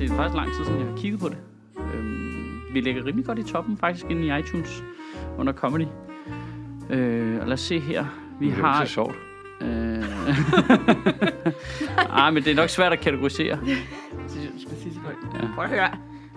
det 0.00 0.10
er 0.10 0.14
faktisk 0.16 0.36
lang 0.36 0.48
tid 0.56 0.64
siden, 0.64 0.80
jeg 0.80 0.88
har 0.88 0.96
kigget 0.96 1.20
på 1.20 1.28
det. 1.28 1.36
Øhm, 1.94 2.60
vi 2.72 2.80
ligger 2.80 3.04
rimelig 3.06 3.26
godt 3.26 3.38
i 3.38 3.42
toppen, 3.42 3.76
faktisk, 3.78 4.06
inde 4.10 4.22
i 4.26 4.38
iTunes 4.40 4.82
under 5.38 5.52
comedy. 5.52 5.86
Øh, 6.90 7.40
og 7.40 7.46
lad 7.46 7.52
os 7.52 7.60
se 7.60 7.80
her. 7.80 8.04
Vi 8.40 8.46
Det 8.50 8.58
er 8.58 8.62
har... 8.66 8.84
så 8.84 8.92
sjovt. 8.92 9.14
Øh... 9.60 9.68
Ej, 12.18 12.30
men 12.30 12.44
det 12.44 12.50
er 12.50 12.54
nok 12.56 12.68
svært 12.68 12.92
at 12.92 13.00
kategorisere. 13.00 13.58
Ja. 13.66 13.76
Prøv 15.54 15.64
at 15.64 15.70
høre. 15.70 15.88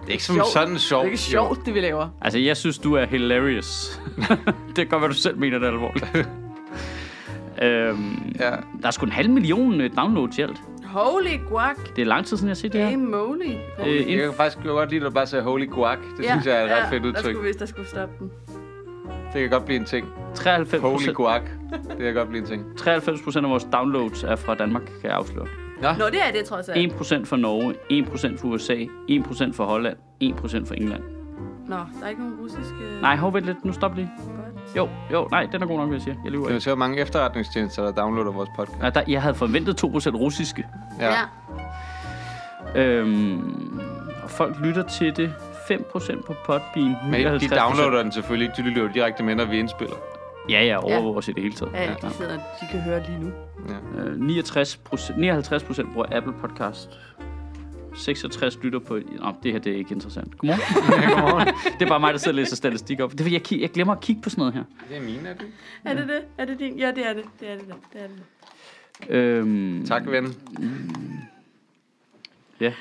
Det 0.02 0.08
er 0.08 0.12
ikke 0.12 0.24
som 0.24 0.38
sådan 0.54 0.74
Det 0.74 0.82
sjovt. 0.82 1.02
er 1.02 1.06
ikke 1.06 1.18
sjovt, 1.18 1.66
det 1.66 1.74
vi 1.74 1.80
laver. 1.80 2.10
Altså, 2.22 2.40
jeg 2.40 2.58
synes, 2.58 2.78
du 2.78 2.94
er 2.94 3.06
hilarious. 3.06 4.02
det 4.68 4.76
kan 4.76 4.88
godt 4.88 5.02
være, 5.02 5.10
du 5.10 5.16
selv 5.16 5.38
mener 5.40 5.60
det 5.60 5.68
alvorligt. 5.68 6.06
øhm, 7.64 8.34
Ja. 8.40 8.50
Der 8.82 8.88
er 8.88 8.92
sgu 8.92 9.06
en 9.06 9.12
halv 9.12 9.30
million 9.30 9.82
øh, 9.82 9.90
downloads 9.98 10.38
i 10.38 10.42
alt. 10.42 10.62
Holy 10.94 11.38
guac. 11.50 11.76
Det 11.96 12.02
er 12.02 12.06
lang 12.06 12.26
tid 12.26 12.38
siden, 12.38 12.48
jeg 12.48 12.52
har 12.52 12.56
set 12.56 12.74
det 12.74 12.82
her. 12.82 12.88
Hey 12.90 12.96
moly. 12.98 13.52
Øh, 13.88 14.12
Jeg 14.14 14.20
kan 14.24 14.34
faktisk 14.34 14.66
godt 14.66 14.90
lide, 14.90 15.02
at 15.02 15.06
du 15.12 15.14
bare 15.16 15.28
siger 15.28 15.42
holy 15.44 15.70
guac. 15.70 15.98
Det 16.18 16.26
synes 16.26 16.46
jeg 16.46 16.62
er 16.62 16.66
et 16.66 16.72
ret 16.84 16.90
fedt 16.90 17.04
Der 17.04 17.10
udtryk. 17.10 17.24
skulle, 17.24 17.42
hvis 17.42 17.56
der 17.56 17.66
skulle 17.66 17.88
stoppe 17.90 18.16
den. 18.20 18.32
Det 19.34 19.42
kan 19.42 19.50
godt 19.50 19.66
blive 19.66 19.80
en 19.80 19.86
ting. 19.86 20.08
93 20.36 20.82
Holy 20.84 21.14
guac. 21.14 21.42
Det 21.90 21.98
kan 22.00 22.14
godt 22.14 22.30
blive 22.30 22.42
en 22.42 22.48
ting. 22.48 22.78
93 22.78 23.22
procent 23.22 23.46
af 23.46 23.52
vores 23.52 23.68
downloads 23.74 24.24
er 24.24 24.36
fra 24.36 24.56
Danmark, 24.56 24.82
kan 24.86 25.10
jeg 25.10 25.12
afsløre. 25.14 25.48
Nå, 25.82 26.06
det 26.12 26.20
er 26.28 26.32
det 26.34 26.46
trods 26.46 26.70
alt. 26.70 26.86
1 26.92 26.98
procent 26.98 27.28
fra 27.28 27.38
Norge, 27.38 27.76
1 27.90 28.06
procent 28.06 28.40
fra 28.40 28.48
USA, 28.48 28.86
1 29.10 29.24
procent 29.24 29.56
fra 29.56 29.64
Holland, 29.66 29.98
1 30.20 30.36
procent 30.36 30.68
fra 30.68 30.76
England. 30.76 31.04
Nå, 31.68 31.76
der 31.76 32.06
er 32.06 32.10
ikke 32.10 32.22
nogen 32.22 32.38
russiske... 32.42 33.02
Nej, 33.02 33.16
hov, 33.16 33.34
vent 33.34 33.46
lidt. 33.46 33.66
Nu 33.66 33.74
stop 33.74 33.96
lige. 33.96 34.10
Jo, 34.78 34.90
jo, 35.12 35.28
nej, 35.32 35.48
den 35.52 35.62
er 35.64 35.68
god 35.68 35.78
nok, 35.78 35.90
vil 35.90 35.96
jeg 35.96 36.02
sige. 36.02 36.18
Jeg 36.24 36.32
lyver 36.32 36.44
Det 36.44 36.52
ikke. 36.52 36.56
er 36.56 36.60
så 36.62 36.76
mange 36.76 36.98
efterretningstjenester, 37.02 37.84
der 37.84 37.92
downloader 37.92 38.32
vores 38.32 38.50
podcast. 38.56 38.80
Nej, 38.80 38.90
der, 38.90 39.02
jeg 39.08 39.22
havde 39.22 39.36
forventet 39.36 39.78
2 39.78 39.88
procent 39.88 40.16
russiske. 40.16 40.68
Ja. 41.00 41.10
Ja. 42.76 42.82
Øhm, 42.82 43.80
og 44.24 44.30
folk 44.30 44.56
lytter 44.60 44.84
til 44.88 45.18
det 45.18 45.34
5 45.68 45.86
procent 45.92 46.26
på 46.26 46.34
Podbean. 46.46 46.96
Men 47.12 47.14
de 47.14 47.38
59%. 47.40 47.56
downloader 47.56 48.04
den 48.04 48.12
selvfølgelig 48.12 48.46
ikke. 48.46 48.56
De 48.64 48.68
lytter 48.70 48.82
jo 48.82 48.90
direkte 48.94 49.24
med, 49.24 49.36
når 49.36 49.46
vi 49.46 49.60
indspiller. 49.60 49.96
Ja, 50.50 50.64
ja, 50.64 50.78
overvåger 50.84 51.18
os 51.18 51.28
i 51.28 51.32
det 51.32 51.44
hele 51.44 51.56
taget. 51.56 51.72
Ja, 51.74 52.08
de 52.08 52.14
sidder, 52.14 52.34
de 52.36 52.68
kan 52.72 52.80
høre 52.82 53.04
lige 53.08 53.20
nu. 53.20 53.32
Ja. 53.98 54.02
Øh, 54.04 54.20
69 54.20 54.78
procent, 54.78 55.18
59 55.20 55.64
procent 55.64 55.94
bruger 55.94 56.08
Apple 56.12 56.34
Podcast. 56.42 57.00
66 57.96 58.64
lytter 58.64 58.80
på... 58.80 58.94
Nå, 59.20 59.34
det 59.44 59.52
her 59.52 59.60
det 59.60 59.74
er 59.74 59.78
ikke 59.78 59.92
interessant. 59.94 60.38
Godmorgen. 60.38 61.48
det 61.80 61.86
er 61.86 61.90
bare 61.90 62.00
mig, 62.00 62.14
der 62.14 62.20
sidder 62.20 62.32
og 62.32 62.36
læser 62.36 62.56
statistik 62.56 63.00
op. 63.00 63.12
Det 63.12 63.22
er, 63.22 63.32
jeg, 63.32 63.54
jeg 63.62 63.70
glemmer 63.70 63.94
at 63.94 64.02
kigge 64.02 64.22
på 64.22 64.30
sådan 64.30 64.42
noget 64.42 64.54
her. 64.54 64.64
Det 64.90 64.98
er 64.98 65.02
mine, 65.02 65.30
er 65.30 65.34
det? 65.34 65.48
Er 65.86 65.94
det 65.94 66.08
det? 66.08 66.22
Er 66.38 66.46
det 66.46 66.60
din? 66.60 66.80
Ja, 66.80 66.92
det 66.92 67.08
er 67.10 67.14
det. 67.14 67.24
Det 67.40 67.50
er 67.52 67.56
det. 67.56 67.66
Det 67.94 68.02
er 68.02 68.08
det. 68.08 68.20
Øhm, 69.10 69.86
Tak, 69.86 70.08
ven. 70.08 70.36
Ja. 72.60 72.74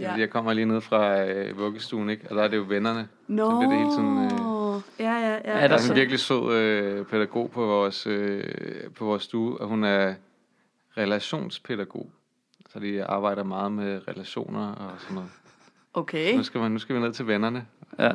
Ja. 0.00 0.12
Jeg 0.12 0.30
kommer 0.30 0.52
lige 0.52 0.64
ned 0.66 0.80
fra 0.80 1.24
øh, 1.24 1.58
vuggestuen, 1.58 2.10
ikke? 2.10 2.26
Og 2.30 2.36
der 2.36 2.42
er 2.42 2.48
det 2.48 2.56
jo 2.56 2.64
vennerne. 2.68 3.08
Nå. 3.28 3.50
Så 3.50 3.56
bliver 3.58 3.70
det 3.70 3.78
hele 3.78 3.90
tiden... 3.90 4.24
Øh, 4.24 4.30
Ja, 4.98 5.12
ja, 5.12 5.30
ja. 5.32 5.36
Er 5.44 5.60
der 5.60 5.68
der 5.68 5.74
er 5.74 5.78
så- 5.78 5.92
en 5.92 5.98
virkelig 5.98 6.18
sød 6.20 6.52
øh, 6.52 7.04
pædagog 7.06 7.50
på 7.50 7.66
vores, 7.66 8.06
øh, 8.06 8.44
på 8.96 9.04
vores 9.04 9.22
stue, 9.22 9.60
og 9.60 9.68
hun 9.68 9.84
er 9.84 10.14
relationspædagog. 10.98 12.10
Så 12.74 12.80
de 12.80 13.04
arbejder 13.04 13.44
meget 13.44 13.72
med 13.72 14.00
relationer 14.08 14.72
og 14.72 14.90
sådan 15.00 15.14
noget. 15.14 15.30
Okay. 15.94 16.36
Nu 16.36 16.42
skal, 16.42 16.60
man, 16.60 16.72
nu 16.72 16.78
skal 16.78 16.96
vi 16.96 17.00
ned 17.00 17.12
til 17.12 17.26
vennerne. 17.26 17.66
Ja. 17.98 18.10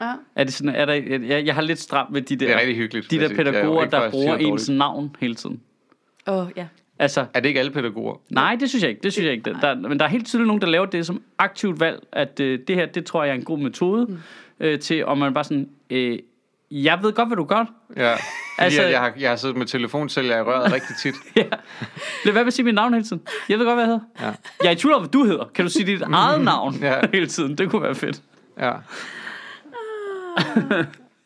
Ja. 0.00 0.12
Er 0.34 0.44
det 0.44 0.52
sådan, 0.52 0.74
er 0.74 0.84
der, 0.84 0.92
jeg, 1.26 1.46
jeg 1.46 1.54
har 1.54 1.62
lidt 1.62 1.78
stramt 1.78 2.10
med 2.10 2.22
de 2.22 2.36
der, 2.36 2.46
Det 2.46 2.54
er 2.54 2.60
rigtig 2.60 2.76
hyggeligt. 2.76 3.10
de 3.10 3.18
der 3.18 3.28
er 3.28 3.34
pædagoger, 3.34 3.82
ikke 3.82 3.96
der 3.96 4.10
bruger 4.10 4.36
ens 4.36 4.68
navn 4.68 5.16
hele 5.20 5.34
tiden. 5.34 5.60
Åh, 6.26 6.46
oh, 6.46 6.50
ja. 6.56 6.66
Altså, 6.98 7.26
Er 7.34 7.40
det 7.40 7.48
ikke 7.48 7.60
alle 7.60 7.72
pædagoger? 7.72 8.20
nej, 8.30 8.56
det 8.60 8.68
synes 8.68 8.82
jeg 8.82 8.90
ikke. 8.90 9.02
Det 9.02 9.12
synes 9.12 9.26
jeg 9.26 9.32
ikke. 9.32 9.52
Der, 9.62 9.74
men 9.74 9.98
der 9.98 10.04
er 10.04 10.08
helt 10.08 10.26
tydeligt 10.26 10.46
nogen, 10.46 10.60
der 10.62 10.68
laver 10.68 10.86
det 10.86 11.06
som 11.06 11.22
aktivt 11.38 11.80
valg, 11.80 12.02
at 12.12 12.40
øh, 12.40 12.58
det 12.68 12.76
her, 12.76 12.86
det 12.86 13.04
tror 13.04 13.24
jeg 13.24 13.30
er 13.30 13.34
en 13.34 13.44
god 13.44 13.58
metode 13.58 14.06
mm. 14.06 14.18
øh, 14.60 14.80
til, 14.80 15.04
om 15.04 15.18
man 15.18 15.34
bare 15.34 15.44
sådan, 15.44 15.68
øh, 15.90 16.18
jeg 16.70 16.98
ved 17.02 17.12
godt, 17.12 17.28
hvad 17.28 17.36
du 17.36 17.44
gør. 17.44 17.64
Ja. 17.96 18.12
Fordi 18.14 18.20
Altså- 18.58 18.82
jeg, 18.82 18.90
jeg, 18.90 19.00
har, 19.00 19.12
jeg 19.18 19.30
har 19.30 19.36
siddet 19.36 19.56
med 19.56 19.66
telefonsælger 19.66 20.38
i 20.38 20.42
røret 20.42 20.72
rigtig 20.76 20.96
tit. 21.02 21.14
ja. 21.36 21.42
Lad 22.24 22.32
være 22.32 22.34
med 22.34 22.46
at 22.46 22.52
sige 22.52 22.64
mit 22.64 22.74
navn 22.74 22.92
hele 22.94 23.04
tiden. 23.06 23.22
Jeg 23.48 23.58
ved 23.58 23.66
godt, 23.66 23.76
hvad 23.76 23.84
jeg 23.84 23.92
hedder. 23.92 24.26
Ja. 24.28 24.34
Jeg 24.62 24.68
er 24.68 24.70
i 24.70 24.76
tvivl 24.76 24.94
om, 24.94 25.02
hvad 25.02 25.10
du 25.10 25.24
hedder. 25.24 25.44
Kan 25.54 25.64
du 25.64 25.70
sige 25.70 25.86
dit 25.86 26.02
eget 26.12 26.44
navn 26.44 26.74
Ja. 26.74 27.00
hele 27.12 27.26
tiden? 27.26 27.58
Det 27.58 27.70
kunne 27.70 27.82
være 27.82 27.94
fedt. 27.94 28.22
Ja. 28.58 28.72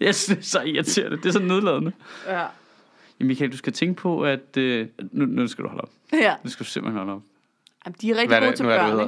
Jeg 0.00 0.14
synes, 0.14 0.26
det 0.26 0.38
er 0.38 0.42
så 0.42 0.60
irriterende. 0.60 1.16
Det 1.16 1.26
er 1.26 1.32
så 1.32 1.38
nedladende. 1.38 1.92
Ja. 2.26 2.40
Ja, 3.20 3.24
Michael, 3.24 3.52
du 3.52 3.56
skal 3.56 3.72
tænke 3.72 3.94
på, 4.02 4.22
at... 4.22 4.56
Øh, 4.56 4.86
nu, 5.12 5.24
nu 5.26 5.48
skal 5.48 5.64
du 5.64 5.68
holde 5.68 5.82
op. 5.82 5.90
Ja. 6.12 6.34
Nu 6.44 6.50
skal 6.50 6.66
du 6.66 6.70
simpelthen 6.70 6.98
holde 6.98 7.12
op. 7.12 7.22
Jamen, 7.86 7.96
de 8.00 8.10
er 8.10 8.14
rigtig 8.14 8.28
Hvad 8.28 8.36
er 8.38 8.40
gode 8.40 8.50
det, 8.50 8.56
til 8.56 8.66
det, 8.66 8.78
børn, 8.78 8.92
du 8.98 9.00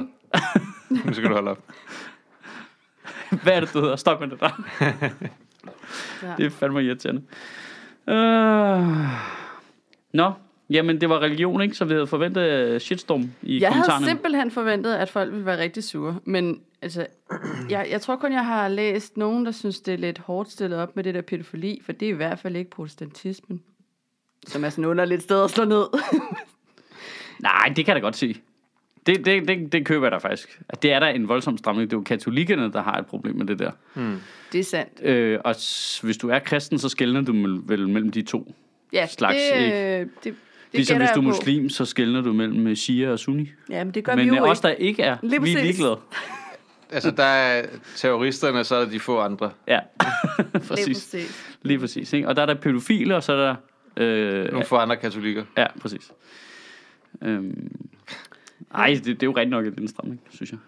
ikke? 0.93 1.07
Nu 1.07 1.13
skal 1.13 1.29
du 1.29 1.33
holde 1.33 1.51
op. 1.51 1.59
Hvad 3.43 3.53
er 3.53 3.59
det, 3.59 3.73
du 3.73 3.81
hedder? 3.81 3.95
Stop 3.95 4.19
med 4.19 4.27
det 4.27 4.39
der. 4.39 4.63
Ja. 6.23 6.33
Det 6.37 6.45
er 6.45 6.49
fandme 6.49 6.83
irriterende. 6.83 7.21
Øh... 8.09 9.07
Nå, 10.13 10.31
jamen 10.69 11.01
det 11.01 11.09
var 11.09 11.19
religion, 11.19 11.61
ikke? 11.61 11.75
Så 11.75 11.85
vi 11.85 11.93
havde 11.93 12.07
forventet 12.07 12.41
øh, 12.41 12.79
shitstorm 12.81 13.31
i 13.41 13.59
Jeg 13.61 13.69
havde 13.69 13.73
kommentarerne. 13.73 14.05
simpelthen 14.05 14.51
forventet, 14.51 14.93
at 14.95 15.09
folk 15.09 15.31
ville 15.31 15.45
være 15.45 15.57
rigtig 15.57 15.83
sure. 15.83 16.19
Men 16.25 16.61
altså, 16.81 17.07
jeg, 17.69 17.87
jeg 17.91 18.01
tror 18.01 18.15
kun, 18.15 18.33
jeg 18.33 18.45
har 18.45 18.67
læst 18.67 19.17
nogen, 19.17 19.45
der 19.45 19.51
synes, 19.51 19.79
det 19.79 19.93
er 19.93 19.97
lidt 19.97 20.19
hårdt 20.19 20.51
stillet 20.51 20.79
op 20.79 20.95
med 20.95 21.03
det 21.03 21.13
der 21.13 21.21
pædofili, 21.21 21.81
for 21.85 21.91
det 21.91 22.05
er 22.05 22.09
i 22.09 22.15
hvert 22.15 22.39
fald 22.39 22.55
ikke 22.55 22.69
protestantismen. 22.71 23.61
Som 24.47 24.63
er 24.63 24.69
sådan 24.69 24.85
under 24.85 25.05
lidt 25.05 25.23
sted 25.23 25.43
at 25.43 25.49
slå 25.49 25.65
ned. 25.65 25.83
Nej, 27.39 27.73
det 27.75 27.85
kan 27.85 27.87
jeg 27.87 27.95
da 27.95 28.05
godt 28.05 28.15
sige. 28.15 28.41
Det, 29.05 29.25
det, 29.25 29.47
det, 29.47 29.71
det 29.71 29.85
køber 29.85 30.05
jeg 30.05 30.11
da 30.11 30.17
faktisk. 30.17 30.59
At 30.69 30.83
det 30.83 30.91
er 30.93 30.99
der 30.99 31.07
en 31.07 31.27
voldsom 31.27 31.57
stramning. 31.57 31.89
Det 31.91 31.95
er 31.95 31.99
jo 31.99 32.03
katolikkerne, 32.03 32.71
der 32.71 32.81
har 32.83 32.93
et 32.97 33.05
problem 33.05 33.35
med 33.35 33.45
det 33.45 33.59
der. 33.59 33.71
det 34.51 34.59
er 34.59 34.63
sandt. 34.63 35.01
Øh, 35.03 35.39
og 35.45 35.55
hvis 36.01 36.17
du 36.17 36.29
er 36.29 36.39
kristen, 36.39 36.79
så 36.79 36.89
skældner 36.89 37.21
du 37.21 37.31
vel- 37.65 37.89
mellem 37.89 38.11
de 38.11 38.21
to. 38.21 38.55
Ja, 38.93 39.07
slags, 39.07 39.37
det, 39.53 39.61
ikke? 39.65 39.99
øh, 39.99 39.99
det, 39.99 40.07
det 40.23 40.33
ligesom 40.73 40.97
hvis 40.97 41.09
du 41.15 41.19
er 41.19 41.23
muslim, 41.23 41.69
så 41.69 41.85
skældner 41.85 42.21
du 42.21 42.33
mellem 42.33 42.67
øh, 42.67 42.75
shia 42.75 43.09
og 43.11 43.19
sunni. 43.19 43.51
Ja, 43.69 43.83
men 43.83 43.93
det 43.93 44.03
gør 44.03 44.15
Men 44.15 44.31
vi 44.31 44.35
jo 44.37 44.43
øh, 44.45 44.49
os, 44.51 44.59
der 44.59 44.69
ikke 44.69 45.03
er, 45.03 45.17
Lige 45.23 45.41
vi 45.41 45.53
er 45.53 45.61
ligeglade. 45.61 45.97
Altså, 46.91 47.11
der 47.11 47.23
er 47.23 47.65
terroristerne, 47.95 48.63
så 48.63 48.75
er 48.75 48.83
der 48.83 48.89
de 48.91 48.99
få 48.99 49.19
andre. 49.19 49.51
Ja, 49.67 49.79
Lige 50.37 50.59
præcis. 50.67 50.85
præcis. 51.11 51.57
Lige 51.61 51.79
præcis. 51.79 52.13
Ikke? 52.13 52.27
Og 52.27 52.35
der 52.35 52.41
er 52.41 52.45
der 52.45 52.53
pædofile, 52.53 53.15
og 53.15 53.23
så 53.23 53.33
er 53.33 53.37
der... 53.37 53.55
Øh, 53.97 54.51
Nogle 54.51 54.65
få 54.65 54.75
andre 54.75 54.95
katolikker. 54.97 55.43
Ja, 55.57 55.65
præcis. 55.81 56.11
Øhm, 57.21 57.71
ej, 58.73 58.87
det, 58.93 59.05
det 59.05 59.23
er 59.23 59.27
jo 59.27 59.31
rigtig 59.31 59.49
nok 59.51 59.65
en 59.65 59.73
indstramning, 59.77 60.21
synes 60.29 60.51
jeg. 60.51 60.59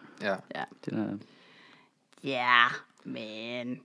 Ja. 0.56 0.64
Det 0.86 0.94
der, 0.94 1.18
Ja, 2.24 2.64
men... 3.04 3.80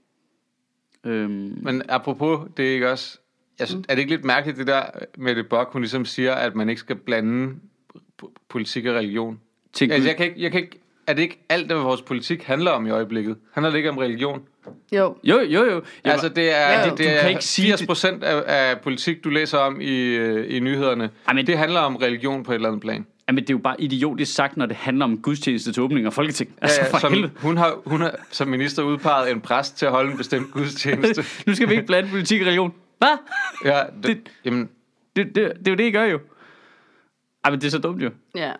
øhm, 1.03 1.57
Men 1.61 1.81
apropos, 1.89 2.39
det 2.57 2.69
er 2.69 2.73
ikke 2.73 2.91
også... 2.91 3.17
Jeg 3.59 3.67
synes, 3.67 3.85
er 3.89 3.95
det 3.95 3.99
ikke 4.01 4.11
lidt 4.15 4.25
mærkeligt, 4.25 4.57
det 4.57 4.67
der 4.67 4.83
med 5.17 5.35
det 5.35 5.49
Bok, 5.49 5.73
hun 5.73 5.81
ligesom 5.81 6.05
siger, 6.05 6.33
at 6.33 6.55
man 6.55 6.69
ikke 6.69 6.79
skal 6.79 6.95
blande 6.95 7.55
po- 8.23 8.33
politik 8.49 8.85
og 8.85 8.95
religion? 8.95 9.39
tænk, 9.73 9.91
Altså, 9.91 10.09
jeg 10.09 10.17
kan 10.17 10.25
ikke, 10.25 10.41
jeg 10.41 10.51
kan 10.51 10.61
ikke, 10.61 10.79
er 11.07 11.13
det 11.13 11.21
ikke 11.21 11.45
alt, 11.49 11.65
hvad 11.65 11.75
vores 11.77 12.01
politik 12.01 12.43
handler 12.43 12.71
om 12.71 12.87
i 12.87 12.89
øjeblikket? 12.89 13.37
Handler 13.51 13.69
det 13.71 13.77
ikke 13.77 13.89
om 13.89 13.97
religion? 13.97 14.41
Jo, 14.91 15.15
jo, 15.23 15.39
jo, 15.39 15.63
jo. 15.71 15.81
Altså, 16.03 16.29
det 16.29 16.57
er, 16.57 16.71
Ja, 16.71 16.83
det, 16.83 16.91
du 16.91 16.95
det 16.97 17.05
kan 17.05 17.15
er 17.17 17.27
ikke 17.27 17.43
sige 17.45 17.67
80 17.71 17.85
procent 17.85 18.23
af, 18.23 18.43
af 18.71 18.81
politik, 18.81 19.23
du 19.23 19.29
læser 19.29 19.57
om 19.57 19.81
i, 19.81 19.97
øh, 19.99 20.55
i 20.55 20.59
nyhederne. 20.59 21.09
Ej, 21.27 21.33
men- 21.33 21.47
det 21.47 21.57
handler 21.57 21.79
om 21.79 21.95
religion 21.95 22.43
på 22.43 22.51
et 22.51 22.55
eller 22.55 22.67
andet 22.69 22.81
plan. 22.81 23.05
Jamen, 23.27 23.43
det 23.43 23.49
er 23.49 23.53
jo 23.53 23.57
bare 23.57 23.81
idiotisk 23.81 24.33
sagt, 24.35 24.57
når 24.57 24.65
det 24.65 24.75
handler 24.75 25.05
om 25.05 25.17
gudstjeneste 25.21 25.71
til 25.71 25.83
åbning 25.83 26.05
af 26.05 26.13
Folketing. 26.13 26.49
Ja, 26.49 26.55
Altså, 26.61 26.81
ja, 26.81 26.93
for 26.93 26.97
som, 26.97 27.13
helvede. 27.13 27.31
hun, 27.37 27.57
har, 27.57 27.79
hun 27.85 28.01
har 28.01 28.15
som 28.31 28.47
minister 28.47 28.83
udpeget 28.83 29.31
en 29.31 29.41
præst 29.41 29.77
til 29.77 29.85
at 29.85 29.91
holde 29.91 30.11
en 30.11 30.17
bestemt 30.17 30.51
gudstjeneste. 30.51 31.23
Nu 31.47 31.55
skal 31.55 31.69
vi 31.69 31.73
ikke 31.73 31.85
blande 31.87 32.09
politik 32.09 32.41
og 32.41 32.47
religion. 32.47 32.73
Hvad? 32.97 33.17
ja, 33.65 33.83
det, 33.95 34.03
Det- 34.03 34.31
jamen, 34.45 34.69
Det, 35.15 35.25
det, 35.25 35.35
det 35.35 35.67
er 35.67 35.71
jo 35.71 35.75
det, 35.77 35.83
I 35.83 35.91
gør 35.91 36.03
jo. 36.03 36.19
Ej, 37.43 37.51
men 37.51 37.61
det 37.61 37.67
er 37.67 37.71
så 37.71 37.77
dumt 37.79 38.03
jo. 38.03 38.09
ja. 38.35 38.51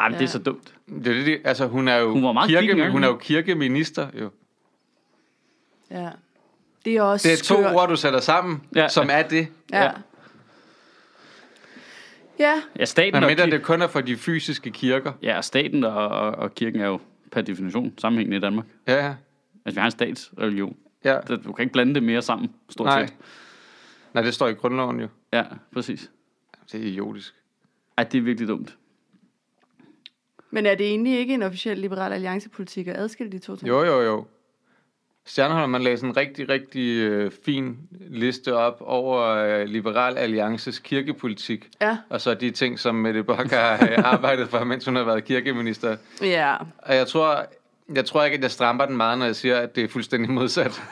Ej, 0.00 0.08
men 0.08 0.12
det 0.12 0.18
er 0.18 0.20
Ja. 0.20 0.26
så 0.26 0.38
dumt. 0.38 0.74
det 0.88 1.06
er 1.06 1.14
det, 1.14 1.26
det, 1.26 1.40
altså 1.44 1.66
hun 1.66 1.88
er 1.88 1.96
jo 1.96 2.12
Hun 2.12 2.22
var 2.24 2.32
meget 2.32 2.48
kirke, 2.50 2.70
engang. 2.70 2.92
hun 2.92 3.04
er 3.04 3.08
jo 3.08 3.16
kirkeminister, 3.16 4.08
jo. 4.20 4.30
Ja. 5.90 6.08
Det 6.84 6.96
er 6.96 7.02
også 7.02 7.28
Det 7.28 7.32
er 7.32 7.36
to 7.36 7.54
skørt. 7.62 7.74
ord, 7.74 7.88
du 7.88 7.96
sætter 7.96 8.20
sammen, 8.20 8.62
Ja. 8.74 8.80
ja. 8.82 8.88
som 8.88 9.08
er 9.12 9.22
det. 9.22 9.48
Ja. 9.72 9.82
Ja. 9.84 9.90
Ja, 12.40 12.62
Ja, 12.78 12.84
staten, 12.84 13.12
Men 13.14 13.22
og, 13.24 13.28
mindre 13.30 13.44
kir- 13.46 13.50
det 13.50 13.62
kun 13.62 13.82
er 13.82 13.86
for 13.88 14.00
de 14.00 14.16
fysiske 14.16 14.70
kirker. 14.70 15.12
ja, 15.22 15.36
og 15.36 15.44
staten 15.44 15.84
og, 15.84 16.08
og, 16.08 16.30
og 16.30 16.54
kirken 16.54 16.80
er 16.80 16.86
jo 16.86 17.00
per 17.32 17.40
definition 17.40 17.94
sammenhængende 17.98 18.36
i 18.36 18.40
Danmark. 18.40 18.66
Ja, 18.88 19.06
ja. 19.06 19.14
Altså, 19.64 19.74
vi 19.74 19.80
har 19.80 19.84
en 19.86 19.90
statsreligion. 19.90 20.76
ja. 21.04 21.18
Så 21.26 21.36
Du 21.36 21.52
kan 21.52 21.62
ikke 21.62 21.72
blande 21.72 21.94
det 21.94 22.02
mere 22.02 22.22
sammen, 22.22 22.52
stort 22.68 22.84
Nej. 22.86 23.06
set. 23.06 23.16
Nej, 24.14 24.22
det 24.22 24.34
står 24.34 24.48
i 24.48 24.52
grundloven 24.52 25.00
jo. 25.00 25.08
Ja, 25.32 25.44
præcis. 25.72 26.10
Det 26.72 26.80
er 26.80 26.84
idiotisk. 26.84 27.34
Ej, 27.98 28.04
det 28.04 28.18
er 28.18 28.22
virkelig 28.22 28.48
dumt. 28.48 28.76
men 30.50 30.66
er 30.66 30.74
det 30.74 30.86
egentlig 30.86 31.18
ikke 31.18 31.34
en 31.34 31.42
officiel 31.42 31.78
liberal 31.78 32.12
alliancepolitik 32.12 32.86
at 32.88 32.96
adskille 32.96 33.32
de 33.32 33.38
to 33.38 33.56
ting? 33.56 33.68
Jo, 33.68 33.84
jo, 33.84 34.00
jo. 34.02 34.26
Stjernholm, 35.26 35.70
man 35.70 35.82
lagde 35.82 35.96
sådan 35.96 36.10
en 36.10 36.16
rigtig, 36.16 36.48
rigtig 36.48 36.96
øh, 36.98 37.30
fin 37.44 37.76
liste 38.10 38.54
op 38.56 38.76
over 38.80 39.22
øh, 39.26 39.64
Liberal 39.66 40.18
Alliances 40.18 40.78
kirkepolitik. 40.78 41.68
Ja. 41.80 41.96
Og 42.08 42.20
så 42.20 42.34
de 42.34 42.50
ting, 42.50 42.78
som 42.78 42.94
Mette 42.94 43.22
Bock 43.22 43.50
har 43.50 43.72
øh, 43.90 44.04
arbejdet 44.12 44.48
for, 44.48 44.64
mens 44.64 44.84
hun 44.84 44.96
har 44.96 45.04
været 45.04 45.24
kirkeminister. 45.24 45.96
Ja. 46.22 46.56
Og 46.78 46.94
jeg 46.94 47.06
tror, 47.06 47.46
jeg 47.94 48.04
tror 48.04 48.24
ikke, 48.24 48.36
at 48.36 48.42
jeg 48.42 48.50
stramper 48.50 48.86
den 48.86 48.96
meget, 48.96 49.18
når 49.18 49.26
jeg 49.26 49.36
siger, 49.36 49.56
at 49.56 49.76
det 49.76 49.84
er 49.84 49.88
fuldstændig 49.88 50.30
modsat. 50.30 50.82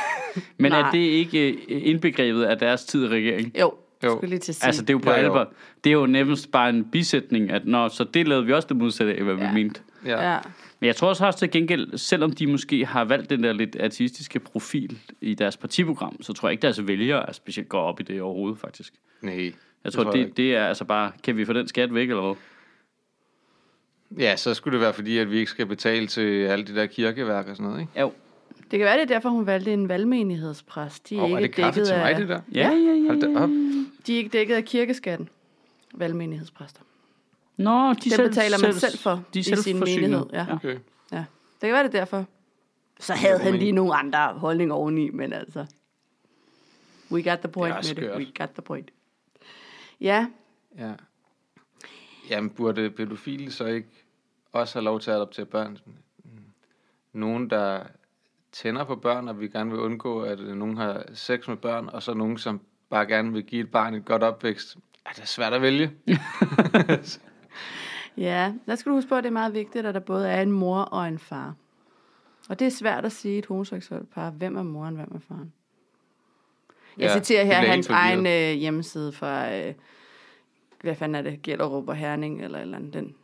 Men 0.58 0.72
Nej. 0.72 0.80
er 0.80 0.90
det 0.90 0.98
ikke 0.98 1.48
øh, 1.50 1.56
indbegrebet 1.68 2.44
af 2.44 2.58
deres 2.58 2.84
tid 2.84 3.04
i 3.04 3.08
regering? 3.08 3.58
Jo, 3.60 3.74
Jo. 4.04 4.10
skulle 4.16 4.28
lige 4.30 4.38
til 4.38 4.52
at 4.52 4.56
sige. 4.56 4.66
Altså, 4.66 4.82
det 4.82 4.90
er 4.90 4.94
jo 4.94 4.98
på 4.98 5.10
jo. 5.10 5.16
alvor. 5.16 5.48
Det 5.84 5.90
er 5.90 5.94
jo 5.94 6.06
nærmest 6.06 6.50
bare 6.52 6.68
en 6.68 6.84
bisætning, 6.84 7.50
at 7.50 7.62
nå, 7.66 7.88
så 7.88 8.04
det 8.04 8.28
lavede 8.28 8.46
vi 8.46 8.52
også 8.52 8.68
det 8.68 8.76
modsatte 8.76 9.14
af, 9.14 9.22
hvad 9.24 9.34
ja. 9.34 9.42
Ja. 9.44 9.48
vi 9.48 9.54
mente. 9.54 9.80
Ja. 10.08 10.32
Ja. 10.32 10.38
Men 10.80 10.86
jeg 10.86 10.96
tror 10.96 11.08
også, 11.08 11.26
også 11.26 11.38
til 11.38 11.50
gengæld, 11.50 11.98
selvom 11.98 12.32
de 12.32 12.46
måske 12.46 12.86
har 12.86 13.04
valgt 13.04 13.30
den 13.30 13.42
der 13.42 13.52
lidt 13.52 13.76
ateistiske 13.76 14.38
profil 14.38 14.98
i 15.20 15.34
deres 15.34 15.56
partiprogram, 15.56 16.22
så 16.22 16.32
tror 16.32 16.48
jeg 16.48 16.52
ikke, 16.52 16.62
deres 16.62 16.86
vælgere 16.86 17.28
er 17.28 17.32
specielt 17.32 17.68
går 17.68 17.80
op 17.80 18.00
i 18.00 18.02
det 18.02 18.22
overhovedet, 18.22 18.58
faktisk. 18.58 18.94
Nej. 19.22 19.52
Jeg 19.84 19.92
tror, 19.92 20.02
tror 20.02 20.12
det, 20.12 20.18
jeg 20.18 20.28
det, 20.28 20.36
det 20.36 20.56
er 20.56 20.66
altså 20.66 20.84
bare, 20.84 21.12
kan 21.22 21.36
vi 21.36 21.44
få 21.44 21.52
den 21.52 21.68
skat 21.68 21.94
væk, 21.94 22.08
eller 22.08 22.22
hvad? 22.22 22.34
Ja, 24.18 24.36
så 24.36 24.54
skulle 24.54 24.72
det 24.72 24.80
være 24.80 24.92
fordi, 24.92 25.18
at 25.18 25.30
vi 25.30 25.38
ikke 25.38 25.50
skal 25.50 25.66
betale 25.66 26.06
til 26.06 26.44
alle 26.44 26.64
de 26.64 26.74
der 26.74 26.86
kirkeværk 26.86 27.48
og 27.48 27.56
sådan 27.56 27.70
noget, 27.70 27.80
ikke? 27.80 28.00
Jo. 28.00 28.12
Det 28.70 28.78
kan 28.78 28.80
være, 28.86 28.94
det 28.94 29.02
er 29.02 29.06
derfor, 29.06 29.28
hun 29.28 29.46
valgte 29.46 29.72
en 29.72 29.88
valgmenighedspræst. 29.88 31.08
De 31.08 31.16
er, 31.16 31.20
Og 31.20 31.30
er 31.30 31.38
ikke 31.38 31.46
det 31.46 31.54
kaffe 31.54 31.84
til 31.84 31.96
mig, 31.96 32.10
af, 32.10 32.16
det 32.16 32.28
der? 32.28 32.40
Ja, 32.54 32.70
ja, 32.70 32.92
ja. 32.92 33.06
Hold 33.06 33.34
da 33.34 33.40
op. 33.40 33.48
De 34.06 34.14
er 34.14 34.16
ikke 34.16 34.30
dækket 34.30 34.54
af 34.54 34.64
kirkeskatten. 34.64 35.28
Valgmenighedspræster. 35.94 36.80
Nå, 37.58 37.92
de 37.92 37.94
Det 37.94 38.12
selv, 38.12 38.28
betaler 38.28 38.58
man 38.62 38.74
selv 38.74 38.98
for 38.98 39.24
de 39.34 39.38
i 39.38 39.42
selv 39.42 39.56
sin 39.56 39.80
menighed, 39.80 40.26
ja. 40.32 40.46
Okay. 40.52 40.78
Ja. 41.12 41.24
Det 41.60 41.60
kan 41.60 41.72
være, 41.72 41.82
det 41.82 41.94
er 41.94 41.98
derfor. 41.98 42.24
Så 43.00 43.14
havde 43.14 43.38
han 43.38 43.54
lige 43.54 43.72
nogle 43.72 43.94
andre 43.94 44.32
holdninger 44.38 44.74
oveni, 44.74 45.10
men 45.10 45.32
altså... 45.32 45.66
We 47.10 47.30
got 47.30 47.38
the 47.38 47.48
point 47.48 47.74
Det 47.82 47.90
er 47.90 48.00
med 48.00 48.08
det. 48.08 48.16
We 48.16 48.32
got 48.38 48.50
the 48.50 48.62
point. 48.62 48.90
Ja, 50.00 50.26
Ja. 50.78 50.92
Jamen, 52.30 52.50
burde 52.50 52.90
pædofile 52.90 53.52
så 53.52 53.64
ikke 53.66 53.88
også 54.52 54.78
have 54.78 54.84
lov 54.84 55.00
til 55.00 55.10
at 55.10 55.16
adoptere 55.16 55.46
børn? 55.46 55.78
Nogen, 57.12 57.50
der 57.50 57.82
tænder 58.52 58.84
på 58.84 58.96
børn, 58.96 59.28
og 59.28 59.40
vi 59.40 59.48
gerne 59.48 59.70
vil 59.70 59.80
undgå, 59.80 60.22
at 60.22 60.40
øh, 60.40 60.56
nogen 60.56 60.76
har 60.76 61.04
sex 61.14 61.48
med 61.48 61.56
børn, 61.56 61.88
og 61.88 62.02
så 62.02 62.14
nogen, 62.14 62.38
som 62.38 62.60
bare 62.90 63.06
gerne 63.06 63.32
vil 63.32 63.42
give 63.42 63.60
et 63.60 63.70
barn 63.70 63.94
et 63.94 64.04
godt 64.04 64.22
opvækst. 64.22 64.76
Ja, 65.06 65.10
det 65.14 65.22
er 65.22 65.26
svært 65.26 65.52
at 65.52 65.62
vælge. 65.62 65.90
ja. 68.18 68.52
Der 68.66 68.74
skal 68.74 68.90
du 68.90 68.94
huske 68.96 69.08
på, 69.08 69.14
at 69.14 69.24
det 69.24 69.28
er 69.28 69.32
meget 69.32 69.54
vigtigt, 69.54 69.86
at 69.86 69.94
der 69.94 70.00
både 70.00 70.28
er 70.28 70.42
en 70.42 70.52
mor 70.52 70.80
og 70.80 71.08
en 71.08 71.18
far. 71.18 71.54
Og 72.48 72.58
det 72.58 72.66
er 72.66 72.70
svært 72.70 73.04
at 73.04 73.12
sige 73.12 73.34
i 73.34 73.38
et 73.38 73.46
homoseksuelt 73.46 74.10
par, 74.10 74.30
hvem 74.30 74.56
er 74.56 74.62
moren, 74.62 74.94
hvem 74.94 75.12
er 75.14 75.18
faren. 75.28 75.52
Jeg 76.98 77.04
Ja, 77.06 77.14
citerer 77.18 77.44
her 77.44 77.54
hans 77.54 77.88
egen 77.88 78.26
øh, 78.26 78.60
hjemmeside 78.60 79.12
fra, 79.12 79.56
øh, 79.56 79.74
hvad 80.82 80.94
fanden 80.94 81.14
er 81.14 81.22
det, 81.30 81.42
Gellerup 81.42 81.88
og 81.88 81.96
Herning, 81.96 82.44
eller, 82.44 82.58
eller 82.58 82.76
andet, 82.76 82.94
den 82.94 83.14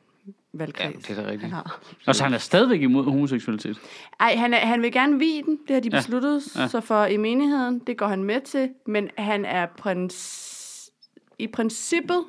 valgkreds, 0.52 1.08
Ja, 1.08 1.14
det 1.14 1.18
er 1.18 1.22
da 1.22 1.30
rigtigt. 1.30 1.42
han 1.42 1.50
har. 1.52 1.80
Og 2.06 2.14
så 2.14 2.24
han 2.24 2.34
er 2.34 2.38
stadigvæk 2.38 2.82
imod 2.82 3.04
homoseksualitet. 3.04 3.78
Ej, 4.20 4.34
han, 4.36 4.54
er, 4.54 4.58
han 4.58 4.82
vil 4.82 4.92
gerne 4.92 5.18
vide 5.18 5.42
den, 5.42 5.58
det 5.68 5.74
har 5.74 5.80
de 5.80 5.90
besluttet, 5.90 6.42
ja. 6.56 6.60
ja. 6.60 6.68
så 6.68 6.80
for 6.80 7.04
i 7.04 7.16
menigheden, 7.16 7.78
det 7.78 7.96
går 7.96 8.06
han 8.06 8.24
med 8.24 8.40
til, 8.40 8.70
men 8.86 9.10
han 9.18 9.44
er 9.44 9.66
prins, 9.78 10.90
i 11.38 11.46
princippet, 11.46 12.24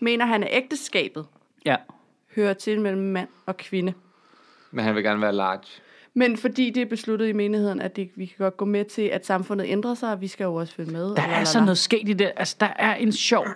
mener 0.00 0.26
han, 0.26 0.42
at 0.42 0.48
ægteskabet 0.52 1.26
Ja. 1.66 1.76
Hører 2.36 2.54
til 2.54 2.80
mellem 2.80 3.02
mand 3.02 3.28
og 3.46 3.56
kvinde. 3.56 3.92
Men 4.70 4.84
han 4.84 4.94
vil 4.94 5.02
gerne 5.02 5.20
være 5.20 5.32
large. 5.32 5.64
Men 6.14 6.36
fordi 6.36 6.70
det 6.70 6.80
er 6.80 6.86
besluttet 6.86 7.28
i 7.28 7.32
menigheden, 7.32 7.80
at 7.80 7.96
det, 7.96 8.10
vi 8.16 8.26
kan 8.26 8.36
godt 8.38 8.56
gå 8.56 8.64
med 8.64 8.84
til, 8.84 9.02
at 9.02 9.26
samfundet 9.26 9.66
ændrer 9.68 9.94
sig, 9.94 10.12
og 10.12 10.20
vi 10.20 10.28
skal 10.28 10.44
jo 10.44 10.54
også 10.54 10.74
følge 10.74 10.92
med. 10.92 11.14
Der 11.14 11.22
er 11.22 11.44
sådan 11.44 11.64
noget 11.64 11.78
sket 11.78 12.08
i 12.08 12.12
det. 12.12 12.32
Altså, 12.36 12.56
der 12.60 12.72
er 12.76 12.94
en 12.94 13.12
sjov... 13.12 13.46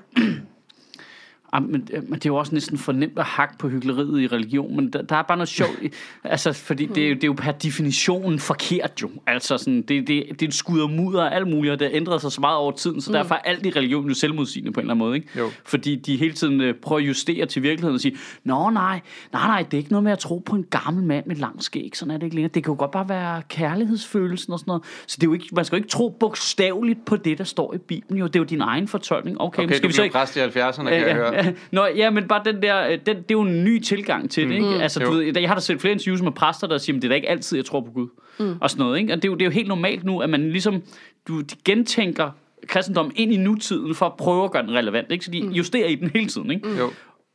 Men, 1.53 1.89
øh, 1.93 2.03
men 2.03 2.15
det 2.15 2.27
er 2.27 2.31
jo 2.31 2.37
også 2.37 2.55
næsten 2.55 2.79
for 2.79 2.93
nemt 2.93 3.19
at 3.19 3.25
hakke 3.25 3.59
på 3.59 3.69
hyggeleriet 3.69 4.21
i 4.21 4.27
religion, 4.27 4.77
men 4.77 4.93
der, 4.93 5.03
der 5.03 5.17
er 5.17 5.23
bare 5.23 5.37
noget 5.37 5.49
sjovt. 5.49 5.79
Altså, 6.25 6.53
fordi 6.53 6.87
det 6.87 7.05
er, 7.05 7.09
jo, 7.09 7.15
det 7.15 7.25
er 7.25 7.29
jo 7.29 7.33
per 7.33 7.53
definition 7.53 8.39
forkert 8.39 9.03
jo. 9.03 9.11
Altså, 9.27 9.59
sådan, 9.59 9.83
det, 9.83 9.89
det, 9.89 10.07
det 10.09 10.43
er 10.43 10.47
et 10.47 10.55
skud 10.55 10.81
og 10.81 10.91
mudder 10.91 11.23
og 11.23 11.35
alt 11.35 11.49
muligt, 11.49 11.73
og 11.73 11.79
det 11.79 11.89
har 11.89 11.97
ændret 11.97 12.21
sig 12.21 12.33
så 12.33 12.41
meget 12.41 12.57
over 12.57 12.73
tiden, 12.73 13.01
så 13.01 13.11
mm. 13.11 13.13
derfor 13.13 13.35
er 13.35 13.39
alt 13.39 13.67
i 13.67 13.71
religion 13.71 14.09
jo 14.09 14.15
selvmodsigende 14.15 14.73
på 14.73 14.81
en 14.81 14.85
eller 14.85 14.95
anden 14.95 15.07
måde. 15.07 15.17
Ikke? 15.17 15.29
Jo. 15.39 15.51
Fordi 15.65 15.97
de 15.97 16.17
hele 16.17 16.33
tiden 16.33 16.61
øh, 16.61 16.75
prøver 16.75 17.01
at 17.01 17.07
justere 17.07 17.47
til 17.47 17.63
virkeligheden 17.63 17.95
og 17.95 18.01
sige, 18.01 18.17
Nå 18.45 18.71
nej, 18.71 19.01
nej, 19.33 19.47
nej, 19.47 19.63
det 19.63 19.75
er 19.75 19.79
ikke 19.79 19.91
noget 19.91 20.05
med 20.05 20.13
at 20.13 20.19
tro 20.19 20.39
på 20.39 20.57
en 20.57 20.65
gammel 20.71 21.05
mand 21.05 21.27
med 21.27 21.37
lang 21.37 21.63
skæg, 21.63 21.91
sådan 21.95 22.15
er 22.15 22.19
det 22.19 22.25
ikke 22.25 22.37
længere. 22.37 22.53
Det 22.55 22.65
kan 22.65 22.73
jo 22.73 22.79
godt 22.79 22.91
bare 22.91 23.09
være 23.09 23.43
kærlighedsfølelsen 23.49 24.53
og 24.53 24.59
sådan 24.59 24.71
noget. 24.71 24.83
Så 25.07 25.17
det 25.21 25.23
er 25.23 25.29
jo 25.29 25.35
ikke, 25.35 25.49
man 25.53 25.65
skal 25.65 25.77
jo 25.77 25.81
ikke 25.81 25.91
tro 25.91 26.09
bogstaveligt 26.09 27.05
på 27.05 27.17
det, 27.17 27.39
der 27.39 27.45
står 27.45 27.75
i 27.75 27.79
Bibelen. 27.79 28.19
Jo, 28.19 28.27
det 28.27 28.37
er 28.37 28.41
jo 28.41 28.45
din 28.45 28.61
egen 28.61 28.89
fortolkning. 28.89 29.41
Okay, 29.41 29.69
Okay, 29.69 29.77
skal 29.77 29.89
vi 29.89 29.95
så 29.95 30.03
ikke... 30.03 30.13
præst 30.13 30.37
i 30.37 30.41
70'erne, 30.41 30.83
kan 30.83 30.87
Ja, 30.87 31.07
jeg 31.07 31.15
høre. 31.15 31.38
Nå, 31.73 31.87
ja, 31.87 32.11
men 32.11 32.29
bare 32.29 32.43
den 32.45 32.63
der, 32.63 32.87
øh, 32.89 32.91
den, 32.91 33.17
det 33.17 33.17
er 33.17 33.25
jo 33.33 33.41
en 33.41 33.65
ny 33.65 33.79
tilgang 33.81 34.31
til 34.31 34.49
det, 34.49 34.55
ikke? 34.55 34.67
Altså, 34.69 35.01
du 35.01 35.07
Jo. 35.07 35.11
ved, 35.19 35.39
jeg 35.41 35.49
har 35.49 35.55
da 35.55 35.61
set 35.61 35.81
flere 35.81 35.93
interviews 35.93 36.23
med 36.23 36.33
præster, 36.33 36.67
der 36.67 36.79
siger, 36.79 36.97
det 36.97 37.05
er 37.05 37.09
da 37.09 37.15
ikke 37.15 37.29
altid, 37.29 37.59
jeg 37.59 37.65
tror 37.65 37.81
på 37.81 37.91
Gud. 37.91 38.09
Mm. 38.39 38.55
Og 38.61 38.71
sådan 38.71 38.85
noget, 38.85 38.99
ikke? 38.99 39.13
Og 39.13 39.17
det 39.17 39.25
er, 39.25 39.29
jo, 39.29 39.35
det 39.35 39.43
er 39.43 39.47
jo 39.47 39.51
helt 39.51 39.69
normalt 39.69 40.05
nu, 40.05 40.19
at 40.21 40.31
man 40.31 40.51
ligesom, 40.51 40.83
du 41.29 41.43
gentænker 41.65 42.31
kristendommen 42.67 43.13
ind 43.17 43.33
i 43.33 43.37
nutiden, 43.37 43.95
for 43.95 44.07
at 44.07 44.13
prøve 44.19 44.45
at 44.45 44.51
gøre 44.51 44.63
den 44.63 44.75
relevant, 44.75 45.13
ikke? 45.13 45.25
Så 45.25 45.31
de 45.31 45.39
justerer 45.53 45.89
i 45.89 45.95
den 45.95 46.11
hele 46.15 46.27
tiden, 46.27 46.51
ikke? 46.51 46.69
Jo. 46.79 46.91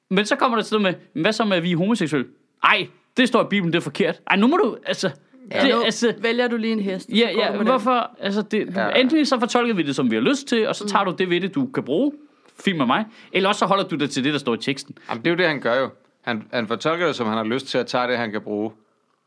Men 0.09 0.25
så 0.25 0.35
kommer 0.35 0.57
der 0.57 0.67
noget 0.71 0.97
med, 1.13 1.21
hvad 1.21 1.33
så 1.33 1.45
med, 1.45 1.57
at 1.57 1.63
vi 1.63 1.71
er 1.71 1.77
homoseksuelle? 1.77 2.27
Ej, 2.63 2.87
det 3.17 3.27
står 3.27 3.41
i 3.43 3.47
Bibelen, 3.49 3.73
det 3.73 3.79
er 3.79 3.83
forkert. 3.83 4.21
Ej, 4.27 4.35
nu 4.35 4.47
må 4.47 4.57
du, 4.57 4.77
altså... 4.85 5.09
Ja, 5.51 5.65
det, 5.65 5.85
altså 5.85 6.13
vælger 6.21 6.47
du 6.47 6.57
lige 6.57 6.73
en 6.73 6.79
hest. 6.79 7.09
Ja, 7.09 7.29
ja, 7.37 7.57
den. 7.57 7.65
hvorfor? 7.67 8.11
Altså, 8.19 8.41
det, 8.41 8.67
Ja. 8.75 8.89
Enten 8.89 9.25
så 9.25 9.39
fortolker 9.39 9.73
vi 9.73 9.83
det, 9.83 9.95
som 9.95 10.11
vi 10.11 10.15
har 10.15 10.21
lyst 10.21 10.47
til, 10.47 10.67
og 10.67 10.75
så 10.75 10.87
tager 10.87 11.05
du 11.05 11.15
det 11.17 11.29
ved 11.29 11.41
det, 11.41 11.55
du 11.55 11.65
kan 11.65 11.83
bruge. 11.83 12.11
Fint 12.59 12.77
med 12.77 12.85
mig. 12.85 13.05
Eller 13.33 13.49
også 13.49 13.59
så 13.59 13.65
holder 13.65 13.83
du 13.83 13.95
dig 13.95 14.09
til 14.09 14.23
det, 14.23 14.33
der 14.33 14.39
står 14.39 14.53
i 14.53 14.57
teksten. 14.57 14.97
Jamen, 15.09 15.23
det 15.25 15.29
er 15.29 15.31
jo 15.33 15.37
det, 15.37 15.47
han 15.47 15.59
gør 15.59 15.79
jo. 15.79 15.89
Han, 16.21 16.43
han 16.53 16.67
fortolker 16.67 17.05
det, 17.05 17.15
som 17.15 17.27
han 17.27 17.37
har 17.37 17.43
lyst 17.43 17.67
til 17.67 17.77
at 17.77 17.87
tage 17.87 18.07
det, 18.07 18.17
han 18.17 18.31
kan 18.31 18.41
bruge. 18.41 18.71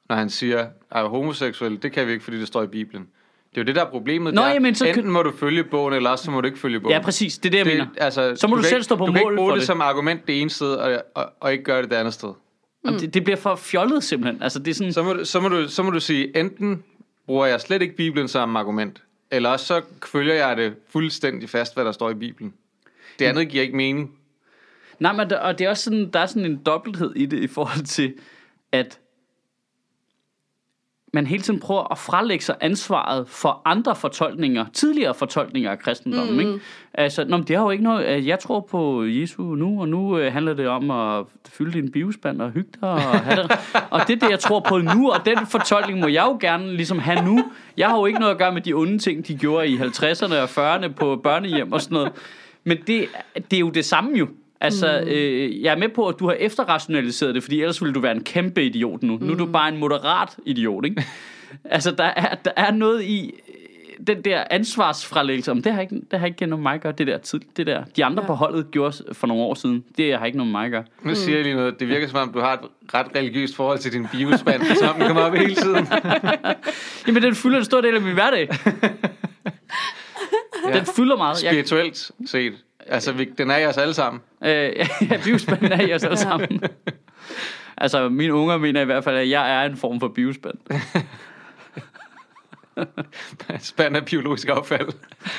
Når 0.08 0.16
han 0.16 0.30
siger, 0.30 0.66
at 0.90 1.08
homoseksuel, 1.08 1.82
det 1.82 1.92
kan 1.92 2.06
vi 2.06 2.12
ikke, 2.12 2.24
fordi 2.24 2.38
det 2.40 2.46
står 2.46 2.62
i 2.62 2.66
Bibelen. 2.66 3.02
Det 3.50 3.60
er 3.60 3.64
jo 3.64 3.66
det, 3.66 3.74
der 3.74 3.84
er 3.84 3.90
problemet. 3.90 4.34
Nå, 4.34 4.40
der. 4.42 4.48
jamen, 4.48 4.74
så 4.74 4.86
Enten 4.86 5.10
må 5.10 5.22
du 5.22 5.32
følge 5.36 5.64
bogen, 5.64 5.94
eller 5.94 6.10
også 6.10 6.24
så 6.24 6.30
må 6.30 6.40
du 6.40 6.46
ikke 6.46 6.58
følge 6.58 6.80
bogen. 6.80 6.92
Ja, 6.92 7.02
præcis. 7.02 7.38
Det 7.38 7.46
er 7.48 7.50
det, 7.50 7.58
jeg 7.58 7.66
det, 7.66 7.72
mener. 7.74 7.86
altså, 7.98 8.36
Så 8.36 8.46
må 8.46 8.56
du 8.56 8.62
kan 8.62 8.68
selv 8.68 8.76
ikke- 8.76 8.84
stå 8.84 8.96
på 8.96 9.06
Du 9.06 9.12
kan 9.12 9.22
mål 9.24 9.32
ikke 9.32 9.36
bruge 9.36 9.50
for 9.50 9.54
det, 9.54 9.60
det. 9.60 9.66
som 9.66 9.80
argument 9.80 10.26
det 10.26 10.40
ene 10.40 10.50
sted, 10.50 10.74
og, 10.74 11.02
og, 11.14 11.32
og 11.40 11.52
ikke 11.52 11.64
gøre 11.64 11.82
det 11.82 11.90
det 11.90 11.96
andet 11.96 12.14
sted. 12.14 12.28
Mm. 12.84 12.92
Det, 12.92 13.14
det 13.14 13.24
bliver 13.24 13.36
for 13.36 13.56
fjollet 13.56 14.02
simpelthen. 14.04 14.42
Altså, 14.42 14.58
det 14.58 14.68
er 14.70 14.74
sådan... 14.74 14.92
Så 14.92 15.02
må, 15.02 15.12
du, 15.12 15.24
så, 15.24 15.40
må 15.40 15.48
du, 15.48 15.68
så 15.68 15.82
må 15.82 15.90
du 15.90 16.00
sige, 16.00 16.36
enten 16.40 16.82
bruger 17.26 17.46
jeg 17.46 17.60
slet 17.60 17.82
ikke 17.82 17.96
Bibelen 17.96 18.28
som 18.28 18.56
argument, 18.56 19.02
eller 19.30 19.48
også 19.50 19.66
så 19.66 19.80
følger 20.06 20.34
jeg 20.34 20.56
det 20.56 20.74
fuldstændig 20.92 21.48
fast, 21.48 21.74
hvad 21.74 21.84
der 21.84 21.92
står 21.92 22.10
i 22.10 22.14
Bibelen. 22.14 22.54
Det 23.18 23.24
andet 23.24 23.48
giver 23.48 23.62
ikke 23.62 23.76
mening. 23.76 24.18
Nej, 24.98 25.12
men 25.12 25.30
der, 25.30 25.38
og 25.38 25.58
det 25.58 25.64
er 25.64 25.70
også 25.70 25.84
sådan, 25.84 26.10
der 26.10 26.20
er 26.20 26.26
sådan 26.26 26.44
en 26.44 26.62
dobbelthed 26.66 27.12
i 27.16 27.26
det, 27.26 27.38
i 27.38 27.46
forhold 27.46 27.84
til, 27.84 28.14
at 28.72 29.00
man 31.16 31.26
hele 31.26 31.42
tiden 31.42 31.60
prøver 31.60 31.92
at 31.92 31.98
frelægge 31.98 32.44
sig 32.44 32.56
ansvaret 32.60 33.28
for 33.28 33.62
andre 33.64 33.96
fortolkninger, 33.96 34.66
tidligere 34.72 35.14
fortolkninger 35.14 35.70
af 35.70 35.78
kristendommen. 35.78 36.34
Mm. 36.34 36.40
Ikke? 36.40 36.60
Altså, 36.94 37.24
nå, 37.24 37.36
men 37.36 37.46
det 37.46 37.56
har 37.56 37.64
jo 37.64 37.70
ikke 37.70 37.84
noget... 37.84 38.26
Jeg 38.26 38.38
tror 38.38 38.60
på 38.60 39.04
Jesu 39.04 39.42
nu, 39.42 39.80
og 39.80 39.88
nu 39.88 40.18
øh, 40.18 40.32
handler 40.32 40.54
det 40.54 40.68
om 40.68 40.90
at 40.90 41.24
fylde 41.48 41.72
din 41.72 41.92
bivspand 41.92 42.42
og 42.42 42.50
hygge 42.50 42.70
dig. 42.80 42.90
Og, 42.90 43.00
have 43.00 43.42
det. 43.42 43.50
og 43.90 44.00
det 44.06 44.14
er 44.14 44.18
det, 44.18 44.30
jeg 44.30 44.38
tror 44.38 44.60
på 44.60 44.78
nu, 44.78 45.10
og 45.10 45.26
den 45.26 45.38
fortolkning 45.46 46.00
må 46.00 46.06
jeg 46.06 46.24
jo 46.26 46.38
gerne 46.40 46.76
ligesom 46.76 46.98
have 46.98 47.24
nu. 47.24 47.44
Jeg 47.76 47.88
har 47.88 47.98
jo 47.98 48.06
ikke 48.06 48.18
noget 48.18 48.32
at 48.32 48.38
gøre 48.38 48.52
med 48.52 48.62
de 48.62 48.72
onde 48.72 48.98
ting, 48.98 49.28
de 49.28 49.36
gjorde 49.36 49.68
i 49.68 49.76
50'erne 49.76 50.34
og 50.34 50.74
40'erne 50.74 50.88
på 50.88 51.16
børnehjem 51.16 51.72
og 51.72 51.80
sådan 51.80 51.94
noget. 51.94 52.12
Men 52.66 52.78
det, 52.86 53.08
det 53.50 53.56
er 53.56 53.60
jo 53.60 53.70
det 53.70 53.84
samme 53.84 54.18
jo. 54.18 54.28
Altså, 54.60 55.00
mm. 55.02 55.08
øh, 55.08 55.62
jeg 55.62 55.72
er 55.72 55.76
med 55.78 55.88
på, 55.88 56.08
at 56.08 56.18
du 56.18 56.26
har 56.26 56.34
efterrationaliseret 56.34 57.34
det, 57.34 57.42
fordi 57.42 57.60
ellers 57.60 57.82
ville 57.82 57.94
du 57.94 58.00
være 58.00 58.12
en 58.12 58.24
kæmpe 58.24 58.64
idiot 58.64 59.02
nu. 59.02 59.16
Mm. 59.16 59.26
Nu 59.26 59.32
er 59.32 59.36
du 59.36 59.46
bare 59.46 59.68
en 59.68 59.76
moderat 59.76 60.36
idiot, 60.44 60.84
ikke? 60.84 61.04
altså, 61.64 61.90
der 61.90 62.04
er, 62.04 62.34
der 62.34 62.50
er 62.56 62.70
noget 62.70 63.02
i 63.02 63.34
øh, 63.48 64.06
den 64.06 64.22
der 64.22 64.44
ansvarsfralæggelse, 64.50 65.50
om 65.50 65.62
det 65.62 65.72
har 65.72 65.80
ikke, 65.80 66.00
det 66.10 66.18
har 66.18 66.26
ikke 66.26 66.46
noget 66.46 66.60
med 66.60 66.62
mig 66.62 66.74
at 66.74 66.80
gøre, 66.80 66.92
det 66.92 67.06
der, 67.06 67.18
tid, 67.18 67.40
det 67.56 67.66
der. 67.66 67.84
De 67.96 68.04
andre 68.04 68.22
ja. 68.22 68.26
På 68.26 68.34
holdet 68.34 68.70
gjorde 68.70 68.96
for 69.12 69.26
nogle 69.26 69.42
år 69.42 69.54
siden, 69.54 69.84
det 69.96 70.18
har 70.18 70.26
ikke 70.26 70.38
noget 70.38 70.52
med 70.52 70.60
mig 70.60 70.64
at 70.64 70.70
gøre. 70.70 70.84
Nu 71.02 71.14
siger 71.14 71.36
jeg 71.36 71.44
lige 71.44 71.56
noget. 71.56 71.80
Det 71.80 71.88
virker 71.88 72.08
som 72.08 72.18
om, 72.18 72.32
du 72.32 72.40
har 72.40 72.52
et 72.52 72.60
ret 72.94 73.06
religiøst 73.16 73.56
forhold 73.56 73.78
til 73.78 73.92
din 73.92 74.06
bibelspand, 74.12 74.62
som 74.80 74.88
om 74.88 74.94
den 74.94 75.06
kommer 75.06 75.22
op 75.22 75.34
hele 75.34 75.54
tiden. 75.54 75.88
Jamen, 77.06 77.22
den 77.22 77.34
fylder 77.34 77.58
en 77.58 77.64
stor 77.64 77.80
del 77.80 77.94
af 77.94 78.00
min 78.00 78.14
hverdag. 78.14 78.48
Ja. 80.68 80.78
Den 80.78 80.86
fylder 80.96 81.16
meget. 81.16 81.42
Jeg, 81.44 81.50
Spirituelt 81.52 82.10
set. 82.26 82.52
Altså, 82.86 83.12
vi, 83.12 83.24
den 83.38 83.50
er 83.50 83.56
i 83.56 83.66
os 83.66 83.76
alle 83.76 83.94
sammen. 83.94 84.20
øh, 84.44 84.48
ja, 85.10 85.20
bivspanden 85.24 85.72
er 85.72 85.80
i 85.80 85.92
os 85.92 86.04
alle 86.04 86.16
sammen. 86.16 86.60
altså, 87.76 88.08
mine 88.08 88.34
unger 88.34 88.58
mener 88.58 88.80
i 88.80 88.84
hvert 88.84 89.04
fald, 89.04 89.16
at 89.16 89.30
jeg 89.30 89.62
er 89.62 89.66
en 89.66 89.76
form 89.76 90.00
for 90.00 90.08
bivspand. 90.08 90.54
Spand 93.60 93.96
af 93.96 94.04
biologisk 94.04 94.48
affald. 94.48 94.86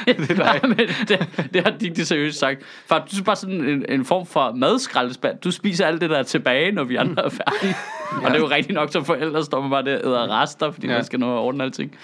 det 0.05 0.19
er 0.19 0.25
dig. 0.25 0.35
Nej, 0.37 0.59
men 0.63 0.77
det, 0.77 1.49
det 1.53 1.63
har 1.63 1.71
Digte 1.71 2.05
seriøst 2.05 2.39
sagt. 2.39 2.63
For 2.87 2.95
du 2.97 3.17
er 3.19 3.23
bare 3.23 3.35
sådan 3.35 3.61
en, 3.61 3.85
en 3.89 4.05
form 4.05 4.25
for 4.25 4.51
madskraldespand. 4.51 5.37
Du 5.39 5.51
spiser 5.51 5.85
alt 5.85 6.01
det, 6.01 6.09
der 6.09 6.17
er 6.17 6.23
tilbage, 6.23 6.71
når 6.71 6.83
vi 6.83 6.95
andre 6.95 7.25
er 7.25 7.29
færdige. 7.29 7.75
Og 8.11 8.21
det 8.31 8.35
er 8.35 8.39
jo 8.39 8.49
rigtigt 8.49 8.73
nok, 8.75 8.91
så 8.91 9.03
forældre 9.03 9.43
står 9.45 9.61
man 9.61 9.69
bare 9.69 9.83
der 9.83 9.97
og 9.97 10.07
æder 10.09 10.41
rester, 10.41 10.71
fordi 10.71 10.87
Ja. 10.87 10.91
ja. 10.93 10.97
man 10.97 11.05
skal 11.05 11.19
nå 11.19 11.33
at 11.37 11.39
ordne 11.39 11.63
alting. 11.63 11.97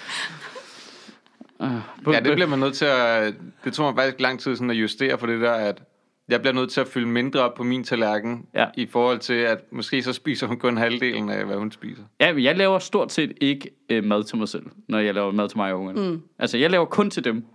Uh, 1.60 2.14
Ja, 2.14 2.20
det 2.20 2.34
bliver 2.34 2.48
man 2.48 2.60
nødt 2.60 2.76
til 2.76 2.86
at... 2.86 3.34
Det 3.64 3.74
tog 3.74 3.86
mig 3.86 3.96
faktisk 4.04 4.22
lang 4.22 4.40
tid 4.40 4.56
sådan 4.56 4.70
at 4.70 4.76
justere 4.76 5.18
for 5.18 5.28
det 5.28 5.42
der, 5.42 5.52
at 5.52 5.84
jeg 6.28 6.42
bliver 6.42 6.54
nødt 6.54 6.72
til 6.72 6.82
at 6.82 6.88
fylde 6.88 7.08
mindre 7.08 7.40
op 7.40 7.54
på 7.54 7.64
min 7.64 7.84
tallerken, 7.84 8.46
Ja. 8.54 8.68
i 8.78 8.86
forhold 8.86 9.20
til, 9.20 9.34
at 9.34 9.60
måske 9.72 10.04
så 10.04 10.14
spiser 10.14 10.48
hun 10.48 10.60
kun 10.60 10.78
halvdelen 10.78 11.30
af, 11.30 11.46
hvad 11.46 11.56
hun 11.58 11.72
spiser. 11.72 12.04
Ja, 12.20 12.34
men 12.34 12.44
jeg 12.44 12.58
laver 12.58 12.80
stort 12.80 13.12
set 13.12 13.32
ikke 13.42 13.70
øh, 13.90 14.04
mad 14.04 14.24
til 14.24 14.38
mig 14.38 14.48
selv, 14.50 14.66
når 14.88 15.00
jeg 15.00 15.14
laver 15.14 15.32
mad 15.32 15.50
til 15.50 15.58
mig 15.58 15.74
og 15.74 15.80
ungerne. 15.80 16.10
Mm. 16.10 16.22
Altså, 16.40 16.58
jeg 16.58 16.70
laver 16.72 16.86
kun 16.86 17.10
til 17.10 17.24
dem. 17.24 17.46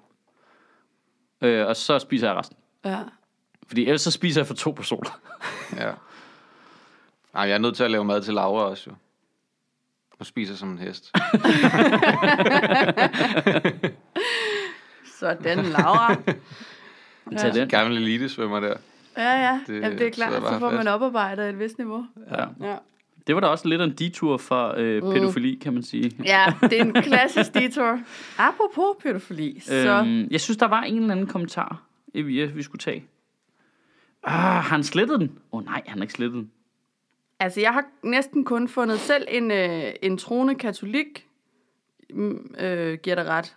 Øh, 1.43 1.67
og 1.67 1.76
så 1.76 1.99
spiser 1.99 2.26
jeg 2.28 2.37
resten. 2.37 2.57
Ja. 2.85 2.99
Fordi 3.69 3.83
ellers 3.85 4.00
så 4.00 4.11
spiser 4.11 4.40
jeg 4.40 4.47
for 4.47 4.55
to 4.55 4.71
personer. 4.71 5.21
Ja. 5.76 5.90
Ej, 7.35 7.43
jeg 7.43 7.50
er 7.55 7.59
nødt 7.59 7.76
til 7.76 7.85
at 7.85 7.90
lave 7.90 8.05
mad 8.05 8.23
til 8.23 8.35
Laura 8.35 8.62
også, 8.64 8.85
jo. 8.90 8.95
Hun 10.18 10.25
spiser 10.25 10.54
som 10.54 10.70
en 10.70 10.78
hest. 10.78 11.12
Sådan, 15.20 15.58
Laura. 15.64 16.14
Tag 17.37 17.54
den. 17.54 17.68
Gammel 17.68 17.96
elitesvømmer 17.96 18.60
der. 18.60 18.75
Ja, 19.16 19.46
ja. 19.46 19.52
Det 19.52 19.66
Det, 19.66 19.80
Jamen, 19.82 19.98
det 19.98 20.06
er 20.06 20.10
klart, 20.10 20.42
bare 20.42 20.52
så 20.54 20.58
får 20.58 20.70
man 20.70 20.78
fast. 20.78 20.88
oparbejdet 20.88 21.48
et 21.48 21.58
vist 21.58 21.78
niveau. 21.78 22.06
Ja. 22.30 22.44
Ja. 22.68 22.76
Det 23.26 23.34
var 23.34 23.40
da 23.40 23.46
også 23.46 23.68
lidt 23.68 23.82
en 23.82 23.90
detur 23.92 24.37
for 24.37 24.75
øh, 24.76 25.02
pædofili, 25.02 25.54
kan 25.62 25.72
man 25.75 25.82
sige. 25.82 26.16
ja, 26.25 26.46
det 26.60 26.72
er 26.72 26.84
en 26.84 26.92
klassisk 26.92 27.54
detour. 27.54 28.00
Apropos 28.38 29.02
pædofili, 29.02 29.60
så... 29.60 29.98
Øhm, 30.06 30.28
jeg 30.30 30.40
synes, 30.40 30.56
der 30.56 30.66
var 30.66 30.82
en 30.82 30.98
eller 31.00 31.12
anden 31.12 31.26
kommentar, 31.26 31.82
øh, 32.14 32.26
vi, 32.26 32.46
vi 32.46 32.62
skulle 32.62 32.80
tage. 32.80 33.04
Ah, 34.25 34.32
har 34.34 34.60
han 34.60 34.84
slettet 34.84 35.20
den? 35.20 35.38
Åh 35.52 35.58
oh, 35.58 35.64
nej, 35.64 35.82
han 35.87 35.98
har 35.98 36.02
ikke 36.02 36.14
slettet 36.14 36.37
den. 36.38 36.50
Altså, 37.40 37.61
jeg 37.61 37.73
har 37.73 37.85
næsten 38.02 38.45
kun 38.45 38.68
fundet 38.68 38.99
selv 39.00 39.26
en, 39.30 39.50
øh, 39.50 39.83
en 40.02 40.18
troende 40.18 40.54
katolik, 40.54 41.26
mm, 42.11 42.54
øh, 42.59 42.99
giver 42.99 43.16
dig 43.16 43.26
ret. 43.26 43.57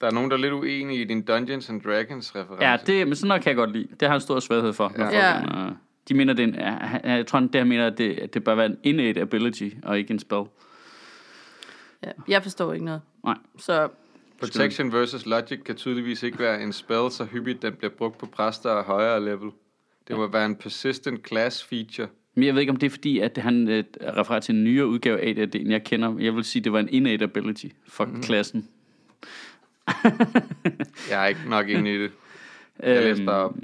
Der 0.00 0.06
er 0.06 0.10
nogen, 0.10 0.30
der 0.30 0.36
er 0.36 0.40
lidt 0.40 0.52
uenige 0.52 1.00
i 1.00 1.04
din 1.04 1.22
Dungeons 1.22 1.70
and 1.70 1.80
Dragons 1.82 2.36
reference. 2.36 2.64
Ja, 2.66 2.76
det, 2.86 3.06
men 3.06 3.16
sådan 3.16 3.28
noget 3.28 3.42
kan 3.42 3.50
jeg 3.50 3.56
godt 3.56 3.72
lide. 3.72 3.88
Det 4.00 4.02
har 4.02 4.08
han 4.14 4.20
stor 4.20 4.40
svaghed 4.40 4.72
for. 4.72 4.92
når 4.96 5.04
Ja. 5.10 5.38
folk, 5.40 5.50
Ja. 5.54 5.66
øh, 5.66 5.72
de 6.08 6.14
mener, 6.14 6.32
det 6.32 6.42
er 6.42 6.48
en, 6.48 6.54
ja, 6.54 7.14
jeg 7.16 7.26
tror, 7.26 7.40
det 7.40 7.54
han 7.54 7.68
mener, 7.68 7.86
at 7.86 7.98
det, 7.98 8.18
at 8.18 8.34
det 8.34 8.44
bør 8.44 8.54
være 8.54 8.66
en 8.66 8.78
innate 8.82 9.20
ability, 9.20 9.68
og 9.82 9.98
ikke 9.98 10.10
en 10.12 10.18
spell. 10.18 10.42
Ja, 12.04 12.10
jeg 12.28 12.42
forstår 12.42 12.72
ikke 12.72 12.84
noget. 12.84 13.00
Nej. 13.24 13.34
Så 13.58 13.88
Protection 14.40 14.92
versus 14.92 15.26
Logic 15.26 15.62
kan 15.64 15.76
tydeligvis 15.76 16.22
ikke 16.22 16.38
være 16.38 16.62
en 16.62 16.72
spell, 16.72 17.10
så 17.10 17.24
hyppigt 17.24 17.62
den 17.62 17.72
bliver 17.74 17.90
brugt 17.90 18.18
på 18.18 18.26
præster 18.26 18.70
af 18.70 18.84
højere 18.84 19.24
level. 19.24 19.50
Det 20.08 20.16
må 20.16 20.26
være 20.26 20.46
en 20.46 20.56
persistent 20.56 21.28
class 21.28 21.64
feature. 21.64 22.08
Men 22.40 22.46
jeg 22.46 22.54
ved 22.54 22.60
ikke, 22.60 22.70
om 22.70 22.76
det 22.76 22.86
er 22.86 22.90
fordi, 22.90 23.18
at 23.18 23.38
han 23.38 23.68
øh, 23.68 23.84
refererer 24.00 24.40
til 24.40 24.54
en 24.54 24.64
nyere 24.64 24.86
udgave 24.86 25.20
af 25.20 25.34
det, 25.34 25.54
end 25.54 25.70
jeg 25.70 25.84
kender. 25.84 26.18
Jeg 26.18 26.36
vil 26.36 26.44
sige, 26.44 26.64
det 26.64 26.72
var 26.72 26.80
en 26.80 26.88
innate 26.88 27.24
ability 27.24 27.66
for 27.88 28.04
mm. 28.04 28.22
klassen. 28.22 28.68
Jeg 31.10 31.22
er 31.22 31.26
ikke 31.26 31.40
nok 31.48 31.68
inde 31.68 31.94
i 31.94 31.98
det. 31.98 32.12
Jeg 32.82 33.02
læste 33.02 33.24
bare 33.24 33.44
op. 33.44 33.56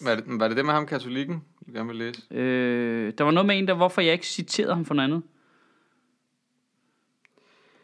Var 0.00 0.14
det, 0.14 0.24
var 0.26 0.48
det 0.48 0.56
det 0.56 0.64
med 0.64 0.74
ham 0.74 0.86
katolikken, 0.86 1.42
du 1.66 1.72
gerne 1.72 1.88
vil 1.88 1.96
læse? 1.96 2.22
Øh, 2.30 3.12
der 3.18 3.24
var 3.24 3.30
noget 3.30 3.46
med 3.46 3.58
en, 3.58 3.68
der 3.68 3.74
hvorfor 3.74 4.00
jeg 4.00 4.12
ikke 4.12 4.26
citerede 4.26 4.74
ham 4.74 4.84
for 4.84 4.94
noget 4.94 5.08
andet. 5.08 5.22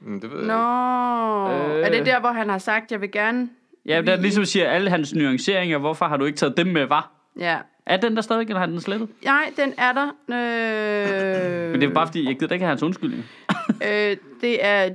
Mm, 0.00 0.20
det 0.20 0.30
ved 0.30 0.38
jeg 0.38 0.46
Nå, 0.46 0.54
Øh. 1.52 1.87
er 1.87 1.90
det 1.90 2.06
der, 2.06 2.20
hvor 2.20 2.32
han 2.32 2.49
har 2.49 2.58
sagt, 2.58 2.92
jeg 2.92 3.00
vil 3.00 3.11
gerne... 3.12 3.49
Ja, 3.88 4.02
der 4.02 4.16
ligesom 4.16 4.45
siger 4.45 4.69
alle 4.69 4.90
hans 4.90 5.14
nuanceringer, 5.14 5.78
hvorfor 5.78 6.05
har 6.05 6.16
du 6.16 6.25
ikke 6.25 6.37
taget 6.38 6.57
dem 6.57 6.66
med, 6.66 6.87
var? 6.87 7.12
Ja. 7.38 7.57
Er 7.87 7.97
den 7.97 8.16
der 8.16 8.23
stadig, 8.23 8.47
eller 8.47 8.59
har 8.59 8.66
den 8.66 8.81
slettet? 8.81 9.09
Nej, 9.25 9.52
den 9.57 9.73
er 9.78 9.93
der. 9.93 10.07
Øh, 10.28 11.71
Men 11.71 11.81
det 11.81 11.88
er 11.90 11.95
bare 11.95 12.07
fordi, 12.07 12.26
jeg 12.28 12.38
gider 12.38 12.52
ikke 12.52 12.64
have 12.64 12.69
hans 12.69 12.83
undskyldning. 12.83 13.25
øh, 13.88 14.16
det 14.40 14.64
er 14.64 14.90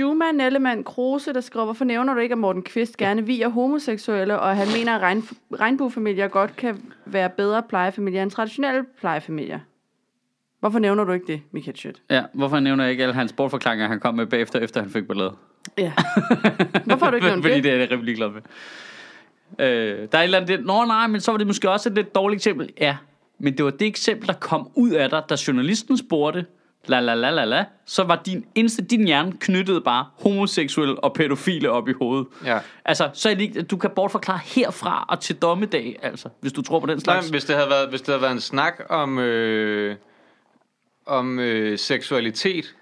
Juma 0.00 0.24
Nellemann 0.32 0.84
Kruse, 0.84 1.32
der 1.32 1.40
skriver, 1.40 1.64
hvorfor 1.64 1.84
nævner 1.84 2.14
du 2.14 2.20
ikke, 2.20 2.32
at 2.32 2.38
Morten 2.38 2.62
Kvist 2.62 2.96
gerne 2.96 3.26
viger 3.26 3.48
homoseksuelle, 3.48 4.38
og 4.38 4.56
han 4.56 4.66
mener, 4.78 4.94
at 4.94 5.00
regn, 5.00 5.28
regnbuefamilier 5.60 6.28
godt 6.28 6.56
kan 6.56 6.82
være 7.06 7.30
bedre 7.30 7.62
plejefamilier 7.68 8.22
end 8.22 8.30
traditionelle 8.30 8.84
plejefamilier? 9.00 9.58
Hvorfor 10.60 10.78
nævner 10.78 11.04
du 11.04 11.12
ikke 11.12 11.26
det, 11.26 11.40
Michael 11.52 11.76
Schødt? 11.76 12.02
Ja, 12.10 12.22
hvorfor 12.34 12.60
nævner 12.60 12.84
jeg 12.84 12.90
ikke 12.90 13.02
alle 13.02 13.14
hans 13.14 13.32
bortforklaringer, 13.32 13.88
han 13.88 14.00
kom 14.00 14.14
med 14.14 14.26
bagefter, 14.26 14.58
efter 14.58 14.80
han 14.80 14.90
fik 14.90 15.06
ballade? 15.08 15.32
Ja. 15.78 15.92
Hvorfor 16.84 17.04
har 17.04 17.10
du 17.10 17.14
ikke 17.16 17.26
nævnt 17.32 17.44
Fordi 17.44 17.54
det? 17.54 17.64
det 17.64 17.72
er 17.72 17.76
jeg 17.76 17.90
rimelig 17.90 18.16
glad 18.16 18.28
med. 18.30 18.40
Øh, 19.66 20.08
der 20.12 20.18
er 20.18 20.22
et 20.22 20.24
eller 20.24 20.38
andet, 20.40 20.58
det, 20.58 20.66
nå 20.66 20.84
nej, 20.84 21.06
men 21.06 21.20
så 21.20 21.30
var 21.30 21.38
det 21.38 21.46
måske 21.46 21.70
også 21.70 21.88
et 21.88 21.94
lidt 21.94 22.14
dårligt 22.14 22.38
eksempel. 22.38 22.70
Ja, 22.80 22.96
men 23.38 23.56
det 23.56 23.64
var 23.64 23.70
det 23.70 23.86
eksempel, 23.86 24.26
der 24.28 24.32
kom 24.34 24.70
ud 24.74 24.90
af 24.90 25.10
dig, 25.10 25.22
da 25.30 25.36
journalisten 25.48 25.98
spurgte, 25.98 26.46
la 26.86 27.00
la 27.00 27.14
la 27.14 27.30
la 27.30 27.44
la, 27.44 27.64
så 27.86 28.04
var 28.04 28.22
din, 28.26 28.44
eneste, 28.54 28.82
din 28.82 29.04
hjerne 29.06 29.32
knyttet 29.40 29.84
bare 29.84 30.06
homoseksuelle 30.22 31.04
og 31.04 31.12
pædofile 31.14 31.70
op 31.70 31.88
i 31.88 31.92
hovedet. 31.92 32.26
Ja. 32.44 32.58
Altså, 32.84 33.10
så 33.12 33.30
er 33.30 33.34
det 33.34 33.42
ikke, 33.42 33.62
du 33.62 33.76
kan 33.76 33.90
bortforklare 33.96 34.40
herfra 34.44 35.06
og 35.08 35.20
til 35.20 35.36
dommedag, 35.36 35.98
altså, 36.02 36.28
hvis 36.40 36.52
du 36.52 36.62
tror 36.62 36.80
på 36.80 36.86
den 36.86 36.96
Nej, 36.96 37.00
slags. 37.00 37.26
men 37.26 37.30
hvis 37.30 37.44
det 37.44 37.56
havde 37.56 37.70
været, 37.70 37.88
hvis 37.88 38.00
det 38.00 38.08
havde 38.08 38.22
været 38.22 38.32
en 38.32 38.40
snak 38.40 38.80
om, 38.88 39.18
øh, 39.18 39.96
om 41.06 41.38
øh, 41.38 41.78
seksualitet, 41.78 42.74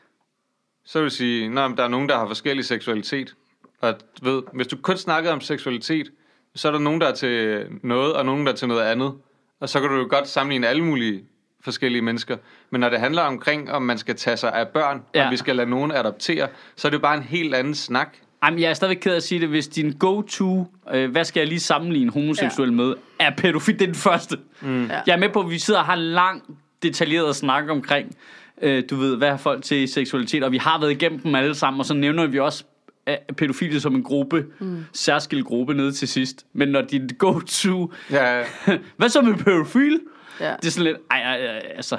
så 0.87 0.99
vil 0.99 1.05
jeg 1.05 1.13
sige, 1.13 1.49
nej, 1.49 1.69
der 1.77 1.85
er 1.85 1.89
nogen, 1.89 2.09
der 2.09 2.19
har 2.19 2.27
forskellig 2.27 2.65
seksualitet. 2.65 3.35
Og 3.81 3.95
du 4.21 4.31
ved, 4.31 4.43
hvis 4.53 4.67
du 4.67 4.77
kun 4.77 4.97
snakkede 4.97 5.33
om 5.33 5.41
seksualitet, 5.41 6.11
så 6.55 6.69
er 6.69 6.73
der 6.73 6.79
nogen, 6.79 7.01
der 7.01 7.07
er 7.07 7.15
til 7.15 7.67
noget, 7.83 8.13
og 8.13 8.27
nogen, 8.27 8.47
der 8.47 8.53
er 8.53 8.57
til 8.57 8.69
noget 8.69 8.83
andet. 8.83 9.13
Og 9.61 9.69
så 9.69 9.81
kan 9.81 9.91
du 9.91 9.97
jo 9.97 10.07
godt 10.11 10.29
sammenligne 10.29 10.69
alle 10.69 10.85
mulige 10.85 11.25
forskellige 11.61 12.03
mennesker. 12.03 12.37
Men 12.71 12.81
når 12.81 12.89
det 12.89 13.01
handler 13.01 13.23
omkring, 13.23 13.73
om 13.73 13.83
man 13.83 13.99
skal 13.99 14.17
tage 14.17 14.37
sig 14.37 14.53
af 14.53 14.69
børn, 14.69 15.03
ja. 15.15 15.25
Og 15.25 15.31
vi 15.31 15.37
skal 15.37 15.57
lade 15.57 15.71
nogen 15.71 15.91
adoptere, 15.91 16.49
så 16.77 16.89
er 16.89 16.91
det 16.91 16.97
jo 16.97 17.03
bare 17.03 17.17
en 17.17 17.23
helt 17.23 17.55
anden 17.55 17.75
snak. 17.75 18.17
Jamen, 18.45 18.61
jeg 18.61 18.71
er 18.71 18.75
stadigvæk 18.75 19.01
ked 19.01 19.13
af 19.13 19.17
at 19.17 19.23
sige 19.23 19.41
det. 19.41 19.49
Hvis 19.49 19.69
din 19.69 19.93
go-to, 19.93 20.67
øh, 20.93 21.11
hvad 21.11 21.25
skal 21.25 21.41
jeg 21.41 21.49
lige 21.49 21.61
sammenligne 21.61 22.13
homoseksuel 22.13 22.69
ja. 22.69 22.75
med, 22.75 22.95
er 23.21 23.31
pædofil, 23.37 23.75
det 23.75 23.83
er 23.83 23.87
den 23.87 23.95
første. 23.95 24.39
Mm. 24.61 24.87
Ja. 24.87 25.01
Jeg 25.07 25.13
er 25.13 25.17
med 25.17 25.29
på, 25.29 25.41
at 25.41 25.51
vi 25.51 25.59
sidder 25.59 25.81
og 25.81 25.87
har 25.87 25.95
lang, 25.95 26.59
detaljeret 26.83 27.37
snak 27.37 27.71
omkring, 27.71 28.17
øh, 28.63 28.85
du 28.91 28.97
ved, 28.97 29.17
hvad 29.17 29.31
har 29.31 29.37
folk 29.37 29.65
til 29.65 29.89
seksualitet, 29.89 30.45
og 30.45 30.53
vi 30.53 30.57
har 30.57 30.81
været 30.81 30.91
igennem 30.91 31.19
dem 31.19 31.35
alle 31.35 31.55
sammen, 31.55 31.81
og 31.81 31.87
så 31.87 31.95
nævner 31.95 32.27
vi 32.27 32.39
også 32.39 32.65
øh, 33.09 33.17
pædofile 33.37 33.81
som 33.81 33.95
en 33.95 34.03
gruppe, 34.03 34.47
mm. 34.59 34.85
særskilt 34.93 35.45
gruppe 35.45 35.75
nede 35.75 35.93
til 35.93 36.09
sidst. 36.09 36.47
Men 36.53 36.69
når 36.69 36.83
din 36.83 37.09
go-to, 37.19 37.93
Ja, 38.11 38.45
hvad 38.97 39.09
så 39.09 39.21
med 39.23 39.35
pædofil? 39.35 40.01
Ja. 40.41 40.55
Det 40.63 40.67
er 40.67 40.71
sådan 40.71 40.85
lidt, 40.85 40.97
ej, 41.11 41.23
ej, 41.23 41.47
ej 41.47 41.63
altså... 41.77 41.99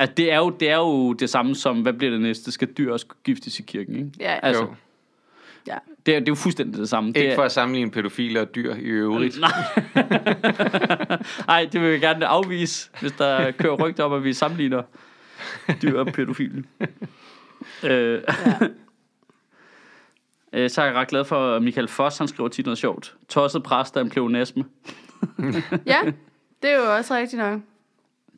Altså, 0.00 0.14
det 0.16 0.32
er, 0.32 0.36
jo, 0.36 0.50
det 0.50 0.70
er 0.70 0.76
jo 0.76 1.12
det 1.12 1.30
samme 1.30 1.54
som, 1.54 1.82
hvad 1.82 1.92
bliver 1.92 2.10
det 2.10 2.20
næste? 2.20 2.52
Skal 2.52 2.68
dyr 2.68 2.92
også 2.92 3.06
giftes 3.24 3.58
i 3.58 3.62
kirken, 3.62 3.96
ikke? 3.96 4.10
Ja. 4.20 4.38
Altså, 4.42 4.62
jo. 4.62 4.74
Ja. 5.66 5.78
det, 6.06 6.14
er, 6.14 6.18
det 6.18 6.28
er 6.28 6.32
jo 6.32 6.34
fuldstændig 6.34 6.80
det 6.80 6.88
samme. 6.88 7.12
det 7.12 7.16
Ikke 7.16 7.30
er, 7.30 7.34
for 7.34 7.42
at 7.42 7.52
sammenligne 7.52 7.90
pædofile 7.90 8.40
og 8.40 8.54
dyr 8.54 8.74
i 8.74 8.84
øvrigt. 8.84 9.40
Nej. 9.40 9.50
Ej, 11.48 11.68
det 11.72 11.80
vil 11.80 11.90
jeg 11.90 12.00
gerne 12.00 12.26
afvise, 12.26 12.90
hvis 13.00 13.12
der 13.12 13.50
kører 13.50 13.74
rygter 13.74 14.04
om, 14.04 14.12
at 14.12 14.24
vi 14.24 14.32
sammenligner 14.32 14.82
dyr 15.82 15.98
og 15.98 16.06
pædofile. 16.06 16.64
øh, 17.84 18.22
øh, 20.52 20.70
så 20.70 20.82
er 20.82 20.86
jeg 20.86 20.94
ret 20.94 21.08
glad 21.08 21.24
for, 21.24 21.56
at 21.56 21.62
Michael 21.62 21.88
Foss, 21.88 22.18
han 22.18 22.28
skriver 22.28 22.48
tit 22.48 22.66
noget 22.66 22.78
sjovt. 22.78 23.16
Tosset 23.28 23.62
præst 23.62 23.96
er 23.96 24.00
en 24.00 24.10
pleonasme. 24.10 24.64
ja, 25.86 26.00
det 26.62 26.70
er 26.70 26.76
jo 26.76 26.96
også 26.96 27.14
rigtigt 27.14 27.42
nok. 27.42 27.60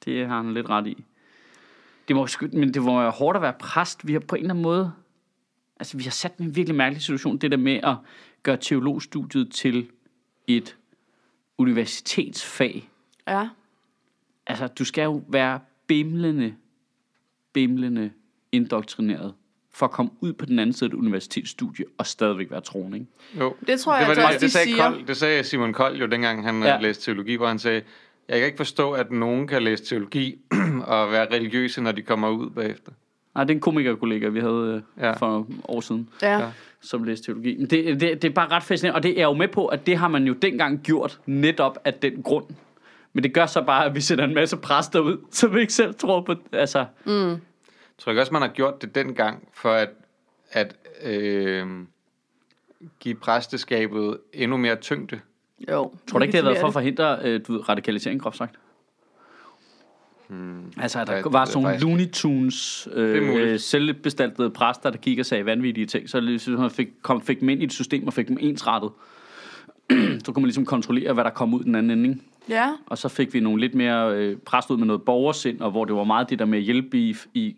Det 0.04 0.26
har 0.26 0.36
han 0.36 0.54
lidt 0.54 0.68
ret 0.68 0.86
i. 0.86 1.04
Det 2.08 2.16
må, 2.16 2.28
men 2.52 2.74
det 2.74 2.82
må 2.82 3.00
være 3.00 3.10
hårdt 3.10 3.36
at 3.36 3.42
være 3.42 3.54
præst. 3.58 4.06
Vi 4.06 4.12
har 4.12 4.20
på 4.20 4.34
en 4.34 4.42
eller 4.42 4.54
anden 4.54 4.62
måde... 4.62 4.92
Altså, 5.80 5.96
vi 5.96 6.02
har 6.02 6.10
sat 6.10 6.36
en 6.36 6.56
virkelig 6.56 6.76
mærkelig 6.76 7.02
situation. 7.02 7.38
Det 7.38 7.50
der 7.50 7.56
med 7.56 7.80
at 7.82 7.96
gøre 8.42 8.56
teologstudiet 8.56 9.52
til 9.52 9.90
et 10.46 10.76
universitetsfag. 11.58 12.90
Ja. 13.28 13.48
Altså, 14.46 14.66
du 14.66 14.84
skal 14.84 15.02
jo 15.02 15.22
være 15.28 15.60
bimlende, 15.86 16.54
bimlende 17.52 18.10
indoktrineret 18.52 19.34
for 19.74 19.86
at 19.86 19.92
komme 19.92 20.12
ud 20.20 20.32
på 20.32 20.46
den 20.46 20.58
anden 20.58 20.72
side 20.72 20.90
af 20.90 20.94
et 20.94 20.98
universitetsstudie 20.98 21.84
og 21.98 22.06
stadigvæk 22.06 22.50
være 22.50 22.60
troende, 22.60 22.98
ikke? 22.98 23.10
Jo. 23.40 23.54
Det 23.66 23.80
tror 23.80 23.96
jeg 23.96 24.16
det, 24.16 24.22
altså 24.22 24.32
det, 24.32 24.40
det, 24.40 24.50
sagde. 24.52 24.72
Kold, 24.76 25.06
det 25.06 25.16
sagde 25.16 25.44
Simon 25.44 25.72
Kold 25.72 25.96
jo, 25.96 26.06
dengang 26.06 26.44
han 26.44 26.62
Ja. 26.62 26.78
læste 26.80 27.04
teologi, 27.04 27.34
hvor 27.36 27.46
han 27.46 27.58
sagde, 27.58 27.82
jeg 28.28 28.38
kan 28.38 28.46
ikke 28.46 28.56
forstå, 28.56 28.90
at 28.92 29.10
nogen 29.12 29.46
kan 29.46 29.62
læse 29.62 29.84
teologi 29.84 30.38
og 30.86 31.10
være 31.12 31.26
religiøse, 31.34 31.80
når 31.82 31.92
de 31.92 32.02
kommer 32.02 32.28
ud 32.30 32.50
bagefter. 32.50 32.92
Nej, 33.34 33.44
det 33.44 33.50
er 33.50 33.54
en 33.54 33.60
komikerkollega, 33.60 34.28
vi 34.28 34.40
havde 34.40 34.82
ja. 34.98 35.06
Ja. 35.06 35.12
for 35.12 35.46
år 35.68 35.80
siden, 35.80 36.08
Ja. 36.22 36.40
Som 36.80 37.04
læste 37.04 37.26
teologi. 37.26 37.56
Men 37.56 37.66
det, 37.66 38.00
det, 38.00 38.22
det 38.22 38.24
er 38.24 38.30
bare 38.34 38.48
ret 38.48 38.62
fascinerende, 38.62 38.96
og 38.96 39.02
det 39.02 39.20
er 39.20 39.24
jo 39.24 39.32
med 39.32 39.48
på, 39.48 39.66
at 39.66 39.86
det 39.86 39.96
har 39.96 40.08
man 40.08 40.24
jo 40.24 40.32
dengang 40.32 40.80
gjort 40.82 41.20
netop 41.26 41.78
af 41.84 41.94
den 41.94 42.22
grund. 42.22 42.44
Men 43.12 43.24
det 43.24 43.34
gør 43.34 43.46
så 43.46 43.62
bare, 43.62 43.84
at 43.84 43.94
vi 43.94 44.00
sætter 44.00 44.24
en 44.24 44.34
masse 44.34 44.56
præster 44.56 45.00
ud, 45.00 45.18
som 45.30 45.56
ikke 45.56 45.72
selv 45.72 45.94
tror 45.94 46.20
på... 46.20 46.34
Altså, 46.52 46.78
Jeg 47.06 48.04
tror 48.04 48.12
ikke 48.12 48.22
også, 48.22 48.32
man 48.32 48.42
har 48.42 48.48
gjort 48.48 48.82
det 48.82 48.94
dengang, 48.94 49.48
for 49.54 49.72
at, 49.72 49.88
at 50.50 50.76
øh, 51.02 51.66
give 53.00 53.14
præsteskabet 53.14 54.18
endnu 54.32 54.56
mere 54.56 54.76
tyngde. 54.76 55.20
Jo. 55.70 55.92
Tror 56.06 56.18
du 56.18 56.22
ikke, 56.22 56.32
det 56.32 56.40
har 56.42 56.48
været 56.50 56.60
for 56.60 56.66
at 56.66 56.72
forhindre 56.72 57.18
øh, 57.24 57.40
du 57.46 57.52
ved, 57.52 57.68
radikalisering, 57.68 58.20
groft 58.22 58.36
sagt? 58.36 58.54
Hmm. 60.28 60.72
Altså, 60.80 61.00
at 61.00 61.06
der 61.06 61.14
Ja, 61.16 61.22
var 61.24 61.44
sådan 61.44 61.62
nogle 61.62 61.78
Looney 61.78 62.10
Tunes, 62.12 62.88
øh, 62.92 63.58
selvbestaltede 63.60 64.50
præster, 64.50 64.90
der 64.90 64.98
kigger 64.98 65.22
og 65.22 65.26
sagde 65.26 65.46
vanvittige 65.46 65.86
ting, 65.86 66.10
så 66.10 66.20
ligesom 66.20 66.70
fik, 66.70 66.88
kom, 67.02 67.22
fik 67.22 67.40
dem 67.40 67.48
ind 67.48 67.60
i 67.60 67.64
et 67.64 67.72
system 67.72 68.06
og 68.06 68.12
fik 68.12 68.28
dem 68.28 68.36
ensrettet. 68.40 68.90
så 70.24 70.32
kunne 70.32 70.42
man 70.42 70.44
ligesom 70.44 70.66
kontrollere, 70.66 71.12
hvad 71.12 71.24
der 71.24 71.30
kom 71.30 71.54
ud 71.54 71.64
den 71.64 71.74
anden 71.74 71.90
ende. 71.98 72.08
Ikke? 72.08 72.20
Ja, 72.50 72.72
Og 72.86 72.98
så 72.98 73.08
fik 73.08 73.34
vi 73.34 73.40
nogle 73.40 73.60
lidt 73.60 73.74
mere 73.74 74.16
øh, 74.16 74.36
pres 74.36 74.70
ud 74.70 74.76
med 74.76 74.86
noget 74.86 75.02
borgersind, 75.02 75.60
og 75.60 75.70
hvor 75.70 75.84
det 75.84 75.94
var 75.94 76.04
meget 76.04 76.30
det 76.30 76.38
der 76.38 76.44
med 76.44 76.58
at 76.58 76.64
hjælpe 76.64 76.98
i, 76.98 77.16
i, 77.34 77.56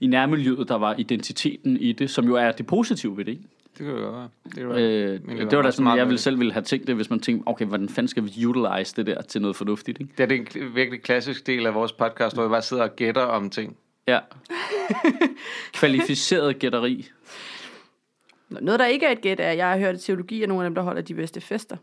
i 0.00 0.06
nærmiljøet, 0.06 0.68
der 0.68 0.74
var 0.74 0.94
identiteten 0.98 1.76
i 1.76 1.92
det, 1.92 2.10
som 2.10 2.26
jo 2.26 2.34
er 2.34 2.52
det 2.52 2.66
positive 2.66 3.16
ved 3.16 3.24
det. 3.24 3.32
Ikke? 3.32 3.44
Det 3.78 3.86
kan 3.86 3.96
jo 3.96 4.02
godt 4.02 4.14
være. 4.14 4.28
Det, 4.44 4.54
kan 4.54 4.68
være. 4.68 4.82
Øh, 4.82 5.38
det, 5.38 5.50
det 5.50 5.56
var 5.56 5.62
da 5.62 5.70
sådan, 5.70 5.98
jeg 5.98 6.06
ville 6.06 6.18
selv 6.18 6.38
ville 6.38 6.52
have 6.52 6.62
tænkt 6.62 6.86
det, 6.86 6.94
hvis 6.94 7.10
man 7.10 7.20
tænkte, 7.20 7.48
okay, 7.48 7.64
hvordan 7.66 7.88
fanden 7.88 8.08
skal 8.08 8.24
vi 8.24 8.46
utilize 8.46 8.96
det 8.96 9.06
der 9.06 9.22
til 9.22 9.40
noget 9.40 9.56
fornuftigt, 9.56 10.00
ikke? 10.00 10.12
Det 10.18 10.32
er 10.32 10.36
en 10.36 10.74
virkelig 10.74 11.02
klassisk 11.02 11.46
del 11.46 11.66
af 11.66 11.74
vores 11.74 11.92
podcast, 11.92 12.36
hvor 12.36 12.42
vi 12.42 12.48
bare 12.48 12.62
sidder 12.62 12.82
og 12.82 12.96
gætter 12.96 13.22
om 13.22 13.50
ting. 13.50 13.76
Ja. 14.08 14.18
Kvalificeret 15.72 16.58
gætteri. 16.58 17.08
Noget 18.48 18.80
der 18.80 18.86
ikke 18.86 19.06
er 19.06 19.10
et 19.10 19.20
gæt 19.20 19.40
er, 19.40 19.50
at 19.50 19.56
jeg 19.56 19.70
har 19.70 19.78
hørt, 19.78 19.94
at 19.94 20.00
teologi 20.00 20.42
er 20.42 20.46
nogle 20.46 20.64
af 20.64 20.70
dem, 20.70 20.74
der 20.74 20.82
holder 20.82 21.02
de 21.02 21.14
bedste 21.14 21.40
fester. 21.40 21.76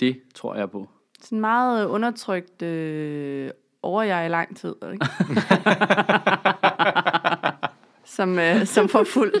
Det 0.00 0.20
tror 0.34 0.54
jeg 0.54 0.70
på. 0.70 0.88
Sådan 1.20 1.40
meget 1.40 1.84
øh, 1.84 1.92
undertrykt 1.92 2.62
øh, 2.62 3.50
over 3.82 4.02
jeg 4.02 4.26
i 4.26 4.28
lang 4.28 4.56
tid. 4.56 4.74
Ikke? 4.92 5.06
som, 8.16 8.38
øh, 8.38 8.66
som 8.66 8.88
får 8.88 9.04
fuld, 9.04 9.32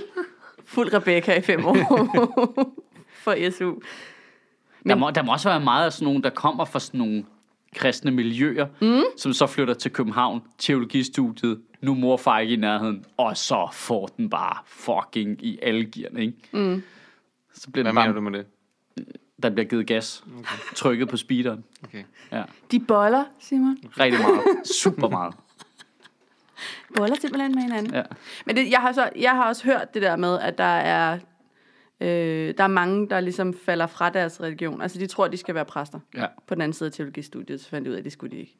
fuld 0.64 0.94
Rebecca 0.94 1.38
i 1.38 1.40
fem 1.40 1.66
år 1.66 1.76
for 3.24 3.50
SU. 3.50 3.74
Men... 4.82 4.90
Der, 4.90 4.94
må, 4.94 5.10
der 5.10 5.22
må 5.22 5.32
også 5.32 5.48
være 5.48 5.60
meget 5.60 5.86
af 5.86 5.92
sådan 5.92 6.06
nogle, 6.06 6.22
der 6.22 6.30
kommer 6.30 6.64
fra 6.64 6.80
sådan 6.80 6.98
nogle 6.98 7.24
kristne 7.76 8.10
miljøer, 8.10 8.66
mm. 8.80 9.02
som 9.16 9.32
så 9.32 9.46
flytter 9.46 9.74
til 9.74 9.90
København, 9.90 10.42
teologistudiet, 10.58 11.60
nu 11.80 11.94
mor 11.94 12.12
og 12.12 12.20
far 12.20 12.38
ikke 12.38 12.54
i 12.54 12.56
nærheden, 12.56 13.04
og 13.16 13.36
så 13.36 13.68
får 13.72 14.06
den 14.06 14.30
bare 14.30 14.56
fucking 14.66 15.44
i 15.44 15.58
alle 15.62 15.84
gearne, 15.84 16.20
ikke? 16.20 16.36
Mm. 16.52 16.82
Så 17.54 17.70
bliver 17.70 17.84
Hvad 17.84 17.92
mener 17.92 18.06
bare, 18.06 18.14
du 18.14 18.20
med 18.20 18.38
det? 18.38 18.46
Der 19.42 19.50
bliver 19.50 19.68
givet 19.68 19.86
gas, 19.86 20.24
okay. 20.38 20.74
trykket 20.74 21.08
på 21.08 21.16
speederen. 21.16 21.64
Okay. 21.84 22.04
Ja, 22.32 22.42
De 22.70 22.80
boller, 22.80 23.24
Simon. 23.40 23.78
rigtig 24.00 24.20
meget. 24.20 24.66
Super 24.66 25.08
meget. 25.08 25.34
Boller 26.96 27.16
simpelthen 27.20 27.54
med 27.54 27.62
hinanden. 27.62 27.94
Ja. 27.94 28.02
Men 28.46 28.56
det, 28.56 28.70
jeg, 28.70 28.80
har 28.80 28.92
så, 28.92 29.10
jeg 29.16 29.30
har 29.30 29.48
også 29.48 29.64
hørt 29.64 29.94
det 29.94 30.02
der 30.02 30.16
med, 30.16 30.38
at 30.38 30.58
der 30.58 30.64
er, 30.64 31.18
øh, 32.00 32.54
der 32.58 32.64
er 32.64 32.68
mange, 32.68 33.08
der 33.08 33.20
ligesom 33.20 33.54
falder 33.54 33.86
fra 33.86 34.10
deres 34.10 34.40
religion. 34.40 34.82
Altså, 34.82 34.98
de 34.98 35.06
tror, 35.06 35.28
de 35.28 35.36
skal 35.36 35.54
være 35.54 35.64
præster. 35.64 36.00
ja. 36.14 36.26
På 36.46 36.54
den 36.54 36.62
anden 36.62 36.72
side 36.72 36.86
af 36.86 36.92
teologistudiet, 36.92 37.60
så 37.60 37.68
fandt 37.68 37.84
de 37.86 37.90
ud 37.90 37.94
af, 37.94 37.98
at 37.98 38.04
det 38.04 38.12
skulle 38.12 38.36
de 38.36 38.40
ikke. 38.40 38.56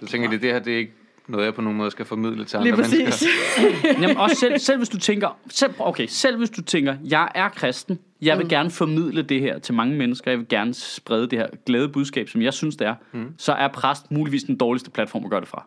Så 0.00 0.06
tænker 0.06 0.30
de, 0.30 0.38
det 0.38 0.52
her 0.52 0.58
det 0.58 0.72
er 0.72 0.78
ikke 0.78 0.92
noget, 1.28 1.44
jeg 1.44 1.54
på 1.54 1.60
nogen 1.60 1.78
måde 1.78 1.90
skal 1.90 2.04
formidle 2.04 2.44
til 2.44 2.60
Lige 2.60 2.72
andre 2.72 2.82
præcis. 2.82 2.98
mennesker. 2.98 4.00
Jamen 4.02 4.16
også 4.16 4.36
selv, 4.36 4.58
selv 4.58 4.78
hvis 4.78 4.88
du 4.88 4.98
tænker, 4.98 5.38
selv, 5.50 5.74
okay, 5.78 6.06
selv 6.06 6.36
hvis 6.36 6.50
du 6.50 6.62
tænker, 6.62 6.96
jeg 7.04 7.28
er 7.34 7.48
kristen, 7.48 7.98
jeg 8.22 8.38
vil 8.38 8.44
mm. 8.44 8.48
gerne 8.48 8.70
formidle 8.70 9.22
det 9.22 9.40
her 9.40 9.58
til 9.58 9.74
mange 9.74 9.96
mennesker, 9.96 10.30
jeg 10.30 10.38
vil 10.38 10.48
gerne 10.48 10.74
sprede 10.74 11.26
det 11.26 11.38
her 11.38 11.46
glade 11.66 11.88
budskab, 11.88 12.28
som 12.28 12.42
jeg 12.42 12.54
synes 12.54 12.76
det 12.76 12.86
er, 12.86 12.94
mm. 13.12 13.34
så 13.38 13.52
er 13.52 13.68
præst 13.68 14.10
muligvis 14.10 14.42
den 14.42 14.56
dårligste 14.56 14.90
platform 14.90 15.24
at 15.24 15.30
gøre 15.30 15.40
det 15.40 15.48
fra. 15.48 15.66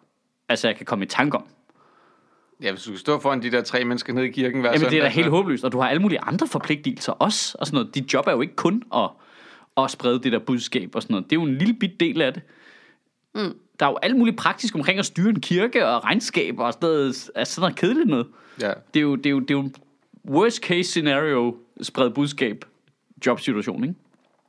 Altså 0.49 0.67
jeg 0.67 0.77
kan 0.77 0.85
komme 0.85 1.05
i 1.05 1.07
tanke 1.07 1.37
om. 1.37 1.45
Ja, 2.61 2.71
hvis 2.71 2.83
du 2.83 2.89
skal 2.89 2.99
stå 2.99 3.19
foran 3.19 3.41
de 3.41 3.51
der 3.51 3.61
tre 3.61 3.85
mennesker 3.85 4.13
nede 4.13 4.27
i 4.27 4.31
kirken 4.31 4.61
hver 4.61 4.71
Jamen 4.71 4.89
det 4.89 4.97
er 4.97 5.01
da 5.01 5.09
søndag, 5.09 5.11
helt 5.11 5.29
håbløst, 5.29 5.63
og 5.63 5.71
du 5.71 5.79
har 5.79 5.89
alle 5.89 6.01
mulige 6.01 6.19
andre 6.19 6.47
forpligtelser 6.47 7.11
også, 7.11 7.57
og 7.59 7.67
sådan 7.67 7.77
noget. 7.77 7.95
Dit 7.95 8.13
job 8.13 8.27
er 8.27 8.31
jo 8.31 8.41
ikke 8.41 8.55
kun 8.55 8.83
at, 8.95 9.09
at 9.77 9.91
sprede 9.91 10.19
det 10.19 10.31
der 10.31 10.39
budskab 10.39 10.95
og 10.95 11.01
sådan 11.01 11.13
noget. 11.13 11.29
Det 11.29 11.35
er 11.35 11.41
jo 11.41 11.47
en 11.47 11.57
lille 11.57 11.73
bit 11.73 11.99
del 11.99 12.21
af 12.21 12.33
det. 12.33 12.41
Mm. 13.35 13.53
Der 13.81 13.87
er 13.87 13.91
jo 13.91 13.97
alt 14.01 14.15
muligt 14.17 14.37
praktisk 14.37 14.75
omkring 14.75 14.99
at 14.99 15.05
styre 15.05 15.29
en 15.29 15.39
kirke 15.41 15.87
og 15.87 16.03
regnskaber 16.03 16.63
og 16.65 16.73
sådan 16.73 16.89
noget, 16.89 17.29
altså 17.35 17.53
sådan 17.55 17.61
noget 17.61 17.75
kedeligt 17.75 18.09
noget. 18.09 18.27
Ja. 18.61 18.73
Det 18.93 18.99
er 18.99 19.01
jo, 19.01 19.15
det 19.15 19.25
er 19.25 19.29
jo, 19.29 19.39
det 19.39 19.51
er 19.51 19.53
jo 19.53 19.69
worst 20.29 20.63
case 20.63 20.83
scenario 20.83 21.55
spred 21.81 22.09
budskab 22.09 22.65
jobsituation, 23.25 23.83
ikke? 23.83 23.95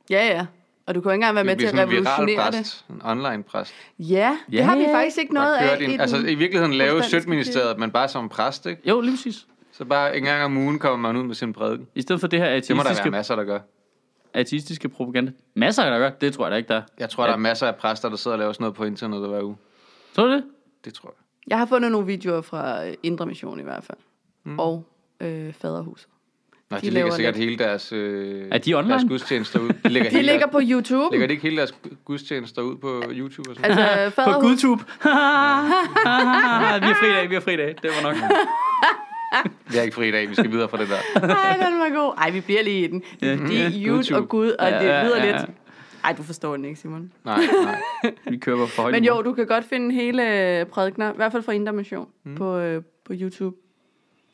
Ja, 0.09 0.27
ja. 0.27 0.45
Og 0.85 0.95
du 0.95 1.01
kan 1.01 1.09
jo 1.09 1.11
ikke 1.11 1.15
engang 1.15 1.35
være 1.35 1.43
med 1.43 1.55
til 1.55 1.65
at 1.65 1.73
en 1.73 1.79
revolutionere 1.79 2.51
det. 2.51 2.85
en 2.89 3.01
online 3.03 3.43
præst. 3.43 3.73
Ja, 3.99 4.37
det 4.47 4.53
Ja, 4.57 4.63
har 4.63 4.77
vi 4.77 4.85
faktisk 4.91 5.17
ikke 5.17 5.33
noget 5.33 5.55
af. 5.55 5.69
kørt 5.69 5.89
i 5.89 5.97
altså 5.99 6.17
i 6.17 6.35
virkeligheden 6.35 6.73
lave 6.73 7.03
Sødministeriet, 7.03 7.79
men 7.79 7.91
bare 7.91 8.07
som 8.07 8.29
præst, 8.29 8.65
ikke? 8.65 8.89
Jo, 8.89 9.01
lige 9.01 9.13
præcis. 9.13 9.45
Så 9.71 9.85
bare 9.85 10.17
en 10.17 10.23
gang 10.23 10.43
om 10.43 10.57
ugen 10.57 10.79
kommer 10.79 10.97
man 11.13 11.21
ud 11.21 11.27
med 11.27 11.35
sin 11.35 11.53
prædiken. 11.53 11.87
I 11.95 12.01
stedet 12.01 12.19
for 12.19 12.27
det 12.27 12.39
her 12.39 12.45
Det 12.59 12.69
må 12.69 12.75
der 12.75 12.83
være 12.83 12.87
ateistiske, 12.87 13.11
masser, 13.11 13.35
der 13.35 13.43
gør. 13.43 13.59
Ateistiske 14.33 14.89
propaganda. 14.89 15.31
Masser, 15.55 15.89
der 15.89 15.97
gør. 15.97 16.09
Det 16.09 16.33
tror 16.33 16.45
jeg 16.45 16.51
da 16.51 16.57
ikke, 16.57 16.67
der 16.67 16.75
er. 16.75 16.81
Jeg 16.99 17.09
tror, 17.09 17.25
der 17.25 17.33
er 17.33 17.37
masser 17.37 17.67
af 17.67 17.75
præster, 17.75 18.09
der 18.09 18.15
sidder 18.15 18.35
og 18.35 18.39
laver 18.39 18.51
sådan 18.53 18.63
noget 18.63 18.75
på 18.75 18.83
internettet 18.83 19.29
hver 19.29 19.41
uge. 19.43 19.55
Tror 20.15 20.23
du 20.25 20.31
det? 20.31 20.43
Det 20.85 20.93
tror 20.93 21.09
jeg. 21.09 21.15
Jeg 21.47 21.57
har 21.57 21.65
fundet 21.65 21.91
nogle 21.91 22.07
videoer 22.07 22.41
fra 22.41 22.85
øh, 22.87 22.93
Indre 23.03 23.25
Mission 23.25 23.59
i 23.59 23.63
hvert 23.63 23.83
fald. 23.83 23.97
Mm. 24.43 24.59
Og 24.59 24.85
øh, 25.21 25.53
Faderhuset. 25.53 26.07
Nå, 26.69 26.77
De 26.77 26.81
de, 26.81 26.89
lægger 26.89 27.11
sikkert 27.11 27.35
lidt- 27.35 27.45
hele 27.49 27.57
deres, 27.63 27.91
øh, 27.91 28.47
Er 28.51 28.57
de 28.57 28.73
online? 28.73 28.91
deres 28.93 29.05
gudstjenester 29.07 29.59
ud. 29.59 29.69
De 29.83 29.89
lægger, 29.89 30.09
De 30.09 30.15
hele 30.15 30.27
ligger 30.31 30.45
deres, 30.47 30.51
på 30.51 30.59
YouTube. 30.63 31.11
lægger 31.11 31.27
de 31.27 31.33
ikke 31.33 31.43
hele 31.43 31.57
deres 31.57 31.73
gudstjenester 32.05 32.61
ud 32.61 32.75
på 32.77 33.03
YouTube 33.11 33.49
og 33.49 33.55
sådan 33.55 33.71
Altså, 33.77 34.09
På 34.15 34.21
faderhus, 34.21 34.61
YouTube. 34.61 34.83
vi 36.83 36.87
har 36.87 36.95
fri 37.01 37.09
dag, 37.09 37.29
vi 37.29 37.33
har 37.35 37.41
fri 37.41 37.55
dag. 37.57 37.75
Det 37.83 37.91
var 38.03 38.09
nok. 38.11 38.15
Det 39.71 39.79
er 39.79 39.81
ikke 39.83 39.95
fri 39.95 40.07
i 40.07 40.11
dag, 40.11 40.29
vi 40.29 40.35
skal 40.35 40.51
videre 40.51 40.69
fra 40.69 40.77
det 40.77 40.87
der. 40.89 40.95
Ej, 41.35 41.57
den 41.69 41.79
var 41.79 41.89
god. 41.95 42.13
Ej, 42.17 42.29
vi 42.31 42.41
bliver 42.41 42.63
lige 42.63 42.83
i 42.83 42.87
den. 42.87 43.03
De 43.21 43.61
er 43.61 43.71
YouTube. 43.75 44.15
og 44.17 44.29
Gud, 44.29 44.49
og 44.51 44.69
Ja, 44.69 44.79
det 44.79 44.85
ja, 44.85 45.03
lyder 45.05 45.17
ja, 45.17 45.25
lidt... 45.25 45.35
ja. 45.35 45.45
Ej, 46.03 46.13
du 46.13 46.23
forstår 46.23 46.55
den 46.55 46.65
ikke, 46.65 46.79
Simon. 46.79 47.11
Nej, 47.25 47.39
nej. 47.63 48.13
Vi 48.29 48.37
kører 48.37 48.67
for 48.67 48.81
højt 48.81 48.91
Men 48.93 49.03
jo, 49.05 49.21
du 49.21 49.33
kan 49.33 49.47
godt 49.47 49.65
finde 49.65 49.95
hele 49.95 50.57
øh, 50.59 50.65
prædikner, 50.65 51.13
i 51.13 51.15
hvert 51.15 51.31
fald 51.31 51.43
fra 51.43 51.51
Indre 51.51 51.73
Mission, 51.73 52.07
mm. 52.23 52.35
på, 52.35 52.57
øh, 52.57 52.83
på 53.05 53.13
YouTube. 53.15 53.55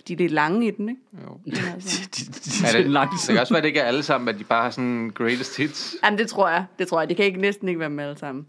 De 0.07 0.13
er 0.13 0.17
lidt 0.17 0.31
lange 0.31 0.67
i 0.67 0.71
den, 0.71 0.89
ikke? 0.89 1.01
Jo. 1.27 1.39
Altså. 1.73 2.01
De- 2.15 2.25
de- 2.25 2.31
de- 2.31 2.67
Er 2.67 2.71
de- 2.71 2.83
det, 2.83 2.91
lang 2.91 3.11
det 3.11 3.19
kan 3.29 3.39
også 3.39 3.53
være, 3.53 3.57
at 3.57 3.63
det 3.63 3.67
ikke 3.69 3.79
er 3.79 3.85
alle 3.85 4.03
sammen, 4.03 4.27
at 4.27 4.39
de 4.39 4.43
bare 4.43 4.63
har 4.63 4.69
sådan 4.69 5.11
greatest 5.15 5.57
hits. 5.57 5.95
Jamen, 6.03 6.17
det 6.19 6.27
tror 6.29 6.49
jeg. 6.49 6.65
Det 6.79 6.87
tror 6.87 6.99
jeg. 7.01 7.09
Det 7.09 7.17
kan 7.17 7.25
ikke, 7.25 7.41
næsten 7.41 7.67
ikke 7.67 7.79
være 7.79 7.89
med 7.89 8.03
alle 8.03 8.17
sammen. 8.19 8.45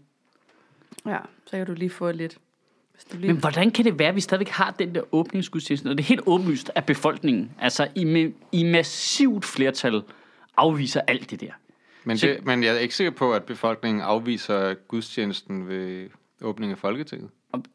Ja, 1.05 1.17
så 1.45 1.57
kan 1.57 1.65
du 1.65 1.73
lige 1.73 1.89
få 1.89 2.11
lidt... 2.11 2.37
Lige... 3.13 3.27
Men 3.33 3.41
hvordan 3.41 3.71
kan 3.71 3.85
det 3.85 3.99
være, 3.99 4.09
at 4.09 4.15
vi 4.15 4.21
stadigvæk 4.21 4.49
har 4.49 4.71
den 4.79 4.95
der 4.95 5.01
åbningsgudstjeneste? 5.11 5.87
Og 5.87 5.97
det 5.97 6.03
er 6.03 6.07
helt 6.07 6.21
åbenlyst, 6.25 6.71
at 6.75 6.85
befolkningen, 6.85 7.51
altså 7.59 7.87
i, 7.95 8.31
i 8.51 8.63
massivt 8.63 9.45
flertal, 9.45 10.01
afviser 10.57 11.01
alt 11.07 11.31
det 11.31 11.41
der. 11.41 11.51
Men, 12.03 12.17
Så- 12.17 12.27
det, 12.27 12.45
men 12.45 12.63
jeg 12.63 12.75
er 12.75 12.79
ikke 12.79 12.95
sikker 12.95 13.11
på, 13.11 13.33
at 13.33 13.43
befolkningen 13.43 14.01
afviser 14.01 14.73
gudstjenesten 14.73 15.67
ved 15.67 16.09
åbningen 16.41 16.71
af 16.71 16.77
Folketinget. 16.79 17.29
Langt, 17.53 17.67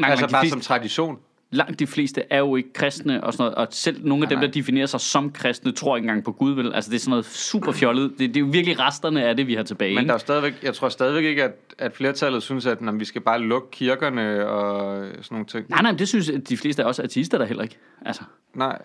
langt, 0.00 0.06
Altså 0.06 0.22
langt, 0.22 0.32
bare 0.32 0.40
fleste, 0.42 0.52
som 0.52 0.60
tradition. 0.60 1.18
Langt 1.52 1.80
de 1.80 1.86
fleste 1.86 2.22
er 2.30 2.38
jo 2.38 2.56
ikke 2.56 2.72
kristne 2.72 3.24
og 3.24 3.32
sådan 3.32 3.42
noget. 3.42 3.54
Og 3.54 3.66
selv 3.70 4.06
nogle 4.06 4.24
af 4.24 4.28
dem, 4.28 4.40
der 4.40 4.46
definerer 4.46 4.86
sig 4.86 5.00
som 5.00 5.32
kristne, 5.32 5.72
tror 5.72 5.96
ikke 5.96 6.04
engang 6.04 6.24
på 6.24 6.32
Gud, 6.32 6.54
vel? 6.54 6.74
Altså 6.74 6.90
det 6.90 6.96
er 6.96 7.00
sådan 7.00 7.10
noget 7.10 7.24
super 7.24 7.72
fjollet. 7.72 8.10
Det, 8.10 8.18
det 8.18 8.36
er 8.36 8.40
jo 8.40 8.46
virkelig 8.52 8.78
resterne 8.78 9.24
af 9.24 9.36
det, 9.36 9.46
vi 9.46 9.54
har 9.54 9.62
tilbage. 9.62 9.94
Men 9.94 10.08
der 10.08 10.14
er 10.14 10.18
stadigvæk, 10.18 10.54
jeg 10.62 10.74
tror 10.74 10.88
stadigvæk 10.88 11.24
ikke, 11.24 11.44
at, 11.44 11.52
at 11.78 11.92
flertallet 11.94 12.42
synes, 12.42 12.66
at 12.66 12.80
når 12.80 12.92
vi 12.92 13.04
skal 13.04 13.20
bare 13.20 13.40
lukke 13.40 13.70
kirkerne 13.70 14.46
og 14.46 15.06
sådan 15.06 15.26
nogle 15.30 15.46
ting. 15.46 15.66
Nej, 15.68 15.82
nej, 15.82 15.92
men 15.92 15.98
det 15.98 16.08
synes 16.08 16.30
de 16.48 16.56
fleste 16.56 16.84
af 16.84 16.88
os 16.88 16.98
ateister 16.98 17.38
der 17.38 17.44
heller 17.44 17.62
ikke. 17.62 17.78
Altså, 18.06 18.22
Nej. 18.54 18.78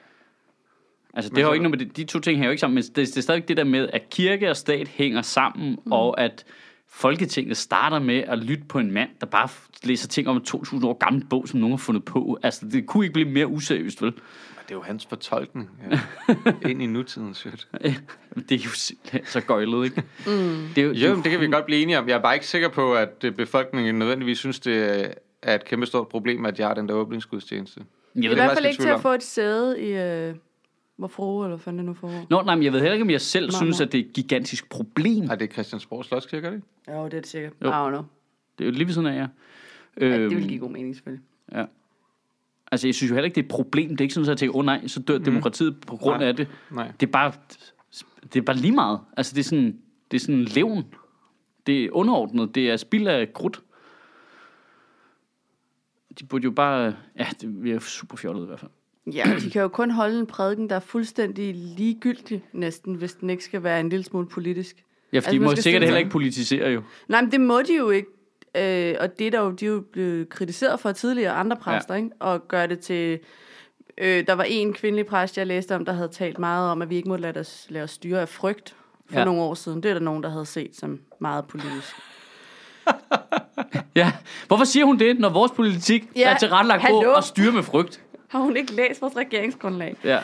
altså 1.14 1.30
det 1.30 1.36
Men 1.36 1.44
har 1.44 1.50
jo 1.50 1.54
ikke 1.54 1.64
noget 1.64 1.80
med 1.80 1.86
det. 1.86 1.98
De 1.98 2.04
to 2.04 2.20
ting 2.20 2.36
hænger 2.36 2.48
jo 2.48 2.52
ikke 2.52 2.62
sammen, 2.62 2.76
men 2.76 2.84
det, 2.84 2.96
det 2.96 3.18
er 3.18 3.22
stadig 3.22 3.48
det 3.48 3.58
der 3.58 3.64
med, 3.64 3.90
at 3.94 4.10
kirke 4.10 4.50
og 4.50 4.58
stat 4.58 4.88
hænger 4.88 5.22
sammen, 5.22 5.70
mm. 5.86 5.92
og 5.92 6.22
at 6.22 6.46
Folketinget 6.90 7.58
starter 7.58 8.00
med 8.00 8.24
at 8.28 8.40
lytte 8.40 8.64
på 8.70 8.80
en 8.80 8.92
mand, 8.92 9.10
der 9.22 9.26
bare 9.26 9.50
læser 9.84 10.08
ting 10.08 10.28
om 10.28 10.36
en 10.36 10.44
2000 10.44 10.86
år 10.86 10.94
gammel 10.94 11.26
bog, 11.26 11.48
som 11.48 11.60
nogen 11.60 11.72
har 11.74 11.78
fundet 11.78 12.06
på. 12.06 12.40
Altså, 12.44 12.66
det 12.72 12.86
kunne 12.86 13.06
ikke 13.06 13.14
blive 13.14 13.30
mere 13.30 13.48
useriøst, 13.48 14.02
vel? 14.02 14.12
Det 14.12 14.74
er 14.74 14.76
jo 14.76 14.82
hans 14.82 15.06
fortolkning. 15.06 15.70
Ja. 15.92 16.00
Ind 16.70 16.82
i 16.82 16.86
nutiden, 16.86 17.34
shit. 17.34 17.68
Det 18.50 18.52
er 18.52 18.64
jo 18.66 18.70
simpelthen 18.70 19.26
så 19.26 19.42
gøjlet, 19.42 19.86
ikke? 19.86 20.04
Mm. 20.26 20.68
Det 20.76 20.78
er 20.78 20.86
jo, 20.86 20.94
Jo, 20.94 21.16
men 21.16 21.24
det 21.24 21.32
kan 21.32 21.40
vi 21.40 21.48
godt 21.48 21.66
blive 21.66 21.82
enige 21.82 22.00
om. 22.00 22.08
Jeg 22.08 22.18
er 22.18 22.22
bare 22.22 22.34
ikke 22.34 22.48
sikker 22.48 22.70
på, 22.70 22.94
at 22.96 23.24
øh, 23.24 23.32
befolkningen 23.32 24.00
nødvendigvis 24.00 24.38
synes, 24.38 24.60
det 24.60 25.08
er 25.42 25.56
et 25.56 25.66
kæmpe 25.66 25.86
stort 25.86 26.08
problem, 26.08 26.46
at 26.46 26.60
jeg 26.60 26.68
har 26.68 26.74
den 26.74 26.88
der 26.88 26.94
åbningsgudstjeneste. 26.94 27.80
Jeg 28.16 28.24
I 28.24 28.28
det 28.28 28.32
er 28.32 28.36
hvert 28.36 28.50
faktisk 28.50 28.62
fald 28.62 28.72
ikke 28.72 28.84
til 28.84 28.90
at 28.90 29.02
få 29.02 29.14
et 29.14 29.24
sæde 29.24 29.82
i... 29.82 29.94
Øh, 29.94 30.36
hvor 30.98 31.08
fru, 31.08 31.44
eller 31.44 31.58
fanden 31.58 31.78
det 31.78 31.86
nu 31.86 31.94
får. 31.94 32.26
Nå, 32.30 32.42
nej, 32.42 32.56
men 32.56 32.64
jeg 32.64 32.74
ved 32.74 32.80
heller 32.80 32.94
ikke, 32.94 33.04
om 33.04 33.10
jeg 33.10 33.22
selv 33.22 33.46
Marmor. 33.46 33.58
synes, 33.58 33.82
at 33.82 33.92
det 33.92 34.00
er 34.00 34.06
et 34.06 34.14
gigantisk 34.14 34.70
problem. 34.70 35.30
Er 35.30 35.36
det 35.36 35.54
Christiansborg 35.54 36.06
Slotskirke, 36.06 36.48
er 36.48 36.52
det 36.52 36.58
ikke? 36.58 36.92
Jo, 37.00 37.06
det 37.06 37.14
er 37.14 37.20
det 37.20 37.28
sikkert. 37.28 37.54
Jo. 37.64 37.68
I 37.68 37.72
don't 37.72 37.90
know. 37.90 38.04
Det 38.58 38.64
er 38.64 38.66
jo 38.66 38.72
lige 38.72 38.86
ved 38.86 38.94
siden 38.94 39.08
af, 39.08 39.16
ja. 39.16 39.28
Ja, 40.02 40.14
det 40.14 40.20
Øhm, 40.20 40.36
vil 40.36 40.48
give 40.48 40.60
god 40.60 40.70
mening, 40.72 40.96
selvfølgelig. 40.96 41.26
Ja. 41.52 41.66
Altså, 42.72 42.88
jeg 42.88 42.96
synes 42.96 43.10
jo 43.12 43.16
heller 43.16 43.26
ikke, 43.26 43.36
det 43.36 43.42
er 43.42 43.46
et 43.46 43.52
problem. 43.52 43.90
Det 43.90 44.02
er 44.02 44.04
ikke 44.04 44.14
sådan, 44.14 44.26
at 44.26 44.30
jeg 44.30 44.38
tænker, 44.38 44.56
åh 44.56 44.60
oh, 44.60 44.66
nej, 44.66 44.88
så 44.88 45.00
dør 45.00 45.18
demokratiet 45.18 45.82
på 45.88 45.96
grund. 45.98 46.18
Nej. 46.18 46.28
af 46.28 46.36
det. 46.36 46.48
Nej. 46.72 46.92
Det 47.00 47.08
er 47.08 47.12
bare, 47.12 47.34
det 48.34 48.36
er 48.40 48.42
bare 48.44 48.56
lige 48.56 48.72
meget. 48.76 49.00
Altså, 49.18 49.34
det 49.36 49.40
er 49.40 49.44
sådan, 49.44 49.80
det 50.12 50.18
er 50.18 50.22
sådan 50.22 50.44
levn. 50.44 50.86
Det 51.68 51.84
er 51.86 51.90
underordnet. 51.92 52.56
Det 52.56 52.72
er 52.72 52.78
spild 52.78 53.08
af 53.08 53.34
krudt. 53.34 53.62
De 56.20 56.26
burde 56.26 56.44
jo 56.44 56.52
bare, 56.52 56.96
ja, 57.20 57.28
det 57.42 57.64
vi 57.64 57.72
er 57.72 57.80
super 57.80 58.18
fjollet 58.18 58.44
i 58.44 58.46
hvert 58.46 58.60
fald. 58.60 58.72
Ja, 59.14 59.24
de 59.42 59.50
kan 59.50 59.62
jo 59.62 59.68
kun 59.68 59.92
holde 59.92 60.20
en 60.20 60.26
prædiken, 60.28 60.70
der 60.70 60.76
er 60.76 60.80
fuldstændig 60.80 61.56
ligegyldig 61.56 62.44
næsten, 62.54 62.94
hvis 62.96 63.14
den 63.14 63.30
ikke 63.30 63.44
skal 63.44 63.64
være 63.64 63.80
en 63.80 63.90
lille 63.90 64.04
smule 64.04 64.28
politisk. 64.28 64.76
Ja, 65.14 65.20
fordi 65.20 65.28
Altså, 65.28 65.40
man 65.40 65.50
må 65.50 65.56
sikkert 65.56 65.84
heller 65.84 65.98
ikke 66.00 66.10
politisere 66.12 66.70
jo. 66.70 66.82
Nej, 67.08 67.22
men 67.22 67.32
det 67.32 67.42
må 67.42 67.62
de 67.62 67.76
jo 67.78 67.90
ikke. 67.90 68.08
Øh, 68.56 68.96
og 69.00 69.20
det 69.20 69.28
er 69.28 69.32
der 69.32 69.40
jo, 69.42 69.52
de 69.52 69.66
er 69.66 69.70
jo 69.70 69.84
blevet 69.92 70.30
kritiseret 70.30 70.80
for 70.80 70.92
tidligere 70.92 71.32
andre 71.34 71.56
præster, 71.58 71.94
ja. 71.94 71.98
ikke? 72.04 72.16
Og 72.20 72.48
gøre 72.48 72.68
det 72.68 72.80
til... 72.80 73.20
Øh, 73.98 74.28
der 74.28 74.34
var 74.34 74.44
en 74.44 74.74
kvindelig 74.74 75.06
præst, 75.06 75.38
jeg 75.38 75.48
læste 75.48 75.76
om, 75.76 75.86
der 75.86 75.94
havde 75.94 76.10
talt 76.10 76.40
meget 76.40 76.72
om, 76.72 76.82
at 76.82 76.90
vi 76.90 76.96
ikke 76.96 77.10
må 77.10 77.16
lade 77.16 77.40
os, 77.40 77.66
lade 77.70 77.84
os 77.84 77.92
styre 77.92 78.22
af 78.22 78.30
frygt 78.30 78.76
for 79.10 79.20
ja. 79.20 79.26
Nogle 79.26 79.42
år 79.42 79.54
siden. 79.54 79.84
Det 79.84 79.90
er 79.90 79.94
der 79.94 80.02
nogen, 80.02 80.24
der 80.24 80.30
havde 80.30 80.46
set 80.46 80.76
som 80.76 81.00
meget 81.20 81.46
politisk. 81.46 81.96
Ja. 83.96 84.12
Hvorfor 84.48 84.66
siger 84.66 84.86
hun 84.86 85.00
det, 85.00 85.20
når 85.20 85.30
vores 85.30 85.52
politik 85.52 86.04
Ja, 86.16 86.30
er 86.34 86.38
tilrettelagt 86.38 86.82
på 86.82 86.86
hallo. 86.88 87.14
at 87.14 87.24
styre 87.24 87.52
med 87.52 87.64
frygt? 87.64 88.02
Har 88.28 88.40
hun 88.40 88.58
ikke 88.58 88.74
læst 88.74 89.02
vores 89.02 89.16
regeringsgrundlag? 89.16 89.96
Ja. 90.04 90.18
Øh, 90.18 90.22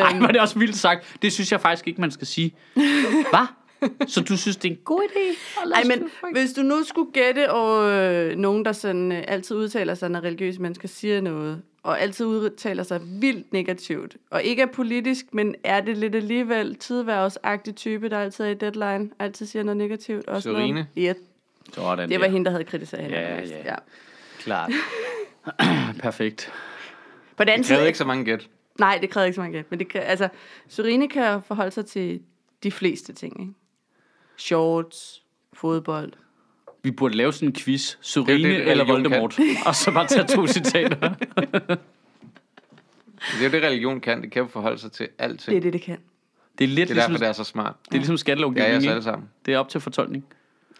Ej, 0.00 0.18
var 0.18 0.26
det 0.26 0.40
også 0.40 0.58
vildt 0.58 0.76
sagt. 0.76 1.16
Det 1.22 1.32
synes 1.32 1.52
jeg 1.52 1.60
faktisk 1.60 1.88
ikke, 1.88 2.00
man 2.00 2.10
skal 2.10 2.26
sige. 2.26 2.54
Hvad? 3.30 3.46
Så 4.06 4.20
du 4.20 4.36
synes, 4.36 4.56
det 4.56 4.68
er 4.68 4.72
en 4.72 4.78
god 4.84 5.02
idé? 5.10 5.28
at 5.62 5.68
lade 5.68 5.74
Ej, 5.74 5.80
os 5.82 5.88
men 5.88 6.10
frygt? 6.20 6.38
hvis 6.38 6.52
du 6.52 6.62
nu 6.62 6.84
skulle 6.84 7.12
gætte, 7.12 7.52
og 7.52 7.90
øh, 7.90 8.36
nogen, 8.36 8.64
der 8.64 8.72
sådan, 8.72 9.12
øh, 9.12 9.24
altid 9.28 9.56
udtaler 9.56 9.94
sig, 9.94 10.08
når 10.10 10.20
religiøse 10.20 10.62
mennesker 10.62 10.88
siger 10.88 11.20
noget, 11.20 11.62
og 11.82 12.00
altid 12.00 12.26
udtaler 12.26 12.82
sig 12.82 13.00
vildt 13.04 13.52
negativt, 13.52 14.16
og 14.30 14.42
ikke 14.42 14.62
er 14.62 14.66
politisk, 14.66 15.26
men 15.32 15.54
er 15.64 15.80
det 15.80 15.96
lidt 15.96 16.14
alligevel 16.14 16.74
tidværvsagtig 16.74 17.74
type, 17.74 18.08
der 18.08 18.18
altid 18.18 18.44
er 18.44 18.48
i 18.48 18.54
deadline, 18.54 19.10
altid 19.18 19.46
siger 19.46 19.62
noget 19.62 19.76
negativt? 19.76 20.28
Også 20.28 20.48
Serine? 20.50 20.72
Noget? 20.72 20.86
Ja, 20.96 21.14
Sådan 21.74 22.08
det 22.10 22.20
var 22.20 22.26
der. 22.26 22.32
hende, 22.32 22.44
der 22.44 22.50
havde 22.50 22.64
kritiseret 22.64 23.02
hende. 23.02 23.18
Ja, 23.18 23.40
ja. 23.40 23.56
ja. 23.64 23.74
Klart. 24.38 24.70
Perfekt. 26.02 26.52
På 27.42 27.44
den 27.46 27.58
Det 27.58 27.66
krævede 27.66 27.80
side, 27.80 27.86
ikke 27.86 27.98
så 27.98 28.04
mange 28.04 28.24
gæt. 28.24 28.48
nej, 28.78 28.98
det 29.00 29.10
kræver 29.10 29.24
ikke 29.24 29.34
så 29.34 29.40
mange 29.40 29.56
gæt, 29.58 29.64
men 29.70 29.78
det 29.78 29.88
kræver, 29.88 30.04
altså, 30.06 30.28
Serine 30.68 31.08
kan 31.08 31.42
forholde 31.42 31.70
sig 31.70 31.86
til 31.86 32.20
de 32.62 32.70
fleste 32.70 33.12
ting, 33.12 33.40
ikke? 33.40 33.52
Shorts, 34.36 35.22
fodbold. 35.52 36.12
Vi 36.82 36.90
burde 36.90 37.16
lave 37.16 37.32
sådan 37.32 37.48
en 37.48 37.54
quiz. 37.54 37.90
Det 37.90 37.94
er 37.94 37.98
Surine 38.02 38.48
jo 38.48 38.54
det, 38.54 38.70
eller 38.70 38.84
Voldemort. 38.84 39.38
Og 39.66 39.74
så 39.74 39.90
bare 39.92 40.06
tage 40.06 40.26
to 40.26 40.46
citater. 40.46 41.14
Det 43.18 43.40
er 43.40 43.44
jo 43.44 43.50
det, 43.50 43.62
religion 43.62 44.00
kan. 44.00 44.22
Det 44.22 44.32
kan 44.32 44.42
jo 44.42 44.48
forholde 44.48 44.78
sig 44.78 44.92
til 44.92 45.06
Det 45.06 45.14
alting. 45.18 45.56
er 45.56 45.60
det, 45.60 45.72
det 45.72 45.82
kan. 45.82 45.98
Det 46.58 46.64
er 46.64 46.68
lidt 46.68 46.88
Det 46.88 46.96
er 46.96 47.00
derfor, 47.00 47.08
ligesom, 47.10 47.20
det 47.20 47.28
er 47.28 47.32
så 47.32 47.44
smart. 47.44 47.74
det 47.84 47.88
er 47.90 47.92
ligesom 47.98 48.12
Det 48.12 48.18
er 48.18 48.20
skattelovgivning. 48.20 48.70
jeres 48.72 48.84
ikke? 48.84 48.90
alle 48.90 49.02
sammen. 49.02 49.28
Det 49.46 49.54
er 49.54 49.58
op 49.58 49.68
til 49.68 49.80
fortolkning. 49.80 50.24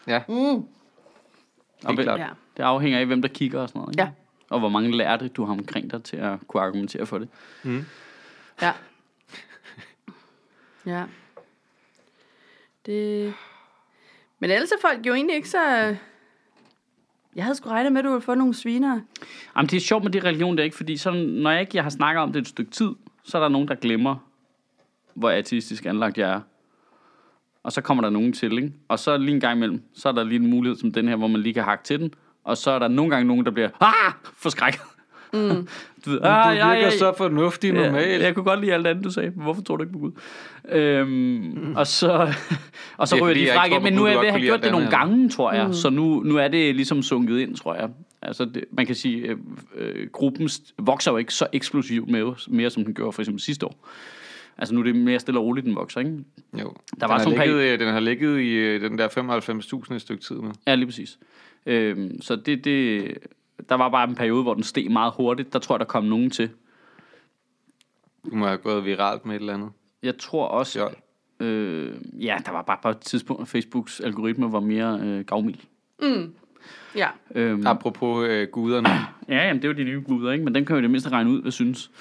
Ja, 0.07 0.21
Mm. 0.27 0.35
Og 0.35 0.65
helt 1.87 1.97
hvem- 1.97 2.03
klart. 2.05 2.19
Ja. 2.19 2.27
Det 2.57 2.63
afhænger 2.63 2.99
af, 2.99 3.05
hvem 3.05 3.21
der 3.21 3.29
kigger 3.29 3.59
og 3.61 3.69
sådan 3.69 3.79
noget. 3.79 3.93
Ikke? 3.95 4.01
Ja. 4.03 4.09
Og 4.53 4.59
hvor 4.59 4.69
mange 4.69 4.97
lærte 4.97 5.27
du 5.27 5.45
har 5.45 5.53
omkring 5.53 5.91
dig 5.91 6.03
til 6.03 6.17
at 6.17 6.47
kunne 6.47 6.63
argumentere 6.63 7.05
for 7.05 7.17
det. 7.17 7.29
Ja. 8.61 8.73
Ja. 10.85 11.05
Det... 12.85 13.33
Men 14.39 14.51
ellers 14.51 14.71
er 14.71 14.75
folk 14.81 15.07
jo 15.07 15.13
egentlig 15.13 15.35
ikke 15.35 15.49
så... 15.49 15.95
Jeg 17.35 17.43
havde 17.43 17.55
sgu 17.55 17.69
regnet 17.69 17.91
med, 17.91 17.99
at 17.99 18.05
du 18.05 18.09
ville 18.09 18.21
få 18.21 18.35
nogle 18.35 18.53
sviner. 18.53 19.01
Jamen, 19.55 19.69
det 19.69 19.77
er 19.77 19.81
sjovt 19.81 20.03
med 20.03 20.11
det 20.11 20.23
religion 20.23 20.57
der, 20.57 20.63
ikke? 20.63 20.75
Fordi 20.75 20.97
sådan, 20.97 21.21
når 21.21 21.51
jeg 21.51 21.61
ikke 21.61 21.71
jeg 21.75 21.83
har 21.83 21.89
snakket 21.89 22.21
om 22.21 22.33
det 22.33 22.39
et 22.39 22.47
stykke 22.47 22.71
tid, 22.71 22.89
så 23.23 23.37
er 23.37 23.41
der 23.41 23.49
nogen, 23.49 23.67
der 23.67 23.75
glemmer, 23.75 24.15
hvor 25.13 25.29
ateistisk 25.29 25.85
anlagt 25.85 26.17
jeg 26.17 26.31
er. 26.31 26.41
Og 27.63 27.71
så 27.71 27.81
kommer 27.81 28.03
der 28.03 28.09
nogen 28.09 28.33
til, 28.33 28.57
ikke? 28.57 28.73
Og 28.87 28.99
så 28.99 29.17
lige 29.17 29.33
en 29.33 29.39
gang 29.39 29.57
imellem, 29.57 29.83
så 29.93 30.09
er 30.09 30.13
der 30.13 30.23
lige 30.23 30.39
en 30.39 30.49
mulighed 30.49 30.77
som 30.77 30.91
den 30.91 31.07
her, 31.07 31.15
hvor 31.15 31.27
man 31.27 31.41
lige 31.41 31.53
kan 31.53 31.63
hakke 31.63 31.83
til 31.83 31.99
den. 31.99 32.13
Og 32.43 32.57
så 32.57 32.71
er 32.71 32.79
der 32.79 32.87
nogle 32.87 33.11
gange 33.11 33.27
nogen, 33.27 33.45
der 33.45 33.51
bliver, 33.51 33.69
ah, 33.81 34.13
forskrækket. 34.37 34.81
Mm. 35.33 35.39
du 36.05 36.09
ved, 36.09 36.19
Du 36.19 36.25
ah, 36.25 36.57
ja, 36.57 36.67
virker 36.67 36.87
ja, 36.87 36.97
så 36.97 37.13
fornuftig 37.17 37.73
normalt. 37.73 38.21
Ja, 38.21 38.25
jeg 38.25 38.35
kunne 38.35 38.43
godt 38.43 38.61
lide 38.61 38.73
alt 38.73 38.87
andet, 38.87 39.03
du 39.03 39.11
sagde. 39.11 39.29
men 39.29 39.43
Hvorfor 39.43 39.61
tror 39.61 39.75
du 39.75 39.83
ikke 39.83 39.93
på 39.93 39.99
Gud? 39.99 40.11
Øhm, 40.69 41.09
mm. 41.09 41.75
Og 41.75 41.87
så, 41.87 42.33
og 42.97 43.07
så 43.07 43.15
Det 43.15 43.21
er, 43.21 43.25
ryger 43.25 43.33
de 43.33 43.45
jeg 43.47 43.55
fra 43.55 43.65
igen. 43.65 43.83
Men 43.83 43.93
nu 43.93 44.03
er 44.03 44.07
jeg 44.07 44.15
du 44.15 44.19
ved 44.19 44.27
at 44.27 44.33
have 44.33 44.45
gjort 44.45 44.63
det 44.63 44.71
nogle 44.71 44.89
gange, 44.89 45.29
tror 45.29 45.53
jeg. 45.53 45.67
Mm. 45.67 45.73
Så 45.73 45.89
nu, 45.89 46.19
nu 46.19 46.37
er 46.37 46.47
det 46.47 46.75
ligesom 46.75 47.01
sunket 47.01 47.39
ind, 47.39 47.55
tror 47.55 47.75
jeg. 47.75 47.89
Altså, 48.21 48.45
det, 48.45 48.63
man 48.71 48.85
kan 48.85 48.95
sige, 48.95 49.17
øh, 49.17 49.37
øh, 49.75 50.07
gruppen 50.11 50.49
vokser 50.79 51.11
jo 51.11 51.17
ikke 51.17 51.33
så 51.33 51.47
eksplosivt 51.53 52.09
mere, 52.09 52.35
mere, 52.47 52.69
som 52.69 52.85
den 52.85 52.93
gjorde 52.93 53.11
for 53.11 53.21
eksempel 53.21 53.41
sidste 53.41 53.65
år. 53.65 53.87
Altså 54.57 54.73
nu 54.75 54.79
er 54.79 54.83
det 54.83 54.95
mere 54.95 55.19
stille 55.19 55.39
og 55.39 55.45
roligt, 55.45 55.65
den 55.65 55.75
vokser, 55.75 55.99
ikke? 55.99 56.11
Jo. 56.53 56.57
Der 56.59 56.73
Der 56.99 57.07
var 57.07 57.17
den, 57.17 57.23
sådan 57.23 57.37
har 57.37 57.45
en 57.45 57.57
ligget, 57.57 57.79
den 57.79 57.87
har 57.93 57.99
ligget 57.99 58.39
i 58.39 58.49
øh, 58.49 58.81
den 58.81 58.97
der 58.97 59.07
95.000 59.87 59.93
et 59.93 60.01
stykke 60.01 60.23
tid 60.23 60.35
nu. 60.35 60.51
Ja, 60.67 60.75
lige 60.75 60.85
præcis. 60.85 61.17
Øhm, 61.65 62.21
så 62.21 62.35
det, 62.35 62.65
det, 62.65 63.17
der 63.69 63.75
var 63.75 63.89
bare 63.89 64.09
en 64.09 64.15
periode, 64.15 64.43
hvor 64.43 64.53
den 64.53 64.63
steg 64.63 64.91
meget 64.91 65.13
hurtigt. 65.17 65.53
Der 65.53 65.59
tror 65.59 65.75
jeg, 65.75 65.79
der 65.79 65.85
kom 65.85 66.03
nogen 66.03 66.29
til. 66.29 66.49
Du 68.31 68.35
må 68.35 68.45
have 68.45 68.57
gået 68.57 68.85
viralt 68.85 69.25
med 69.25 69.35
et 69.35 69.39
eller 69.39 69.53
andet. 69.53 69.69
Jeg 70.03 70.17
tror 70.17 70.47
også, 70.47 70.89
øh, 71.39 71.93
ja, 72.19 72.37
der 72.45 72.51
var 72.51 72.61
bare 72.61 72.77
på 72.83 72.89
et 72.89 72.99
tidspunkt, 72.99 73.41
at 73.41 73.47
Facebooks 73.47 73.99
algoritme 73.99 74.51
var 74.51 74.59
mere 74.59 74.99
øh, 75.03 75.25
gavmild. 75.25 75.57
Ja. 76.95 77.07
Øhm, 77.35 77.67
Apropos 77.67 78.27
øh, 78.29 78.47
guderne. 78.47 78.89
ja, 79.35 79.47
jamen, 79.47 79.61
det 79.61 79.67
er 79.67 79.73
jo 79.73 79.77
de 79.77 79.83
nye 79.83 80.01
guder, 80.07 80.31
ikke? 80.31 80.45
Men 80.45 80.55
den 80.55 80.65
kan 80.65 80.75
jo 80.75 80.81
det 80.81 80.89
mindste 80.91 81.09
regne 81.09 81.29
ud, 81.29 81.41
hvad 81.41 81.51
synes. 81.51 81.91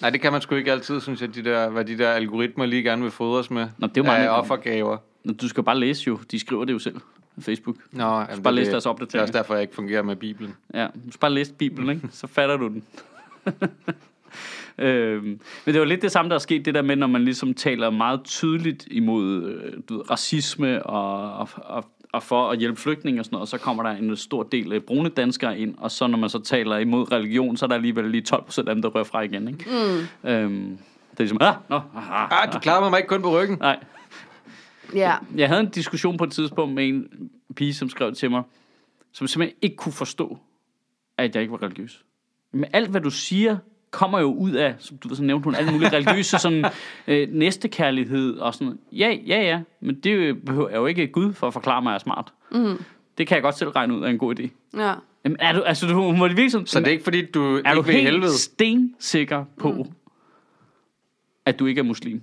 Nej, 0.00 0.10
det 0.10 0.20
kan 0.20 0.32
man 0.32 0.40
sgu 0.40 0.54
ikke 0.54 0.72
altid, 0.72 1.00
synes 1.00 1.20
jeg, 1.20 1.34
de 1.34 1.44
der, 1.44 1.70
hvad 1.70 1.84
de 1.84 1.98
der 1.98 2.10
algoritmer 2.10 2.66
lige 2.66 2.82
gerne 2.82 3.02
vil 3.02 3.10
fodres 3.10 3.50
med. 3.50 3.66
Nå, 3.78 3.86
det 3.86 3.96
er 3.96 4.00
jo 4.00 4.02
meget 4.04 4.26
af 4.26 4.38
offergaver. 4.38 4.96
Nå, 5.24 5.32
Du 5.32 5.48
skal 5.48 5.62
bare 5.62 5.78
læse 5.78 6.04
jo. 6.06 6.18
De 6.30 6.38
skriver 6.38 6.64
det 6.64 6.72
jo 6.72 6.78
selv 6.78 6.96
Facebook. 7.40 7.76
Nå, 7.92 8.04
jamen, 8.04 8.26
bare 8.26 8.36
det- 8.44 8.54
læse 8.54 8.70
deres 8.70 8.82
Det 8.84 8.88
er 8.88 8.92
opdateringer. 8.92 9.22
også 9.22 9.32
derfor, 9.32 9.54
jeg 9.54 9.62
ikke 9.62 9.74
fungerer 9.74 10.02
med 10.02 10.16
Bibelen. 10.16 10.54
Ja, 10.74 10.84
du 10.84 11.10
skal 11.10 11.20
bare 11.20 11.30
læse 11.32 11.52
Bibelen, 11.54 11.90
ikke? 11.90 12.08
Så 12.10 12.26
fatter 12.26 12.56
du 12.56 12.68
den. 12.68 12.84
øhm, 14.78 15.24
men 15.64 15.74
det 15.74 15.78
var 15.78 15.84
lidt 15.84 16.02
det 16.02 16.12
samme, 16.12 16.28
der 16.28 16.34
er 16.34 16.38
sket, 16.38 16.64
det 16.64 16.74
der 16.74 16.82
med, 16.82 16.96
når 16.96 17.06
man 17.06 17.24
ligesom 17.24 17.54
taler 17.54 17.90
meget 17.90 18.20
tydeligt 18.24 18.86
imod 18.90 19.44
øh, 19.44 19.72
du 19.88 19.96
ved, 19.96 20.10
racisme 20.10 20.82
og, 20.86 21.32
og, 21.38 21.48
og, 21.56 21.84
og 22.12 22.22
for 22.22 22.50
at 22.50 22.58
hjælpe 22.58 22.80
flygtninge 22.80 23.20
og 23.20 23.24
sådan 23.24 23.34
noget, 23.34 23.42
og 23.42 23.48
så 23.48 23.58
kommer 23.58 23.82
der 23.82 23.90
en 23.90 24.16
stor 24.16 24.42
del 24.42 24.72
øh, 24.72 24.80
brune 24.80 25.08
danskere 25.08 25.58
ind, 25.58 25.74
og 25.78 25.90
så 25.90 26.06
når 26.06 26.18
man 26.18 26.30
så 26.30 26.38
taler 26.42 26.78
imod 26.78 27.12
religion, 27.12 27.56
så 27.56 27.64
er 27.64 27.68
der 27.68 27.74
alligevel 27.74 28.10
lige 28.10 28.20
12 28.22 28.44
procent 28.44 28.68
af 28.68 28.74
dem, 28.74 28.82
der 28.82 28.88
rører 28.88 29.04
fra 29.04 29.20
igen, 29.20 29.48
ikke? 29.48 29.64
Mm. 30.24 30.30
Øhm, 30.30 30.78
det 31.10 31.18
er 31.18 31.22
ligesom, 31.22 31.38
ah, 31.40 31.54
nå, 31.68 31.76
ah, 31.76 31.82
ah, 31.96 32.42
Ah, 32.42 32.52
du 32.52 32.58
klarer 32.58 32.90
mig 32.90 32.98
ikke 32.98 33.08
kun 33.08 33.22
på 33.22 33.40
ryggen. 33.40 33.56
nej. 33.60 33.78
Ja. 34.94 35.14
Jeg 35.36 35.48
havde 35.48 35.60
en 35.60 35.68
diskussion 35.70 36.16
på 36.16 36.24
et 36.24 36.32
tidspunkt 36.32 36.74
med 36.74 36.88
en 36.88 37.30
pige, 37.56 37.74
som 37.74 37.88
skrev 37.88 38.14
til 38.14 38.30
mig, 38.30 38.42
som 39.12 39.26
simpelthen 39.26 39.58
ikke 39.62 39.76
kunne 39.76 39.92
forstå, 39.92 40.38
at 41.18 41.34
jeg 41.34 41.42
ikke 41.42 41.52
var 41.52 41.62
religiøs. 41.62 42.04
Men 42.52 42.64
alt, 42.72 42.90
hvad 42.90 43.00
du 43.00 43.10
siger, 43.10 43.56
kommer 43.90 44.18
jo 44.20 44.34
ud 44.34 44.50
af, 44.52 44.74
som 44.78 44.98
du 44.98 45.08
ved, 45.08 45.16
så 45.16 45.22
nævnte 45.22 45.44
hun, 45.44 45.54
alle 45.54 45.72
mulige 45.72 45.92
religiøse 45.92 46.38
sådan, 46.38 46.64
øh, 47.06 47.28
næstekærlighed 47.32 48.36
og 48.38 48.54
sådan 48.54 48.64
noget. 48.64 48.80
Ja, 48.92 49.16
ja, 49.26 49.40
ja, 49.42 49.60
men 49.80 49.94
det 50.00 50.12
er 50.12 50.26
jo- 50.28 50.34
behøver 50.46 50.68
er 50.68 50.76
jo 50.78 50.86
ikke 50.86 51.06
Gud 51.06 51.32
for 51.32 51.46
at 51.46 51.52
forklare 51.52 51.82
mig, 51.82 51.90
at 51.90 51.92
jeg 51.92 51.94
er 51.94 52.02
smart. 52.02 52.32
Mm. 52.50 52.84
Det 53.18 53.26
kan 53.26 53.34
jeg 53.34 53.42
godt 53.42 53.58
selv 53.58 53.70
regne 53.70 53.94
ud 53.98 54.04
af 54.04 54.10
en 54.10 54.18
god 54.18 54.38
idé. 54.40 54.48
Ja. 54.80 54.94
Jamen, 55.24 55.36
er 55.40 55.52
du, 55.52 55.60
altså, 55.62 55.86
du 55.86 56.12
må 56.12 56.28
det 56.28 56.36
virkelig 56.36 56.50
sådan, 56.52 56.66
Så 56.66 56.78
det 56.80 56.86
er 56.86 56.90
ikke 56.92 57.04
fordi, 57.04 57.24
du 57.30 57.54
er 57.54 57.58
ikke 57.58 57.74
du 57.74 57.82
helt 57.82 58.02
helvede. 58.02 58.38
stensikker 58.38 59.44
på, 59.58 59.72
mm. 59.72 59.84
at 61.46 61.58
du 61.58 61.66
ikke 61.66 61.78
er 61.78 61.82
muslim? 61.82 62.22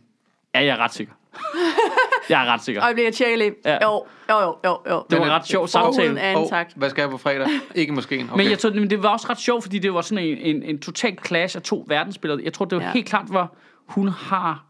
Ja, 0.56 0.60
jeg 0.60 0.68
er 0.68 0.78
ret 0.78 0.94
sikker. 0.94 1.14
jeg 2.30 2.46
er 2.48 2.54
ret 2.54 2.64
sikker. 2.64 2.82
Og 2.82 2.88
jeg 2.88 2.96
bliver 2.96 3.12
tjekket 3.12 3.38
lige. 3.40 3.54
Ja. 3.66 3.78
Jo, 3.86 4.06
jo, 4.30 4.40
jo, 4.42 4.56
jo, 4.66 4.80
jo. 4.90 5.04
Det 5.10 5.20
var 5.20 5.26
en 5.26 5.32
ret 5.32 5.48
sjov 5.48 5.68
samtale. 5.68 5.96
Forhuden 5.96 6.18
er 6.18 6.36
Åh, 6.38 6.42
intakt. 6.44 6.74
hvad 6.76 6.90
skal 6.90 7.02
jeg 7.02 7.10
på 7.10 7.18
fredag? 7.18 7.48
Ikke 7.76 7.94
måske. 7.94 8.16
Okay. 8.32 8.38
Men 8.44 8.50
jeg 8.50 8.60
tror, 8.60 8.70
men 8.70 8.90
det 8.90 9.04
var 9.04 9.10
også 9.10 9.28
ret 9.30 9.40
sjovt, 9.40 9.64
fordi 9.64 9.80
det 9.80 9.94
var 9.94 10.02
sådan 10.02 10.26
en, 10.26 10.38
en, 10.38 10.64
en 10.64 10.80
total 10.80 11.18
clash 11.26 11.58
af 11.58 11.62
to 11.62 11.86
verdensbilleder. 11.88 12.44
Jeg 12.44 12.54
tror, 12.54 12.66
det 12.66 12.76
var 12.78 12.84
Ja. 12.84 12.92
helt 12.92 13.06
klart, 13.08 13.26
hvor 13.30 13.56
hun 13.88 14.08
har, 14.08 14.66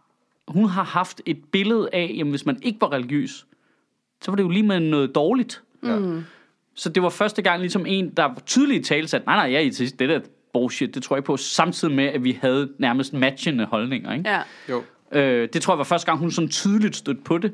hun 0.47 0.65
har 0.69 0.83
haft 0.83 1.21
et 1.25 1.37
billede 1.51 1.89
af, 1.93 2.11
jamen 2.17 2.29
hvis 2.31 2.45
man 2.45 2.59
ikke 2.61 2.81
var 2.81 2.91
religiøs, 2.91 3.45
så 4.21 4.31
var 4.31 4.35
det 4.35 4.43
jo 4.43 4.49
lige 4.49 4.63
med 4.65 4.79
noget 4.79 5.15
dårligt. 5.15 5.61
Ja. 5.83 5.97
Så 6.75 6.89
det 6.89 7.03
var 7.03 7.09
første 7.09 7.41
gang 7.41 7.59
ligesom 7.61 7.85
en, 7.85 8.09
der 8.09 8.23
var 8.23 8.37
tydeligt 8.45 8.85
talt 8.85 9.13
at 9.13 9.25
nej, 9.25 9.35
nej, 9.35 9.53
jeg 9.53 9.65
er 9.65 9.91
det 9.99 10.09
der 10.09 10.19
bullshit, 10.53 10.95
det 10.95 11.03
tror 11.03 11.15
jeg 11.15 11.23
på, 11.23 11.37
samtidig 11.37 11.95
med, 11.95 12.05
at 12.05 12.23
vi 12.23 12.37
havde 12.41 12.69
nærmest 12.79 13.13
matchende 13.13 13.65
holdninger. 13.65 14.13
Ikke? 14.13 14.29
Ja. 14.29 14.41
Jo. 14.69 14.83
Øh, 15.11 15.49
det 15.53 15.61
tror 15.61 15.73
jeg 15.73 15.77
var 15.77 15.83
første 15.83 16.05
gang, 16.05 16.19
hun 16.19 16.31
sådan 16.31 16.49
tydeligt 16.49 16.95
stødte 16.95 17.21
på 17.21 17.37
det. 17.37 17.53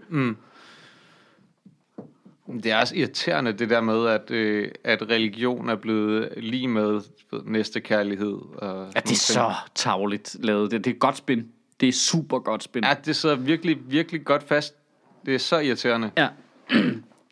Det 2.64 2.72
er 2.72 2.78
også 2.78 2.96
irriterende, 2.96 3.54
det 3.54 3.70
der 3.70 3.82
med, 3.82 4.08
at, 4.08 4.32
øh, 4.32 4.72
at 4.84 5.10
religion 5.10 5.70
er 5.70 5.76
blevet 5.76 6.30
lige 6.38 6.68
med 6.68 7.02
næste 7.46 7.82
kærlighed. 7.82 8.38
Og 8.58 8.92
Ja, 8.96 9.00
det 9.00 9.12
er 9.12 9.16
så 9.16 9.52
tavligt 9.76 10.36
lavet. 10.40 10.72
Det, 10.72 10.86
det 10.86 10.94
er 10.94 10.98
godt 10.98 11.18
spin. 11.18 11.48
Det 11.80 11.90
er 11.90 11.94
super 11.94 12.40
godt 12.40 12.64
spin. 12.64 12.84
Ja, 12.84 12.94
det 13.06 13.16
sidder 13.16 13.36
virkelig, 13.36 13.78
virkelig 13.88 14.26
godt 14.26 14.44
fast. 14.44 14.76
Det 15.26 15.36
er 15.36 15.40
så 15.40 15.60
irriterende. 15.60 16.12
Ja. 16.18 16.28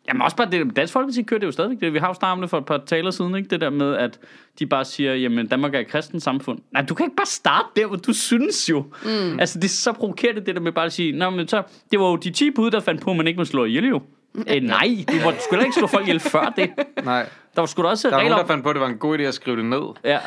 Jamen 0.08 0.22
også 0.22 0.36
bare 0.36 0.50
det, 0.50 0.76
Dansk 0.76 0.92
Folkeparti 0.92 1.22
kører 1.22 1.40
det 1.40 1.46
jo 1.46 1.52
stadigvæk. 1.52 1.80
Det, 1.80 1.92
vi 1.92 1.98
har 1.98 2.08
jo 2.08 2.14
snakket 2.14 2.32
om 2.32 2.40
det 2.40 2.50
for 2.50 2.58
et 2.58 2.66
par 2.66 2.82
taler 2.86 3.10
siden, 3.10 3.34
ikke? 3.34 3.48
Det 3.48 3.60
der 3.60 3.70
med, 3.70 3.94
at 3.94 4.18
de 4.58 4.66
bare 4.66 4.84
siger, 4.84 5.14
jamen 5.14 5.46
Danmark 5.46 5.74
er 5.74 5.78
et 5.78 5.88
kristent 5.88 6.22
samfund. 6.22 6.58
Nej, 6.72 6.82
du 6.82 6.94
kan 6.94 7.06
ikke 7.06 7.16
bare 7.16 7.26
starte 7.26 7.68
der, 7.76 7.86
hvor 7.86 7.96
du 7.96 8.12
synes 8.12 8.70
jo. 8.70 8.84
Mm. 9.04 9.40
Altså, 9.40 9.58
det 9.58 9.64
er 9.64 9.68
så 9.68 9.92
provokerende, 9.92 10.40
det 10.46 10.54
der 10.54 10.60
med 10.60 10.72
bare 10.72 10.84
at 10.86 10.92
sige, 10.92 11.18
Nå, 11.18 11.30
men 11.30 11.48
så, 11.48 11.62
det 11.90 12.00
var 12.00 12.06
jo 12.06 12.16
de 12.16 12.30
10 12.30 12.50
bud, 12.50 12.70
der 12.70 12.80
fandt 12.80 13.00
på, 13.02 13.10
at 13.10 13.16
man 13.16 13.26
ikke 13.26 13.38
må 13.38 13.44
slå 13.44 13.64
ihjel 13.64 13.88
jo. 13.88 14.02
Øh, 14.50 14.62
nej, 14.62 15.04
du 15.08 15.14
må 15.24 15.32
sgu 15.40 15.56
ikke 15.56 15.72
slå 15.78 15.86
folk 15.86 16.02
ihjel 16.04 16.20
før 16.20 16.52
det. 16.56 16.70
Nej, 17.04 17.28
Der 17.54 17.60
var 17.60 17.66
sgu 17.66 17.82
da 17.82 17.88
også 17.88 18.08
der 18.08 18.14
var 18.14 18.20
regler 18.20 18.36
nogen, 18.36 18.48
der 18.48 18.52
fandt 18.52 18.64
på, 18.64 18.70
at 18.70 18.74
det 18.74 18.80
var 18.80 18.88
en 18.88 18.98
god 18.98 19.18
idé 19.18 19.22
at 19.22 19.34
skrive 19.34 19.56
det 19.56 19.64
ned. 19.64 19.82
Ja. 20.04 20.18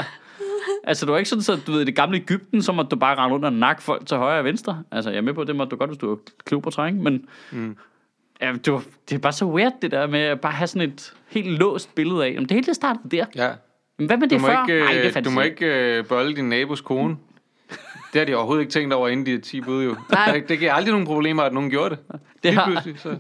Altså, 0.84 1.06
det 1.06 1.12
var 1.12 1.18
ikke 1.18 1.30
sådan, 1.30 1.42
så 1.42 1.60
du 1.68 1.72
ved, 1.72 1.82
i 1.82 1.84
det 1.86 1.96
gamle 1.96 2.18
Ægypten, 2.18 2.62
så 2.62 2.72
måtte 2.72 2.90
du 2.90 2.96
bare 2.96 3.16
rende 3.16 3.34
rundt 3.34 3.46
og 3.46 3.54
nakke 3.54 3.84
folk 3.84 4.06
til 4.08 4.18
højre 4.18 4.40
og 4.40 4.46
venstre. 4.46 4.84
Altså, 4.92 5.10
jeg 5.10 5.18
er 5.18 5.22
med 5.22 5.34
på, 5.34 5.44
det 5.44 5.56
måtte 5.56 5.72
du 5.72 5.76
godt, 5.76 5.90
hvis 5.90 5.98
du 5.98 6.10
var 6.10 6.18
klog 6.46 6.62
på 6.62 6.70
træning, 6.70 7.04
men 7.04 7.26
mm. 7.52 7.78
Ja, 8.42 8.52
det, 8.54 8.74
var, 8.74 8.84
det 9.10 9.16
er 9.16 9.20
bare 9.20 9.34
så 9.34 9.46
weird, 9.46 9.74
det 9.82 9.92
der 9.92 10.08
med 10.08 10.20
at 10.20 10.42
bare 10.42 10.52
have 10.52 10.68
sådan 10.68 10.90
et 10.90 11.14
helt 11.28 11.48
låst 11.60 11.96
billede 11.96 12.26
af. 12.26 12.30
Jamen, 12.30 12.44
det 12.50 12.52
hele 12.52 12.66
det 12.66 12.76
startede 12.76 13.10
der. 13.18 13.26
Ja. 13.36 13.52
Men 13.98 14.08
hvad 14.08 14.18
med 14.18 14.28
Du 14.28 14.34
det 14.36 14.42
må 14.42 14.48
før? 14.48 14.62
ikke, 14.68 14.80
Nej, 14.86 14.94
det 14.94 15.18
øh, 15.18 15.26
du 15.26 15.30
må 15.30 15.42
ikke. 15.42 15.66
øh, 15.98 16.06
bolde 16.08 16.36
din 16.36 16.50
nabos 16.50 16.82
kone. 16.82 17.18
Det 18.14 18.20
har 18.22 18.26
de 18.26 18.36
overhovedet 18.36 18.62
ikke 18.62 18.72
tænkt 18.72 18.94
over, 18.94 19.08
inden 19.08 19.26
de 19.26 19.34
er 19.34 19.40
10 19.42 19.62
bud 19.62 19.84
jo. 19.84 19.96
Nej. 20.12 20.32
Det, 20.32 20.50
det 20.50 20.60
giver 20.60 20.74
aldrig 20.74 20.92
nogen 20.92 21.06
problemer, 21.08 21.44
at 21.44 21.54
nogen 21.54 21.70
gjorde 21.70 21.90
det. 21.90 22.00
Det 22.44 22.54
har- 22.54 22.84
så... 22.98 23.10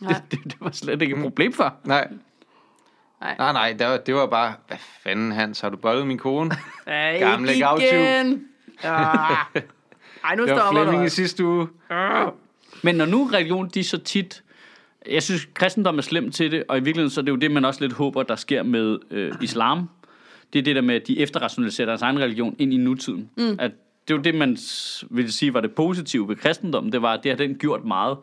Det, 0.00 0.22
det, 0.30 0.38
det, 0.44 0.54
var 0.60 0.70
slet 0.70 1.02
ikke 1.02 1.16
et 1.16 1.22
problem 1.22 1.52
før. 1.52 1.70
Nej. 1.84 2.08
Nej. 3.20 3.34
Nej, 3.38 3.52
nej, 3.52 3.72
det 3.78 3.86
var, 3.86 3.96
det 3.96 4.14
var 4.14 4.26
bare, 4.26 4.54
hvad 4.68 4.76
fanden 5.02 5.32
Hans, 5.32 5.60
har 5.60 5.68
du 5.68 5.76
boldet 5.76 6.06
min 6.06 6.18
kone? 6.18 6.50
Ej, 6.86 7.18
Gamle 7.18 7.54
ikke 7.54 7.66
igen. 7.80 8.44
Ah. 8.82 9.36
Ej, 10.24 10.34
nu 10.36 10.46
Det 10.46 10.52
var 10.52 10.58
stopper 10.58 10.80
du. 10.80 10.86
Flemming 10.86 11.06
i 11.06 11.08
sidste 11.08 11.44
uge. 11.44 11.68
Men 12.82 12.94
når 12.94 13.06
nu 13.06 13.24
religion, 13.32 13.68
de 13.68 13.84
så 13.84 13.98
tit... 13.98 14.42
Jeg 15.10 15.22
synes, 15.22 15.48
kristendom 15.54 15.98
er 15.98 16.02
slemt 16.02 16.34
til 16.34 16.50
det, 16.50 16.64
og 16.68 16.76
i 16.76 16.80
virkeligheden 16.80 17.10
så 17.10 17.20
er 17.20 17.24
det 17.24 17.30
jo 17.32 17.36
det, 17.36 17.50
man 17.50 17.64
også 17.64 17.80
lidt 17.80 17.92
håber, 17.92 18.22
der 18.22 18.36
sker 18.36 18.62
med 18.62 18.98
øh, 19.10 19.32
islam. 19.42 19.88
Det 20.52 20.58
er 20.58 20.62
det 20.62 20.76
der 20.76 20.82
med, 20.82 20.94
at 20.94 21.06
de 21.06 21.18
efterrationaliserer 21.18 21.86
deres 21.86 22.02
egen 22.02 22.18
religion 22.18 22.56
ind 22.58 22.74
i 22.74 22.76
nutiden. 22.76 23.30
Mm. 23.36 23.56
At 23.58 23.70
det 24.08 24.14
er 24.14 24.18
jo 24.18 24.22
det, 24.22 24.34
man 24.34 24.58
vil 25.10 25.32
sige 25.32 25.54
var 25.54 25.60
det 25.60 25.72
positive 25.72 26.28
ved 26.28 26.36
kristendommen. 26.36 26.92
Det 26.92 27.02
var, 27.02 27.12
at 27.12 27.22
det 27.22 27.30
har 27.30 27.36
den 27.36 27.54
gjort 27.54 27.84
meget. 27.84 28.18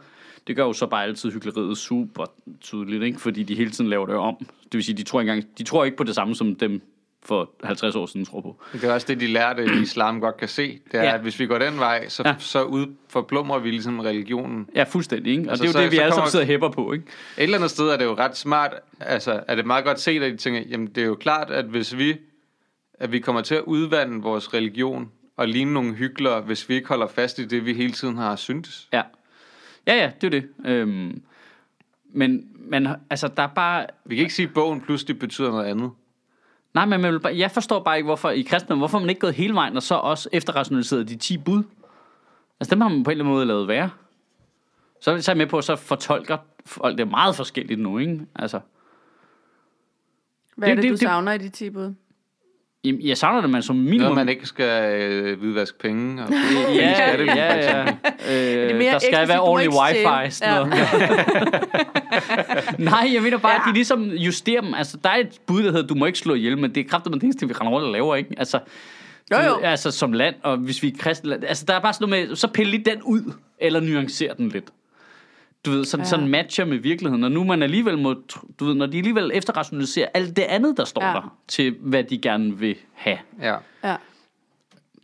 Det 0.47 0.55
gør 0.55 0.63
jo 0.63 0.73
så 0.73 0.87
bare 0.87 1.03
altid 1.03 1.31
hyggeleriet 1.31 1.77
super 1.77 2.25
tydeligt, 2.61 3.03
ikke? 3.03 3.19
fordi 3.19 3.43
de 3.43 3.55
hele 3.55 3.71
tiden 3.71 3.89
laver 3.89 4.05
det 4.05 4.15
om. 4.15 4.35
Det 4.39 4.73
vil 4.73 4.83
sige, 4.83 4.97
de 4.97 5.03
tror, 5.03 5.21
ikke 5.21 5.31
engang, 5.31 5.57
de 5.57 5.63
tror 5.63 5.85
ikke 5.85 5.97
på 5.97 6.03
det 6.03 6.15
samme, 6.15 6.35
som 6.35 6.55
dem 6.55 6.81
for 7.25 7.51
50 7.63 7.95
år 7.95 8.05
siden 8.05 8.25
tror 8.25 8.41
på. 8.41 8.61
Det 8.73 8.83
er 8.83 8.93
også 8.93 9.07
det, 9.07 9.19
de 9.19 9.27
lærte, 9.27 9.63
at 9.63 9.69
islam 9.71 10.19
godt 10.19 10.37
kan 10.37 10.47
se. 10.47 10.79
Det 10.91 10.99
er, 10.99 11.03
Ja. 11.03 11.13
at 11.15 11.21
hvis 11.21 11.39
vi 11.39 11.45
går 11.45 11.57
den 11.57 11.79
vej, 11.79 12.07
så, 12.09 12.23
Ja. 12.25 12.35
så 12.39 12.63
ud, 12.63 12.87
forplumrer 13.09 13.59
vi 13.59 13.69
ligesom 13.71 13.99
religionen. 13.99 14.69
Ja, 14.75 14.83
fuldstændig. 14.83 15.31
Ikke? 15.31 15.43
Og 15.43 15.49
Altså, 15.49 15.63
det 15.63 15.67
er 15.69 15.71
jo 15.71 15.73
så- 15.73 15.81
det, 15.83 15.91
vi 15.91 15.95
så 15.95 16.01
alle 16.01 16.13
sammen 16.15 16.31
sidder 16.31 16.43
og 16.45 16.47
hæpper 16.47 16.69
på. 16.69 16.93
Ikke? 16.93 17.05
Et 17.37 17.43
eller 17.43 17.57
andet 17.57 17.71
sted 17.71 17.85
er 17.89 17.97
det 17.97 18.05
jo 18.05 18.13
ret 18.15 18.37
smart, 18.37 18.73
altså 18.99 19.43
er 19.47 19.55
det 19.55 19.65
meget 19.65 19.85
godt 19.85 19.99
set, 19.99 20.23
at 20.23 20.31
de 20.31 20.37
tænker, 20.37 20.61
jamen 20.69 20.87
det 20.87 20.97
er 21.03 21.07
jo 21.07 21.15
klart, 21.15 21.51
at 21.51 21.65
hvis 21.65 21.97
vi, 21.97 22.15
at 22.99 23.11
vi 23.11 23.19
kommer 23.19 23.41
til 23.41 23.55
at 23.55 23.61
udvande 23.61 24.21
vores 24.21 24.53
religion 24.53 25.11
og 25.37 25.47
ligne 25.47 25.73
nogle 25.73 25.93
hyggelere, 25.93 26.41
hvis 26.41 26.69
vi 26.69 26.75
ikke 26.75 26.87
holder 26.87 27.07
fast 27.07 27.39
i 27.39 27.45
det, 27.45 27.65
vi 27.65 27.73
hele 27.73 27.91
tiden 27.93 28.17
har 28.17 28.35
syntes. 28.35 28.87
Ja. 28.93 29.01
Ja, 29.87 29.95
ja, 29.95 30.11
det 30.21 30.27
er 30.35 30.41
det. 30.41 30.49
Øhm, 30.65 31.21
men, 32.13 32.47
men 32.55 32.87
altså, 33.09 33.27
der 33.27 33.43
er 33.43 33.47
bare... 33.47 33.85
Vi 34.05 34.15
kan 34.15 34.21
ikke 34.21 34.33
sige, 34.33 34.47
at 34.47 34.53
bogen 34.53 34.81
pludselig 34.81 35.19
betyder 35.19 35.51
noget 35.51 35.65
andet. 35.65 35.91
Nej, 36.73 36.85
men 36.85 37.01
man 37.01 37.13
vil 37.13 37.19
bare, 37.19 37.37
jeg 37.37 37.51
forstår 37.51 37.79
bare 37.83 37.97
ikke, 37.97 38.05
hvorfor 38.07 38.29
i 38.29 38.41
kristendom, 38.41 38.77
hvorfor 38.77 38.99
man 38.99 39.09
ikke 39.09 39.21
gået 39.21 39.33
hele 39.33 39.53
vejen, 39.53 39.75
og 39.75 39.83
så 39.83 39.95
også 39.95 40.29
efterrationaliseret 40.31 41.09
de 41.09 41.15
10 41.15 41.37
bud. 41.37 41.63
Altså, 42.59 42.75
dem 42.75 42.81
har 42.81 42.89
man 42.89 43.03
på 43.03 43.09
en 43.09 43.11
eller 43.11 43.23
anden 43.25 43.33
måde 43.35 43.45
lavet 43.45 43.67
være. 43.67 43.89
Så 45.01 45.11
er 45.11 45.23
jeg 45.27 45.37
med 45.37 45.47
på, 45.47 45.57
at 45.57 45.63
så 45.63 45.75
fortolker 45.75 46.37
folk 46.65 46.97
det 46.97 47.07
meget 47.07 47.35
forskelligt 47.35 47.79
nu, 47.79 47.97
ikke? 47.97 48.21
Altså, 48.35 48.59
Hvad 50.55 50.69
er 50.69 50.75
Det- 50.75 50.77
det, 50.77 50.83
det- 50.83 50.89
du 50.89 50.93
det- 50.93 50.99
savner 51.07 51.31
i 51.33 51.37
de 51.37 51.49
10 51.49 51.69
bud? 51.69 51.93
Jamen, 52.83 53.01
jeg 53.01 53.17
savner 53.17 53.41
det, 53.41 53.49
man 53.49 53.61
som 53.61 53.75
minimum... 53.75 53.99
Noget, 53.99 54.15
man 54.15 54.29
ikke 54.29 54.45
skal 54.45 55.01
øh, 55.01 55.39
hvidvaske 55.39 55.79
penge. 55.79 56.23
Og, 56.23 56.29
Ja, 56.31 56.75
ja, 56.75 57.15
ja. 57.15 57.55
eksempel. 57.57 58.71
Øh, 58.71 58.77
mere 58.77 58.91
der 58.93 58.99
skal 58.99 59.27
være 59.27 59.41
ordentlig 59.41 59.79
wifi. 59.79 60.31
Sådan 60.31 60.55
noget. 60.55 60.69
Nej, 62.79 63.09
jeg 63.13 63.21
mener 63.21 63.37
bare, 63.37 63.51
ja. 63.51 63.55
Ja. 63.57 63.61
at 63.61 63.67
de 63.67 63.73
ligesom 63.73 64.09
justerer 64.11 64.61
dem. 64.61 64.73
Altså, 64.73 64.97
der 65.03 65.09
er 65.09 65.15
et 65.17 65.39
bud, 65.45 65.63
der 65.63 65.71
hedder, 65.71 65.87
du 65.87 65.95
må 65.95 66.05
ikke 66.05 66.19
slå 66.19 66.33
ihjel, 66.33 66.57
men 66.57 66.75
det 66.75 66.85
er 66.85 66.89
kraftigt 66.89 67.11
med 67.11 67.19
det 67.19 67.23
eneste, 67.23 67.47
vi 67.47 67.53
render 67.53 67.71
rundt 67.71 67.85
og 67.85 67.91
laver, 67.91 68.15
ikke? 68.15 68.29
Altså, 68.37 68.59
Jo, 69.31 69.37
jo. 69.37 69.59
Altså, 69.63 69.91
som 69.91 70.13
land, 70.13 70.35
og 70.43 70.57
hvis 70.57 70.83
vi 70.83 70.87
er 70.87 70.91
kristne 70.99 71.29
land. 71.29 71.43
Altså, 71.43 71.65
der 71.67 71.73
er 71.73 71.79
bare 71.79 71.93
sådan 71.93 72.09
noget 72.09 72.29
med, 72.29 72.35
så 72.35 72.47
pille 72.47 72.71
lige 72.71 72.83
den 72.85 73.01
ud, 73.03 73.33
eller 73.59 73.79
nuancer 73.79 74.33
den 74.33 74.49
lidt. 74.49 74.65
Du 75.65 75.71
ved, 75.71 75.85
sådan, 75.85 76.03
ja. 76.03 76.09
Sådan 76.09 76.27
matcher 76.27 76.65
med 76.65 76.77
virkeligheden. 76.77 77.23
Og 77.23 77.31
nu 77.31 77.43
man 77.43 77.63
alligevel 77.63 77.97
må, 77.97 78.13
du 78.59 78.65
ved, 78.65 78.73
når 78.73 78.85
de 78.85 78.97
alligevel 78.97 79.31
efterrationaliserer 79.33 80.07
alt 80.13 80.35
det 80.35 80.43
andet, 80.43 80.77
der 80.77 80.85
står 80.85 81.03
ja. 81.03 81.13
Der, 81.13 81.37
til 81.47 81.75
hvad 81.79 82.03
de 82.03 82.17
gerne 82.17 82.57
vil 82.57 82.75
have. 82.93 83.17
Ja. 83.41 83.55
Ja. 83.83 83.95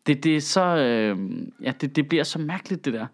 Det, 0.07 0.23
det 0.23 0.35
er 0.35 0.41
så, 0.41 0.61
øh, 0.61 1.17
ja, 1.61 1.71
det, 1.81 1.95
det 1.95 2.09
bliver 2.09 2.23
så 2.23 2.39
mærkeligt, 2.39 2.85
det 2.85 2.93
der. 2.93 3.05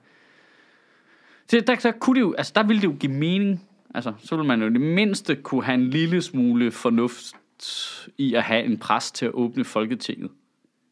Det, 1.51 1.67
der, 1.67 1.75
der, 1.75 1.91
kunne 1.91 2.15
det 2.15 2.21
jo, 2.21 2.33
altså, 2.33 2.51
der 2.55 2.63
ville 2.63 2.81
det 2.81 2.87
jo 2.87 2.95
give 2.99 3.11
mening. 3.11 3.67
Altså, 3.95 4.13
så 4.19 4.35
ville 4.35 4.47
man 4.47 4.61
jo 4.61 4.69
det 4.69 4.81
mindste 4.81 5.35
kunne 5.35 5.63
have 5.63 5.73
en 5.73 5.89
lille 5.89 6.21
smule 6.21 6.71
fornuft 6.71 7.35
i 8.17 8.33
at 8.33 8.43
have 8.43 8.63
en 8.63 8.77
præst 8.77 9.15
til 9.15 9.25
at 9.25 9.31
åbne 9.31 9.65
Folketinget. 9.65 10.31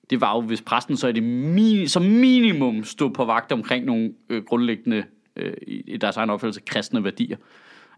Det 0.09 0.21
var 0.21 0.35
jo, 0.35 0.41
hvis 0.41 0.61
præsten 0.61 0.97
så 0.97 1.07
i 1.07 1.11
det 1.11 1.23
mini, 1.23 1.87
som 1.87 2.01
minimum 2.01 2.83
stod 2.83 3.11
på 3.11 3.25
vagt 3.25 3.51
omkring 3.51 3.85
nogle 3.85 4.13
øh, 4.29 4.43
grundlæggende, 4.43 5.03
øh, 5.35 5.53
i, 5.67 5.97
deres 5.97 6.17
egen 6.17 6.29
opfattelse, 6.29 6.61
kristne 6.65 7.03
værdier. 7.03 7.37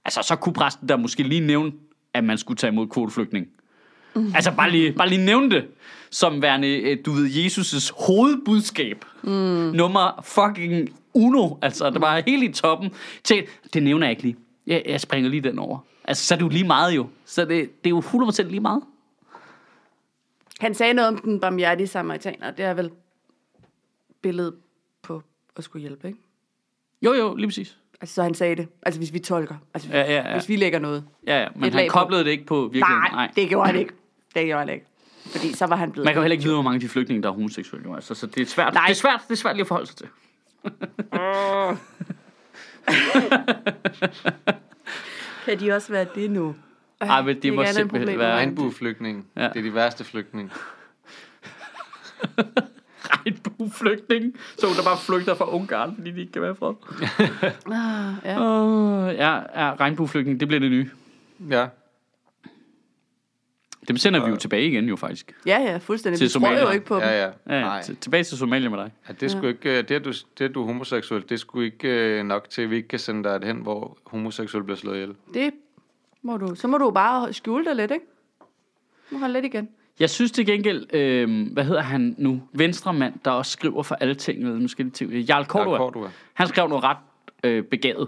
Altså, 0.06 0.22
så 0.22 0.36
kunne 0.36 0.54
præsten 0.54 0.90
der 0.90 0.98
måske 0.98 1.24
lige 1.24 1.42
nævne, 1.42 1.72
at 2.14 2.24
man 2.24 2.38
skulle 2.38 2.58
tage 2.58 2.72
imod 2.72 2.88
kvoteflygtning. 2.88 3.48
Altså 4.36 4.52
bare 4.56 4.72
lige, 4.72 4.94
bare 4.94 5.10
lige 5.10 5.26
nævne 5.26 5.50
det 5.50 5.66
som 6.10 6.42
værende, 6.42 6.68
øh, 6.68 6.98
du 7.06 7.12
ved, 7.12 7.30
Jesus' 7.30 8.06
hovedbudskab. 8.06 9.06
Mm. 9.24 9.30
Nummer 9.76 10.22
fucking 10.24 10.90
uno. 11.14 11.56
Altså, 11.62 11.90
det 11.90 12.02
var 12.02 12.22
helt 12.28 12.44
i 12.44 12.52
toppen. 12.52 12.92
Til, 13.24 13.48
det 13.74 13.84
nævner 13.84 14.08
jeg 14.08 14.12
ikke 14.12 14.24
lige. 14.24 14.36
Jeg, 14.68 14.84
jeg 14.86 15.02
springer 15.02 15.30
lige 15.30 15.42
den 15.42 15.60
over. 15.60 15.80
Altså, 16.04 16.26
så 16.26 16.34
er 16.34 16.38
det 16.38 16.44
jo 16.44 16.50
lige 16.50 16.68
meget 16.68 16.96
jo. 16.96 17.08
Så 17.26 17.46
det, 17.46 17.84
det 17.84 17.90
er 17.90 17.90
jo 17.90 18.02
100% 18.02 18.44
lige 18.44 18.60
meget. 18.60 18.84
Han 20.60 20.74
sagde 20.74 20.94
noget 20.94 21.08
om 21.08 21.18
den 21.18 21.40
barmhjertige 21.40 21.88
samaritaner. 21.88 22.52
Det 22.52 22.66
er 22.66 22.74
vel 22.74 22.92
billedet 24.22 24.56
på 25.02 25.24
at 25.56 25.64
skulle 25.64 25.82
hjælpe, 25.82 26.08
ikke? 26.08 26.20
Jo, 27.06 27.14
jo, 27.14 27.36
lige 27.36 27.48
præcis. 27.48 27.78
Altså, 28.02 28.16
så 28.16 28.24
han 28.24 28.34
sagde 28.34 28.56
det. 28.56 28.68
Altså, 28.84 29.00
hvis 29.00 29.14
vi 29.14 29.20
tolker. 29.20 29.56
Altså, 29.74 29.90
Ja, 29.92 30.02
ja, 30.02 30.14
ja. 30.30 30.34
hvis 30.38 30.50
vi 30.50 30.56
lægger 30.56 30.80
noget. 30.80 31.04
Ja, 31.28 31.42
ja. 31.42 31.48
Men 31.56 31.64
han 31.64 31.74
lag 31.74 31.88
på. 31.90 32.00
koblede 32.00 32.24
det 32.24 32.32
ikke 32.32 32.46
på 32.46 32.62
virkeligheden. 32.62 33.00
Nej, 33.02 33.10
Nej. 33.12 33.32
det 33.36 33.50
gjorde 33.50 33.68
han 33.68 33.76
ikke. 33.80 33.94
Det 34.36 34.46
gjorde 34.46 34.60
han 34.60 34.70
ikke. 34.70 34.86
Fordi 35.26 35.54
så 35.54 35.66
var 35.66 35.76
han 35.76 35.92
blevet... 35.92 36.06
Man 36.06 36.14
kan 36.14 36.20
jo 36.20 36.24
heller 36.24 36.34
ikke 36.34 36.44
vide, 36.44 36.56
hvor 36.56 36.64
mange 36.64 36.76
af 36.76 36.80
de 36.82 36.90
flygtninge, 36.90 37.24
der 37.24 37.30
er 37.30 37.34
homoseksuelle. 37.34 37.96
Altså, 37.96 38.16
så 38.16 38.28
det 38.28 38.42
er 38.42 38.46
svært. 38.46 38.74
Nej. 38.74 38.84
Det 38.86 38.92
er 38.92 38.96
svært, 38.96 39.22
det 39.28 39.32
er 39.34 39.38
svært 39.38 39.56
lige 39.56 39.62
at 39.62 39.68
forholde 39.68 39.88
sig 39.88 39.98
til. 39.98 40.08
Kan 45.46 45.60
de 45.60 45.72
også 45.72 45.92
være 45.92 46.06
det 46.16 46.32
nu? 46.32 46.56
Ej, 47.02 47.22
men 47.22 47.36
det 47.42 47.46
er 47.46 47.52
må 47.54 47.66
simpelthen 47.66 48.20
være- 48.20 48.36
Regnbueflygtning. 48.36 49.28
Ja. 49.38 49.44
Det 49.48 49.58
er 49.58 49.62
de 49.62 49.74
værste 49.74 50.04
flygtninge. 50.04 50.52
Regnbueflygtninge. 53.12 54.34
Så 54.58 54.68
der 54.78 54.84
bare 54.84 54.98
flygter 54.98 55.36
fra 55.36 55.54
Ungarn, 55.56 55.96
fordi 55.96 56.12
de 56.12 56.20
ikke 56.20 56.32
kan 56.32 56.42
være 56.42 56.56
fred. 56.56 56.74
Ah, 57.72 58.14
ja. 58.26 58.42
Åh, 58.42 59.14
ja, 59.16 59.34
ja, 59.66 59.74
regnbueflygtning, 59.80 60.40
det 60.40 60.48
bliver 60.48 60.60
det 60.60 60.72
nye. 60.72 60.90
Ja. 61.50 61.68
Dem 63.88 63.98
sender 63.98 64.26
vi 64.26 64.30
jo 64.30 64.36
tilbage 64.36 64.68
igen, 64.68 64.86
jo 64.90 64.96
faktisk. 64.96 65.36
ja, 65.46 65.62
ja, 65.62 65.78
fuldstændig. 65.78 66.18
Til 66.20 66.26
Vi 66.26 66.30
tror 66.30 66.50
jo 66.52 66.56
Somalia. 66.58 66.74
ikke 66.74 66.86
på 66.86 66.96
dem. 66.96 67.04
Ja, 67.04 67.24
ja. 67.24 67.32
Ja, 67.56 67.62
Nej. 67.62 67.84
ja. 67.90 67.94
tilbage 68.02 68.24
til 68.24 68.38
Somalia 68.38 68.70
med 68.70 68.78
dig. 68.78 68.92
Ja, 69.08 69.14
det, 69.14 69.24
er 69.24 69.28
sgu 69.28 69.48
ikke, 69.48 69.70
øh, 69.78 69.88
det, 69.88 69.92
at 69.96 70.06
du, 70.06 70.12
det, 70.40 70.46
at 70.46 70.56
du 70.56 70.62
er 70.62 70.66
homoseksuel, 70.66 71.22
det 71.22 71.32
er 71.32 71.36
sgu 71.38 71.62
ikke 71.62 71.88
øh, 72.20 72.26
nok 72.26 72.50
til, 72.50 72.62
at 72.62 72.70
vi 72.70 72.76
ikke 72.76 72.88
kan 72.88 73.00
sende 73.00 73.24
dig 73.30 73.40
hen, 73.44 73.58
hvor 73.58 73.98
homoseksuel 74.06 74.64
bliver 74.64 74.78
slået 74.78 74.96
ihjel. 74.96 75.16
Det 75.34 75.52
må 76.22 76.38
du. 76.38 76.56
Så 76.56 76.68
må 76.68 76.78
du 76.78 76.92
bare 76.92 77.34
skjule 77.34 77.66
dig 77.66 77.76
lidt, 77.76 77.92
ikke? 77.92 78.06
Du 79.10 79.16
må 79.16 79.20
holde 79.20 79.34
lidt 79.34 79.46
igen. 79.46 79.70
Jeg 80.00 80.10
synes 80.10 80.32
til 80.32 80.46
gengæld, 80.46 80.96
øh, 80.96 81.54
hvad 81.54 81.64
hedder 81.64 81.82
han 81.82 82.16
nu? 82.18 82.42
Venstremand, 82.54 83.14
der 83.26 83.32
også 83.32 83.52
skriver 83.52 83.84
for 83.84 83.96
alle 83.96 84.16
ting. 84.16 84.46
Ved, 84.46 84.60
nu 84.60 84.68
skal 84.68 84.86
det. 84.86 85.30
Jarl 85.30 85.46
Cordua. 85.46 85.78
Cordua. 85.78 86.10
Han 86.34 86.48
skrev 86.48 86.68
noget 86.68 86.84
ret 86.84 86.98
øh, 87.44 87.64
begavet. 87.64 88.08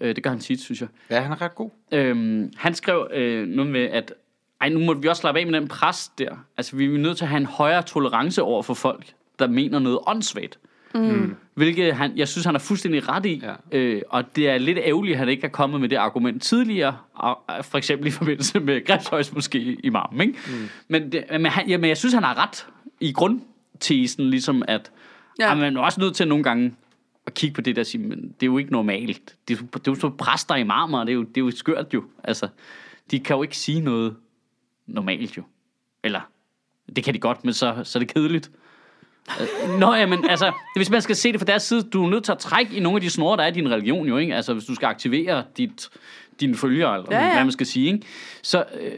Øh, 0.00 0.16
det 0.16 0.22
gør 0.22 0.30
han 0.30 0.38
tit, 0.38 0.60
synes 0.60 0.80
jeg. 0.80 0.88
Ja, 1.10 1.20
han 1.20 1.32
er 1.32 1.42
ret 1.42 1.54
god. 1.54 1.70
Øhm, 1.92 2.52
han 2.56 2.74
skrev 2.74 3.08
øh, 3.12 3.46
noget 3.46 3.72
med, 3.72 3.80
at 3.84 4.12
ej, 4.60 4.68
nu 4.68 4.78
må 4.78 4.94
vi 4.94 5.08
også 5.08 5.20
slappe 5.20 5.40
af 5.40 5.46
med 5.46 5.60
den 5.60 5.68
pres 5.68 6.10
der. 6.18 6.36
Altså, 6.56 6.76
vi 6.76 6.84
er 6.84 6.98
nødt 6.98 7.16
til 7.16 7.24
at 7.24 7.28
have 7.28 7.40
en 7.40 7.46
højere 7.46 7.82
tolerance 7.82 8.42
over 8.42 8.62
for 8.62 8.74
folk, 8.74 9.12
der 9.38 9.46
mener 9.46 9.78
noget 9.78 9.98
åndssvagt. 10.06 10.58
Mm. 10.94 11.34
Hvilket 11.54 11.94
han, 11.94 12.16
jeg 12.16 12.28
synes, 12.28 12.44
han 12.44 12.54
er 12.54 12.58
fuldstændig 12.58 13.08
ret 13.08 13.26
i. 13.26 13.42
Ja. 13.72 13.78
Øh, 13.78 14.02
og 14.08 14.36
det 14.36 14.48
er 14.48 14.58
lidt 14.58 14.78
ærgerligt, 14.78 15.12
at 15.12 15.18
han 15.18 15.28
ikke 15.28 15.44
er 15.44 15.48
kommet 15.50 15.80
med 15.80 15.88
det 15.88 15.96
argument 15.96 16.42
tidligere. 16.42 16.96
Og, 17.14 17.38
for 17.62 17.78
eksempel 17.78 18.06
i 18.06 18.10
forbindelse 18.10 18.60
med 18.60 18.84
Græshøjs 18.86 19.32
måske 19.32 19.58
i 19.84 19.88
marmen. 19.90 20.20
Ikke? 20.20 20.38
Mm. 20.46 20.68
Men, 20.88 21.12
det, 21.12 21.24
men, 21.30 21.46
han, 21.46 21.68
jamen, 21.68 21.88
jeg 21.88 21.96
synes, 21.98 22.14
han 22.14 22.22
har 22.22 22.38
ret 22.46 22.66
i 23.00 23.12
grundtesen, 23.12 24.30
ligesom 24.30 24.62
at 24.68 24.90
Ja. 25.38 25.48
ja. 25.48 25.54
man 25.54 25.76
er 25.76 25.80
også 25.80 26.00
nødt 26.00 26.14
til 26.16 26.28
nogle 26.28 26.44
gange 26.44 26.74
at 27.26 27.34
kigge 27.34 27.54
på 27.54 27.60
det 27.60 27.76
der 27.76 27.82
og 27.82 27.86
sige, 27.86 28.08
men 28.08 28.18
det 28.22 28.42
er 28.42 28.46
jo 28.46 28.58
ikke 28.58 28.72
normalt. 28.72 29.34
Det 29.48 29.54
er, 29.54 29.58
jo- 29.62 29.66
det 29.74 29.88
er 29.88 29.92
jo 29.92 29.94
så 29.94 30.08
præster 30.10 30.54
i 30.54 30.62
marmer, 30.64 31.00
det 31.04 31.10
er 31.10 31.14
jo, 31.14 31.22
det 31.22 31.36
er 31.36 31.40
jo 31.40 31.50
skørt 31.50 31.94
jo. 31.94 32.04
Altså, 32.24 32.48
de 33.10 33.20
kan 33.20 33.36
jo 33.36 33.42
ikke 33.42 33.56
sige 33.56 33.80
noget 33.80 34.16
normalt 34.86 35.36
jo. 35.36 35.42
Eller, 36.04 36.20
det 36.96 37.04
kan 37.04 37.14
de 37.14 37.18
godt, 37.18 37.44
men 37.44 37.54
så, 37.54 37.80
så 37.84 37.98
er 37.98 38.00
det 38.00 38.14
kedeligt. 38.14 38.50
Øh, 39.40 39.78
Nå, 39.78 39.94
ja, 39.94 40.06
men 40.06 40.28
altså, 40.28 40.52
hvis 40.76 40.90
man 40.90 41.02
skal 41.02 41.16
se 41.16 41.32
det 41.32 41.40
fra 41.40 41.44
deres 41.44 41.62
side, 41.62 41.82
du 41.82 42.04
er 42.04 42.10
nødt 42.10 42.24
til 42.24 42.32
at 42.32 42.38
trække 42.38 42.76
i 42.76 42.80
nogle 42.80 42.96
af 42.96 43.00
de 43.00 43.10
snore, 43.10 43.36
der 43.36 43.42
er 43.42 43.48
i 43.48 43.50
din 43.50 43.70
religion 43.70 44.06
jo, 44.06 44.16
ikke? 44.16 44.34
Altså, 44.34 44.52
hvis 44.52 44.64
du 44.64 44.74
skal 44.74 44.86
aktivere 44.86 45.44
dit, 45.56 45.90
dine 46.40 46.54
følgere, 46.56 46.94
eller 46.94 47.08
Ja, 47.10 47.24
ja, 47.26 47.32
hvad 47.34 47.44
man 47.44 47.52
skal 47.52 47.66
sige, 47.66 47.92
ikke? 47.92 48.06
Så, 48.42 48.64
øh, 48.80 48.92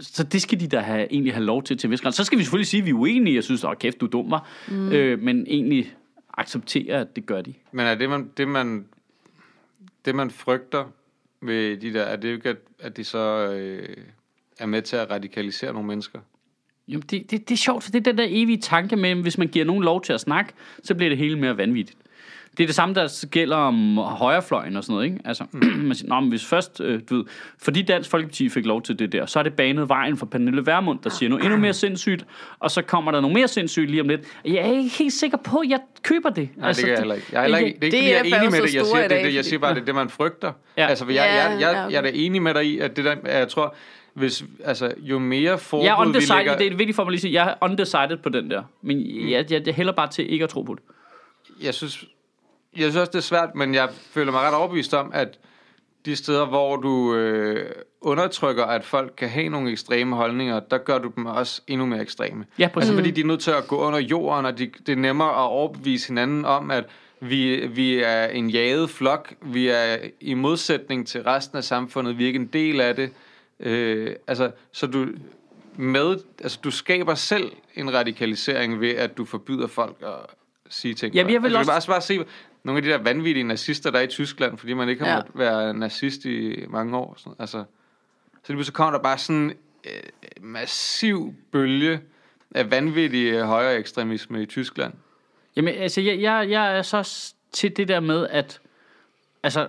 så 0.00 0.22
det 0.24 0.42
skal 0.42 0.60
de 0.60 0.68
da 0.68 0.80
have, 0.80 1.12
egentlig 1.12 1.34
have 1.34 1.44
lov 1.44 1.62
til 1.62 1.78
til 1.78 1.86
en 1.86 1.90
vis 1.90 2.00
grad. 2.00 2.12
Så 2.12 2.24
skal 2.24 2.38
vi 2.38 2.44
selvfølgelig 2.44 2.66
sige, 2.68 2.80
at 2.80 2.84
vi 2.84 2.90
er 2.90 2.94
uenige. 2.94 3.34
Jeg 3.36 3.44
synes, 3.44 3.64
åh 3.64 3.74
kæft, 3.74 4.00
du 4.00 4.06
er 4.06 4.10
dum, 4.10 4.30
var. 4.30 4.48
Mm. 4.68 4.92
Øh, 4.92 5.22
men 5.22 5.46
egentlig 5.48 5.94
acceptere, 6.34 7.00
at 7.00 7.16
det 7.16 7.26
gør 7.26 7.40
de. 7.40 7.54
Men 7.72 7.86
er 7.86 7.94
det, 7.94 8.10
man, 8.10 8.30
det 8.36 8.48
man... 8.48 8.86
det 10.04 10.14
man 10.14 10.30
frygter 10.30 10.84
ved 11.40 11.76
de 11.76 11.92
der, 11.92 12.02
er 12.02 12.16
det 12.16 12.28
jo 12.28 12.34
ikke, 12.34 12.48
at, 12.48 12.56
at 12.80 12.96
de 12.96 13.04
så 13.04 13.18
øh, 13.52 13.96
er 14.58 14.66
med 14.66 14.82
til 14.82 14.96
at 14.96 15.10
radikalisere 15.10 15.72
nogle 15.72 15.88
mennesker? 15.88 16.18
Jo, 16.94 16.98
det, 16.98 17.30
det, 17.30 17.48
det 17.48 17.50
er 17.50 17.56
sjovt, 17.56 17.84
for 17.84 17.90
det 17.90 17.98
er 17.98 18.12
den 18.12 18.18
der 18.18 18.26
evige 18.28 18.58
tanke 18.58 18.96
med, 18.96 19.10
at 19.10 19.16
hvis 19.16 19.38
man 19.38 19.48
giver 19.48 19.64
nogen 19.64 19.84
lov 19.84 20.02
til 20.02 20.12
at 20.12 20.20
snakke, 20.20 20.52
så 20.82 20.94
bliver 20.94 21.08
det 21.08 21.18
hele 21.18 21.38
mere 21.38 21.56
vanvittigt. 21.56 21.98
Det 22.56 22.62
er 22.62 22.66
det 22.66 22.74
samme, 22.74 22.94
der 22.94 23.26
gælder 23.30 23.56
om 23.56 23.98
højrefløjen 23.98 24.76
og 24.76 24.84
sådan 24.84 24.94
noget, 24.94 25.06
ikke? 25.06 25.18
Altså, 25.24 25.44
man 25.88 25.94
siger, 25.94 26.08
Nå, 26.08 26.20
men 26.20 26.28
hvis 26.28 26.44
først, 26.44 26.80
øh, 26.80 27.00
du 27.10 27.16
ved, 27.16 27.24
fordi 27.58 27.82
Dansk 27.82 28.10
Folkeparti 28.10 28.48
fik 28.48 28.66
lov 28.66 28.82
til 28.82 28.98
det 28.98 29.12
der, 29.12 29.26
så 29.26 29.38
er 29.38 29.42
det 29.42 29.54
banet 29.54 29.88
vejen 29.88 30.16
for 30.16 30.26
Pernille 30.26 30.66
Vermund, 30.66 30.98
der 31.04 31.10
siger 31.10 31.30
noget 31.30 31.44
endnu 31.44 31.58
mere 31.58 31.72
sindssygt, 31.72 32.26
og 32.58 32.70
så 32.70 32.82
kommer 32.82 33.10
der 33.10 33.20
noget 33.20 33.34
mere 33.34 33.48
sindssygt 33.48 33.90
lige 33.90 34.00
om 34.00 34.08
lidt. 34.08 34.20
Jeg 34.44 34.54
er 34.54 34.72
ikke 34.78 34.98
helt 34.98 35.12
sikker 35.12 35.38
på, 35.38 35.58
at 35.58 35.68
jeg 35.68 35.80
køber 36.02 36.30
det. 36.30 36.48
Nej, 36.56 36.68
altså, 36.68 36.80
det 36.80 36.86
kan 36.86 36.92
jeg 36.92 36.98
heller 36.98 37.14
ikke. 37.14 37.26
Jeg 37.32 37.38
er, 37.38 37.42
heller 37.42 37.58
ikke, 37.58 37.78
det 37.80 37.94
er 37.94 37.96
ikke, 37.96 37.96
det 37.96 38.18
fordi 38.18 38.32
jeg 38.32 38.38
er 38.38 38.40
enig 38.40 38.50
med 38.50 38.62
det. 38.68 38.74
Jeg 38.74 38.86
siger, 38.86 39.08
det, 39.08 39.24
det, 39.24 39.34
jeg 39.34 39.44
siger 39.44 39.58
bare, 39.58 39.74
det 39.74 39.80
er 39.80 39.84
det, 39.84 39.94
man 39.94 40.08
frygter. 40.08 40.52
Ja. 40.76 40.86
Altså, 40.86 41.04
jeg, 41.06 41.14
jeg, 41.14 41.56
jeg, 41.60 41.70
okay. 41.70 41.92
jeg 41.92 41.98
er 41.98 42.02
da 42.02 42.10
enig 42.14 42.42
med 42.42 42.54
dig 42.54 42.66
i, 42.66 42.78
at 42.78 42.96
det 42.96 43.04
der, 43.04 43.16
jeg 43.24 43.48
tror, 43.48 43.74
hvis, 44.14 44.44
altså, 44.64 44.94
jo 44.98 45.18
mere 45.18 45.58
forbud 45.58 45.84
Jeg 45.84 45.92
er 45.92 46.02
vi 46.02 46.08
undecided, 46.08 46.36
lægger... 46.36 46.56
det 46.56 46.66
er 46.66 46.76
vigtigt 46.76 46.96
for 46.96 47.04
mig 47.04 47.10
lige 47.10 47.18
at 47.18 47.20
sige, 47.20 47.32
jeg 47.32 47.50
er 47.50 47.54
undecided 47.64 48.16
på 48.16 48.28
den 48.28 48.50
der. 48.50 48.62
Men 48.82 49.00
jeg, 49.30 49.52
jeg, 49.52 49.66
jeg 49.66 49.74
hælder 49.74 49.92
bare 49.92 50.08
til 50.08 50.32
ikke 50.32 50.44
at 50.44 50.50
tro 50.50 50.62
på 50.62 50.74
det. 50.74 50.82
jeg 51.64 51.74
synes, 51.74 52.04
jeg 52.76 52.82
synes 52.82 52.96
også, 52.96 53.10
det 53.10 53.18
er 53.18 53.22
svært, 53.22 53.54
men 53.54 53.74
jeg 53.74 53.88
føler 54.10 54.32
mig 54.32 54.40
ret 54.40 54.54
overbevist 54.54 54.94
om, 54.94 55.10
at 55.14 55.38
de 56.06 56.16
steder, 56.16 56.46
hvor 56.46 56.76
du 56.76 57.14
øh, 57.14 57.70
undertrykker, 58.00 58.64
at 58.64 58.84
folk 58.84 59.12
kan 59.16 59.28
have 59.28 59.48
nogle 59.48 59.70
ekstreme 59.70 60.16
holdninger, 60.16 60.60
der 60.60 60.78
gør 60.78 60.98
du 60.98 61.12
dem 61.16 61.26
også 61.26 61.62
endnu 61.66 61.86
mere 61.86 62.00
ekstreme. 62.00 62.44
Ja, 62.58 62.68
præcis. 62.68 62.90
Altså 62.90 63.02
fordi 63.02 63.10
de 63.10 63.20
er 63.20 63.24
nødt 63.24 63.40
til 63.40 63.50
at 63.50 63.66
gå 63.66 63.76
under 63.76 63.98
jorden, 63.98 64.46
og 64.46 64.58
de, 64.58 64.70
det 64.86 64.92
er 64.92 64.96
nemmere 64.96 65.28
at 65.28 65.48
overbevise 65.48 66.08
hinanden 66.08 66.44
om, 66.44 66.70
at 66.70 66.84
vi, 67.20 67.66
vi 67.66 67.94
er 67.94 68.26
en 68.26 68.50
jaget 68.50 68.90
flok, 68.90 69.34
vi 69.42 69.68
er 69.68 69.96
i 70.20 70.34
modsætning 70.34 71.06
til 71.06 71.22
resten 71.22 71.58
af 71.58 71.64
samfundet, 71.64 72.18
vi 72.18 72.22
er 72.22 72.26
ikke 72.26 72.40
en 72.40 72.46
del 72.46 72.80
af 72.80 72.96
det. 72.96 73.10
Øh, 73.62 74.16
altså, 74.26 74.50
så 74.72 74.86
du 74.86 75.06
med, 75.76 76.16
altså 76.40 76.58
du 76.64 76.70
skaber 76.70 77.14
selv 77.14 77.52
en 77.74 77.94
radikalisering 77.94 78.80
ved, 78.80 78.90
at 78.90 79.16
du 79.16 79.24
forbyder 79.24 79.66
folk 79.66 79.96
at 80.02 80.12
sige 80.68 80.94
ting. 80.94 81.14
Jamen, 81.14 81.32
jeg 81.32 81.42
vil 81.42 81.56
altså, 81.56 81.72
også- 81.72 81.88
bare, 81.88 81.94
bare 81.94 82.00
se 82.02 82.24
nogle 82.64 82.76
af 82.78 82.82
de 82.82 82.88
der 82.88 82.98
vanvittige 82.98 83.44
nazister, 83.44 83.90
der 83.90 83.98
er 83.98 84.02
i 84.02 84.06
Tyskland, 84.06 84.58
fordi 84.58 84.72
man 84.72 84.88
ikke 84.88 85.04
har 85.04 85.10
Ja. 85.10 85.16
måttet 85.16 85.38
være 85.38 85.74
nazist 85.74 86.24
i 86.24 86.64
mange 86.68 86.96
år. 86.96 87.14
Sådan, 87.18 87.36
altså, 87.38 87.64
så 88.44 88.52
lige 88.52 88.64
så 88.64 88.72
kommer 88.72 88.92
der 88.92 88.98
bare 89.02 89.18
sådan 89.18 89.36
en 89.42 89.52
øh, 89.84 90.44
massiv 90.44 91.34
bølge 91.52 92.00
af 92.54 92.70
vanvittig 92.70 93.40
højere 93.42 93.76
ekstremisme 93.78 94.42
i 94.42 94.46
Tyskland. 94.46 94.92
Jamen, 95.56 95.74
altså, 95.74 96.00
jeg, 96.00 96.20
jeg, 96.20 96.50
jeg 96.50 96.78
er 96.78 96.82
så 96.82 97.32
til 97.52 97.76
det 97.76 97.88
der 97.88 98.00
med, 98.00 98.26
at 98.30 98.60
altså, 99.42 99.68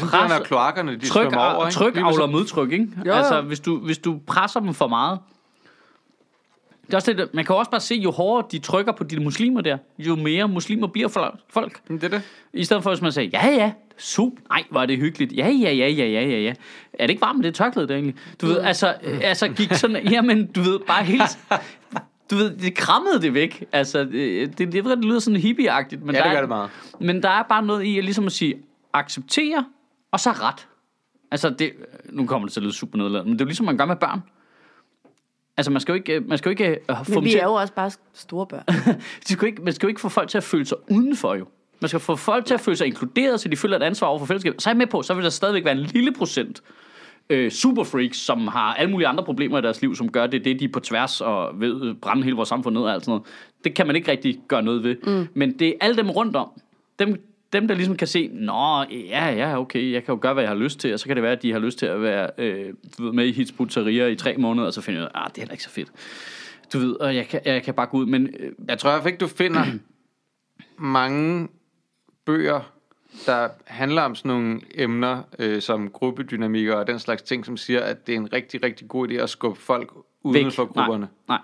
Det 0.00 0.06
er 0.06 0.10
sådan, 0.10 0.30
Pres- 0.30 0.38
når 0.38 0.44
kloakkerne, 0.44 0.92
de 0.96 1.06
tryk, 1.08 1.22
svømmer 1.22 1.38
over. 1.54 1.66
ikke? 1.66 1.74
tryk 1.78 1.96
avler 1.96 2.26
modtryk, 2.26 2.72
ikke? 2.72 2.88
Jo, 2.96 3.02
jo. 3.06 3.12
Altså, 3.12 3.40
hvis 3.40 3.60
du, 3.60 3.78
hvis 3.78 3.98
du 3.98 4.20
presser 4.26 4.60
dem 4.60 4.74
for 4.74 4.88
meget. 4.88 5.18
Det 6.86 6.92
er 6.92 6.96
også 6.96 7.12
det, 7.12 7.28
man 7.34 7.44
kan 7.44 7.56
også 7.56 7.70
bare 7.70 7.80
se, 7.80 7.94
jo 7.94 8.10
hårdere 8.10 8.46
de 8.52 8.58
trykker 8.58 8.92
på 8.92 9.04
de 9.04 9.20
muslimer 9.20 9.60
der, 9.60 9.78
jo 9.98 10.16
mere 10.16 10.48
muslimer 10.48 10.86
bliver 10.86 11.08
fol- 11.08 11.38
folk. 11.50 11.80
Det 11.88 12.04
er 12.04 12.08
det. 12.08 12.22
I 12.52 12.64
stedet 12.64 12.82
for, 12.82 12.90
hvis 12.90 13.02
man 13.02 13.12
siger, 13.12 13.30
ja, 13.32 13.48
ja, 13.48 13.72
super, 13.98 14.42
nej, 14.50 14.82
er 14.82 14.86
det 14.86 14.98
hyggeligt, 14.98 15.32
ja, 15.32 15.48
ja, 15.48 15.72
ja, 15.72 15.88
ja, 15.88 16.04
ja, 16.06 16.20
ja, 16.28 16.38
ja. 16.40 16.52
Er 16.92 17.06
det 17.06 17.10
ikke 17.10 17.22
varmt 17.22 17.38
med 17.38 17.44
det 17.44 17.54
tørklæde 17.54 17.88
der 17.88 17.94
egentlig? 17.94 18.14
Du 18.40 18.46
ved, 18.46 18.58
altså, 18.58 18.94
øh, 19.02 19.18
altså 19.22 19.48
gik 19.48 19.72
sådan, 19.74 20.06
jamen, 20.12 20.46
du 20.46 20.60
ved, 20.60 20.78
bare 20.86 21.04
helt, 21.04 21.38
du 22.30 22.36
ved, 22.36 22.56
det 22.56 22.74
krammede 22.74 23.22
det 23.22 23.34
væk. 23.34 23.64
Altså, 23.72 24.04
det, 24.04 24.58
det, 24.58 24.72
det, 24.72 24.84
det 24.84 24.98
lyder 25.04 25.18
sådan 25.18 25.40
hippieagtigt, 25.40 26.02
men 26.04 26.14
Ja, 26.14 26.20
der 26.20 26.24
det 26.24 26.30
er, 26.30 26.34
gør 26.34 26.40
det 26.40 26.48
meget. 26.48 26.70
men 27.00 27.22
der 27.22 27.28
er 27.30 27.42
bare 27.42 27.62
noget 27.62 27.82
i 27.84 27.98
at 27.98 28.04
ligesom 28.04 28.26
at 28.26 28.32
sige, 28.32 28.54
acceptere, 28.92 29.64
og 30.10 30.20
så 30.20 30.30
ret. 30.30 30.68
Altså, 31.30 31.50
det, 31.50 31.72
nu 32.10 32.26
kommer 32.26 32.46
det 32.48 32.52
til 32.52 32.60
at 32.60 32.64
lyde 32.64 32.72
super 32.72 32.98
nedladende, 32.98 33.28
men 33.28 33.32
det 33.32 33.40
er 33.40 33.44
jo 33.44 33.48
ligesom, 33.48 33.66
man 33.66 33.76
gør 33.76 33.84
med 33.84 33.96
børn. 33.96 34.20
Altså, 35.56 35.70
man 35.70 35.80
skal 35.80 35.92
jo 35.92 35.96
ikke, 35.96 36.20
man 36.20 36.38
skal 36.38 36.48
jo 36.48 36.50
ikke 36.50 36.78
øh, 36.90 37.04
få 37.04 37.14
Men 37.14 37.24
vi 37.24 37.30
til, 37.30 37.40
er 37.40 37.44
jo 37.44 37.52
også 37.52 37.72
bare 37.72 37.90
store 38.14 38.46
børn. 38.46 38.64
skal 39.26 39.38
jo 39.40 39.46
ikke, 39.46 39.62
man 39.62 39.72
skal 39.72 39.86
jo 39.86 39.88
ikke 39.88 40.00
få 40.00 40.08
folk 40.08 40.28
til 40.28 40.38
at 40.38 40.44
føle 40.44 40.66
sig 40.66 40.78
udenfor, 40.90 41.34
jo. 41.34 41.46
Man 41.80 41.88
skal 41.88 42.00
få 42.00 42.16
folk 42.16 42.44
til 42.44 42.54
at 42.54 42.60
føle 42.60 42.76
sig 42.76 42.86
inkluderet, 42.86 43.40
så 43.40 43.48
de 43.48 43.56
føler 43.56 43.76
et 43.76 43.82
ansvar 43.82 44.08
over 44.08 44.18
for 44.18 44.26
fællesskabet. 44.26 44.62
Så 44.62 44.70
er 44.70 44.72
jeg 44.72 44.78
med 44.78 44.86
på, 44.86 45.02
så 45.02 45.14
vil 45.14 45.24
der 45.24 45.30
stadigvæk 45.30 45.64
være 45.64 45.74
en 45.78 45.82
lille 45.82 46.12
procent 46.12 46.62
øh, 47.30 47.50
superfreaks, 47.50 48.18
som 48.18 48.48
har 48.48 48.74
alle 48.74 48.90
mulige 48.90 49.08
andre 49.08 49.24
problemer 49.24 49.58
i 49.58 49.62
deres 49.62 49.82
liv, 49.82 49.96
som 49.96 50.12
gør 50.12 50.26
det, 50.26 50.44
det 50.44 50.60
de 50.60 50.64
er 50.64 50.68
på 50.68 50.80
tværs 50.80 51.20
og 51.20 51.60
ved 51.60 51.94
brænde 51.94 52.22
hele 52.22 52.36
vores 52.36 52.48
samfund 52.48 52.74
ned 52.74 52.82
og 52.82 52.92
alt 52.92 53.04
sådan 53.04 53.10
noget. 53.10 53.26
Det 53.64 53.74
kan 53.74 53.86
man 53.86 53.96
ikke 53.96 54.10
rigtig 54.10 54.40
gøre 54.48 54.62
noget 54.62 54.82
ved. 54.82 54.96
Mm. 55.06 55.28
Men 55.34 55.58
det 55.58 55.68
er 55.68 55.72
alle 55.80 55.96
dem 55.96 56.10
rundt 56.10 56.36
om. 56.36 56.50
Dem, 56.98 57.20
dem, 57.52 57.68
der 57.68 57.74
ligesom 57.74 57.96
kan 57.96 58.06
se, 58.06 58.30
nå, 58.32 58.82
ja, 58.90 59.30
ja, 59.30 59.60
okay, 59.60 59.92
jeg 59.92 60.04
kan 60.04 60.14
jo 60.14 60.18
gøre, 60.22 60.34
hvad 60.34 60.42
jeg 60.42 60.50
har 60.50 60.56
lyst 60.56 60.80
til, 60.80 60.92
og 60.92 61.00
så 61.00 61.06
kan 61.06 61.16
det 61.16 61.22
være, 61.22 61.32
at 61.32 61.42
de 61.42 61.52
har 61.52 61.58
lyst 61.58 61.78
til 61.78 61.86
at 61.86 62.02
være 62.02 62.30
øh, 62.38 62.74
med 63.14 63.26
i 63.26 63.32
Hizb 63.32 63.60
ut-Tahrir 63.60 64.06
i 64.06 64.16
tre 64.16 64.36
måneder, 64.36 64.66
og 64.66 64.72
så 64.72 64.80
finder 64.80 65.00
jeg, 65.00 65.10
ah, 65.14 65.28
det 65.28 65.38
er 65.38 65.40
heller 65.40 65.52
ikke 65.52 65.64
så 65.64 65.70
fedt. 65.70 65.92
Du 66.72 66.78
ved, 66.78 66.92
og 66.94 67.16
jeg 67.16 67.28
kan, 67.28 67.40
jeg 67.44 67.62
kan 67.62 67.74
bare 67.74 67.86
gå 67.86 67.96
ud, 67.96 68.06
men 68.06 68.26
øh, 68.38 68.52
Jeg 68.68 68.78
tror 68.78 68.90
i 68.90 68.92
hvert 68.92 69.02
fald 69.02 69.12
ikke, 69.12 69.20
du 69.20 69.26
finder 69.26 69.64
mange 70.78 71.48
bøger, 72.24 72.72
der 73.26 73.48
handler 73.64 74.02
om 74.02 74.14
sådan 74.14 74.28
nogle 74.28 74.60
emner, 74.74 75.22
øh, 75.38 75.62
som 75.62 75.90
gruppedynamikker 75.90 76.74
og 76.74 76.86
den 76.86 76.98
slags 76.98 77.22
ting, 77.22 77.46
som 77.46 77.56
siger, 77.56 77.80
at 77.80 78.06
det 78.06 78.12
er 78.12 78.16
en 78.16 78.32
rigtig, 78.32 78.62
rigtig 78.62 78.88
god 78.88 79.08
idé 79.08 79.14
at 79.14 79.30
skubbe 79.30 79.60
folk 79.60 79.92
uden 80.22 80.44
væk. 80.44 80.52
for 80.52 80.64
grupperne. 80.64 80.98
Nej, 80.98 81.08
nej. 81.28 81.40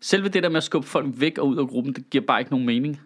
Selve 0.00 0.28
det 0.28 0.42
der 0.42 0.48
med 0.48 0.56
at 0.56 0.64
skubbe 0.64 0.88
folk 0.88 1.06
væk 1.18 1.38
og 1.38 1.48
ud 1.48 1.56
af 1.56 1.68
gruppen, 1.68 1.92
det 1.92 2.10
giver 2.10 2.24
bare 2.24 2.40
ikke 2.40 2.50
nogen 2.50 2.66
mening. 2.66 3.00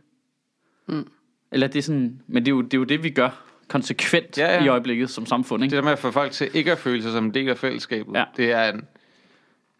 Mm. 0.87 1.09
Eller 1.53 1.67
det 1.67 1.79
er 1.79 1.83
sådan, 1.83 2.21
men 2.27 2.45
det 2.45 2.51
er 2.51 2.55
jo 2.57 2.61
det, 2.63 2.75
er 2.75 2.79
jo 2.79 2.85
det 2.85 3.03
vi 3.03 3.11
gør 3.11 3.31
konsekvent 3.69 4.39
Ja, 4.39 4.55
ja. 4.55 4.65
i 4.65 4.69
øjeblikket 4.69 5.11
som 5.11 5.27
samfund, 5.27 5.63
Det 5.63 5.67
ikke? 5.67 5.77
der 5.77 5.83
med 5.83 5.93
at 5.93 5.99
få 5.99 6.11
folk 6.11 6.33
til 6.33 6.51
ikke 6.55 6.73
at 6.73 6.79
føle 6.79 7.03
sig 7.03 7.13
som 7.13 7.25
en 7.25 7.35
del 7.35 7.49
af 7.49 7.59
fællesskabet, 7.59 8.15
Ja. 8.15 8.25
det 8.37 8.53
er 8.53 8.73
en... 8.73 8.85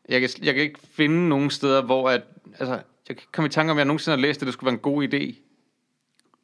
Jeg 0.09 0.21
kan, 0.21 0.31
jeg 0.43 0.55
kan 0.55 0.63
ikke 0.63 0.79
finde 0.93 1.29
nogen 1.29 1.51
steder, 1.51 1.83
hvor 1.83 2.11
at... 2.11 2.23
Altså, 2.59 2.81
jeg 3.09 3.17
kan 3.17 3.27
komme 3.33 3.47
i 3.47 3.51
tanke 3.51 3.71
om, 3.71 3.77
at 3.77 3.79
jeg 3.79 3.87
nogensinde 3.87 4.17
har 4.17 4.23
læst, 4.23 4.43
at 4.43 4.47
det 4.47 4.53
skulle 4.53 4.67
være 4.67 4.75
en 4.75 4.79
god 4.81 5.03
idé. 5.15 5.35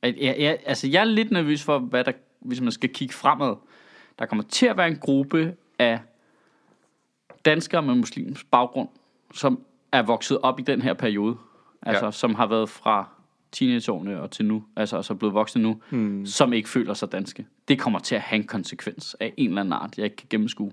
Jeg, 0.02 0.14
jeg, 0.38 0.58
altså, 0.66 0.88
jeg 0.88 1.00
er 1.00 1.04
lidt 1.04 1.30
nervøs 1.30 1.62
for, 1.62 1.78
hvad 1.78 2.04
der, 2.04 2.12
hvis 2.40 2.60
man 2.60 2.72
skal 2.72 2.88
kigge 2.88 3.14
fremad. 3.14 3.56
Der 4.18 4.26
kommer 4.26 4.42
til 4.48 4.66
at 4.66 4.76
være 4.76 4.88
en 4.88 4.96
gruppe 5.00 5.54
af 5.78 5.98
danskere 7.44 7.82
med 7.82 7.94
muslims 7.94 8.44
baggrund, 8.44 8.88
som 9.34 9.60
er 9.92 10.02
vokset 10.02 10.38
op 10.42 10.60
i 10.60 10.62
den 10.62 10.82
her 10.82 10.94
periode. 10.94 11.36
Altså, 11.82 12.04
Ja. 12.04 12.10
som 12.10 12.34
har 12.34 12.46
været 12.46 12.68
fra 12.68 13.08
teenageårene 13.54 14.20
og 14.20 14.30
til 14.30 14.44
nu, 14.44 14.64
altså 14.76 15.02
så 15.02 15.12
er 15.12 15.16
blevet 15.16 15.34
voksne 15.34 15.62
nu, 15.62 15.76
hmm. 15.90 16.26
som 16.26 16.52
ikke 16.52 16.68
føler 16.68 16.94
sig 16.94 17.12
danske. 17.12 17.46
Det 17.68 17.78
kommer 17.78 17.98
til 17.98 18.14
at 18.14 18.20
have 18.20 18.36
en 18.40 18.46
konsekvens 18.46 19.16
af 19.20 19.32
en 19.36 19.48
eller 19.48 19.60
anden 19.60 19.72
art, 19.72 19.94
jeg 19.96 20.04
ikke 20.04 20.16
kan 20.16 20.26
gennemskue. 20.30 20.72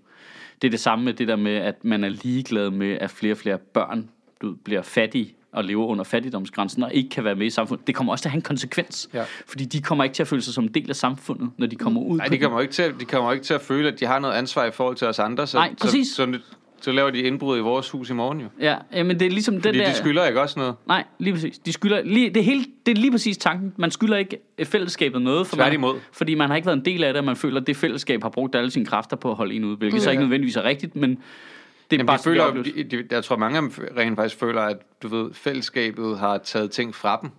Det 0.62 0.67
er 0.67 0.72
det 0.72 0.80
samme 0.80 1.06
med 1.06 1.13
det 1.13 1.28
der 1.28 1.36
med, 1.36 1.56
at 1.56 1.86
man 1.86 2.04
er 2.04 2.10
ligeglad 2.10 2.70
med, 2.70 2.98
at 3.02 3.10
flere 3.12 3.34
og 3.34 3.38
flere 3.38 3.58
børn 3.58 4.10
du 4.41 4.56
bliver 4.63 4.82
fattige 4.82 5.36
og 5.52 5.63
lever 5.63 5.86
under 5.86 6.04
fattigdomsgrænsen 6.04 6.84
og 6.84 6.94
ikke 6.94 7.10
kan 7.10 7.24
være 7.24 7.36
med 7.36 7.46
i 7.46 7.50
samfundet. 7.50 7.88
Det 7.88 7.96
kommer 7.96 8.12
også 8.13 8.22
til 8.22 8.28
at 8.30 8.32
have 8.32 8.38
en 8.38 8.41
konsekvens. 8.41 9.10
Ja. 9.13 9.24
Fordi 9.48 9.65
de 9.65 9.82
kommer 9.82 10.04
ikke 10.04 10.13
til 10.13 10.24
at 10.24 10.28
føle 10.28 10.41
sig 10.41 10.54
som 10.54 10.63
en 10.63 10.74
del 10.74 10.89
af 10.89 10.96
samfundet, 10.96 11.50
når 11.58 11.67
de 11.67 11.76
kommer 11.76 12.02
ud 12.02 12.17
Nej, 12.17 12.28
de 12.28 12.38
kommer, 12.38 12.62
ikke 12.62 12.74
til, 12.74 12.84
at- 12.84 12.96
de 13.00 13.06
kommer 13.06 13.32
ikke 13.34 13.46
til 13.46 13.54
at 13.54 13.62
føle, 13.62 13.88
at 13.88 14.00
de 14.00 14.06
har 14.06 14.20
noget 14.20 14.34
ansvar 14.36 14.65
i 14.65 14.72
forhold 14.72 14.96
til 14.96 15.08
os 15.08 15.20
andre. 15.20 15.48
Så, 15.48 15.58
Nej, 15.58 15.76
præcis. 15.82 16.08
Så, 16.08 16.15
så, 16.15 16.39
så 16.82 16.91
laver 16.91 17.10
de 17.10 17.20
indbrud 17.20 17.58
i 17.58 17.62
vores 17.62 17.89
hus 17.89 18.10
i 18.10 18.13
morgen 18.13 18.41
jo. 18.41 18.48
Ja, 18.60 18.76
men 18.91 19.20
det 19.20 19.26
er 19.26 19.30
ligesom 19.30 19.54
den 19.54 19.63
Fordi 19.63 19.78
der... 19.78 19.86
de 19.86 19.94
skylder 19.96 20.28
ikke 20.28 20.41
også 20.41 20.60
noget. 20.60 20.76
Nej, 20.88 21.04
lige 21.20 21.34
præcis. 21.34 21.60
De 21.60 21.74
skylder, 21.74 22.02
lige, 22.04 22.30
det, 22.30 22.38
er 22.38 22.44
hele, 22.44 22.65
det 22.86 22.98
er 22.98 23.02
lige 23.02 23.12
præcis 23.12 23.38
tanken. 23.38 23.74
Man 23.78 23.91
skylder 23.91 24.17
ikke 24.17 24.38
fællesskabet 24.63 25.22
noget. 25.22 25.48
For 25.48 25.56
Tværtimod. 25.56 25.94
Man, 25.94 26.02
fordi 26.12 26.36
man 26.36 26.50
har 26.50 26.56
ikke 26.56 26.65
været 26.65 26.78
en 26.78 26.86
del 26.86 27.04
af 27.04 27.13
det, 27.13 27.20
og 27.20 27.26
man 27.26 27.36
føler, 27.36 27.62
at 27.62 27.67
det 27.67 27.78
fællesskab 27.78 28.22
har 28.24 28.30
brugt 28.30 28.56
alle 28.56 28.72
sine 28.72 28.86
kræfter 28.86 29.15
på 29.17 29.30
at 29.30 29.36
holde 29.38 29.56
en 29.56 29.63
ud. 29.63 29.78
Hvilket 29.78 29.98
mm, 29.98 30.00
så 30.00 30.10
Ja. 30.10 30.12
ikke 30.12 30.24
nødvendigvis 30.24 30.56
er 30.56 30.63
rigtigt, 30.63 30.96
men 30.96 31.10
det 31.10 31.17
er 31.17 31.20
Jamen, 31.91 32.06
bare 32.06 32.17
de 32.17 32.24
føler, 32.24 32.63
de, 32.63 32.84
de, 32.84 33.04
jeg 33.12 33.24
tror, 33.24 33.36
mange 33.36 33.58
af 33.58 33.62
dem 33.62 33.72
rent 33.98 34.15
faktisk 34.15 34.39
føler, 34.39 34.62
at 34.62 34.78
du 35.04 35.08
ved, 35.08 35.34
fællesskabet 35.34 36.20
har 36.20 36.38
taget 36.38 36.72
ting 36.72 36.96
fra 36.96 37.20
dem. 37.22 37.30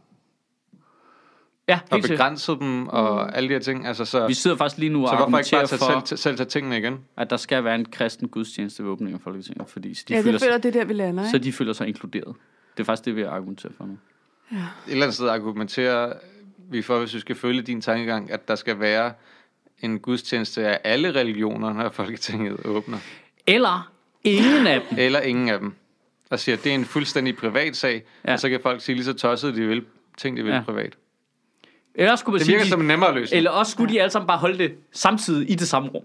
Ja, 1.69 1.81
Og 1.91 1.97
helt 1.97 2.09
begrænset 2.11 2.59
dem 2.61 2.89
og 2.89 3.25
mm. 3.25 3.31
alle 3.35 3.49
de 3.49 3.55
her 3.55 3.61
ting. 3.61 3.87
Altså, 3.87 4.05
så, 4.05 4.27
Vi 4.27 4.35
sidder 4.35 4.57
faktisk 4.57 4.79
lige 4.79 4.91
nu 4.91 5.03
og 5.03 5.09
så 5.09 5.17
hvorfor 5.17 5.39
ikke 5.39 5.51
bare 5.51 5.61
argumenterer 5.61 5.67
tage, 5.67 6.01
for, 6.01 6.07
selv, 6.07 6.19
selv 6.19 6.37
tage 6.37 6.49
tingene 6.49 6.79
igen? 6.79 7.01
at 7.17 7.31
der 7.31 7.37
skal 7.37 7.65
være 7.65 7.75
en 7.75 7.85
kristen 7.85 8.29
gudstjeneste 8.29 8.85
ved 8.85 8.91
åbningen 8.91 9.15
af 9.15 9.21
Folketinget, 9.21 9.69
fordi 9.69 9.93
de 9.93 10.15
ja, 10.15 10.21
føler, 10.21 10.33
det 10.33 10.41
føler, 10.41 10.59
det 10.59 10.69
er 10.77 10.81
der, 10.81 10.85
vi 10.85 10.93
lander, 10.93 11.31
så 11.31 11.37
ikke? 11.37 11.45
de 11.45 11.53
føler 11.53 11.73
sig 11.73 11.89
inkluderet. 11.89 12.35
Det 12.77 12.83
er 12.83 12.85
faktisk 12.85 13.05
det, 13.05 13.17
vi 13.17 13.23
argumenterer 13.23 13.73
for 13.77 13.85
nu. 13.85 13.99
Et 14.53 14.59
eller 14.89 15.03
andet 15.03 15.15
sted 15.15 15.29
argumenterer 15.29 16.13
vi 16.71 16.83
for, 16.83 16.99
hvis 16.99 17.15
vi 17.15 17.21
skal 17.21 17.37
følge 17.37 17.63
din 17.63 17.81
tankegang, 17.81 18.31
at 18.31 18.49
der 18.49 18.55
skal 18.55 18.81
være 18.81 19.13
en 19.79 19.99
gudstjeneste 19.99 20.67
af 20.67 20.81
alle 20.85 21.15
religioner, 21.15 21.73
når 21.73 21.91
Folketinget 21.91 22.67
åbner. 22.67 22.99
Eller 23.47 23.91
ingen 24.25 24.67
af 24.67 24.81
dem. 24.91 24.99
Eller 24.99 25.21
ingen 25.21 25.49
af 25.49 25.59
dem. 25.59 25.75
Og 26.31 26.39
siger, 26.41 26.57
at 26.57 26.65
det 26.65 26.71
er 26.71 26.75
en 26.75 26.85
fuldstændig 26.85 27.37
privat 27.37 27.77
sag, 27.77 27.93
Ja. 27.95 28.01
ja. 28.29 28.33
og 28.33 28.41
så 28.41 28.49
kan 28.49 28.61
folk 28.63 28.81
sige 28.81 28.95
lige 28.95 29.05
så 29.05 29.13
tosset, 29.13 29.55
de 29.55 29.67
vil, 29.67 29.85
ting 30.17 30.37
de 30.37 30.43
vil 30.43 30.51
Ja. 30.51 30.57
ja. 30.57 30.63
privat. 30.63 30.97
Eller 31.95 32.17
skulle 32.17 32.33
man 32.35 32.39
Det 32.39 32.47
sige, 32.47 32.53
virker 32.55 32.65
de- 32.65 32.71
som 32.71 32.81
en 32.81 32.87
nemmere 32.87 33.15
løsning. 33.15 33.37
Eller 33.37 33.51
også 33.51 33.73
skulle 33.73 33.93
de 33.95 34.01
alle 34.01 34.11
sammen 34.13 34.27
bare 34.27 34.39
holde 34.39 34.59
det 34.59 34.73
samtidig 34.93 35.51
i 35.51 35.55
det 35.55 35.69
samme 35.69 35.89
rum. 35.89 36.03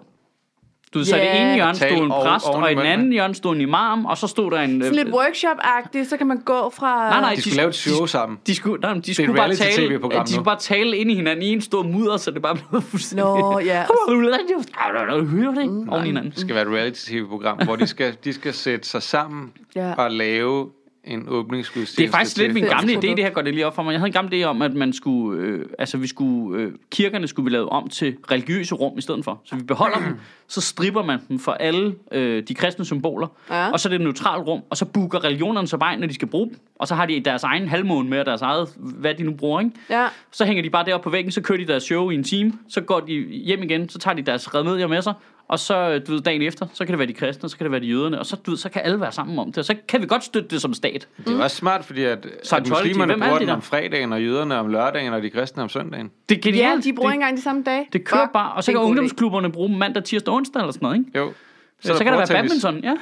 Du 0.94 1.00
ved, 1.00 1.06
så 1.06 1.16
det 1.16 1.22
Ja. 1.22 1.42
ene 1.46 1.54
hjørne 1.56 1.76
stod 1.76 1.88
en 2.04 2.10
præst, 2.10 2.46
i 2.46 2.50
og 2.50 2.72
i 2.72 2.76
den 2.76 2.84
anden 2.86 3.12
hjørne 3.12 3.36
stod 3.36 3.56
en 3.56 3.62
imam, 3.62 4.06
og 4.06 4.18
så 4.18 4.28
stod 4.28 4.52
der 4.52 4.60
en... 4.60 4.82
Sådan 4.82 4.96
lidt 4.96 5.08
øh, 5.08 5.14
workshop-agtigt, 5.14 6.10
så 6.10 6.18
kan 6.18 6.28
man 6.28 6.38
gå 6.46 6.70
fra... 6.76 7.10
Nej, 7.10 7.20
nej, 7.22 7.30
De 7.30 7.36
de 7.36 7.42
skulle 7.42 7.54
sk- 7.54 7.58
lave 7.58 7.70
et 7.70 7.76
show 7.76 8.06
sammen. 8.06 8.38
De 8.48 8.56
skulle, 8.56 8.82
nej, 8.82 8.94
de 8.94 9.14
skulle 9.14 9.34
bare 9.36 9.56
tale, 9.56 9.88
de 9.90 10.00
nu. 10.00 10.26
skulle 10.26 10.44
bare 10.46 10.60
tale 10.60 10.98
ind 10.98 11.12
i 11.12 11.16
hinanden 11.16 11.44
i 11.44 11.48
en 11.54 11.62
stor 11.62 11.84
mudder, 11.84 12.18
så 12.18 12.32
det 12.32 12.42
bare 12.42 12.58
blev 12.70 12.82
fuldstændig... 12.82 13.26
Nå, 13.26 13.60
ja. 13.60 13.84
Hører 14.18 15.54
det 15.54 15.62
ikke? 15.62 15.86
Oven 15.90 16.04
i 16.04 16.08
hinanden. 16.08 16.32
Det 16.32 16.40
skal 16.40 16.56
være 16.56 16.64
et 16.68 16.72
reality-tv-program, 16.74 17.58
hvor 17.64 17.76
de 17.76 17.88
skal, 17.88 18.16
de 18.24 18.34
skal 18.34 18.54
sætte 18.54 18.88
sig 18.90 19.04
sammen 19.04 19.52
Ja. 19.76 19.94
og 19.94 20.12
lave 20.12 20.70
en 21.08 21.26
åbningsgudstjeneste. 21.30 22.02
Det 22.02 22.08
er 22.08 22.12
faktisk 22.12 22.38
lidt 22.38 22.54
min 22.54 22.64
gamle 22.64 22.94
idé, 22.94 23.02
det 23.16 23.20
her 23.20 23.30
går 23.30 23.42
det 23.42 23.54
lige 23.54 23.68
op 23.68 23.76
for 23.76 23.84
mig. 23.84 23.92
Jeg 23.92 24.00
havde 24.00 24.08
en 24.10 24.14
gammel 24.14 24.42
idé 24.42 24.46
om, 24.46 24.62
at 24.62 24.74
man 24.74 24.94
skulle, 24.94 25.42
øh, 25.42 25.66
altså 25.80 25.98
vi 25.98 26.08
skulle, 26.08 26.62
øh, 26.62 26.72
kirkerne 26.92 27.28
skulle 27.28 27.44
vi 27.44 27.50
lave 27.50 27.70
om 27.70 27.90
til 27.90 28.16
religiøse 28.32 28.76
rum 28.76 28.98
i 28.98 29.02
stedet 29.02 29.24
for. 29.24 29.42
Så 29.46 29.56
vi 29.56 29.64
beholder 29.64 29.98
dem, 29.98 30.16
så 30.48 30.62
stripper 30.62 31.04
man 31.04 31.20
dem 31.30 31.40
for 31.40 31.52
alle 31.52 31.96
øh, 32.12 32.44
de 32.48 32.54
kristne 32.54 32.86
symboler, 32.86 33.28
Ja. 33.50 33.72
og 33.72 33.80
så 33.80 33.88
er 33.88 33.90
det 33.90 33.96
et 33.96 34.02
neutralt 34.02 34.48
rum, 34.48 34.62
og 34.70 34.78
så 34.78 34.86
booker 34.86 35.24
religionerne 35.24 35.68
sig 35.68 35.80
bare 35.80 35.94
ind, 35.94 36.02
når 36.02 36.08
de 36.08 36.14
skal 36.14 36.28
bruge 36.28 36.48
dem. 36.48 36.58
Og 36.80 36.88
så 36.88 36.96
har 36.96 37.06
de 37.06 37.20
deres 37.20 37.44
egen 37.44 37.68
halvmåne 37.68 38.10
med, 38.10 38.20
og 38.20 38.26
deres 38.26 38.42
eget, 38.42 38.68
hvad 38.78 39.14
de 39.14 39.24
nu 39.24 39.32
bruger, 39.32 39.60
ikke? 39.60 39.72
Ja. 39.90 40.08
Så 40.32 40.46
hænger 40.46 40.64
de 40.64 40.70
bare 40.70 40.86
deroppe 40.86 41.04
på 41.04 41.10
væggen, 41.10 41.32
så 41.32 41.42
kører 41.42 41.58
de 41.58 41.68
deres 41.68 41.84
show 41.84 42.10
i 42.10 42.16
en 42.16 42.24
time, 42.24 42.54
så 42.70 42.82
går 42.82 43.00
de 43.00 43.14
hjem 43.22 43.64
igen, 43.64 43.90
så 43.90 44.00
tager 44.00 44.16
de 44.16 44.22
deres 44.22 44.56
remedier 44.56 44.88
med 44.88 45.02
sig, 45.02 45.14
og 45.50 45.60
så, 45.60 45.76
øh, 45.90 46.08
du 46.08 46.12
ved, 46.12 46.22
dagen 46.22 46.42
efter, 46.42 46.66
så 46.74 46.86
kan 46.86 46.94
det 46.94 47.00
være 47.00 47.08
de 47.08 47.14
kristne, 47.14 47.50
så 47.50 47.58
kan 47.58 47.64
det 47.64 47.72
være 47.72 47.82
de 47.82 47.86
jøderne, 47.88 48.20
og 48.20 48.26
så, 48.26 48.36
du 48.36 48.52
ved, 48.52 48.58
så 48.58 48.70
kan 48.70 48.82
alle 48.86 49.02
være 49.02 49.12
sammen 49.12 49.40
om 49.40 49.48
det, 49.48 49.58
og 49.58 49.66
så 49.66 49.76
kan 49.88 50.02
vi 50.02 50.06
godt 50.08 50.24
støtte 50.24 50.50
det 50.50 50.62
som 50.62 50.74
stat. 50.74 51.08
Det 51.28 51.40
er 51.40 51.44
også 51.44 51.58
smart, 51.58 51.86
fordi 51.86 52.04
at, 52.04 52.12
at 52.26 52.28
Scientology, 52.44 52.82
muslimerne 52.84 53.14
hvem 53.14 53.22
er 53.22 53.26
bruger 53.26 53.40
det 53.40 53.48
den 53.48 53.56
om 53.56 53.62
fredagen, 53.62 54.14
og 54.14 54.24
jøderne 54.24 54.56
om 54.56 54.68
lørdagen, 54.68 55.14
og 55.14 55.22
de 55.22 55.30
kristne 55.30 55.64
om 55.64 55.70
søndagen. 55.70 56.12
Det 56.30 56.36
er 56.38 56.42
Ja, 56.46 56.50
genialt. 56.50 56.84
de 56.84 56.94
bruger 56.94 57.10
det, 57.10 57.14
ikke 57.16 57.22
engang 57.24 57.38
de 57.38 57.42
samme 57.44 57.64
dage. 57.64 57.88
det 57.94 58.04
kører 58.06 58.22
Fuck, 58.26 58.34
bare, 58.34 58.54
og 58.54 58.64
så 58.64 58.72
det 58.72 58.78
kan 58.80 58.86
ungdomsklubberne 58.86 59.52
bruge 59.52 59.78
mandag, 59.78 60.04
tirsdag, 60.04 60.34
onsdag 60.34 60.60
eller 60.60 60.72
sådan 60.72 60.86
noget, 60.86 60.98
ikke? 61.00 61.18
Jo. 61.20 61.34
Så, 61.82 61.98
så 61.98 62.04
kan 62.04 62.14
der 62.14 62.18
være 62.18 62.28
badminton, 62.28 62.80
ja. 62.84 62.94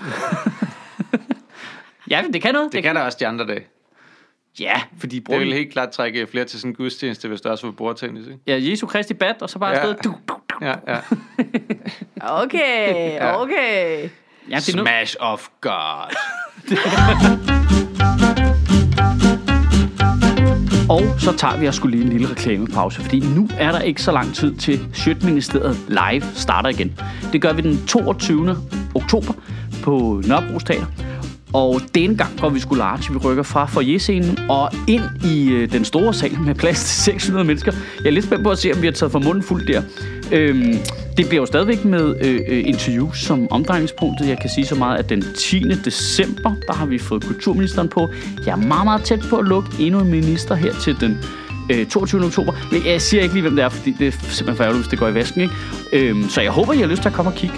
ja, 2.10 2.24
det 2.34 2.42
kan 2.42 2.54
noget. 2.54 2.74
Det 2.74 2.84
kan 2.84 2.96
der 2.96 3.02
også 3.02 3.18
de 3.22 3.28
andre 3.28 3.48
dage. 3.48 3.64
Ja, 4.60 4.82
fordi 5.00 5.16
Det 5.16 5.24
bruger 5.24 5.40
vil 5.40 5.54
helt 5.54 5.72
klart 5.72 5.90
trække 5.92 6.28
flere 6.28 6.46
til 6.46 6.60
sådan 6.60 6.72
en 6.72 6.76
gudstjeneste, 6.76 7.28
hvis 7.28 7.42
der 7.42 7.50
også 7.50 7.68
var 7.68 7.72
bordtennis, 7.72 8.28
ikke? 8.28 8.40
Ja, 8.48 8.58
Jesu 8.72 8.88
Kristi 8.88 9.14
bat, 9.14 9.42
og 9.42 9.50
så 9.50 9.60
bare 9.60 9.72
Ja. 9.72 9.78
afsted. 9.80 9.96
Du, 10.04 10.14
du. 10.28 10.35
Ja, 10.62 10.74
ja. 10.88 10.98
Okay, 12.44 13.20
okay. 13.42 14.10
Ja, 14.50 14.56
det 14.56 14.70
er 14.70 14.78
nu, 14.78 14.84
Smash 14.84 15.16
of 15.20 15.48
God. 15.62 16.16
Og 20.90 21.02
så 21.20 21.38
tager 21.38 21.58
vi 21.58 21.66
og 21.66 21.74
skulle 21.74 21.98
lige 21.98 22.06
en 22.06 22.14
lille 22.14 22.32
reklamepause, 22.32 23.02
fordi 23.02 23.20
nu 23.20 23.50
er 23.60 23.72
der 23.72 23.80
ikke 23.80 24.02
så 24.02 24.12
lang 24.12 24.36
tid 24.36 24.56
til 24.56 24.80
Sjøtministeriet 24.94 25.78
Live 25.88 26.24
starter 26.36 26.70
igen. 26.70 27.00
Det 27.34 27.42
gør 27.42 27.54
vi 27.54 27.62
den 27.62 27.86
22. 27.88 28.58
oktober 28.96 29.34
på 29.84 30.22
Nørrebro 30.28 30.60
Teater. 30.60 30.86
Og 31.54 31.82
denne 31.96 32.18
gang 32.18 32.40
går 32.40 32.50
vi 32.50 32.60
sgu 32.60 32.76
large. 32.76 33.14
Vi 33.14 33.18
rykker 33.18 33.44
fra 33.44 33.66
foyerscenen 33.66 34.40
og 34.50 34.70
ind 34.88 35.04
i 35.26 35.50
øh, 35.52 35.72
den 35.72 35.86
store 35.86 36.14
sal 36.14 36.40
med 36.40 36.56
plads 36.56 36.80
til 36.80 37.04
600 37.04 37.46
mennesker. 37.46 37.72
Jeg 38.00 38.06
er 38.06 38.12
lidt 38.12 38.26
spændt 38.26 38.44
på 38.44 38.52
at 38.52 38.58
se, 38.58 38.72
om 38.74 38.82
vi 38.82 38.88
har 38.88 38.94
taget 38.94 39.12
for 39.12 39.20
munden 39.20 39.44
fuldt 39.44 39.68
der. 39.68 39.82
Øhm, 40.32 40.74
det 41.18 41.28
bliver 41.28 41.42
jo 41.42 41.46
stadigvæk 41.46 41.86
med 41.86 42.16
øh, 42.22 42.40
øh 42.48 42.68
interviews 42.68 43.20
som 43.20 43.52
omdrejningspunktet. 43.52 44.30
Jeg 44.30 44.40
kan 44.40 44.50
sige 44.50 44.66
så 44.66 44.76
meget, 44.76 44.98
at 44.98 45.10
den 45.10 45.24
10. 45.38 45.60
december, 45.86 46.56
der 46.68 46.74
har 46.74 46.86
vi 46.86 46.98
fået 46.98 47.24
kulturministeren 47.24 47.90
på. 47.90 48.10
Jeg 48.46 48.52
er 48.52 48.68
meget, 48.68 48.86
meget 48.86 49.04
tæt 49.04 49.20
på 49.30 49.38
at 49.38 49.46
lukke 49.46 49.70
endnu 49.80 50.00
en 50.00 50.12
minister 50.12 50.56
her 50.56 50.74
til 50.74 51.00
den 51.00 51.18
øh, 51.72 51.86
22. 51.86 52.26
oktober. 52.26 52.54
Men 52.72 52.86
jeg 52.86 53.02
siger 53.02 53.24
ikke 53.24 53.36
lige, 53.36 53.42
hvem 53.42 53.56
det 53.56 53.66
er, 53.66 53.70
fordi 53.70 53.92
det 54.00 54.08
er 54.08 54.12
simpelthen 54.12 54.56
for 54.56 54.64
ærgerligt, 54.64 54.84
hvis 54.84 54.90
det 54.90 55.00
går 55.00 55.08
i 55.08 55.14
vasken. 55.14 55.42
Ikke? 55.42 55.54
Øhm, 55.94 56.30
så 56.30 56.42
jeg 56.42 56.52
håber, 56.52 56.74
I 56.74 56.78
har 56.78 56.88
lyst 56.88 57.02
til 57.02 57.10
at 57.10 57.16
komme 57.16 57.32
og 57.32 57.38
kigge. 57.38 57.56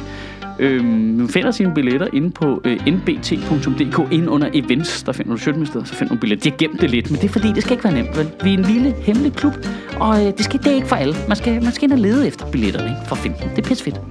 Øhm, 0.60 0.86
man 0.86 1.30
finder 1.30 1.52
sine 1.52 1.74
billetter 1.74 2.08
inde 2.14 2.32
på 2.32 2.62
øh, 2.66 2.88
nbt.dk, 2.88 4.12
inde 4.12 4.30
under 4.30 4.50
events, 4.54 5.04
der 5.04 5.12
finder 5.12 5.32
du 5.32 5.38
Sjøtministeriet, 5.38 5.88
så 5.88 5.96
finder 5.96 6.14
du 6.14 6.20
billetter. 6.20 6.44
De 6.44 6.50
har 6.50 6.58
gemt 6.58 6.82
det 6.82 6.92
lidt, 6.92 7.12
men 7.12 7.22
det 7.22 7.28
er 7.28 7.32
fordi, 7.34 7.48
det 7.48 7.64
skal 7.64 7.72
ikke 7.72 7.84
være 7.84 7.94
nemt, 7.94 8.18
vel? 8.18 8.32
Vi 8.44 8.54
er 8.54 8.58
en 8.58 8.64
lille, 8.64 8.96
hemmelig 9.02 9.34
klub, 9.34 9.54
og 10.00 10.26
øh, 10.26 10.34
det, 10.38 10.46
skal, 10.46 10.60
det 10.60 10.68
er 10.68 10.76
ikke 10.76 10.88
for 10.88 10.96
alle. 10.96 11.16
Man 11.28 11.38
skal, 11.38 11.64
man 11.64 11.72
skal 11.72 11.84
ind 11.84 11.94
og 11.94 12.00
lede 12.00 12.28
efter 12.28 12.52
billetterne, 12.52 12.90
ikke? 12.90 13.02
For 13.08 13.16
at 13.16 13.22
finde 13.22 13.38
dem. 13.42 13.50
Det 13.50 13.66
er 13.66 13.70
pissefedt. 13.70 14.02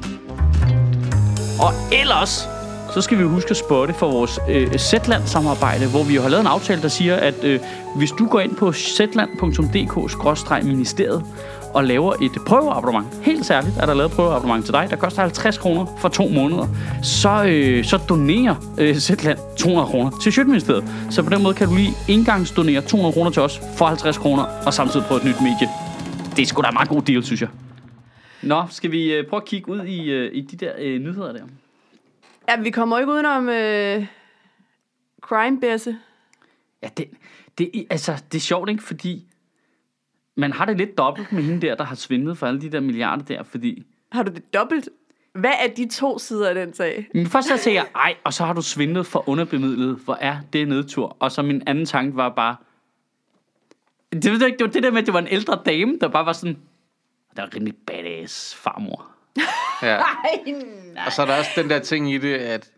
Og 1.61 1.73
ellers, 2.01 2.49
så 2.95 3.01
skal 3.01 3.19
vi 3.19 3.23
huske 3.23 3.51
at 3.51 3.57
spotte 3.57 3.95
for 3.95 4.11
vores 4.11 4.39
øh, 4.51 4.79
Zetland-samarbejde, 4.79 5.87
hvor 5.87 6.05
vi 6.05 6.15
jo 6.15 6.23
har 6.23 6.29
lavet 6.29 6.41
en 6.41 6.47
aftale, 6.47 6.83
der 6.83 6.89
siger, 6.89 7.17
at 7.17 7.45
øh, 7.45 7.61
hvis 7.97 8.11
du 8.11 8.27
går 8.27 8.41
ind 8.41 8.57
på 8.57 8.73
zetland.dk-ministeriet 8.73 11.25
og 11.75 11.85
laver 11.85 12.13
et 12.23 12.33
prøveabonnement, 12.47 13.07
helt 13.23 13.47
særligt 13.47 13.77
er 13.77 13.87
der 13.87 13.95
lavet 13.95 14.11
et 14.11 14.17
prøveabonnement 14.17 14.65
til 14.65 14.75
dig, 14.75 14.87
der 14.91 14.97
koster 14.97 15.23
50 15.23 15.59
kroner 15.59 15.87
for 15.99 16.09
to 16.09 16.29
måneder, 16.29 16.67
så, 17.03 17.45
øh, 17.45 17.85
så 17.85 17.97
donerer 18.09 18.75
øh, 18.79 18.95
Zetland 18.95 19.39
200 19.59 19.87
kroner 19.87 20.11
til 20.23 20.33
Sjøtministeriet. 20.33 20.85
Så 21.11 21.23
på 21.23 21.31
den 21.31 21.43
måde 21.43 21.55
kan 21.55 21.69
du 21.69 21.75
lige 21.75 21.93
engangsdonere 22.09 22.81
200 22.81 23.13
kroner 23.13 23.31
til 23.31 23.43
os 23.43 23.61
for 23.77 23.87
50 23.87 24.19
kroner, 24.19 24.43
og 24.67 24.75
samtidig 24.75 25.07
prøve 25.07 25.19
et 25.21 25.25
nyt 25.25 25.41
medie. 25.41 25.69
Det 26.37 26.43
er 26.43 26.47
sgu 26.47 26.63
da 26.63 26.69
en 26.69 26.75
meget 26.75 26.89
god 26.89 27.03
deal, 27.03 27.25
synes 27.25 27.41
jeg. 27.41 27.49
Nå, 28.43 28.65
skal 28.71 28.91
vi 28.91 29.13
øh, 29.15 29.27
prøve 29.27 29.41
at 29.41 29.49
kigge 29.49 29.73
ud 29.73 29.85
i, 29.85 30.11
øh, 30.11 30.31
i 30.35 30.41
de 30.41 30.57
der 30.57 30.73
øh, 30.79 31.01
nyheder 31.01 31.33
der? 31.33 31.45
Ja, 32.49 32.61
vi 32.61 32.71
kommer 32.71 32.99
ikke 32.99 33.13
udenom 33.13 33.49
øh, 33.49 34.07
crime-bæsse. 35.23 35.97
Ja, 36.83 36.89
det, 36.97 37.11
det, 37.59 37.87
altså, 37.91 38.23
det 38.33 38.39
er 38.39 38.43
sjovt, 38.43 38.71
ikke? 38.71 38.83
Fordi 38.83 39.27
man 40.37 40.53
har 40.53 40.65
det 40.65 40.77
lidt 40.79 40.99
dobbelt 40.99 41.33
med 41.33 41.43
hende 41.43 41.67
der, 41.67 41.75
der 41.75 41.85
har 41.85 41.95
svindlet 41.95 42.39
for 42.39 42.47
alle 42.47 42.61
de 42.61 42.73
der 42.73 42.81
milliarder 42.81 43.25
der, 43.25 43.43
fordi... 43.43 43.87
Har 44.13 44.23
du 44.23 44.33
det 44.33 44.55
dobbelt? 44.55 44.89
Hvad 45.33 45.53
er 45.65 45.75
de 45.77 45.89
to 45.89 46.19
sider 46.19 46.49
af 46.49 46.55
den 46.55 46.75
sag? 46.75 47.09
Men 47.15 47.27
først 47.27 47.49
så 47.49 47.57
tænker 47.59 47.81
jeg, 47.81 47.89
ej, 47.95 48.15
og 48.25 48.33
så 48.35 48.45
har 48.45 48.53
du 48.53 48.63
svindlet 48.63 49.07
for 49.07 49.29
underbemidlet. 49.29 49.97
Hvor 50.05 50.15
er 50.21 50.37
det 50.53 50.69
nedtur? 50.69 51.17
Og 51.21 51.33
så 51.33 51.43
min 51.43 51.63
anden 51.67 51.87
tanke 51.87 52.17
var 52.17 52.29
bare... 52.29 52.57
Det, 54.13 54.25
ved 54.33 54.39
jeg 54.39 54.47
ikke, 54.47 54.59
det 54.59 54.65
var 54.67 54.73
det 54.73 54.83
der 54.83 54.91
med, 54.91 55.01
at 55.01 55.07
det 55.07 55.15
var 55.15 55.21
en 55.21 55.29
ældre 55.31 55.59
dame, 55.67 55.99
der 56.01 56.09
bare 56.09 56.27
var 56.27 56.33
sådan... 56.33 56.59
Der 57.37 57.43
var 57.43 57.51
rimelig 57.55 57.75
badass 57.87 58.55
farmor. 58.55 59.07
Ja. 59.83 59.97
Ej, 60.25 60.55
Og 61.07 61.13
så 61.13 61.23
er 61.23 61.27
der 61.27 61.39
også 61.39 61.51
den 61.57 61.71
der 61.71 61.79
ting 61.79 62.13
i 62.13 62.19
det, 62.19 62.35
at 62.35 62.71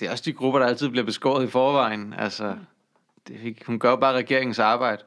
det 0.00 0.08
er 0.08 0.12
også 0.12 0.22
de 0.26 0.32
grupper, 0.32 0.60
der 0.60 0.66
altid 0.66 0.88
bliver 0.88 1.04
beskåret 1.04 1.44
i 1.46 1.50
forvejen. 1.50 2.14
Altså, 2.18 2.56
det, 3.28 3.40
ikke- 3.44 3.64
hun 3.66 3.78
gør 3.78 3.90
jo 3.90 3.96
bare 3.96 4.12
regeringens 4.14 4.58
arbejde. 4.58 5.02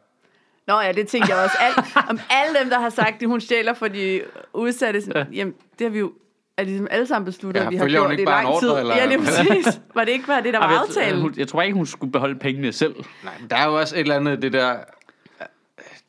Nå 0.69 0.79
ja, 0.81 0.91
det 0.91 1.07
tænkte 1.07 1.33
jeg 1.35 1.43
også. 1.43 1.57
Al, 1.59 1.83
om 2.09 2.19
alle 2.29 2.59
dem, 2.59 2.69
der 2.69 2.79
har 2.79 2.89
sagt, 2.89 3.21
at 3.23 3.27
hun 3.27 3.41
stjæler 3.41 3.73
for 3.73 3.87
de 3.87 4.21
udsatte, 4.53 5.01
ja. 5.15 5.25
jamen, 5.33 5.53
det 5.79 5.85
har 5.85 5.89
vi 5.91 5.99
jo 5.99 6.11
er 6.57 6.63
ligesom 6.63 6.87
alle 6.91 7.07
sammen 7.07 7.25
besluttet, 7.25 7.59
Ja, 7.61 7.65
at 7.65 7.71
vi 7.71 7.75
har 7.77 7.87
gjort 7.87 8.11
ikke 8.11 8.23
i 8.23 8.25
bare 8.25 8.39
en 8.41 8.47
lang 8.47 8.59
tid. 8.59 8.69
ordre, 8.69 8.79
eller- 8.79 8.95
Ja, 8.95 9.05
lige 9.05 9.19
præcis. 9.19 9.81
Var 9.95 10.03
det 10.03 10.11
ikke 10.11 10.27
bare 10.27 10.43
det, 10.43 10.53
der 10.53 10.59
var 10.59 10.65
Ej, 10.65 10.71
jeg, 10.73 10.81
aftalen? 10.81 11.21
hun, 11.21 11.33
jeg 11.37 11.47
tror 11.47 11.61
ikke, 11.61 11.75
hun 11.77 11.85
skulle 11.85 12.11
beholde 12.11 12.39
pengene 12.39 12.71
selv. 12.71 12.95
Nej, 13.23 13.33
men 13.39 13.49
der 13.49 13.55
er 13.55 13.65
jo 13.65 13.79
også 13.79 13.95
et 13.95 13.99
eller 14.01 14.15
andet, 14.15 14.41
det 14.41 14.53
der... 14.53 14.75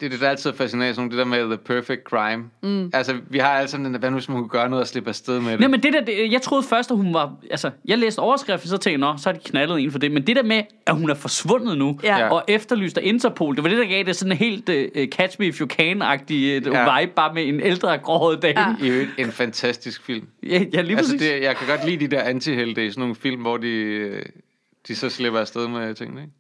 Det 0.01 0.07
er 0.07 0.11
det, 0.11 0.21
der 0.21 0.29
altid 0.29 0.51
er 0.51 0.55
fascinerende, 0.55 0.95
sådan 0.95 1.11
det 1.11 1.19
der 1.19 1.25
med 1.25 1.45
the 1.47 1.57
perfect 1.57 2.01
crime. 2.05 2.45
Mm. 2.63 2.91
Altså, 2.95 3.17
vi 3.31 3.39
har 3.39 3.49
alle 3.49 3.69
sammen 3.69 3.85
den 3.85 3.93
der, 3.95 4.01
hvad 4.01 4.11
nu 4.11 4.17
hvis 4.17 4.29
man 4.29 4.39
kunne 4.39 4.49
gøre 4.49 4.69
noget 4.69 4.81
og 4.83 4.87
slippe 4.89 5.09
afsted 5.09 5.41
med 5.41 5.51
det? 5.53 5.61
Nej, 5.61 5.69
men 5.69 5.83
det 5.83 5.93
der, 5.93 6.01
det, 6.05 6.33
jeg 6.33 6.43
troede 6.43 6.63
først, 6.63 6.91
at 6.91 6.97
hun 6.97 7.15
var... 7.15 7.35
Altså, 7.51 7.71
jeg 7.85 7.99
læste 7.99 8.19
overskriften, 8.19 8.69
så 8.69 8.77
tænkte 8.77 8.91
jeg, 9.07 9.13
nå, 9.13 9.19
så 9.19 9.29
har 9.29 9.33
de 9.35 9.41
knaldet 9.45 9.81
en 9.81 9.91
for 9.91 9.99
det. 9.99 10.13
Men 10.13 10.27
det 10.27 10.37
der 10.37 10.43
med, 10.43 10.63
at 10.87 10.95
hun 10.97 11.11
er 11.11 11.15
forsvundet 11.15 11.79
nu, 11.79 11.99
Ja. 12.03 12.29
og 12.29 12.45
efterlyst 12.49 12.99
af 12.99 13.03
Interpol, 13.05 13.57
det 13.57 13.63
var 13.65 13.69
det, 13.71 13.79
der 13.79 13.85
gav 13.89 14.05
det 14.05 14.17
sådan 14.17 14.33
en 14.33 14.39
helt 14.39 14.69
uh, 14.69 15.05
Catch 15.07 15.37
Me 15.41 15.47
If 15.47 15.61
You 15.61 15.69
Can-agtig 15.73 16.33
uh, 16.69 16.75
Ja. 16.75 17.01
vibe, 17.01 17.13
bare 17.17 17.35
med 17.35 17.49
en 17.49 17.61
ældre, 17.61 17.99
gråhåret 17.99 18.43
dame. 18.43 18.61
Ja. 18.61 18.75
Ja, 18.81 18.87
I 18.87 18.91
øvrigt 18.91 19.11
en 19.19 19.33
fantastisk 19.33 20.05
film. 20.05 20.27
ja, 20.43 20.65
ja 20.75 20.81
lige 20.81 20.97
Altså, 20.97 21.13
præcis. 21.15 21.29
det, 21.31 21.43
jeg 21.43 21.57
kan 21.57 21.69
godt 21.69 21.87
lide 21.87 22.07
de 22.07 22.17
der 22.17 22.23
antihelte 22.23 22.87
i 22.87 22.91
sådan 22.91 23.01
nogle 23.01 23.15
film, 23.15 23.41
hvor 23.41 23.57
de, 23.57 24.11
de 24.89 24.97
så 24.97 25.09
slipper 25.11 25.41
afsted 25.41 25.69
med 25.69 25.95
tingene, 25.95 26.21
ikke? 26.21 26.33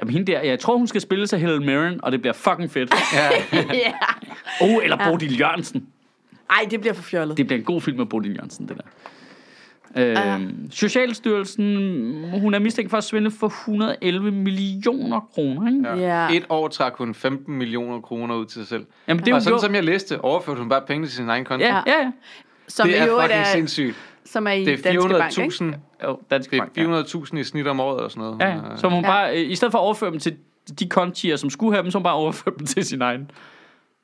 Jamen, 0.00 0.12
hende 0.14 0.32
der, 0.32 0.40
jeg 0.40 0.58
tror, 0.58 0.76
hun 0.76 0.86
skal 0.86 1.00
spille 1.00 1.26
sig 1.26 1.38
Helen 1.40 1.66
Mirren, 1.66 2.04
og 2.04 2.12
det 2.12 2.20
bliver 2.20 2.32
fucking 2.32 2.70
fedt. 2.70 2.94
Ja, 3.14 3.30
ja. 3.74 3.92
Oh, 4.60 4.84
eller 4.84 4.96
Bodil 5.10 5.38
Jørgensen. 5.40 5.86
Ej, 6.50 6.66
det 6.70 6.80
bliver 6.80 6.94
for 6.94 7.02
fjollet. 7.02 7.36
Det 7.36 7.46
bliver 7.46 7.58
en 7.58 7.64
god 7.64 7.80
film 7.80 7.96
med 7.98 8.06
Bodil 8.06 8.34
Jørgensen, 8.34 8.68
det 8.68 8.76
der. 8.76 8.82
Øhm, 10.34 10.70
Socialstyrelsen, 10.70 11.64
hun 12.40 12.54
er 12.54 12.58
mistænkt 12.58 12.90
for 12.90 12.96
at 12.98 13.04
svindle 13.04 13.30
for 13.30 13.46
111 13.46 14.30
millioner 14.30 15.20
kroner, 15.34 15.68
ikke? 15.72 15.88
Ja. 15.88 15.96
ja. 15.96 16.26
Ja. 16.32 16.36
Et 16.36 16.44
år 16.48 16.68
trak 16.68 16.94
hun 16.98 17.14
15 17.14 17.54
millioner 17.54 18.00
kroner 18.00 18.34
ud 18.34 18.46
til 18.46 18.54
sig 18.60 18.66
selv. 18.68 18.86
Jamen, 19.08 19.24
det 19.24 19.30
er 19.30 19.34
og 19.34 19.42
sådan 19.42 19.52
gjort- 19.52 19.60
som 19.60 19.74
jeg 19.74 19.84
læste, 19.84 20.20
overførte 20.20 20.58
hun 20.60 20.68
bare 20.68 20.82
penge 20.86 21.06
til 21.06 21.14
sin 21.16 21.28
egen 21.28 21.44
konto. 21.44 21.66
Ja, 21.66 21.74
ja, 21.74 21.82
ja. 21.86 22.10
Som 22.68 22.88
det 22.88 22.98
er 22.98 23.06
fucking 23.06 23.40
er, 23.40 23.44
sindssygt. 23.44 23.96
som 24.24 24.46
er 24.46 24.50
i 24.52 24.64
Det 24.64 24.86
er 24.86 24.92
Danske 24.92 25.08
Bank, 25.08 25.38
ikke? 25.38 25.74
400.000 25.74 25.74
Jo, 26.04 26.18
dansk 26.30 26.50
det 26.50 26.58
bank, 26.60 26.76
ja. 26.76 26.82
er 26.82 27.02
400.000 27.02 27.38
i 27.38 27.44
snit 27.44 27.66
om 27.66 27.80
året 27.80 28.00
og 28.00 28.10
sådan 28.10 28.20
noget. 28.22 28.40
Ja, 28.40 28.48
ja. 28.70 28.76
Så 28.76 28.88
hun 28.88 29.04
Ja. 29.04 29.10
bare, 29.10 29.36
øh, 29.38 29.50
i 29.50 29.54
stedet 29.54 29.72
for 29.72 29.78
at 29.78 29.82
overføre 29.82 30.10
dem 30.10 30.18
til 30.18 30.36
de 30.78 30.88
kontier, 30.88 31.36
som 31.36 31.50
skulle 31.50 31.72
have 31.74 31.82
dem, 31.82 31.90
så 31.90 31.98
hun 31.98 32.02
bare 32.02 32.14
overføre 32.14 32.54
dem 32.58 32.66
til 32.66 32.84
sin 32.84 33.02
egen. 33.02 33.30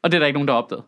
Og 0.03 0.11
det 0.12 0.16
er 0.16 0.18
der 0.18 0.26
ikke 0.26 0.36
nogen, 0.36 0.49
der 0.49 0.55
har 0.55 0.62
opdaget. 0.62 0.84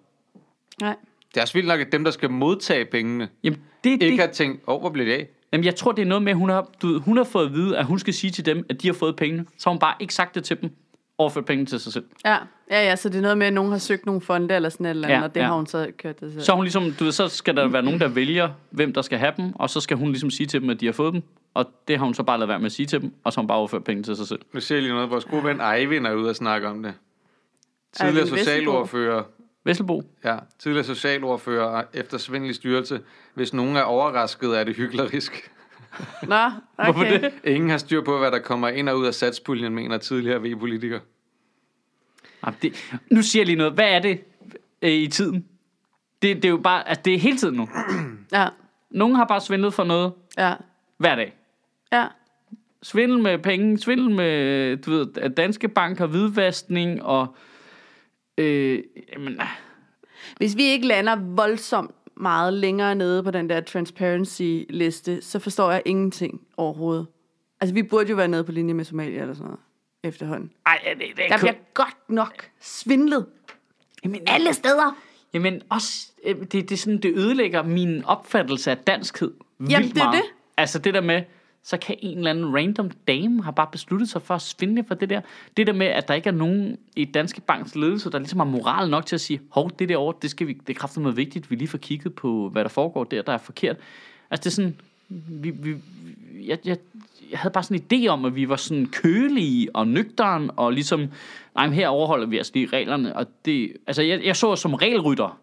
Nej. 0.81 0.97
Det 1.35 1.37
er 1.37 1.43
også 1.43 1.55
vildt 1.55 1.69
nok, 1.69 1.81
at 1.81 1.93
dem, 1.93 2.05
der 2.05 2.11
skal 2.11 2.31
modtage 2.31 2.85
pengene, 2.85 3.29
Jamen, 3.45 3.61
det, 3.85 3.91
ikke 3.91 4.07
det, 4.07 4.19
har 4.21 4.27
tænkt, 4.27 4.63
åh, 4.67 4.75
oh, 4.75 4.81
hvor 4.81 4.91
bliver 4.91 5.07
det 5.07 5.13
af? 5.13 5.29
jamen, 5.53 5.65
jeg 5.65 5.75
tror, 5.77 5.93
det 5.93 6.03
er 6.03 6.07
noget 6.07 6.23
med, 6.23 6.33
at 6.33 6.37
hun 6.39 6.49
har, 6.49 6.69
du 6.83 6.87
ved, 6.87 7.01
hun 7.01 7.17
har 7.17 7.25
fået 7.25 7.47
at 7.47 7.53
vide, 7.53 7.79
at 7.79 7.85
hun 7.85 7.99
skal 7.99 8.15
sige 8.15 8.31
til 8.31 8.47
dem, 8.47 8.67
at 8.69 8.83
de 8.83 8.89
har 8.89 8.95
fået 8.95 9.17
pengene. 9.17 9.47
Så 9.59 9.69
har 9.69 9.73
hun 9.73 9.79
bare 9.79 9.95
ikke 10.01 10.15
sagt 10.15 10.35
det 10.35 10.45
til 10.45 10.61
dem 10.61 10.71
overført 11.21 11.45
penge 11.45 11.67
til 11.67 11.81
sig 11.81 11.93
selv. 11.93 12.05
Ja, 12.25 12.37
ja, 12.71 12.85
ja, 12.85 12.97
så 12.97 13.09
det 13.09 13.19
er 13.19 13.23
noget 13.23 13.39
med, 13.39 13.47
at 13.47 13.53
nogen 13.53 13.71
har 13.73 13.79
søgt 13.79 14.07
nogle 14.07 14.21
fonde 14.21 14.55
eller 14.55 14.69
sådan 14.69 14.87
et 14.87 14.91
eller 14.91 15.09
andet, 15.09 15.19
Ja, 15.19 15.25
og 15.25 15.35
det 15.35 15.41
ja. 15.41 15.47
har 15.47 15.55
hun 15.55 15.67
så 15.67 15.91
kørt 15.99 16.21
det 16.21 16.33
selv. 16.33 16.43
Så 16.43 16.53
hun 16.53 16.65
ligesom, 16.65 16.93
du 16.93 17.05
ved, 17.05 17.13
så 17.13 17.29
skal 17.29 17.57
der 17.57 17.69
være 17.69 17.83
nogen, 17.83 18.01
der 18.01 18.09
vælger, 18.09 18.51
hvem 18.71 18.93
der 18.93 19.03
skal 19.03 19.19
have 19.19 19.33
dem, 19.37 19.53
og 19.55 19.71
så 19.71 19.81
skal 19.81 19.97
hun 19.97 20.09
ligesom 20.09 20.31
sige 20.31 20.47
til 20.47 20.61
dem, 20.61 20.71
at 20.71 20.81
de 20.81 20.87
har 20.87 20.93
fået 20.93 21.13
dem, 21.15 21.23
og 21.55 21.67
det 21.89 21.99
har 21.99 22.05
hun 22.05 22.15
så 22.15 22.23
bare 22.23 22.39
lavet 22.39 22.49
være 22.49 22.59
med 22.59 22.67
at 22.67 22.73
sige 22.73 22.87
til 22.87 23.01
dem, 23.01 23.13
og 23.25 23.33
så 23.33 23.39
har 23.39 23.43
hun 23.43 23.49
bare 23.49 23.59
overført 23.59 23.85
penge 23.85 24.03
til 24.03 24.17
sig 24.17 24.27
selv. 24.27 24.41
Nu 24.53 24.61
siger 24.61 24.77
jeg 24.77 24.83
lige 24.83 24.95
noget. 24.95 25.11
Vores 25.11 25.25
gode 25.25 25.45
ven 25.45 25.61
Eivind 25.61 26.07
er 26.07 26.15
ude 26.15 26.29
og 26.31 26.37
snakke 26.37 26.69
om 26.69 26.83
det. 26.83 26.95
Tidligere 27.93 28.23
Vesselbo? 28.23 28.39
socialordfører. 28.39 29.23
Vesselbo? 29.65 30.03
Ja, 30.25 30.37
tidligere 30.59 30.85
socialordfører 30.85 31.83
efter 31.95 32.19
svindelig 32.19 32.55
styrelse. 32.55 33.01
Hvis 33.35 33.55
nogen 33.55 33.77
er 33.77 33.83
overrasket, 33.83 34.59
er 34.59 34.65
det 34.65 34.77
hyklerisk. 34.77 35.53
Nå, 36.23 36.37
okay. 36.79 36.93
Hvorfor 36.93 37.05
det? 37.05 37.33
Ingen 37.45 37.71
har 37.71 37.79
styr 37.79 38.03
på, 38.05 38.19
hvad 38.19 38.31
der 38.31 38.39
kommer 38.39 38.69
ind 38.69 38.89
og 38.89 38.99
ud 38.99 39.07
af 39.07 39.15
satspuljen, 39.15 39.75
mener 39.75 39.99
tidligere 39.99 40.43
V-politiker. 40.43 41.01
Jamen, 42.47 42.59
det, 42.63 42.75
nu 43.11 43.23
siger 43.23 43.41
jeg 43.41 43.47
lige 43.47 43.57
noget. 43.57 43.73
Hvad 43.73 43.89
er 43.95 43.99
det 43.99 44.21
øh, 44.83 44.91
i 44.91 45.09
tiden? 45.09 45.47
Det, 46.23 46.37
det 46.37 46.45
er 46.45 46.49
jo 46.49 46.57
bare, 46.57 46.89
altså 46.89 47.03
det 47.05 47.15
er 47.15 47.19
hele 47.19 47.37
tiden 47.37 47.57
nu. 47.57 47.69
Ja, 48.33 48.49
Nogen 48.91 49.15
har 49.17 49.25
bare 49.25 49.41
svindlet 49.41 49.75
for 49.75 49.85
noget 49.85 50.13
ja, 50.39 50.55
hver 50.99 51.15
dag. 51.17 51.35
ja. 51.93 52.07
Svindel 52.83 53.19
med 53.19 53.39
penge, 53.39 53.79
svindel 53.79 54.11
med, 54.11 54.77
du 54.77 54.91
ved, 54.91 55.31
danske 55.31 55.69
banker, 55.69 56.07
hvidvaskning 56.07 57.03
og... 57.03 57.37
Øh, 58.39 58.83
jamen, 59.13 59.41
Hvis 60.37 60.57
vi 60.57 60.63
ikke 60.63 60.87
lander 60.87 61.17
voldsomt 61.17 61.95
meget 62.21 62.53
længere 62.53 62.95
nede 62.95 63.23
på 63.23 63.31
den 63.31 63.49
der 63.49 63.61
transparency-liste, 63.61 65.23
så 65.23 65.39
forstår 65.39 65.71
jeg 65.71 65.83
ingenting 65.85 66.41
overhovedet. 66.57 67.07
Altså, 67.61 67.75
vi 67.75 67.83
burde 67.83 68.11
jo 68.11 68.17
være 68.17 68.29
nede 68.29 68.45
på 68.45 68.53
linje 68.53 68.75
med 68.75 68.85
Somalia 68.85 69.21
eller 69.21 69.35
sådan 69.35 69.47
noget 69.47 69.61
efterhånden. 70.03 70.53
ej, 70.67 70.79
det, 70.99 71.07
det, 71.17 71.25
Der 71.29 71.39
bliver 71.39 71.55
godt 71.75 71.97
nok 72.09 72.51
svindlet 72.61 73.27
jamen, 74.05 74.21
alle 74.27 74.53
steder. 74.55 74.97
Jamen 75.35 75.63
også, 75.69 76.13
øh, 76.25 76.37
det, 76.37 76.53
det, 76.53 76.73
er 76.73 76.77
sådan, 76.77 76.99
det 76.99 77.13
ødelægger 77.17 77.63
min 77.63 78.05
opfattelse 78.05 78.71
af 78.71 78.77
danskhed 78.79 79.33
vildt 79.59 79.73
Jamen, 79.73 79.89
det 79.89 79.99
er 79.99 80.05
meget. 80.05 80.23
det. 80.23 80.31
Altså 80.57 80.79
det 80.79 80.95
der 80.95 81.01
med, 81.01 81.23
så 81.65 81.77
kan 81.77 81.97
en 81.99 82.19
eller 82.19 82.31
anden 82.31 82.57
random 82.57 82.91
dame 83.09 83.43
har 83.43 83.51
bare 83.51 83.69
besluttet 83.73 84.09
sig 84.09 84.23
for 84.23 84.35
at 84.35 84.43
svindle 84.43 84.85
for 84.89 84.95
det 84.95 85.11
der. 85.11 85.21
Det 85.57 85.67
der 85.67 85.73
med, 85.73 85.87
at 85.87 86.09
der 86.09 86.15
ikke 86.15 86.29
er 86.29 86.35
nogen 86.35 86.79
i 86.97 87.05
Danske 87.05 87.41
Banks 87.41 87.75
ledelse, 87.75 88.11
der 88.11 88.19
ligesom 88.19 88.39
har 88.39 88.47
moral 88.47 88.91
nok 88.91 89.07
til 89.07 89.17
at 89.17 89.21
sige, 89.21 89.41
hov, 89.51 89.71
det 89.79 89.89
der 89.89 89.97
over, 89.97 90.13
det, 90.13 90.31
skal 90.31 90.47
vi, 90.47 90.53
det 90.53 90.77
er 90.77 90.79
kraftigt 90.79 91.03
noget 91.03 91.17
vigtigt, 91.17 91.51
vi 91.51 91.57
lige 91.57 91.69
får 91.69 91.79
kigget 91.79 92.15
på, 92.15 92.49
hvad 92.49 92.65
der 92.65 92.69
foregår 92.69 93.05
der, 93.05 93.23
der 93.23 93.33
er 93.33 93.39
forkert. 93.39 93.77
Altså 94.31 94.45
det 94.45 94.47
er 94.47 94.55
sådan, 94.55 94.77
vi, 95.09 95.51
vi, 95.51 95.77
jeg, 96.47 96.59
jeg, 96.65 96.77
jeg 97.31 97.39
havde 97.39 97.53
bare 97.53 97.65
sådan 97.65 97.83
en 97.91 98.05
idé 98.05 98.09
om, 98.09 98.25
at 98.25 98.35
vi 98.35 98.49
var 98.49 98.57
sådan 98.57 98.87
kølige 98.87 99.77
og 99.77 99.89
nøgteren, 99.89 100.51
og 100.57 100.73
ligesom, 100.73 101.01
nej, 101.55 101.67
men 101.67 101.75
her 101.75 101.89
overholder 101.89 102.27
vi 102.27 102.37
altså 102.37 102.53
lige 102.55 102.67
reglerne, 102.67 103.17
og 103.17 103.27
det, 103.45 103.73
altså 103.87 104.03
jeg, 104.03 104.25
jeg 104.25 104.37
så 104.37 104.49
os 104.49 104.61
som 104.61 104.75
regelrytter, 104.75 105.39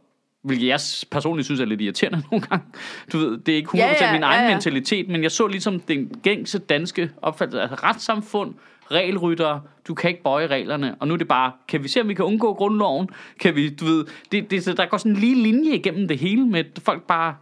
hvilket 0.48 0.68
jeg 0.68 0.80
personligt 1.12 1.46
synes 1.46 1.62
er 1.62 1.66
lidt 1.66 1.82
irriterende 1.82 2.24
nogle 2.32 2.46
gange. 2.46 2.66
Du 3.14 3.18
ved, 3.18 3.38
det 3.38 3.52
er 3.52 3.56
ikke 3.56 3.70
100% 3.70 3.78
Ja, 3.78 4.06
ja, 4.06 4.12
min 4.12 4.22
ja, 4.22 4.28
egen 4.28 4.48
ja. 4.50 4.54
mentalitet, 4.54 5.10
men 5.10 5.24
jeg 5.24 5.32
så 5.32 5.48
ligesom 5.48 5.80
den 5.80 6.20
gængse 6.24 6.60
danske 6.60 7.12
opfattelse, 7.22 7.62
altså 7.62 7.76
retssamfund, 7.76 8.54
regelrytter, 8.92 9.60
du 9.88 9.94
kan 9.94 10.10
ikke 10.10 10.24
bøje 10.24 10.48
reglerne, 10.48 10.96
og 11.00 11.08
nu 11.08 11.14
er 11.14 11.18
det 11.18 11.28
bare, 11.28 11.52
kan 11.68 11.84
vi 11.84 11.88
se, 11.88 12.02
om 12.02 12.10
vi 12.10 12.14
kan 12.14 12.26
undgå 12.26 12.54
grundloven? 12.54 13.10
Kan 13.40 13.56
vi, 13.56 13.70
du 13.70 13.86
ved, 13.86 14.06
det, 14.32 14.52
det, 14.52 14.78
der 14.78 14.86
går 14.86 14.98
sådan 14.98 15.12
en 15.12 15.18
lige 15.18 15.36
linje 15.36 15.72
igennem 15.76 16.08
det 16.08 16.18
hele 16.20 16.46
med, 16.46 16.60
at 16.60 16.80
folk 16.84 17.04
bare, 17.04 17.36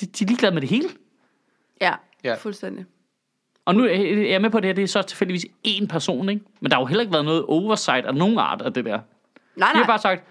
de, 0.00 0.06
de 0.06 0.24
er 0.24 0.28
ligeglade 0.28 0.54
med 0.54 0.60
det 0.60 0.70
hele. 0.70 0.88
Ja, 1.80 1.92
Ja. 2.24 2.34
fuldstændig. 2.34 2.84
Og 3.64 3.74
nu 3.74 3.84
er 3.84 3.88
jeg 3.88 4.30
er 4.30 4.38
med 4.38 4.50
på 4.50 4.60
det 4.60 4.68
her, 4.68 4.74
det 4.74 4.84
er 4.84 4.88
så 4.88 5.02
tilfældigvis 5.02 5.46
én 5.68 5.86
person, 5.86 6.28
ikke? 6.28 6.42
Men 6.60 6.70
der 6.70 6.76
har 6.76 6.82
jo 6.82 6.86
heller 6.86 7.00
ikke 7.00 7.12
været 7.12 7.24
noget 7.24 7.44
oversight 7.44 8.06
af 8.06 8.14
nogen 8.14 8.38
art 8.38 8.62
af 8.62 8.72
det 8.72 8.84
der. 8.84 8.90
Nej, 8.90 9.00
nej. 9.56 9.72
har 9.72 9.86
bare 9.86 9.98
sagt, 9.98 10.24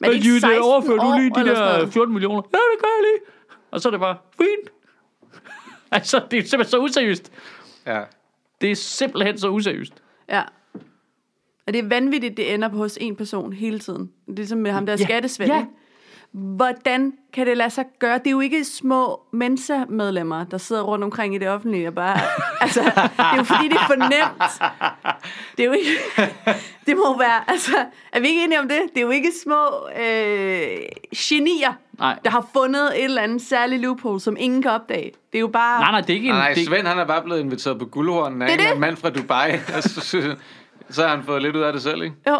Men 0.00 0.10
det 0.10 0.16
er 0.16 0.20
ikke 0.22 0.34
"Øh, 0.34 0.40
16 0.40 0.62
overfører 0.62 0.96
du 0.98 1.18
lige 1.18 1.30
de 1.30 1.48
der 1.50 1.76
noget." 1.76 1.92
14 1.92 2.12
millioner? 2.14 2.42
Ja, 2.52 2.58
det 2.58 2.80
gør 2.82 2.88
jeg 2.98 3.02
lige. 3.12 3.30
Og 3.70 3.80
så 3.80 3.88
er 3.88 3.90
det 3.90 4.00
bare, 4.00 4.16
fint. 4.38 4.70
altså, 5.96 6.22
det 6.30 6.38
er 6.38 6.42
simpelthen 6.42 6.70
så 6.70 6.78
useriøst. 6.78 7.32
Ja. 7.86 8.02
Det 8.60 8.70
er 8.70 8.74
simpelthen 8.76 9.38
så 9.38 9.48
useriøst. 9.48 9.92
Ja. 10.28 10.42
Og 11.66 11.72
det 11.72 11.84
er 11.84 11.88
vanvittigt, 11.88 12.36
det 12.36 12.54
ender 12.54 12.68
på 12.68 12.76
hos 12.76 12.98
en 13.00 13.16
person 13.16 13.52
hele 13.52 13.78
tiden. 13.78 14.00
Det 14.26 14.32
er 14.32 14.36
ligesom 14.36 14.58
med 14.58 14.70
ham 14.70 14.86
der 14.86 14.92
Ja, 14.92 14.96
ja. 15.00 15.04
skattesvend. 15.04 15.52
ja. 15.52 15.66
Hvordan 16.32 17.12
kan 17.32 17.46
det 17.46 17.56
lade 17.56 17.70
sig 17.70 17.84
gøre? 17.98 18.18
Det 18.18 18.26
er 18.26 18.30
jo 18.30 18.40
ikke 18.40 18.64
små 18.64 19.20
Mensa-medlemmer, 19.32 20.44
der 20.44 20.58
sidder 20.58 20.82
rundt 20.82 21.04
omkring 21.04 21.34
i 21.34 21.38
det 21.38 21.48
offentlige 21.48 21.88
og 21.88 21.94
bare... 21.94 22.18
altså, 22.60 22.80
det 22.82 22.92
er 23.18 23.36
jo 23.36 23.42
fordi, 23.42 23.68
det 23.68 23.76
er 23.76 23.86
for 23.86 23.94
nemt. 23.94 24.52
Det 25.56 25.62
er 25.62 25.66
jo 25.66 25.72
ikke... 25.72 25.90
det 26.86 26.96
må 26.96 27.18
være... 27.18 27.50
Altså, 27.50 27.76
er 28.12 28.20
vi 28.20 28.28
ikke 28.28 28.44
enige 28.44 28.60
om 28.60 28.68
det? 28.68 28.80
Det 28.94 28.98
er 28.98 29.04
jo 29.04 29.10
ikke 29.10 29.30
små 29.44 29.88
øh, 29.88 30.78
genier, 31.16 31.72
Nej. 31.98 32.18
der 32.24 32.30
har 32.30 32.46
fundet 32.52 32.98
et 32.98 33.04
eller 33.04 33.22
andet 33.22 33.42
særligt 33.42 33.82
loophole, 33.82 34.20
som 34.20 34.36
ingen 34.40 34.62
kan 34.62 34.70
opdage. 34.70 35.12
Det 35.32 35.38
er 35.38 35.40
jo 35.40 35.48
bare... 35.48 35.80
Nej, 35.80 35.90
nej, 35.90 36.00
det 36.00 36.10
er 36.10 36.14
ikke 36.14 36.28
en... 36.28 36.34
Nej, 36.34 36.54
Svend 36.54 36.86
han 36.86 36.98
er 36.98 37.04
bare 37.04 37.22
blevet 37.22 37.40
inviteret 37.40 37.78
på 37.78 37.84
guldhornen 37.86 38.42
af 38.42 38.48
Det 38.48 38.66
en 38.66 38.72
det. 38.72 38.80
mand 38.80 38.96
fra 38.96 39.10
Dubai. 39.10 39.52
Og 39.76 39.82
så, 39.88 40.00
så, 40.00 40.36
så 40.90 41.02
har 41.02 41.16
han 41.16 41.24
fået 41.24 41.42
lidt 41.42 41.56
ud 41.56 41.60
af 41.60 41.72
det 41.72 41.82
selv, 41.82 42.02
ikke? 42.02 42.16
Jo. 42.28 42.36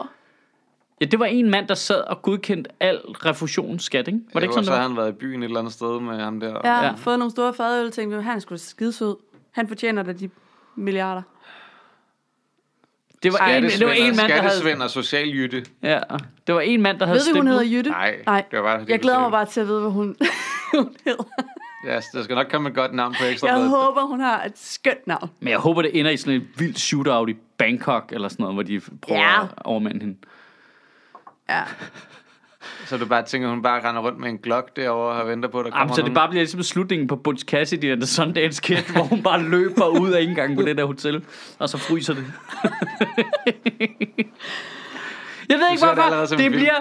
Ja, 1.01 1.07
det 1.07 1.19
var 1.21 1.27
en 1.27 1.51
mand, 1.51 1.69
der 1.69 1.75
sad 1.75 2.01
og 2.01 2.23
godkendte 2.23 2.71
al 2.81 2.97
refusionsskat, 2.99 4.09
ikke? 4.09 4.21
Var 4.35 4.41
det 4.41 4.45
ikke 4.47 4.51
Jo, 4.51 4.53
sådan, 4.53 4.59
og 4.61 4.65
så 4.65 4.71
det 4.73 4.79
har 4.79 4.83
var? 4.83 4.89
han 4.89 4.97
været 4.97 5.09
i 5.09 5.13
byen 5.17 5.43
et 5.43 5.47
eller 5.47 5.59
andet 5.59 5.73
sted 5.73 6.01
med 6.01 6.19
ham 6.19 6.41
der. 6.41 6.61
Ja, 6.65 6.85
Ja. 6.85 6.93
fået 6.97 7.19
nogle 7.19 7.31
store 7.31 7.55
fadøl 7.55 7.91
tænkte, 7.91 8.23
han 8.23 8.41
da 8.51 8.57
skidesød. 8.57 9.17
Han 9.53 9.69
fortjener 9.69 10.03
da 10.03 10.13
de 10.13 10.31
milliarder. 10.77 11.23
Det 13.23 13.33
var, 13.33 13.39
en, 13.47 13.63
det 13.65 13.87
var 13.87 13.93
en 13.93 14.05
mand, 14.07 14.17
der 14.17 14.23
havde... 14.23 14.39
Skattesvend 14.39 14.83
og 14.83 14.91
socialjytte. 14.91 15.65
Ja, 15.83 16.01
det 16.47 16.55
var 16.55 16.61
en 16.61 16.83
mand, 16.83 16.99
der 16.99 17.07
havde 17.07 17.19
Ved 17.27 17.33
du, 17.35 17.39
hun 17.39 17.47
hedder 17.47 17.65
Jytte? 17.65 17.91
Nej, 17.91 18.17
Nej. 18.27 18.45
det 18.51 18.59
var 18.59 18.65
bare, 18.65 18.79
fordi 18.79 18.93
Jeg 18.93 19.01
glæder 19.01 19.21
mig 19.21 19.31
bare 19.31 19.47
til 19.47 19.61
at 19.61 19.67
vide, 19.69 19.81
hvad 19.81 19.91
hun, 19.91 20.07
hun 20.75 20.97
hedder. 21.05 21.23
det. 21.23 21.45
Ja, 21.87 22.01
der 22.13 22.23
skal 22.23 22.35
nok 22.37 22.47
komme 22.51 22.69
et 22.69 22.75
godt 22.75 22.95
navn 22.95 23.15
på 23.21 23.25
ekstra 23.27 23.49
Jeg 23.49 23.69
håber, 23.69 24.03
hun 24.07 24.21
har 24.21 24.45
et 24.45 24.53
skønt 24.59 25.07
navn. 25.07 25.31
Men 25.41 25.49
jeg 25.49 25.59
håber, 25.59 25.83
det 25.83 25.99
ender 25.99 26.11
i 26.11 26.17
sådan 26.17 26.35
et 26.35 26.47
vildt 26.61 26.79
shootout 26.79 27.29
i 27.29 27.37
Bangkok, 27.59 28.13
eller 28.13 28.29
sådan 28.29 28.43
noget, 28.43 28.57
hvor 28.57 28.63
de 28.63 28.81
prøver 29.03 29.21
Ja. 29.21 29.43
at 29.43 29.49
overmande 29.65 30.01
hende. 30.01 30.17
Ja. 31.49 31.63
Så 32.87 32.97
du 32.97 33.07
bare 33.07 33.23
tænker, 33.25 33.49
hun 33.49 33.63
bare 33.63 33.89
render 33.89 34.03
rundt 34.03 34.19
med 34.19 34.29
en 34.29 34.39
glok 34.39 34.77
derovre 34.77 35.23
og 35.23 35.29
venter 35.29 35.49
på, 35.49 35.59
at 35.59 35.65
der 35.65 35.71
kommer 35.71 35.83
Jamen, 35.83 35.95
så 35.95 35.97
det 35.97 36.05
nogen. 36.05 36.15
bare 36.15 36.29
bliver 36.29 36.43
ligesom 36.43 36.63
slutningen 36.63 37.09
på 37.09 37.17
Butch 37.17 37.45
Cassidy 37.45 37.93
and 37.93 38.01
the 38.01 38.07
Sundance 38.07 38.63
Kid, 38.63 38.77
hvor 38.77 39.03
hun 39.03 39.23
bare 39.23 39.43
løber 39.43 39.87
ud 39.87 40.11
af 40.11 40.23
indgangen 40.23 40.57
på 40.59 40.63
det 40.63 40.77
der 40.77 40.85
hotel, 40.85 41.25
og 41.59 41.69
så 41.69 41.79
fryser 41.79 42.15
det. 42.15 42.25
jeg 45.49 45.59
ved 45.59 45.71
ikke, 45.71 45.85
hvorfor 45.85 46.27
det, 46.31 46.39
det 46.39 46.51
bliver... 46.51 46.75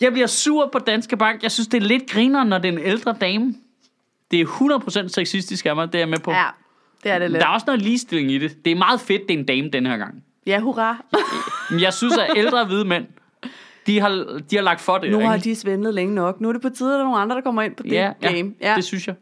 Jeg 0.00 0.12
bliver 0.12 0.26
sur 0.26 0.68
på 0.72 0.78
Danske 0.78 1.16
Bank. 1.16 1.42
Jeg 1.42 1.52
synes, 1.52 1.68
det 1.68 1.82
er 1.82 1.86
lidt 1.86 2.10
griner, 2.10 2.44
når 2.44 2.58
det 2.58 2.68
er 2.68 2.72
en 2.72 2.84
ældre 2.84 3.16
dame. 3.20 3.54
Det 4.30 4.40
er 4.40 4.44
100% 5.04 5.08
sexistisk 5.08 5.66
af 5.66 5.76
mig, 5.76 5.86
det 5.86 5.94
er 5.94 5.98
jeg 5.98 6.08
med 6.08 6.18
på. 6.18 6.30
ja, 6.30 6.46
det 7.04 7.12
er 7.12 7.18
det 7.18 7.30
lidt. 7.30 7.40
Der 7.40 7.46
er 7.48 7.52
også 7.52 7.64
noget 7.66 7.82
ligestilling 7.82 8.30
i 8.30 8.38
det. 8.38 8.64
Det 8.64 8.70
er 8.70 8.76
meget 8.76 9.00
fedt, 9.00 9.22
det 9.28 9.34
er 9.34 9.38
en 9.38 9.44
dame 9.46 9.70
den 9.70 9.86
her 9.86 9.96
gang. 9.96 10.24
Ja, 10.46 10.60
hurra. 10.60 10.96
Men 11.70 11.80
jeg 11.80 11.94
synes, 11.94 12.18
at 12.18 12.26
ældre 12.36 12.64
hvide 12.64 12.84
mænd, 12.84 13.06
de 13.86 14.00
har, 14.00 14.40
de 14.50 14.56
har 14.56 14.62
lagt 14.62 14.80
for 14.80 14.98
det. 14.98 15.10
Nu 15.10 15.20
har 15.20 15.34
ikke? 15.34 15.44
de 15.44 15.56
svindlet 15.56 15.94
længe 15.94 16.14
nok. 16.14 16.40
Nu 16.40 16.48
er 16.48 16.52
det 16.52 16.62
på 16.62 16.68
tide, 16.68 16.88
at 16.88 16.92
der 16.94 17.00
er 17.00 17.04
nogle 17.04 17.18
andre, 17.18 17.36
der 17.36 17.42
kommer 17.42 17.62
ind 17.62 17.76
på 17.76 17.82
det 17.82 17.92
ja, 17.92 18.12
ja, 18.22 18.32
game. 18.32 18.54
Ja, 18.60 18.76
det 18.76 18.84
synes 18.84 19.06
jeg. 19.06 19.14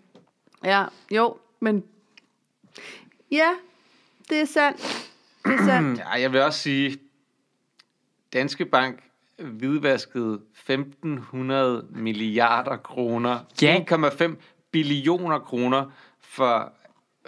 ja, 0.64 0.84
jo, 1.11 1.36
men... 1.61 1.84
Ja, 3.30 3.50
det 4.28 4.40
er 4.40 4.44
sandt. 4.44 5.11
Det 5.44 5.54
er 5.54 5.64
sandt. 5.66 5.98
Ja, 6.14 6.20
jeg 6.20 6.32
vil 6.32 6.42
også 6.42 6.59
sige, 6.59 6.98
Danske 8.32 8.64
Bank 8.64 9.02
hvidvaskede 9.38 10.40
1500 10.52 11.86
milliarder 11.90 12.76
kroner. 12.76 13.38
Ja. 13.62 13.84
1,5 13.90 14.34
billioner 14.70 15.38
kroner 15.38 15.84
for 16.20 16.72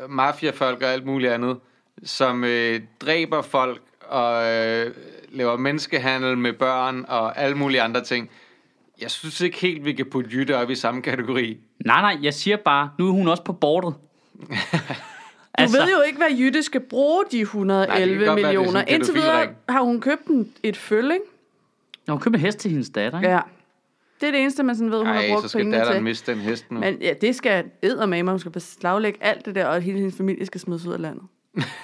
mafiafolk 0.08 0.82
og 0.82 0.88
alt 0.88 1.06
muligt 1.06 1.32
andet, 1.32 1.60
som 2.02 2.44
øh, 2.44 2.80
dræber 3.00 3.42
folk 3.42 3.82
og 4.00 4.52
øh, 4.52 4.94
laver 5.32 5.56
menneskehandel 5.56 6.38
med 6.38 6.52
børn 6.52 7.04
og 7.08 7.38
alle 7.38 7.56
mulige 7.56 7.82
andre 7.82 8.04
ting. 8.04 8.30
Jeg 9.00 9.10
synes 9.10 9.40
ikke 9.40 9.58
helt, 9.58 9.84
vi 9.84 9.92
kan 9.92 10.06
putte 10.06 10.30
Jytte 10.32 10.56
op 10.56 10.70
i 10.70 10.74
samme 10.74 11.02
kategori. 11.02 11.58
Nej, 11.84 12.00
nej, 12.00 12.18
jeg 12.22 12.34
siger 12.34 12.56
bare, 12.56 12.90
nu 12.98 13.08
er 13.08 13.12
hun 13.12 13.28
også 13.28 13.42
på 13.44 13.52
bordet. 13.52 13.94
Du 15.58 15.62
altså, 15.62 15.78
ved 15.78 15.90
jo 15.90 16.00
ikke, 16.02 16.18
hvad 16.18 16.30
Jytte 16.38 16.62
skal 16.62 16.80
bruge 16.80 17.24
de 17.32 17.36
Nej, 17.36 17.42
111 17.42 18.10
det 18.14 18.18
kan 18.18 18.26
godt 18.26 18.42
være, 18.42 18.52
det 18.52 18.56
er 18.56 18.60
millioner. 18.60 18.80
en 18.82 18.94
Indtil 18.94 19.14
videre 19.14 19.48
har 19.68 19.80
hun 19.82 20.00
købt 20.00 20.26
en, 20.26 20.52
et 20.62 20.76
følge, 20.76 21.12
ikke? 21.14 21.24
Når 22.06 22.14
hun 22.14 22.20
køber 22.20 22.36
en 22.38 22.40
hest 22.44 22.58
til 22.58 22.70
hendes 22.70 22.90
datter, 22.90 23.18
ikke? 23.18 23.30
Ja. 23.30 23.40
Det 24.20 24.26
er 24.26 24.30
det 24.30 24.40
eneste, 24.40 24.62
man 24.62 24.76
sådan 24.76 24.90
ved, 24.90 24.98
hun 24.98 25.06
har 25.06 25.14
Nej, 25.14 25.28
brugt 25.30 25.42
så 25.42 25.48
skal 25.48 25.58
pengene 25.58 25.76
datteren 25.76 25.96
til. 25.96 26.04
miste 26.04 26.32
den 26.32 26.40
hest 26.40 26.70
nu. 26.70 26.80
Men 26.80 26.96
ja, 27.00 27.12
det 27.20 27.34
skal 27.36 27.64
eddermame, 27.82 28.30
hun 28.30 28.40
skal 28.40 28.52
beslaglægge 28.52 29.18
alt 29.22 29.46
det 29.46 29.54
der, 29.54 29.66
og 29.66 29.80
hele 29.80 29.98
hendes 29.98 30.16
familie 30.16 30.46
skal 30.46 30.60
smides 30.60 30.86
ud 30.86 30.92
af 30.92 31.00
landet. 31.00 31.22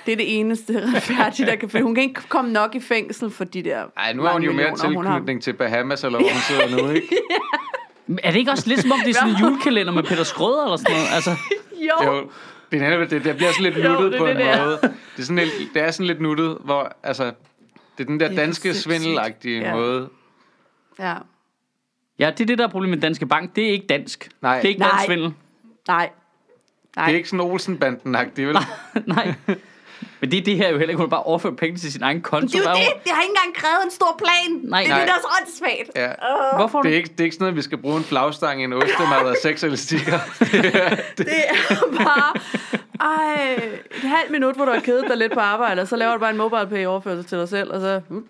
Det 0.06 0.12
er 0.12 0.16
det 0.16 0.38
eneste 0.40 0.86
retfærdige, 0.94 1.46
der 1.46 1.56
kan 1.56 1.68
finde. 1.68 1.84
Hun 1.84 1.94
kan 1.94 2.04
ikke 2.04 2.20
komme 2.28 2.52
nok 2.52 2.74
i 2.74 2.80
fængsel 2.80 3.30
for 3.30 3.44
de 3.44 3.62
der 3.62 3.84
Ej, 3.96 4.12
nu 4.12 4.22
har 4.22 4.32
hun 4.32 4.42
jo 4.42 4.52
mere 4.52 4.76
tilknytning 4.76 5.42
til 5.42 5.52
Bahamas, 5.52 6.04
eller 6.04 6.18
hvor 6.18 6.28
hun 6.28 6.40
sidder 6.40 6.82
nu, 6.82 6.90
ikke? 6.90 7.08
Men 8.06 8.18
Er 8.22 8.30
det 8.30 8.38
ikke 8.38 8.50
også 8.50 8.68
lidt 8.68 8.80
som 8.80 8.92
om, 8.92 8.98
det 9.04 9.10
er 9.10 9.14
sådan 9.14 9.28
en 9.30 9.36
julekalender 9.42 9.92
med 9.92 10.02
Peter 10.02 10.24
Skrøder 10.24 10.64
eller 10.64 10.76
sådan 10.76 10.92
noget? 10.96 11.08
Altså, 11.14 11.30
Jo, 11.72 12.12
Jo, 12.12 12.30
det, 12.72 12.82
er, 12.82 12.98
det, 13.04 13.24
det 13.24 13.36
bliver 13.36 13.52
sådan 13.52 13.72
lidt 13.72 13.84
Jo, 13.84 13.88
nuttet 13.92 14.12
det 14.12 14.14
er 14.14 14.18
på 14.18 14.26
det, 14.26 14.32
en 14.32 14.36
det 14.46 14.58
måde. 14.64 14.78
Det 14.82 14.92
er, 15.18 15.22
sådan 15.22 15.36
lidt, 15.36 15.74
det 15.74 15.82
er 15.82 15.90
sådan 15.90 16.06
lidt 16.06 16.20
nuttet, 16.20 16.58
hvor 16.64 16.96
altså, 17.02 17.24
Det 17.24 17.34
er 17.98 18.04
den 18.04 18.20
der 18.20 18.28
Det 18.28 18.38
er 18.38 18.42
danske 18.44 18.74
svindelagtige 18.74 19.60
Ja. 19.60 19.74
måde. 19.74 20.08
Ja. 20.98 21.14
Ja, 22.18 22.30
det 22.30 22.40
er 22.40 22.46
det, 22.46 22.58
der 22.58 22.64
er 22.66 22.68
problemet 22.70 22.96
med 22.98 23.02
Danske 23.02 23.26
Bank. 23.26 23.56
Det 23.56 23.66
er 23.66 23.70
ikke 23.72 23.86
dansk. 23.86 24.28
Nej. 24.42 24.56
Det 24.56 24.64
er 24.64 24.68
ikke 24.68 24.80
Nej. 24.80 24.90
dansk 24.90 25.06
svindel. 25.06 25.32
Nej. 25.88 26.10
Nej. 26.96 27.04
Det 27.06 27.12
er 27.12 27.16
ikke 27.16 27.28
sådan 27.28 27.40
Olsen-banden-agtigt, 27.40 28.48
vel? 28.48 28.56
Nej. 29.16 29.34
Men 30.20 30.30
det 30.30 30.38
er 30.38 30.44
det 30.44 30.56
her 30.56 30.68
jo 30.68 30.78
heller 30.78 30.90
ikke. 30.90 31.00
Hun 31.00 31.10
bare 31.10 31.22
overført 31.22 31.56
penge 31.56 31.78
til 31.78 31.92
sin 31.92 32.02
egen 32.02 32.20
konto. 32.22 32.46
det 32.46 32.54
er 32.54 32.60
jo 32.62 32.68
er 32.68 32.74
det. 32.74 32.82
hun- 32.84 33.00
Det 33.04 33.12
har 33.12 33.22
ikke 33.22 33.32
engang 33.38 33.54
krævet 33.54 33.84
en 33.84 33.90
stor 33.90 34.14
plan. 34.18 34.60
Nej, 34.70 34.80
det 34.82 34.90
er 34.90 34.94
nej. 34.94 34.98
det, 35.00 35.08
der 35.08 35.14
er 35.14 35.18
så 35.20 35.28
åndssvagt. 35.40 35.90
Ja. 35.96 36.56
Hvorfor? 36.56 36.82
Det 36.82 36.92
er, 36.92 36.96
ikke, 36.96 37.08
det 37.08 37.20
er 37.20 37.24
ikke 37.24 37.34
sådan 37.34 37.42
noget, 37.44 37.52
at 37.52 37.56
vi 37.56 37.62
skal 37.62 37.78
bruge 37.78 37.96
en 37.96 38.04
flagstang 38.04 38.60
i 38.60 38.64
en 38.64 38.72
ostemad 38.72 39.18
og 39.30 39.36
seks 39.42 39.64
elastikker. 39.64 40.18
Det 41.18 41.28
er 41.48 41.96
bare... 42.04 42.32
Ej, 43.00 43.54
et 43.90 44.08
halvt 44.08 44.30
minut, 44.30 44.54
hvor 44.54 44.64
du 44.64 44.70
har 44.72 44.80
kedet 44.80 45.04
dig 45.08 45.16
lidt 45.16 45.32
på 45.32 45.40
arbejde, 45.40 45.82
og 45.82 45.88
så 45.88 45.96
laver 45.96 46.12
du 46.12 46.18
bare 46.18 46.30
en 46.30 46.36
mobile 46.36 46.66
pay 46.66 46.86
overførsel 46.86 47.24
til 47.24 47.38
dig 47.38 47.48
selv, 47.48 47.72
og 47.72 47.80
så... 47.80 48.00
Uh, 48.10 48.22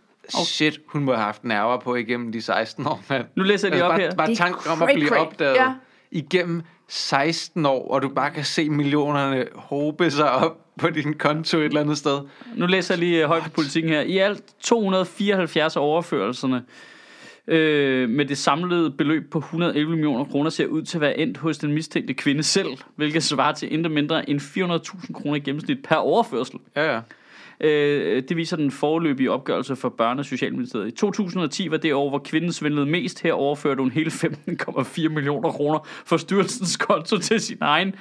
Shit, 0.46 0.80
hun 0.86 1.04
må 1.04 1.12
have 1.14 1.24
haft 1.24 1.44
nerver 1.44 1.80
på 1.80 1.94
igennem 1.94 2.32
de 2.32 2.42
16 2.42 2.86
år, 2.86 3.02
mand. 3.10 3.24
Nu 3.36 3.42
læser 3.42 3.68
jeg 3.68 3.72
lige 3.74 3.84
op 3.84 3.90
bare, 3.90 4.00
her. 4.00 4.14
Bare 4.14 4.26
Det 4.26 4.32
er 4.32 4.36
tanken 4.44 4.70
om 4.70 4.82
at 4.82 4.90
blive 4.94 5.16
opdaget 5.18 5.54
Ja. 5.54 5.72
igennem 6.10 6.62
16 6.88 7.66
år, 7.66 7.88
og 7.90 8.02
du 8.02 8.08
bare 8.08 8.30
kan 8.30 8.44
se 8.44 8.68
millionerne 8.68 9.46
håbe 9.54 10.10
sig 10.10 10.30
op 10.30 10.58
på 10.78 10.90
din 10.90 11.14
konto 11.14 11.58
et 11.58 11.64
eller 11.64 11.80
andet 11.80 11.98
sted. 11.98 12.20
Nu 12.54 12.66
læser 12.66 12.94
jeg 12.94 12.98
lige 12.98 13.22
øh, 13.22 13.28
højt 13.28 13.42
på 13.42 13.50
politikken 13.50 13.92
her. 13.92 14.00
I 14.00 14.18
alt 14.18 14.42
274 14.60 15.76
af 15.76 15.80
overførelserne 15.80 16.62
øh, 17.46 18.08
med 18.08 18.24
det 18.24 18.38
samlede 18.38 18.90
beløb 18.90 19.30
på 19.30 19.38
111 19.38 19.90
millioner 19.90 20.24
kroner 20.24 20.50
ser 20.50 20.66
ud 20.66 20.82
til 20.82 20.96
at 20.96 21.00
være 21.00 21.18
endt 21.18 21.38
hos 21.38 21.58
den 21.58 21.72
mistænkte 21.72 22.14
kvinde 22.14 22.42
selv, 22.42 22.78
hvilket 22.96 23.22
svarer 23.22 23.54
til 23.54 23.72
intet 23.72 23.92
mindre 23.92 24.30
end 24.30 24.40
400.000 24.40 25.12
kroner 25.12 25.36
i 25.36 25.40
gennemsnit 25.40 25.78
per 25.88 25.96
overførsel. 25.96 26.58
Ja, 26.76 26.94
ja. 26.94 27.00
Øh, 27.60 28.22
det 28.28 28.36
viser 28.36 28.56
den 28.56 28.70
foreløbige 28.70 29.30
opgørelse 29.30 29.76
for 29.76 29.88
Børne- 30.00 30.18
og 30.18 30.24
Socialministeriet. 30.24 30.88
I 30.88 30.90
2010 30.90 31.70
var 31.70 31.76
det 31.76 31.94
år, 31.94 32.08
hvor 32.08 32.18
kvinden 32.18 32.52
svindlede 32.52 32.86
mest. 32.86 33.22
Her 33.22 33.32
overførte 33.32 33.78
hun 33.80 33.90
hele 33.90 34.10
15,4 34.10 35.08
millioner 35.08 35.50
kroner 35.50 35.78
fra 36.04 36.18
styrelsens 36.18 36.76
konto 36.76 37.18
til 37.18 37.40
sin 37.40 37.58
egen. 37.60 37.94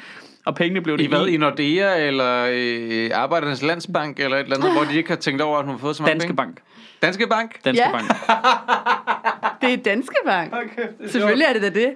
Og 0.45 0.56
pengene 0.56 0.82
blev 0.82 0.97
det 0.97 1.03
I 1.03 1.08
hvad? 1.08 1.28
i 1.28 1.34
I 1.34 1.38
Nordea 1.38 2.08
eller 2.08 2.47
øh, 2.51 3.10
Arbejdernes 3.14 3.62
Landsbank 3.64 4.20
eller 4.20 4.38
et 4.38 4.43
eller 4.43 4.58
andet, 4.58 4.72
hvor 4.72 4.84
de 4.84 4.97
ikke 4.97 5.10
har 5.10 5.16
tænkt 5.18 5.41
over, 5.41 5.58
at 5.58 5.66
hun 5.66 5.72
har 5.74 5.80
fået 5.80 5.95
så 5.95 6.03
mange 6.03 6.12
Danske 6.14 6.28
penge? 6.28 6.36
Bank. 6.38 6.62
Danske 7.01 7.28
Bank? 7.28 7.64
Danske 7.66 7.84
Ja. 7.86 7.91
Bank. 7.91 8.08
det 9.62 9.74
er 9.74 9.78
Danske 9.78 10.16
Bank. 10.26 10.53
Okay, 10.53 10.88
det 11.01 11.12
Selvfølgelig 11.12 11.45
er 11.49 11.53
det 11.53 11.62
da 11.62 11.70
det. 11.80 11.93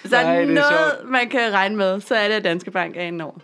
Hvis 0.00 0.10
der 0.12 0.22
Nej, 0.22 0.34
er 0.34 0.40
det 0.40 0.48
er 0.50 0.54
noget, 0.54 0.66
sjovt. 0.98 1.10
man 1.10 1.28
kan 1.28 1.52
regne 1.52 1.76
med, 1.76 2.00
så 2.00 2.14
er 2.14 2.28
det, 2.28 2.34
at 2.34 2.44
Danske 2.44 2.70
Bank 2.70 2.96
er 2.96 3.00
inde 3.02 3.24
over. 3.24 3.34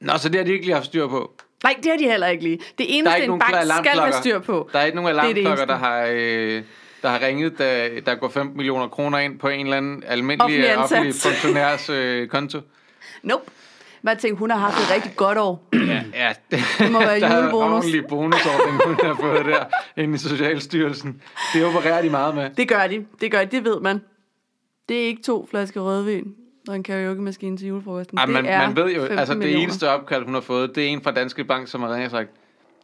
Nå, 0.00 0.12
så 0.16 0.28
det 0.28 0.36
har 0.36 0.44
de 0.44 0.52
ikke 0.52 0.64
lige 0.64 0.74
haft 0.74 0.86
styr 0.86 1.06
på. 1.08 1.32
Nej, 1.62 1.74
det 1.82 1.90
har 1.90 1.98
de 1.98 2.04
heller 2.04 2.26
ikke 2.26 2.42
lige. 2.44 2.56
Det 2.56 2.66
Der 2.78 2.84
er 2.84 2.88
eneste, 2.88 3.24
en 3.24 3.38
bank 3.38 3.54
skal 3.78 4.00
have 4.00 4.12
styr 4.12 4.38
på. 4.38 4.70
Der 4.72 4.78
er 4.78 4.84
ikke 4.84 4.96
nogen 4.96 5.14
Det 5.14 5.18
er 5.24 5.26
det 5.26 5.40
alarmklokker, 5.40 5.64
der 5.64 5.76
har, 5.76 6.06
øh, 6.10 6.62
der 7.02 7.08
har 7.08 7.22
ringet, 7.26 7.58
da 7.58 7.88
der 8.06 8.14
går 8.14 8.28
15 8.28 8.56
millioner 8.56 8.88
kroner 8.88 9.18
ind 9.18 9.38
på 9.38 9.48
en 9.48 9.66
eller 9.66 9.76
anden 9.76 10.02
almindelig 10.06 10.44
Offentlig 10.44 10.76
offentlig, 10.76 10.98
offentlig 10.98 11.14
funktionærs 11.14 11.90
øh, 11.90 12.28
konto. 12.28 12.60
Nope. 13.22 13.50
Man 14.02 14.18
tænker, 14.18 14.38
hun 14.38 14.50
har 14.50 14.58
haft 14.58 14.76
et 14.76 14.94
rigtig 14.94 15.16
godt 15.16 15.38
år. 15.38 15.68
Ja, 15.88 16.02
ja 16.14 16.32
det, 16.50 16.60
Det 16.78 16.92
må 16.92 16.98
være 17.00 17.20
der 17.20 17.26
er 17.26 17.36
en 17.38 17.42
julebonus. 17.42 17.84
bonusordning, 18.08 18.84
hun 18.86 18.96
har 19.02 19.14
fået 19.20 19.46
der 19.46 19.64
inde 20.02 20.14
i 20.14 20.18
Socialstyrelsen. 20.18 21.22
Det 21.54 21.64
opererer 21.64 22.02
de 22.02 22.10
meget 22.10 22.34
med. 22.34 22.50
Det 22.56 22.68
gør 22.68 22.86
de. 22.86 23.06
Det 23.20 23.30
gør 23.30 23.44
de. 23.44 23.56
Det 23.56 23.64
ved 23.64 23.80
man. 23.80 24.00
Det 24.88 25.02
er 25.02 25.06
ikke 25.06 25.22
to 25.22 25.48
flasker 25.50 25.80
rødvin 25.80 26.34
og 26.68 26.76
en 26.76 26.82
karaoke-maskine 26.82 27.56
til 27.56 27.68
julefrokosten. 27.68 28.18
Ej, 28.18 28.24
det 28.24 28.34
man, 28.34 28.46
er 28.46 28.66
man 28.66 28.76
ved 28.76 28.84
jo, 28.92 29.00
15 29.00 29.18
altså 29.18 29.32
det 29.34 29.38
millioner. 29.38 29.62
eneste 29.64 29.90
opkald, 29.90 30.24
hun 30.24 30.34
har 30.34 30.40
fået, 30.40 30.74
det 30.74 30.84
er 30.84 30.88
en 30.88 31.02
fra 31.02 31.10
Danske 31.10 31.44
Bank, 31.44 31.68
som 31.68 31.80
har 31.82 31.88
ringet 31.92 32.04
og 32.04 32.10
sagt, 32.10 32.28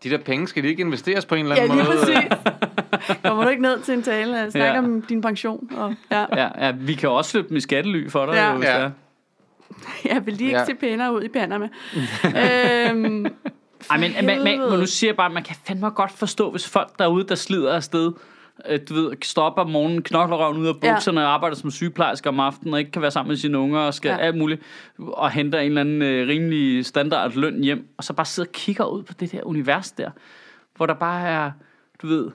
de 0.04 0.10
der 0.10 0.18
penge, 0.18 0.48
skal 0.48 0.62
de 0.62 0.68
ikke 0.68 0.80
investeres 0.80 1.24
på 1.26 1.34
en 1.34 1.42
eller 1.42 1.56
Ja, 1.56 1.62
anden 1.62 1.76
lige 1.78 1.86
måde? 1.88 1.98
præcis. 1.98 3.18
Kommer 3.24 3.44
du 3.44 3.50
ikke 3.50 3.62
ned 3.62 3.80
til 3.80 3.94
en 3.94 4.02
tale 4.02 4.42
og 4.46 4.52
snakker 4.52 4.72
Ja. 4.72 4.78
om 4.78 5.02
din 5.02 5.20
pension? 5.20 5.70
Og, 5.76 5.94
ja. 6.10 6.24
Ja, 6.36 6.66
ja, 6.66 6.72
vi 6.80 6.94
kan 6.94 7.08
også 7.08 7.30
slippe 7.30 7.48
dem 7.48 7.56
i 7.56 7.60
skattely 7.60 8.10
for 8.10 8.26
dig. 8.26 8.34
Ja. 8.34 8.50
Jo, 8.52 8.56
hvis 8.58 8.68
Ja. 8.68 8.82
det. 8.84 8.92
Jeg 10.04 10.26
vil 10.26 10.34
lige 10.34 10.46
ikke 10.48 10.58
Ja. 10.58 10.64
se 10.64 10.74
pænere 10.74 11.14
ud 11.14 11.22
i 11.22 11.28
Panama. 11.28 11.64
øhm, 12.24 13.26
Ej, 13.90 13.98
men, 13.98 14.12
man, 14.14 14.24
man, 14.26 14.42
men 14.44 14.78
nu 14.78 14.86
siger 14.86 15.08
jeg 15.10 15.16
bare, 15.16 15.30
man 15.30 15.42
kan 15.42 15.56
fandme 15.66 15.90
godt 15.90 16.12
forstå, 16.12 16.50
hvis 16.50 16.68
folk 16.68 16.88
derude, 16.98 17.24
der 17.28 17.34
slider 17.34 17.72
afsted, 17.72 18.12
du 18.88 18.94
ved, 18.94 19.12
stopper 19.22 19.62
om 19.62 19.70
morgenen, 19.70 20.02
knokler 20.02 20.36
røven 20.36 20.58
ud 20.58 20.66
af 20.66 20.72
Ja. 20.82 20.92
bukserne 20.94 21.20
og 21.26 21.34
arbejder 21.34 21.56
som 21.56 21.70
sygeplejerske 21.70 22.28
om 22.28 22.40
aftenen, 22.40 22.74
og 22.74 22.80
ikke 22.80 22.90
kan 22.92 23.02
være 23.02 23.10
sammen 23.10 23.28
med 23.28 23.36
sine 23.36 23.58
unger, 23.58 23.78
og 23.80 23.94
skal 23.94 24.08
Ja. 24.08 24.14
ja. 24.14 24.20
alt 24.20 24.36
muligt, 24.38 24.62
og 24.98 25.30
henter 25.30 25.58
en 25.58 25.66
eller 25.66 25.80
anden 25.80 26.02
øh, 26.02 26.28
rimelig 26.28 26.86
standard 26.86 27.32
løn 27.32 27.62
hjem, 27.64 27.88
og 27.96 28.04
så 28.04 28.12
bare 28.12 28.26
sidder 28.26 28.48
og 28.48 28.52
kigger 28.52 28.84
ud 28.84 29.02
på 29.02 29.12
det 29.12 29.32
der 29.32 29.42
univers 29.44 29.92
der, 29.92 30.10
hvor 30.76 30.86
der 30.86 30.94
bare 30.94 31.28
er, 31.28 31.50
du 32.02 32.06
ved, 32.06 32.30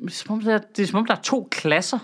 det 0.00 0.06
er 0.06 0.10
som 0.10 0.34
om, 0.36 0.40
der, 0.42 0.58
det 0.58 0.82
er, 0.82 0.86
som 0.86 0.98
om 0.98 1.06
der 1.06 1.14
er 1.14 1.20
to 1.20 1.48
klasser. 1.50 1.98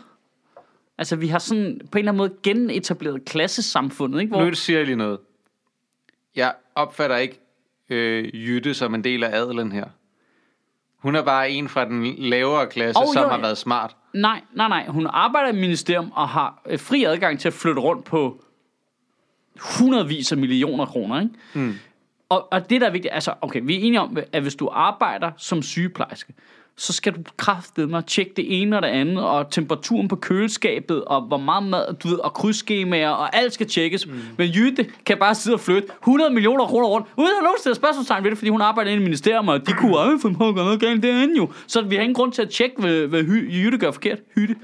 Altså, 0.98 1.16
vi 1.16 1.26
har 1.28 1.38
sådan 1.38 1.80
på 1.92 1.98
en 1.98 1.98
eller 1.98 2.12
anden 2.12 2.18
måde 2.18 2.32
genetableret 2.42 3.24
klassesamfundet, 3.24 4.20
ikke? 4.20 4.34
Hvor, 4.36 4.44
Nu 4.44 4.54
siger 4.54 4.78
jeg 4.78 4.86
lige 4.86 4.96
noget. 4.96 5.18
Jeg 6.36 6.54
opfatter 6.74 7.16
ikke 7.16 7.40
øh, 7.90 8.24
Jytte 8.34 8.74
som 8.74 8.94
en 8.94 9.04
del 9.04 9.24
af 9.24 9.36
adelen 9.36 9.72
her. 9.72 9.84
Hun 10.98 11.14
er 11.14 11.22
bare 11.22 11.50
en 11.50 11.68
fra 11.68 11.84
den 11.84 12.14
lavere 12.18 12.66
klasse, 12.66 13.00
oh, 13.00 13.14
som 13.14 13.22
jo, 13.22 13.28
har 13.28 13.38
været 13.38 13.58
smart. 13.58 13.96
Nej, 14.14 14.40
nej, 14.54 14.68
nej. 14.68 14.86
Hun 14.88 15.06
arbejder 15.10 15.48
i 15.48 15.52
ministerium 15.52 16.12
og 16.14 16.28
har 16.28 16.62
øh, 16.66 16.78
fri 16.78 17.04
adgang 17.04 17.40
til 17.40 17.48
at 17.48 17.54
flytte 17.54 17.80
rundt 17.80 18.04
på 18.04 18.42
hundredvis 19.78 20.32
af 20.32 20.38
millioner 20.38 20.86
kroner, 20.86 21.20
ikke? 21.20 21.34
Mm. 21.54 21.74
Og, 22.28 22.52
og 22.52 22.70
det, 22.70 22.80
der 22.80 22.86
er 22.86 22.90
vigtigt, 22.90 23.14
altså, 23.14 23.34
okay, 23.40 23.60
vi 23.62 23.74
er 23.74 23.78
enige 23.78 24.00
om, 24.00 24.16
at 24.32 24.42
hvis 24.42 24.54
du 24.54 24.68
arbejder 24.72 25.30
som 25.36 25.62
sygeplejerske, 25.62 26.34
så 26.78 26.92
skal 26.92 27.12
du 27.12 27.20
kraftedeme 27.36 28.02
tjekke 28.02 28.32
det 28.36 28.62
ene 28.62 28.76
og 28.76 28.82
det 28.82 28.88
andet, 28.88 29.24
og 29.24 29.50
temperaturen 29.50 30.08
på 30.08 30.16
køleskabet, 30.16 31.04
og 31.04 31.22
hvor 31.22 31.36
meget 31.36 31.64
mad, 31.64 31.94
du 31.94 32.08
ved, 32.08 32.18
og 32.18 32.34
krydsskemaer, 32.34 33.08
og 33.08 33.36
alt 33.36 33.52
skal 33.52 33.66
tjekkes. 33.68 34.06
Mm. 34.06 34.12
Men 34.38 34.48
Jytte 34.48 34.86
kan 35.06 35.18
bare 35.18 35.34
sidde 35.34 35.54
og 35.54 35.60
flytte 35.60 35.88
100 36.02 36.30
millioner 36.30 36.66
kroner 36.66 36.88
rundt, 36.88 37.06
uden 37.16 37.28
at 37.28 37.34
have 37.34 37.42
nogen 37.42 37.58
stille 37.58 37.74
spørgsmålstegn 37.74 38.24
ved 38.24 38.30
det, 38.30 38.38
fordi 38.38 38.50
hun 38.50 38.60
arbejder 38.60 38.90
inde 38.90 39.02
i 39.02 39.04
ministerium, 39.04 39.48
og 39.48 39.66
de 39.66 39.72
kunne 39.72 39.98
aldrig 39.98 40.20
få 40.20 40.32
på 40.32 40.52
noget 40.52 40.80
galt 40.80 41.02
derinde 41.02 41.36
jo. 41.36 41.52
Så 41.66 41.82
vi 41.82 41.94
har 41.94 42.02
ingen 42.02 42.14
grund 42.14 42.32
til 42.32 42.42
at 42.42 42.50
tjekke, 42.50 42.80
hvad, 42.80 43.06
hvad 43.06 43.22
Jytte 43.22 43.78
gør 43.78 43.90
forkert. 43.90 44.18
Hytte. 44.34 44.56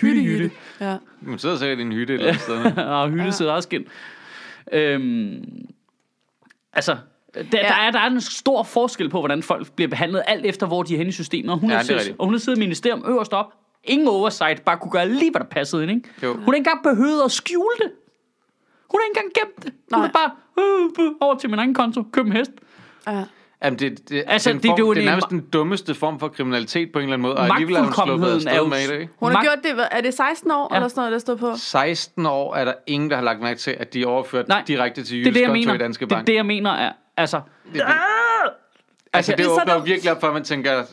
Hytte, 0.00 0.24
Jytte. 0.24 0.50
Ja. 0.80 0.96
Hun 1.26 1.38
sidder 1.38 1.56
sikkert 1.56 1.78
i 1.78 1.82
en 1.82 1.92
hytte 1.92 2.14
et 2.14 2.18
eller 2.18 2.28
andet 2.28 2.42
sted. 2.42 2.84
og 2.94 3.10
Hytte 3.10 3.32
sidder 3.32 3.52
også 3.52 3.66
skin. 3.66 3.86
Øhm, 4.72 5.44
altså, 6.72 6.96
der, 7.34 7.40
ja. 7.52 7.58
der, 7.58 7.74
er, 7.74 7.90
der 7.90 7.98
er 7.98 8.06
en 8.06 8.20
stor 8.20 8.62
forskel 8.62 9.08
på, 9.08 9.18
hvordan 9.18 9.42
folk 9.42 9.72
bliver 9.72 9.88
behandlet, 9.88 10.22
alt 10.26 10.46
efter 10.46 10.66
hvor 10.66 10.82
de 10.82 10.94
er 10.94 10.98
henne 10.98 11.08
i 11.08 11.12
systemet. 11.12 11.50
Og 11.50 11.58
hun, 11.58 11.70
Ja, 11.70 11.76
det 11.76 11.80
er 11.82 11.86
siddet, 11.86 12.00
rigtigt. 12.00 12.18
og 12.20 12.24
hun 12.26 12.34
har 12.34 12.38
siddet 12.38 12.58
i 12.58 12.60
ministerium 12.60 13.04
øverst 13.08 13.32
op. 13.32 13.46
Ingen 13.84 14.08
oversight, 14.08 14.64
bare 14.64 14.76
kunne 14.78 14.90
gøre 14.90 15.08
lige, 15.08 15.30
hvad 15.30 15.40
der 15.40 15.46
passede 15.46 15.82
ind. 15.82 15.90
Ikke? 15.90 16.08
Jo. 16.22 16.32
Hun 16.32 16.40
har 16.44 16.52
ikke 16.52 16.56
engang 16.56 16.82
behøvet 16.82 17.22
at 17.24 17.32
skjule 17.32 17.76
det. 17.78 17.90
Hun 18.90 19.00
har 19.00 19.06
ikke 19.08 19.20
engang 19.20 19.32
gemt 19.54 19.64
det. 19.64 19.72
Hun 19.92 20.00
Nej. 20.00 20.08
er 20.08 20.12
bare 20.12 20.30
øh, 20.98 21.06
øh, 21.06 21.12
over 21.20 21.34
til 21.38 21.50
min 21.50 21.58
anden 21.58 21.74
konto, 21.74 22.02
køb 22.12 22.26
en 22.26 22.32
hest. 22.32 22.50
Ja. 23.06 23.24
Jamen, 23.64 23.78
det, 23.78 24.08
det, 24.08 24.24
Altså, 24.26 24.52
det, 24.52 24.62
det- 24.62 24.68
form, 24.68 24.76
det 24.76 24.82
er 24.82 24.86
jo 24.86 24.92
det 24.94 24.98
er 24.98 25.02
en- 25.02 25.06
nærmest 25.08 25.28
den 25.30 25.40
dummeste 25.40 25.94
form 25.94 26.18
for 26.20 26.28
kriminalitet 26.28 26.92
på 26.92 26.98
en 26.98 27.02
eller 27.02 27.12
anden 27.14 27.22
måde. 27.22 27.36
Og 27.36 27.44
alligevel 27.44 27.74
er 27.76 27.80
hun 27.82 27.92
sluppet 27.92 28.46
er 28.46 28.56
jo... 28.56 28.66
med 28.66 28.88
det, 28.88 29.00
ikke? 29.00 29.12
Hun 29.20 29.32
har 29.32 29.42
gjort 29.42 29.58
det, 29.62 29.86
er 29.90 30.00
det 30.00 30.14
16 30.14 30.50
år, 30.50 30.68
Ja. 30.70 30.76
eller 30.76 30.88
sådan 30.88 31.00
noget, 31.00 31.12
der 31.12 31.18
står 31.18 31.34
på? 31.34 31.52
16 31.56 32.26
år 32.26 32.54
er 32.54 32.64
der 32.64 32.72
ingen, 32.86 33.10
der 33.10 33.16
har 33.16 33.22
lagt 33.24 33.40
mærke 33.40 33.58
til, 33.60 33.70
at 33.70 33.94
de 33.94 34.02
er 34.02 34.06
overført 34.06 34.48
Nej, 34.48 34.62
direkte 34.66 35.04
til 35.04 35.16
Det 35.16 35.20
er 35.20 35.24
det, 35.24 35.26
Jyttes 35.30 35.42
jeg 35.42 35.52
mener. 35.52 35.74
i 35.74 35.78
Danske 35.78 36.04
Det 36.04 36.12
er 36.12 36.16
Bank. 36.16 36.26
det, 36.26 36.34
jeg 36.34 36.46
mener 36.46 36.70
er... 36.70 36.92
Altså, 37.16 37.40
Det, 37.64 37.74
det, 37.74 37.82
altså, 39.12 39.32
Okay. 39.32 39.38
det 39.38 39.38
Det 39.38 39.46
er 39.46 39.60
åbner 39.60 39.72
jo 39.72 39.78
dumt. 39.78 39.88
virkelig 39.88 40.12
op 40.12 40.20
for, 40.20 40.26
at 40.28 40.32
man 40.34 40.44
tænker, 40.44 40.84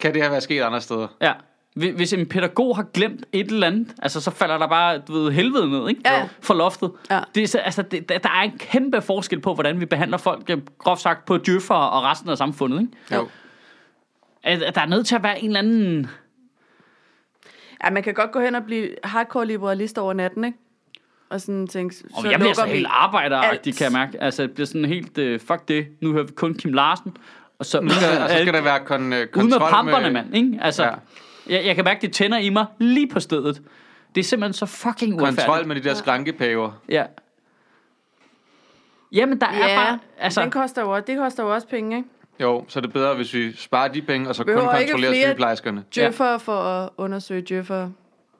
kan 0.00 0.14
det 0.14 0.22
her 0.22 0.30
være 0.30 0.40
sket 0.40 0.62
andre 0.62 0.80
steder? 0.80 1.08
Ja. 1.20 1.32
Hvis- 1.74 1.94
Hvis 1.96 2.12
en 2.12 2.26
pædagog 2.28 2.76
har 2.76 2.82
glemt 2.94 3.24
et 3.32 3.46
eller 3.46 3.66
andet, 3.66 3.94
altså 4.02 4.20
så 4.20 4.30
falder 4.30 4.58
der 4.58 4.66
bare, 4.68 4.98
du 4.98 5.12
ved, 5.12 5.32
helvede 5.32 5.70
ned, 5.70 5.88
ikke? 5.88 6.00
Ja, 6.04 6.18
ja. 6.18 6.28
For 6.40 6.54
loftet. 6.54 6.92
Ja. 7.10 7.20
Det 7.34 7.42
er, 7.42 7.46
så- 7.46 7.58
altså, 7.58 7.82
det, 7.82 8.08
der 8.08 8.18
der 8.18 8.28
er 8.28 8.42
en 8.42 8.58
kæmpe 8.58 9.02
forskel 9.02 9.40
på, 9.40 9.54
hvordan 9.54 9.80
vi 9.80 9.86
behandler 9.86 10.16
folk, 10.18 10.50
øh, 10.50 10.58
groft 10.78 11.02
sagt, 11.02 11.24
på 11.26 11.36
djøffer 11.38 11.74
og 11.74 12.02
resten 12.02 12.30
af 12.30 12.38
samfundet, 12.38 12.80
ikke? 12.80 12.92
Jo. 13.14 13.28
At, 14.42 14.62
at 14.62 14.74
der 14.74 14.80
er 14.80 14.86
nødt 14.86 15.06
til 15.06 15.14
at 15.16 15.22
være 15.22 15.40
en 15.40 15.46
eller 15.46 15.58
anden... 15.58 16.10
Ja, 17.84 17.90
man 17.90 18.02
kan 18.02 18.14
godt 18.14 18.32
gå 18.32 18.40
hen 18.40 18.54
og 18.54 18.64
blive 18.64 18.96
hardcore 19.04 19.46
liberalist 19.46 19.98
over 19.98 20.12
natten, 20.12 20.44
ikke? 20.44 20.58
Og 21.30 21.40
sådan 21.40 21.66
tænke, 21.66 21.94
så 21.94 22.04
Og 22.14 22.30
jeg 22.30 22.38
bliver 22.38 22.52
så 22.54 22.64
helt 22.64 22.86
arbejderagtig, 22.90 23.76
kan 23.76 23.84
jeg 23.84 23.92
mærke. 23.92 24.22
Altså, 24.22 24.42
det 24.42 24.52
bliver 24.52 24.66
sådan 24.66 24.84
helt, 24.84 25.18
uh, 25.18 25.40
fuck 25.40 25.68
det, 25.68 25.86
nu 26.00 26.12
hører 26.12 26.24
vi 26.24 26.32
kun 26.32 26.54
Kim 26.54 26.72
Larsen. 26.72 27.16
Og 27.58 27.66
så, 27.66 27.80
Nu 27.80 27.88
skal, 27.88 28.22
og 28.22 28.30
så 28.30 28.36
skal 28.40 28.54
der 28.54 28.62
være 28.62 28.80
kon, 28.84 29.12
øh, 29.12 29.26
kontrol 29.26 29.60
med 29.60 29.68
pamperne, 29.70 30.10
mand, 30.10 30.36
ikke? 30.36 30.58
Altså, 30.62 30.84
Ja. 30.84 30.90
jeg, 31.48 31.66
jeg 31.66 31.74
kan 31.74 31.84
mærke, 31.84 32.00
det 32.02 32.12
tænder 32.12 32.38
i 32.38 32.48
mig 32.48 32.66
lige 32.78 33.08
på 33.08 33.20
stedet. 33.20 33.62
Det 34.14 34.20
er 34.20 34.24
simpelthen 34.24 34.52
så 34.52 34.66
fucking 34.66 35.14
uretfærdigt. 35.14 35.46
Kontrol 35.46 35.66
med 35.66 35.76
de 35.76 35.88
der 35.88 35.94
skrankepaver. 35.94 36.70
Ja. 36.88 37.04
Jamen, 39.12 39.40
der 39.40 39.46
er 39.46 39.68
Ja, 39.68 39.76
bare... 39.76 39.98
Altså, 40.18 40.42
den 40.42 40.50
koster 40.50 40.82
jo, 40.82 40.90
også- 40.90 41.04
det 41.06 41.18
koster 41.18 41.42
jo 41.42 41.54
også 41.54 41.66
penge, 41.68 41.96
ikke? 41.96 42.08
Jo, 42.40 42.64
så 42.68 42.78
er 42.78 42.80
det 42.80 42.92
bedre, 42.92 43.14
hvis 43.14 43.34
vi 43.34 43.56
sparer 43.56 43.88
de 43.88 44.02
penge, 44.02 44.28
og 44.28 44.34
så 44.34 44.44
kun 44.44 44.46
Behøver 44.54 44.76
ikke 44.76 44.90
kontrollerer 44.92 45.12
flere- 45.12 45.26
sygeplejerskerne. 45.28 45.84
Djøffer 45.94 46.38
for 46.38 46.52
at 46.62 46.90
undersøge 46.96 47.42
djøffer. 47.48 47.80
Det 47.82 47.92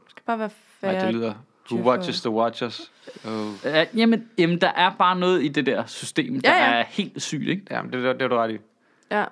skal 0.09 0.23
bare 0.27 0.39
være 0.39 0.51
Nej, 0.83 0.93
færre. 0.93 1.07
det 1.07 1.15
lyder... 1.15 1.35
Who 1.73 1.89
watches 1.91 2.21
the 2.21 2.31
watchers? 2.31 2.93
Oh. 3.25 3.53
Ja, 3.65 3.85
jamen, 3.97 4.29
jamen, 4.39 4.61
der 4.61 4.69
er 4.69 4.91
bare 4.99 5.19
noget 5.19 5.43
i 5.45 5.49
det 5.49 5.67
der 5.67 5.87
system, 5.87 6.41
der 6.41 6.51
Ja, 6.55 6.65
ja. 6.71 6.79
er 6.81 6.85
helt 6.89 7.23
sygt, 7.23 7.49
ikke? 7.49 7.63
Jamen, 7.71 7.93
det, 7.93 8.03
det, 8.03 8.15
det 8.15 8.23
er 8.23 8.29
du 8.29 8.37
ret 8.37 8.51
i. 8.51 8.59
Ja. 9.11 9.25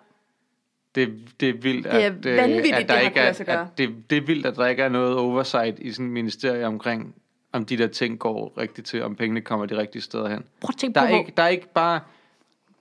Det, 0.94 1.18
det 1.40 1.48
er 1.48 1.52
vildt, 1.52 1.84
Det 1.84 1.94
er 2.04 2.06
at, 2.06 2.26
øh, 2.26 2.36
vanvittigt, 2.36 2.74
at 2.74 2.80
det 2.80 2.88
der 2.88 2.94
har 2.94 3.00
ikke 3.00 3.20
er, 3.20 3.60
at 3.62 3.78
det, 3.78 4.10
det 4.10 4.18
er 4.18 4.22
vildt, 4.22 4.46
at 4.46 4.56
der 4.56 4.66
ikke 4.66 4.82
er 4.82 4.88
noget 4.88 5.16
oversight 5.16 5.78
i 5.78 5.92
sådan 5.92 6.06
et 6.06 6.12
ministerie 6.12 6.66
omkring, 6.66 7.14
om 7.52 7.64
de 7.64 7.76
der 7.78 7.86
ting 7.86 8.18
går 8.18 8.52
rigtigt 8.58 8.86
til, 8.86 9.02
om 9.02 9.16
pengene 9.16 9.40
kommer 9.40 9.66
de 9.66 9.76
rigtige 9.76 10.02
steder 10.02 10.28
hen. 10.28 10.44
Prøv 10.60 10.68
at 10.68 10.76
tænke 10.76 10.94
Der 10.94 11.00
på, 11.00 11.04
er 11.04 11.08
hvor- 11.10 11.18
ikke, 11.18 11.32
der 11.36 11.42
er 11.42 11.48
ikke 11.48 11.72
bare, 11.72 12.00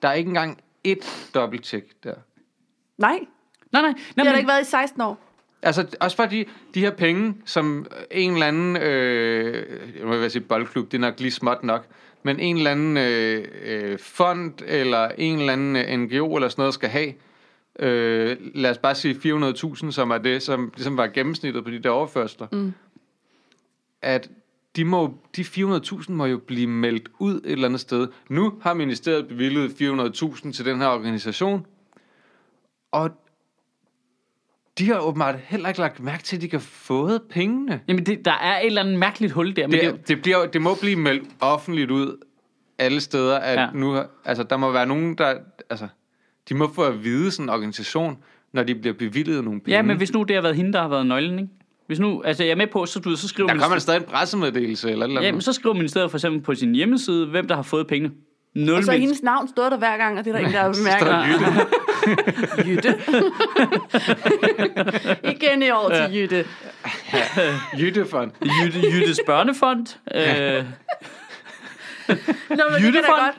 der 0.01 0.07
er 0.07 0.13
ikke 0.13 0.27
engang 0.27 0.57
et 0.83 1.29
dobbelttjek 1.33 2.03
der. 2.03 2.13
Nej, 2.97 3.19
Nej, 3.71 3.81
nej. 3.81 3.89
det 3.91 3.97
nej 3.97 4.03
har 4.17 4.23
der 4.23 4.31
men, 4.31 4.37
ikke 4.39 4.47
været 4.47 4.61
i 4.61 4.69
16 4.69 5.01
år. 5.01 5.17
Altså, 5.61 5.97
også 5.99 6.17
fordi 6.17 6.49
de 6.73 6.79
her 6.79 6.91
penge, 6.91 7.35
som 7.45 7.85
en 8.11 8.33
eller 8.33 8.45
anden, 8.45 8.77
øh, 8.77 9.65
jeg 9.99 10.05
må 10.07 10.17
være 10.17 10.29
sige 10.29 10.41
boldklub, 10.41 10.91
det 10.91 10.97
er 10.97 11.01
nok 11.01 11.19
lige 11.19 11.31
småt 11.31 11.63
nok, 11.63 11.87
men 12.23 12.39
en 12.39 12.57
eller 12.57 12.71
anden 12.71 12.97
øh, 12.97 13.47
øh, 13.63 13.99
fond, 13.99 14.53
eller 14.67 15.09
en 15.17 15.39
eller 15.39 15.53
anden 15.53 15.75
øh, 15.75 15.97
NGO, 15.97 16.35
eller 16.35 16.49
sådan 16.49 16.61
noget, 16.61 16.73
skal 16.73 16.89
have, 16.89 17.13
øh, 17.79 18.37
lad 18.55 18.71
os 18.71 18.77
bare 18.77 18.95
sige 18.95 19.13
400.000, 19.13 19.91
som 19.91 20.11
er 20.11 20.17
det, 20.17 20.43
som 20.43 20.71
ligesom 20.75 20.97
var 20.97 21.07
gennemsnittet 21.07 21.63
på 21.63 21.69
de 21.69 21.79
der 21.79 21.89
overførsler, 21.89 22.47
mm. 22.51 22.73
at 24.01 24.29
de, 24.75 24.85
må, 24.85 25.17
de 25.35 25.41
400.000 25.41 26.11
må 26.11 26.25
jo 26.25 26.37
blive 26.37 26.67
meldt 26.67 27.09
ud 27.19 27.35
et 27.35 27.51
eller 27.51 27.67
andet 27.67 27.81
sted. 27.81 28.07
Nu 28.29 28.53
har 28.61 28.73
ministeriet 28.73 29.27
bevilget 29.27 29.69
400.000 29.69 30.51
til 30.51 30.65
den 30.65 30.77
her 30.77 30.87
organisation, 30.87 31.65
og 32.91 33.11
de 34.79 34.87
har 34.87 34.99
åbenbart 34.99 35.35
heller 35.43 35.67
ikke 35.69 35.79
lagt 35.79 35.99
mærke 35.99 36.23
til, 36.23 36.35
at 36.35 36.41
de 36.41 36.47
kan 36.49 36.61
fået 36.61 37.21
pengene. 37.29 37.79
Jamen, 37.87 38.05
det, 38.05 38.25
der 38.25 38.31
er 38.31 38.59
et 38.59 38.65
eller 38.65 38.81
andet 38.81 38.99
mærkeligt 38.99 39.33
hul 39.33 39.55
der. 39.55 39.67
Men 39.67 39.71
Det, 39.79 39.81
det, 39.93 40.07
det, 40.07 40.21
bliver, 40.21 40.45
det 40.45 40.61
må 40.61 40.75
blive 40.81 40.95
meldt 40.95 41.23
offentligt 41.39 41.91
ud 41.91 42.17
alle 42.79 43.01
steder, 43.01 43.37
at 43.37 43.59
Ja. 43.59 43.67
nu, 43.73 43.99
altså, 44.25 44.43
der 44.43 44.57
må 44.57 44.71
være 44.71 44.85
nogen, 44.85 45.15
der, 45.17 45.33
altså, 45.69 45.87
de 46.49 46.55
må 46.55 46.73
få 46.73 46.81
at 46.81 47.03
vide 47.03 47.31
sådan 47.31 47.45
en 47.45 47.49
organisation, 47.49 48.17
når 48.53 48.63
de 48.63 48.75
bliver 48.75 48.93
bevilget 48.93 49.43
nogle 49.43 49.59
penge. 49.59 49.75
ja, 49.75 49.81
men 49.81 49.97
hvis 49.97 50.13
nu 50.13 50.23
det 50.23 50.35
har 50.35 50.41
været 50.41 50.55
hende, 50.55 50.73
der 50.73 50.81
har 50.81 50.87
været 50.89 51.05
nøglen, 51.05 51.39
ikke? 51.39 51.51
Hvis 51.87 51.99
nu, 51.99 52.21
altså 52.25 52.43
jeg 52.43 52.51
er 52.51 52.55
med 52.55 52.67
på, 52.67 52.85
så, 52.85 52.99
du, 52.99 53.15
så 53.15 53.27
skriver 53.27 53.49
der 53.49 53.59
kommer 53.59 53.79
stadig 53.79 53.97
en 53.99 54.03
pressemeddelelse 54.07 54.91
eller 54.91 55.05
eller 55.05 55.21
Jamen, 55.21 55.27
andet. 55.27 55.43
så 55.43 55.53
skriver 55.53 55.75
ministeriet 55.75 56.11
for 56.11 56.17
eksempel 56.17 56.41
på 56.41 56.55
sin 56.55 56.75
hjemmeside, 56.75 57.25
hvem 57.27 57.47
der 57.47 57.55
har 57.55 57.61
fået 57.61 57.87
pengene. 57.87 58.13
Nul 58.55 58.75
Og 58.77 58.83
så 58.83 58.91
er 58.91 58.97
hendes 58.97 59.23
navn 59.23 59.47
stået 59.47 59.71
der 59.71 59.77
hver 59.77 59.97
gang, 59.97 60.19
og 60.19 60.25
det 60.25 60.29
er 60.29 60.33
der 60.33 60.39
ingen, 60.39 60.53
der 60.53 60.61
har 60.67 60.73
bemærket. 60.73 61.67
Jytte. 62.65 62.95
Igen 65.33 65.63
i 65.63 65.69
år 65.69 65.89
til 65.89 66.15
Jytte. 66.15 66.45
Jyttefond. 67.81 68.31
Jytte, 68.63 68.79
Jyttes 68.91 69.19
børnefond. 69.25 69.87
øh, 70.15 70.19
Nå, 70.19 70.25
men 72.09 72.57
det 72.57 72.57
kan 72.57 72.57
da 72.57 72.77
Jyttefond? 72.87 73.05
godt 73.21 73.35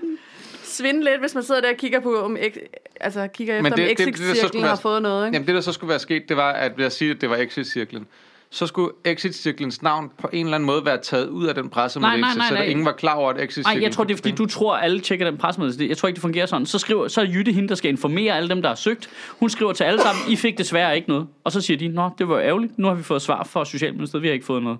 svinde 0.62 1.04
lidt, 1.04 1.20
hvis 1.20 1.34
man 1.34 1.42
sidder 1.44 1.60
der 1.60 1.68
og 1.70 1.76
kigger 1.76 2.00
på, 2.00 2.22
om, 2.24 2.36
ex, 2.40 2.52
altså 3.00 3.28
kigger 3.34 3.54
efter, 3.54 3.62
Men 3.62 3.72
om 3.72 3.76
det- 3.78 3.98
så 3.98 4.04
exit-cirklen 4.08 4.62
har 4.64 4.76
fået 4.76 5.02
noget, 5.02 5.26
ikke? 5.26 5.36
Jamen 5.36 5.46
det, 5.46 5.54
der 5.54 5.60
så 5.60 5.72
skulle 5.72 5.88
være 5.88 5.98
sket, 5.98 6.28
det 6.28 6.36
var, 6.36 6.52
at 6.52 6.72
ved 6.78 6.84
at 6.84 6.92
sige, 6.92 7.10
at 7.10 7.20
det 7.20 7.30
var 7.30 7.36
Exit-cirklen, 7.36 8.06
så 8.50 8.66
skulle 8.66 8.90
Exit-cirklens 9.04 9.82
navn 9.82 10.10
på 10.18 10.28
en 10.32 10.46
eller 10.46 10.54
anden 10.54 10.66
måde 10.66 10.84
være 10.84 10.98
taget 11.02 11.28
ud 11.28 11.46
af 11.46 11.54
den 11.54 11.68
pressemeddelelse, 11.68 12.20
Nej, 12.20 12.30
nej, 12.30 12.36
nej, 12.36 12.48
så 12.48 12.54
der 12.54 12.60
nej. 12.60 12.70
ingen 12.70 12.84
var 12.86 12.92
klar 12.92 13.14
over, 13.14 13.30
at 13.30 13.40
Exit-cirklen... 13.40 13.76
Nej, 13.76 13.82
jeg 13.82 13.92
tror, 13.92 14.04
det 14.04 14.12
er 14.12 14.16
fordi, 14.16 14.30
du 14.30 14.46
tror, 14.46 14.76
alle 14.76 15.00
tjekker 15.00 15.30
den 15.30 15.38
pressemeddelelse. 15.38 15.88
Jeg 15.88 15.96
tror 15.96 16.06
ikke, 16.06 16.14
det 16.14 16.22
fungerer 16.22 16.46
sådan. 16.46 16.66
Så, 16.66 16.78
skriver, 16.78 17.08
så 17.08 17.20
er 17.20 17.24
Jytte 17.24 17.52
hende, 17.52 17.68
der 17.68 17.74
skal 17.74 17.90
informere 17.90 18.36
alle 18.36 18.48
dem, 18.48 18.62
der 18.62 18.68
har 18.68 18.76
søgt. 18.76 19.10
Hun 19.40 19.50
skriver 19.50 19.72
til 19.72 19.84
alle 19.84 20.00
sammen, 20.00 20.22
I 20.28 20.36
fik 20.36 20.58
desværre 20.58 20.96
ikke 20.96 21.08
noget. 21.08 21.26
Og 21.44 21.52
så 21.52 21.60
siger 21.60 21.78
de, 21.78 21.88
nå, 21.88 22.10
det 22.18 22.28
var 22.28 22.40
ærgerligt. 22.40 22.78
Nu 22.78 22.86
har 22.86 22.94
vi 22.94 23.02
fået 23.02 23.22
svar 23.22 23.44
fra 23.44 23.64
Socialministeriet, 23.64 24.22
vi 24.22 24.28
har 24.28 24.34
ikke 24.34 24.46
fået 24.46 24.62
noget. 24.62 24.78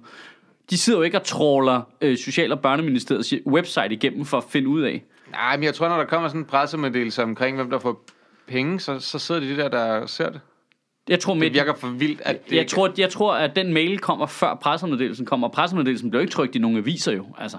De 0.70 0.78
sidder 0.78 0.98
jo 0.98 1.02
ikke 1.02 1.18
og 1.18 1.24
tråler 1.24 1.80
øh, 2.00 2.18
Social- 2.18 2.52
og 2.52 2.60
Børneministeriets 2.60 3.34
website 3.46 3.90
igennem 3.90 4.24
for 4.24 4.36
at 4.36 4.44
finde 4.50 4.68
ud 4.68 4.82
af. 4.82 5.04
Nej, 5.30 5.56
men 5.56 5.64
jeg 5.64 5.74
tror, 5.74 5.88
når 5.88 5.96
der 5.96 6.04
kommer 6.04 6.28
sådan 6.28 6.40
en 6.40 6.44
pressemeddelelse 6.44 7.22
omkring, 7.22 7.56
hvem 7.56 7.70
der 7.70 7.78
får 7.78 8.04
penge, 8.46 8.80
så, 8.80 8.98
så 8.98 9.18
sidder 9.18 9.40
de 9.40 9.56
der, 9.56 9.68
der 9.68 10.06
ser 10.06 10.30
det. 10.30 10.40
Jeg 11.08 11.20
tror, 11.20 11.34
med, 11.34 11.42
Det 11.42 11.52
virker 11.54 11.74
for 11.74 11.88
vildt, 11.88 12.20
at 12.24 12.44
det 12.44 12.52
jeg, 12.52 12.60
ikke- 12.60 12.70
tror, 12.70 12.92
jeg 12.98 13.10
tror, 13.10 13.34
at 13.34 13.56
den 13.56 13.72
mail 13.74 13.98
kommer 13.98 14.26
før 14.26 14.54
pressemeddelelsen 14.54 15.26
kommer. 15.26 15.46
Og 15.48 15.52
pressemeddelelsen 15.52 16.10
bliver 16.10 16.20
ikke 16.20 16.32
trykt 16.32 16.56
i 16.56 16.58
nogen 16.58 16.76
aviser 16.76 17.12
jo. 17.12 17.26
Altså, 17.38 17.58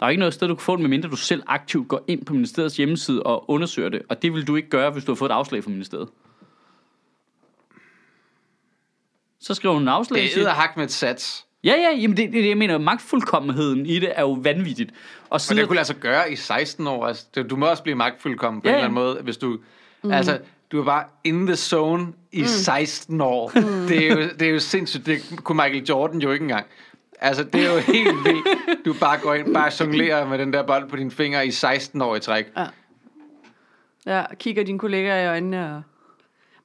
der 0.00 0.06
er 0.06 0.10
ikke 0.10 0.18
noget 0.20 0.34
sted, 0.34 0.48
du 0.48 0.54
kan 0.54 0.62
få 0.62 0.76
den, 0.76 0.82
medmindre 0.82 1.08
du 1.08 1.16
selv 1.16 1.42
aktivt 1.46 1.88
går 1.88 2.04
ind 2.06 2.24
på 2.24 2.32
ministeriets 2.34 2.76
hjemmeside 2.76 3.22
og 3.22 3.50
undersøger 3.50 3.88
det. 3.88 4.02
Og 4.08 4.22
det 4.22 4.32
vil 4.34 4.46
du 4.46 4.56
ikke 4.56 4.68
gøre, 4.68 4.90
hvis 4.90 5.04
du 5.04 5.12
har 5.12 5.16
fået 5.16 5.30
et 5.30 5.34
afslag 5.34 5.64
fra 5.64 5.70
ministeriet. 5.70 6.08
Så 9.40 9.54
skriver 9.54 9.72
hun 9.74 9.82
en 9.82 9.88
afslag. 9.88 10.20
og 10.20 10.22
Det 10.24 10.32
siger- 10.32 10.48
er 10.48 10.52
hak 10.52 10.76
med 10.76 10.84
et 10.84 10.92
sats. 10.92 11.46
Ja, 11.64 11.72
ja, 11.74 11.98
jamen 12.00 12.16
det, 12.16 12.32
det, 12.32 12.48
jeg 12.48 12.56
mener, 12.58 12.78
magtfuldkommenheden 12.78 13.86
i 13.86 13.98
det 13.98 14.12
er 14.14 14.20
jo 14.22 14.32
vanvittigt. 14.32 14.90
Og 14.90 15.26
Og 15.30 15.40
sidder, 15.40 15.62
det 15.62 15.68
kunne 15.68 15.74
lade 15.76 15.86
sig 15.86 15.96
gøre 15.96 16.32
i 16.32 16.36
16 16.36 16.86
år. 16.86 17.06
Altså, 17.06 17.26
du 17.50 17.56
må 17.56 17.66
også 17.66 17.82
blive 17.82 17.96
magtfuldkommen 17.96 18.62
på 18.62 18.68
Ja, 18.68 18.72
en 18.72 18.76
eller 18.76 18.84
anden 18.84 18.94
måde, 18.94 19.20
hvis 19.22 19.36
du... 19.36 19.58
Mm. 20.02 20.10
Altså, 20.12 20.38
du 20.72 20.80
er 20.80 20.84
bare 20.84 21.04
in 21.24 21.46
the 21.46 21.56
zone 21.56 22.12
i 22.36 22.40
mm. 22.42 22.46
16 22.46 23.20
år. 23.20 23.52
Mm. 23.54 23.88
Det, 23.88 24.06
er 24.06 24.14
jo, 24.14 24.22
det 24.38 24.42
er 24.42 24.50
jo 24.50 24.58
sindssygt. 24.60 25.06
Det 25.06 25.22
kunne 25.44 25.56
Michael 25.56 25.84
Jordan 25.88 26.20
jo 26.20 26.32
ikke 26.32 26.42
engang. 26.42 26.66
Altså, 27.20 27.44
det 27.44 27.66
er 27.66 27.72
jo 27.74 27.78
helt 27.78 28.24
vildt. 28.24 28.84
Du 28.84 28.94
bare 29.00 29.18
går 29.18 29.34
ind, 29.34 29.54
bare 29.54 29.70
jonglerer 29.80 30.28
med 30.28 30.38
den 30.38 30.52
der 30.52 30.62
bold 30.62 30.88
på 30.88 30.96
dine 30.96 31.10
fingre 31.10 31.46
i 31.46 31.50
16 31.50 32.02
år 32.02 32.16
i 32.16 32.20
træk. 32.20 32.46
Ja, 34.06 34.20
og 34.20 34.38
kigger 34.38 34.64
dine 34.64 34.78
kollegaer 34.78 35.24
i 35.24 35.26
øjnene 35.26 35.76
og 35.76 35.82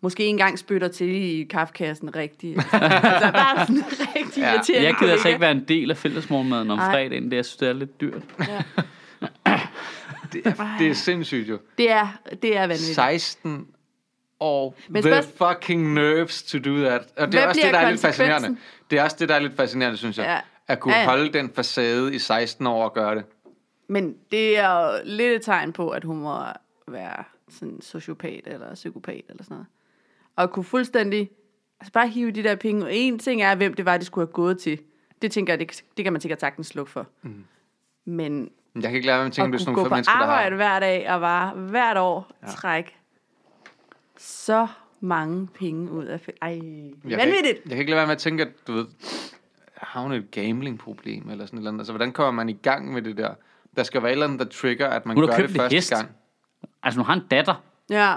måske 0.02 0.24
ikke 0.24 0.30
engang 0.30 0.60
spytter 0.60 0.88
til 0.88 1.08
i 1.10 1.44
kaffekassen 1.44 2.16
rigtigt. 2.16 2.58
altså 2.74 3.32
bare 3.34 3.66
sådan 3.68 3.84
rigtig 4.16 4.42
Ja. 4.42 4.54
irriterende 4.54 4.88
jeg 4.88 4.96
gider 5.00 5.12
altså 5.12 5.28
ikke 5.28 5.42
være 5.42 5.52
en 5.52 5.66
del 5.68 5.92
af 5.92 5.98
fællesmorgenmaden 5.98 6.72
om 6.72 6.80
fredagen. 6.80 7.32
Det, 7.32 7.36
jeg 7.36 7.46
synes, 7.46 7.58
det 7.58 7.70
er 7.70 7.74
lidt 7.74 8.02
dyrt. 8.02 8.22
Det 10.34 10.42
er, 10.46 10.76
det 10.80 10.88
er 10.88 10.94
sindssygt 10.94 11.50
jo. 11.50 11.58
Det 11.78 11.92
er, 11.92 12.08
det 12.42 12.58
er 12.58 12.62
vanvittigt. 12.62 12.96
16 12.96 13.68
år. 14.42 14.76
Men 14.90 15.04
The 15.04 15.24
fucking 15.24 15.94
nerves 15.94 16.44
to 16.44 16.58
do 16.60 16.78
that. 16.78 17.02
Og 17.18 17.28
det 17.28 17.34
Hvad 17.34 17.44
er 17.44 17.48
også 17.48 17.62
det, 17.64 17.74
der 17.74 17.80
er 17.80 17.90
lidt 17.90 18.02
fascinerende. 18.02 18.58
Det 18.92 19.00
er 19.00 19.04
også 19.04 19.16
det, 19.20 19.30
der 19.30 19.36
er 19.36 19.40
lidt 19.40 19.56
fascinerende, 19.56 19.98
synes 19.98 20.18
jeg. 20.18 20.26
Ja. 20.26 20.40
At 20.74 20.80
kunne 20.80 20.96
Ja, 20.96 21.06
holde 21.06 21.34
den 21.34 21.52
facade 21.56 22.16
i 22.16 22.20
16 22.20 22.68
år 22.68 22.84
og 22.84 22.94
gøre 22.94 23.16
det. 23.16 23.24
Men 23.88 24.16
det 24.32 24.58
er 24.58 24.72
jo 24.72 25.00
lidt 25.04 25.32
et 25.32 25.42
tegn 25.42 25.74
på, 25.74 25.90
at 25.90 26.04
hun 26.04 26.18
må 26.18 26.38
være 26.88 27.24
sådan 27.50 27.82
sociopat 27.82 28.42
eller 28.46 28.74
psykopat 28.74 29.22
eller 29.30 29.44
sådan 29.44 29.56
noget. 29.56 29.68
Og 30.36 30.52
kunne 30.52 30.64
fuldstændig 30.64 31.30
altså 31.80 31.92
bare 31.92 32.08
hive 32.08 32.32
de 32.32 32.44
der 32.44 32.56
penge. 32.56 32.92
En 32.92 33.20
ting 33.20 33.42
er, 33.42 33.56
hvem 33.56 33.74
det 33.74 33.86
var, 33.86 33.98
de 33.98 34.06
skulle 34.06 34.28
have 34.28 34.34
gået 34.34 34.60
til. 34.60 34.80
Det 35.22 35.32
tænker 35.32 35.54
jeg, 35.54 35.60
det, 35.60 35.84
det 35.98 36.06
kan 36.06 36.14
man 36.14 36.22
sikkert 36.22 36.40
sagtens 36.40 36.68
slukke 36.68 36.92
for. 36.92 37.08
Mm. 37.22 37.46
Men 38.06 38.50
Jeg 38.76 38.84
kan 38.84 38.94
ikke 38.94 39.06
lade 39.06 39.16
være 39.16 39.24
med 39.24 39.32
at 39.32 39.34
tænke, 39.34 39.48
at 39.48 39.52
det 39.54 39.60
er 39.60 39.64
sådan 39.64 39.76
nogle 39.76 39.90
mennesker, 39.90 40.18
der 40.18 40.26
har... 40.26 40.34
arbejde 40.34 40.56
hver 40.56 40.80
dag 40.80 41.10
og 41.10 41.20
bare 41.20 41.54
hvert 41.54 41.98
år 41.98 42.32
ja. 42.42 42.48
træk 42.48 42.98
så 44.22 44.68
mange 45.00 45.48
penge 45.48 45.92
ud 45.92 46.06
af... 46.06 46.20
Ej, 46.42 46.50
Jeg 46.50 46.60
kan, 47.10 47.18
vanvittigt! 47.20 47.48
ikke, 47.48 47.62
jeg 47.66 47.70
kan 47.70 47.78
ikke 47.80 47.90
lade 47.90 47.98
være 47.98 48.08
med 48.08 48.16
at 48.16 48.18
tænke, 48.22 48.44
at 48.44 48.50
du 48.68 48.74
ved, 48.74 48.86
har 49.78 50.02
hun 50.02 50.12
et 50.12 50.32
gambling-problem 50.32 51.30
eller 51.30 51.46
sådan 51.46 51.58
et 51.58 51.62
eller 51.62 51.70
andet. 51.72 51.80
Altså, 51.80 51.94
hvordan 51.94 52.12
kommer 52.12 52.32
man 52.32 52.50
i 52.50 52.54
gang 52.54 52.94
med 52.94 53.02
det 53.02 53.18
der? 53.18 53.34
Der 53.78 53.84
skal 53.84 54.02
være 54.02 54.12
et 54.12 54.14
eller 54.14 54.26
andet, 54.26 54.40
der 54.40 54.46
trigger, 54.46 54.88
at 54.88 55.06
man 55.06 55.18
Hun 55.18 55.28
gør 55.28 55.38
det 55.38 55.50
første 55.52 55.76
hest. 55.76 55.90
gang. 55.90 56.10
Altså, 56.84 57.00
hun 57.00 57.06
har 57.06 57.14
en 57.14 57.22
datter. 57.32 57.64
Ja, 57.90 58.16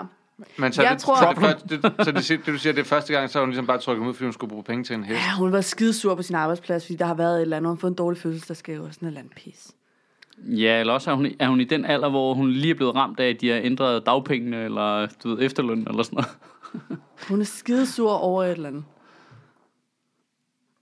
Men 0.59 0.73
så, 0.73 0.83
Jeg 0.83 0.93
det, 0.93 0.99
tror- 1.01 1.17
så, 1.17 1.29
det, 1.31 1.39
første, 1.39 1.69
det, 1.69 1.83
så 2.05 2.13
det, 2.13 2.47
det, 2.47 2.53
du 2.55 2.59
siger, 2.59 2.73
det 2.73 2.81
er 2.81 2.85
første 2.85 3.13
gang, 3.13 3.31
så 3.31 3.39
har 3.39 3.43
hun 3.45 3.51
ligesom 3.51 3.67
bare 3.67 3.79
trykket 3.79 4.07
ud, 4.07 4.15
fordi 4.15 4.25
hun 4.25 4.33
skulle 4.33 4.49
bruge 4.51 4.65
penge 4.65 4.85
til 4.85 4.95
en 4.97 5.05
hest. 5.05 5.21
Ja, 5.21 5.35
hun 5.39 5.53
været 5.53 5.65
skidesur 5.65 6.15
på 6.15 6.23
sin 6.23 6.35
arbejdsplads, 6.37 6.87
fordi 6.87 6.97
der 6.97 7.05
har 7.07 7.15
været 7.15 7.37
et 7.37 7.43
eller 7.43 7.57
andet, 7.57 7.69
hun 7.71 7.77
har 7.77 7.81
fået 7.81 7.91
en 7.91 7.97
dårlig 7.97 8.21
fødselsdagsgave 8.21 8.85
og 8.85 8.95
sådan 8.95 9.07
et 9.07 9.11
eller 9.11 9.21
andet 9.21 9.35
pis. 9.37 9.71
Ja, 10.39 10.80
eller 10.80 10.93
også 10.93 11.11
er 11.11 11.14
hun, 11.14 11.26
er 11.39 11.49
hun 11.49 11.61
i 11.61 11.64
den 11.64 11.85
alder, 11.85 12.09
hvor 12.11 12.35
hun 12.35 12.51
lige 12.51 12.70
er 12.70 12.74
blevet 12.74 12.95
ramt 12.95 13.20
af, 13.20 13.28
at 13.28 13.41
de 13.41 13.49
har 13.49 13.61
ændret 13.62 14.07
dagpengene, 14.07 14.64
eller 14.64 15.07
du 15.07 15.28
ved, 15.28 15.39
efterløn, 15.47 15.87
eller 15.89 16.03
sådan 16.03 16.16
noget. 16.16 16.39
Hun 17.28 17.41
er 17.41 17.45
skidesur 17.45 18.11
over 18.12 18.45
et 18.45 18.51
eller 18.51 18.68
andet. 18.68 18.85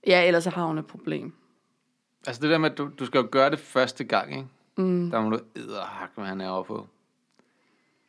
Ja, 0.07 0.27
ellers 0.27 0.43
så 0.43 0.49
har 0.49 0.65
hun 0.65 0.77
et 0.77 0.85
problem. 0.87 1.33
Altså 2.27 2.41
det 2.41 2.49
der 2.49 2.57
med, 2.57 2.71
at 2.71 2.77
du, 2.77 2.89
du 2.99 3.05
skal 3.05 3.17
jo 3.19 3.27
gøre 3.31 3.49
det 3.51 3.59
første 3.59 4.03
gang, 4.03 4.31
ikke? 4.35 4.47
Mm. 4.77 5.11
Der 5.11 5.21
må 5.21 5.29
du 5.29 5.39
edderhak, 5.55 6.09
hvad 6.15 6.25
han 6.25 6.41
er 6.41 6.49
over 6.49 6.63
på. 6.63 6.87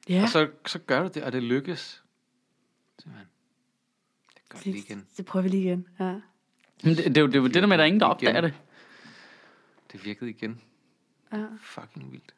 Ja, 0.09 0.23
Og 0.23 0.29
så, 0.29 0.49
så 0.67 0.79
gør 0.79 1.03
du 1.03 1.11
det, 1.15 1.23
og 1.23 1.33
det 1.33 1.43
lykkes. 1.43 2.03
Simpelthen. 2.99 3.29
Det 4.35 4.43
gør 4.49 4.57
det 4.59 4.67
lige 4.67 4.79
igen. 4.79 5.07
det 5.17 5.27
prøver 5.27 5.43
vi 5.43 5.49
lige 5.49 5.63
igen. 5.65 5.87
Ja. 6.01 6.05
Men 6.85 6.97
det, 6.97 7.05
det, 7.05 7.17
er 7.17 7.21
jo- 7.21 7.27
det 7.27 7.35
er 7.37 7.41
jo 7.41 7.47
det 7.47 7.55
der 7.55 7.67
med, 7.67 7.73
at 7.73 7.79
der 7.79 7.83
er 7.85 7.87
ingen, 7.87 8.01
der 8.01 8.07
opdager 8.07 8.41
det. 8.41 8.55
Det 9.93 10.05
virkede 10.05 10.31
igen. 10.31 10.61
Ja. 11.35 11.45
Fucking 11.63 12.13
vildt. 12.13 12.35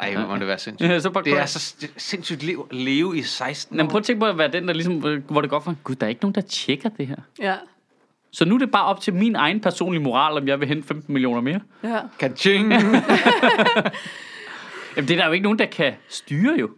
Ej, 0.00 0.14
hvor 0.16 0.26
må 0.26 0.36
det 0.36 0.46
være 0.46 0.58
sindssygt. 0.58 0.90
Ja, 0.92 0.98
så 1.00 1.10
bare 1.10 1.24
det 1.24 1.32
er 1.32 1.46
så 1.46 1.86
sindssygt 1.96 2.42
liv, 2.42 2.68
leve 2.70 3.18
i 3.18 3.22
16 3.22 3.76
Men 3.76 3.86
år. 3.86 3.90
prøv 3.90 3.98
at 3.98 4.04
tænke 4.04 4.20
på 4.20 4.26
at 4.26 4.38
være 4.38 4.48
den, 4.52 4.68
der 4.68 4.74
ligesom, 4.74 5.22
hvor 5.28 5.40
det 5.40 5.50
går 5.50 5.60
for, 5.60 5.76
gud, 5.84 5.94
der 5.94 6.06
er 6.06 6.10
ikke 6.10 6.22
nogen, 6.22 6.34
der 6.34 6.40
tjekker 6.40 6.88
det 6.88 7.06
her. 7.06 7.16
Ja. 7.38 7.56
Så 8.32 8.44
nu 8.44 8.54
er 8.54 8.58
det 8.58 8.70
bare 8.70 8.84
op 8.84 9.00
til 9.00 9.14
min 9.14 9.36
egen 9.36 9.60
personlige 9.60 10.02
moral, 10.02 10.36
om 10.38 10.48
jeg 10.48 10.60
vil 10.60 10.68
hente 10.68 10.88
15 10.88 11.12
millioner 11.12 11.40
mere. 11.40 11.60
ja. 11.84 12.00
Kaching! 12.18 12.70
Jamen, 14.96 15.08
det 15.08 15.10
er 15.10 15.16
der 15.16 15.26
jo 15.26 15.32
ikke 15.32 15.42
nogen, 15.42 15.58
der 15.58 15.66
kan 15.66 15.94
styre 16.08 16.56
jo. 16.60 16.70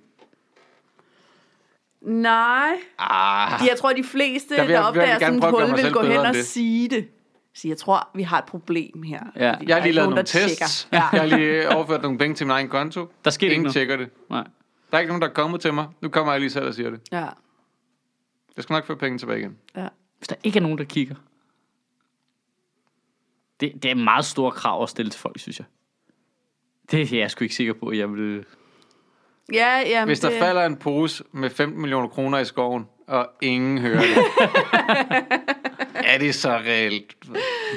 Nej. 2.02 2.70
ah, 2.98 3.60
Jeg 3.68 3.76
tror, 3.78 3.92
de 3.92 4.04
fleste, 4.04 4.56
Der 4.56 4.64
vil 4.64 4.74
der 4.74 4.80
opdager 4.80 5.18
sådan 5.18 5.38
et 5.38 5.44
at 5.44 5.50
hul, 5.50 5.76
vil 5.84 5.92
gå 5.92 6.02
hen 6.02 6.16
og 6.16 6.34
det. 6.34 6.46
sige 6.46 6.88
det. 6.88 7.08
Så 7.58 7.68
jeg 7.68 7.78
tror, 7.78 8.08
vi 8.14 8.22
har 8.22 8.38
et 8.38 8.44
problem 8.44 9.02
her. 9.02 9.20
Ja. 9.36 9.40
Jeg 9.40 9.50
har 9.50 9.56
lige 9.58 9.76
ikke 9.76 9.92
lavet 9.92 9.96
nogen, 9.96 10.10
nogle 10.10 10.24
tests. 10.24 10.88
tjekker. 10.90 10.98
Jeg 11.12 11.20
har 11.20 11.26
lige 11.38 11.68
overført 11.76 12.02
nogle 12.02 12.18
penge 12.18 12.34
til 12.34 12.46
min 12.46 12.50
egen 12.50 12.68
konto. 12.68 13.00
Der 13.24 13.30
ikke 13.42 13.46
Ingen 13.46 13.62
noget. 13.62 13.72
tjekker 13.72 13.96
det. 13.96 14.10
Nej. 14.30 14.44
Der 14.90 14.96
er 14.96 14.98
ikke 14.98 15.08
nogen, 15.08 15.22
der 15.22 15.28
er 15.28 15.32
kommet 15.32 15.60
til 15.60 15.74
mig. 15.74 15.86
Nu 16.00 16.08
kommer 16.08 16.32
jeg 16.32 16.40
lige 16.40 16.50
selv 16.50 16.66
og 16.66 16.74
siger 16.74 16.90
det. 16.90 17.00
Ja. 17.12 17.26
Jeg 18.56 18.62
skal 18.62 18.74
nok 18.74 18.86
få 18.86 18.94
penge 18.94 19.18
tilbage 19.18 19.38
igen. 19.38 19.56
Ja. 19.76 19.88
Hvis 20.18 20.28
der 20.28 20.36
ikke 20.44 20.58
er 20.58 20.62
nogen, 20.62 20.78
der 20.78 20.84
kigger. 20.84 21.14
Det, 23.60 23.72
det 23.82 23.90
er 23.90 23.94
meget 23.94 24.24
store 24.24 24.50
krav 24.50 24.82
at 24.82 24.88
stille 24.88 25.10
til 25.10 25.20
folk, 25.20 25.38
synes 25.38 25.58
jeg. 25.58 25.66
Det 26.90 27.12
er 27.12 27.18
jeg 27.18 27.30
sgu 27.30 27.44
ikke 27.44 27.54
sikker 27.54 27.72
på, 27.72 27.86
at 27.86 27.98
jeg 27.98 28.12
vil... 28.12 28.44
Ja, 29.52 29.78
ja, 29.78 30.04
Hvis 30.04 30.20
der 30.20 30.30
det, 30.30 30.38
falder 30.38 30.66
en 30.66 30.76
pose 30.76 31.24
med 31.32 31.50
15 31.50 31.80
millioner 31.80 32.08
kroner 32.08 32.38
i 32.38 32.44
skoven, 32.44 32.86
og 33.06 33.30
ingen 33.42 33.78
hører 33.78 34.00
det, 34.00 34.16
er 36.08 36.18
det 36.18 36.34
så 36.34 36.50
reelt? 36.50 37.14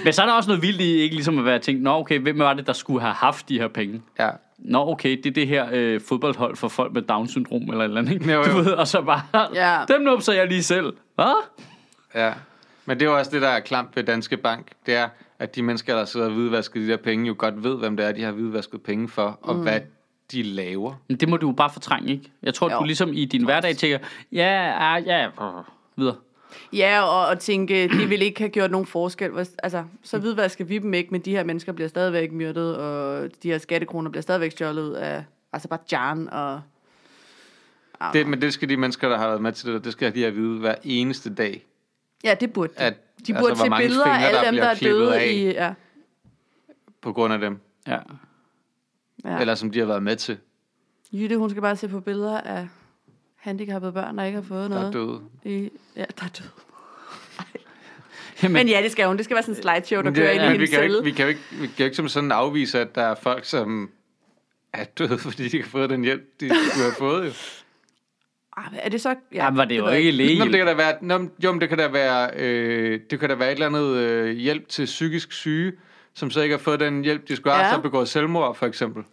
Men 0.04 0.14
så 0.14 0.22
er 0.22 0.26
der 0.26 0.34
også 0.34 0.50
noget 0.50 0.62
vildt 0.64 0.82
i, 0.82 0.96
ikke 0.98 1.16
ligesom 1.16 1.40
at 1.40 1.46
være 1.46 1.60
tænkt, 1.60 1.84
nå 1.84 1.92
okay, 2.00 2.20
hvem 2.20 2.40
var 2.40 2.54
det, 2.54 2.68
der 2.68 2.74
skulle 2.74 3.02
have 3.02 3.14
haft 3.14 3.50
de 3.50 3.60
her 3.60 3.68
penge? 3.68 4.02
Ja. 4.20 4.30
Nå 4.58 4.88
okay, 4.92 5.18
det 5.18 5.26
er 5.26 5.32
det 5.34 5.48
her 5.48 5.68
øh, 5.72 6.02
fodboldhold 6.10 6.56
for 6.56 6.68
folk 6.68 6.94
med 6.94 7.02
Down-syndrom 7.02 7.62
eller 7.62 7.80
et 7.80 7.84
eller 7.84 8.02
andet, 8.02 8.14
ikke? 8.14 8.32
Jo, 8.34 8.40
jo. 8.40 8.44
Du 8.52 8.58
ved, 8.58 8.72
og 8.72 8.88
så 8.88 9.02
bare, 9.02 9.22
Ja. 9.54 9.80
dem 9.88 10.02
nupser 10.02 10.34
jeg 10.34 10.48
lige 10.48 10.64
selv. 10.64 10.94
Hvad? 11.16 11.44
Ja. 12.16 12.34
Men 12.86 13.00
det 13.00 13.06
er 13.06 13.10
jo 13.10 13.18
også 13.18 13.32
det, 13.32 13.42
der 13.42 13.48
er 13.48 13.60
klamt 13.60 13.96
ved 13.96 14.04
Danske 14.04 14.38
Bank. 14.38 14.68
Det 14.86 14.96
er, 14.96 15.08
at 15.40 15.56
de 15.56 15.64
mennesker, 15.64 15.96
der 15.96 16.06
sidder 16.06 16.26
og 16.26 16.32
hvidvasker 16.34 16.80
de 16.80 16.88
der 16.88 16.98
penge, 16.98 17.28
jo 17.28 17.36
godt 17.38 17.64
ved, 17.64 17.78
hvem 17.78 17.98
det 17.98 18.06
er, 18.06 18.12
de 18.12 18.24
har 18.24 18.32
hvidvasket 18.32 18.82
penge 18.82 19.10
for, 19.10 19.40
og 19.42 19.56
mm. 19.56 19.62
hvad 19.62 19.80
de 20.32 20.44
laver. 20.44 20.94
Men 21.08 21.18
det 21.18 21.30
må 21.30 21.38
du 21.38 21.48
jo 21.48 21.54
bare 21.54 21.70
fortrænge, 21.70 22.12
ikke? 22.12 22.32
Jeg 22.44 22.54
tror, 22.54 22.72
Jo. 22.72 22.80
du 22.80 22.84
ligesom 22.84 23.14
i 23.14 23.26
din 23.26 23.44
hverdag 23.46 23.76
tænker, 23.78 23.98
ja, 24.32 24.66
ja, 24.96 24.96
ja, 24.96 25.28
videre. 25.98 26.16
Ja, 26.74 27.02
og, 27.04 27.28
og 27.28 27.40
tænke, 27.40 27.88
de 27.88 28.06
vil 28.06 28.22
ikke 28.22 28.40
have 28.40 28.50
gjort 28.50 28.72
nogen 28.72 28.88
forskel. 28.88 29.32
Altså, 29.38 29.84
så 30.04 30.20
hvidvasker 30.20 30.66
vi 30.66 30.78
dem 30.78 30.94
ikke, 30.94 31.12
men 31.12 31.22
de 31.22 31.32
her 31.32 31.44
mennesker 31.44 31.72
bliver 31.72 31.88
stadigvæk 31.88 32.32
myrdet, 32.32 32.78
og 32.78 33.30
de 33.44 33.52
her 33.52 33.58
skattekroner 33.58 34.10
bliver 34.10 34.22
stadigvæk 34.22 34.52
stjålet 34.52 34.96
af 34.96 35.24
Azerbaijan 35.54 36.30
og... 36.30 36.62
Det, 38.14 38.28
men 38.28 38.42
det 38.42 38.54
skal 38.54 38.70
de 38.70 38.78
mennesker, 38.78 39.10
der 39.10 39.18
har 39.18 39.28
været 39.28 39.42
med 39.42 39.52
til 39.52 39.74
det, 39.74 39.84
det 39.84 39.92
skal 39.92 40.16
de 40.16 40.20
have 40.20 40.28
at 40.28 40.36
vide 40.36 40.60
hver 40.60 40.76
eneste 40.84 41.34
dag. 41.34 41.66
Ja, 42.24 42.36
det 42.40 42.54
burde 42.54 42.74
de. 42.78 42.80
At, 42.80 42.94
De 43.28 43.34
burde 43.34 43.50
altså, 43.50 43.64
se 43.64 43.72
billeder 43.78 44.06
af 44.06 44.28
alle 44.28 44.48
dem, 44.48 44.56
der 44.56 44.66
er 44.66 44.76
døde 44.76 45.20
af 45.20 45.28
i... 45.28 45.44
Ja, 45.44 45.74
På 47.02 47.14
grund 47.14 47.34
af 47.34 47.40
dem. 47.40 47.60
Ja. 47.88 47.98
ja. 49.26 49.40
Eller 49.40 49.56
som 49.56 49.72
de 49.72 49.80
har 49.80 49.86
været 49.86 50.04
med 50.04 50.16
til, 50.16 50.38
Jytte, 51.14 51.38
hun 51.38 51.50
skal 51.50 51.62
bare 51.62 51.76
se 51.76 51.88
på 51.88 52.00
billeder 52.00 52.42
af 52.42 52.68
handicappede 53.42 53.92
børn, 53.92 54.18
der 54.18 54.24
ikke 54.24 54.36
har 54.36 54.46
fået 54.48 54.70
der 54.70 54.76
er 54.78 54.92
noget. 54.92 54.94
døde. 55.44 55.56
I, 55.56 55.70
ja, 55.96 56.06
der 56.20 56.24
er 56.26 56.30
døde. 56.40 56.50
Jamen, 58.44 58.54
Men 58.54 58.68
ja, 58.68 58.82
det 58.84 58.92
skal 58.92 59.08
hun. 59.08 59.18
Det 59.18 59.26
skal 59.26 59.36
være 59.36 59.44
sådan 59.44 59.56
en 59.56 59.62
slideshow, 59.62 59.98
der 60.02 60.04
Men 60.10 60.16
kører 60.16 60.28
det, 60.28 60.34
ind 60.34 60.42
i 60.42 60.46
ja, 60.46 60.52
vi, 60.52 60.58
hendes 60.58 60.70
kan 60.70 60.80
jo 60.80 60.84
ikke, 60.84 60.94
celle. 60.94 61.04
vi, 61.06 61.12
kan 61.12 61.24
jo 61.26 61.30
ikke, 61.30 61.42
vi 61.52 61.68
kan 61.68 61.76
jo 61.80 61.84
ikke 61.86 61.96
som 61.96 62.08
sådan 62.08 62.32
afvise, 62.32 62.80
at 62.80 62.96
der 62.96 63.02
er 63.02 63.16
folk, 63.16 63.46
som 63.46 63.90
er 64.74 64.84
døde, 64.84 65.18
fordi 65.26 65.38
de 65.38 65.44
ikke 65.46 65.62
har 65.64 65.70
fået 65.70 65.90
den 65.90 66.04
hjælp, 66.04 66.22
de 66.40 66.48
skulle 66.50 66.84
have 66.84 66.96
fået. 66.98 67.26
Jo. 67.26 67.32
Ah, 68.58 68.66
Er 68.80 68.90
det 68.90 69.02
så... 69.02 69.16
ja, 69.34 69.50
var 69.52 69.66
det 69.66 69.78
jo 69.78 69.84
ved 69.86 69.92
jeg 69.92 70.02
ikke 70.02 70.38
Nå, 70.40 70.46
men 70.46 70.54
det 70.54 70.58
kan 70.60 70.68
da 70.68 70.74
være, 70.74 70.96
nå, 71.02 71.30
jo, 71.44 71.60
det 71.60 71.70
kan 71.70 71.78
da 71.78 71.88
være, 71.88 72.30
øh, 72.36 73.00
det 73.10 73.20
kan 73.20 73.30
da 73.30 73.36
være 73.36 73.48
et 73.52 73.54
eller 73.54 73.66
andet 73.66 73.96
øh, 73.98 74.36
hjælp 74.38 74.70
til 74.70 74.86
psykisk 74.86 75.32
syge, 75.32 75.74
som 76.14 76.32
så 76.32 76.42
ikke 76.42 76.54
har 76.54 76.60
fået 76.60 76.80
den 76.80 77.04
hjælp, 77.04 77.28
de 77.28 77.36
skulle 77.36 77.54
have, 77.56 77.66
Ja. 77.68 77.74
så 77.74 77.80
begået 77.82 78.10
selvmord, 78.10 78.56
for 78.56 78.66
eksempel. 78.66 79.04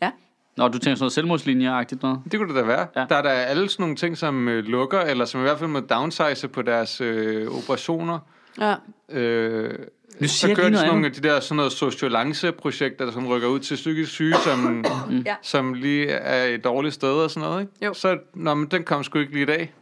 Nå, 0.59 0.69
du 0.69 0.73
tænker 0.79 0.95
sådan 0.95 0.99
noget 1.01 1.13
selvmordslinjeagtigt 1.13 2.03
noget? 2.03 2.21
Det 2.33 2.39
kunne 2.41 2.49
det 2.49 2.57
da 2.57 2.67
være. 2.67 2.87
Ja. 2.97 3.07
Der 3.09 3.17
er 3.17 3.23
der 3.23 3.31
alle 3.31 3.69
sådan 3.69 3.83
nogle 3.83 3.97
ting, 3.97 4.19
som 4.19 4.49
øh, 4.49 4.65
lukker, 4.65 5.01
eller 5.01 5.25
som 5.25 5.41
i 5.41 5.43
hvert 5.43 5.59
fald 5.59 5.71
må 5.71 5.81
downsize 5.81 6.49
på 6.49 6.63
deres 6.63 7.01
øh, 7.01 7.49
operationer. 7.59 8.19
Ja. 8.61 8.75
Øh, 9.09 9.79
Nu 10.21 10.29
så 10.29 10.35
siger 10.35 10.55
kører 10.55 10.69
lige 10.69 10.73
de 10.73 10.79
sådan 10.79 10.87
noget 10.87 10.87
nogle 10.87 11.07
af 11.07 11.13
de 11.13 11.29
der 11.29 11.41
sådan 11.41 11.57
noget 11.57 11.73
sociolance-projekter, 11.73 13.11
som 13.11 13.27
rykker 13.27 13.49
ud 13.49 13.61
til 13.61 13.75
psykisk 13.75 14.11
syge, 14.13 14.35
som, 14.45 14.85
Ja. 15.27 15.35
som 15.43 15.75
lige 15.75 16.07
er 16.09 16.45
et 16.55 16.65
dårligt 16.65 16.95
sted 16.95 17.13
og 17.13 17.31
sådan 17.31 17.49
noget. 17.49 17.61
Ikke? 17.61 17.73
Jo. 17.85 17.95
Så, 17.95 18.19
nå, 18.35 18.55
men 18.55 18.69
den 18.71 18.85
kom 18.85 19.05
sgu 19.05 19.19
ikke 19.19 19.33
lige 19.33 19.43
i 19.43 19.47
dag. 19.47 19.73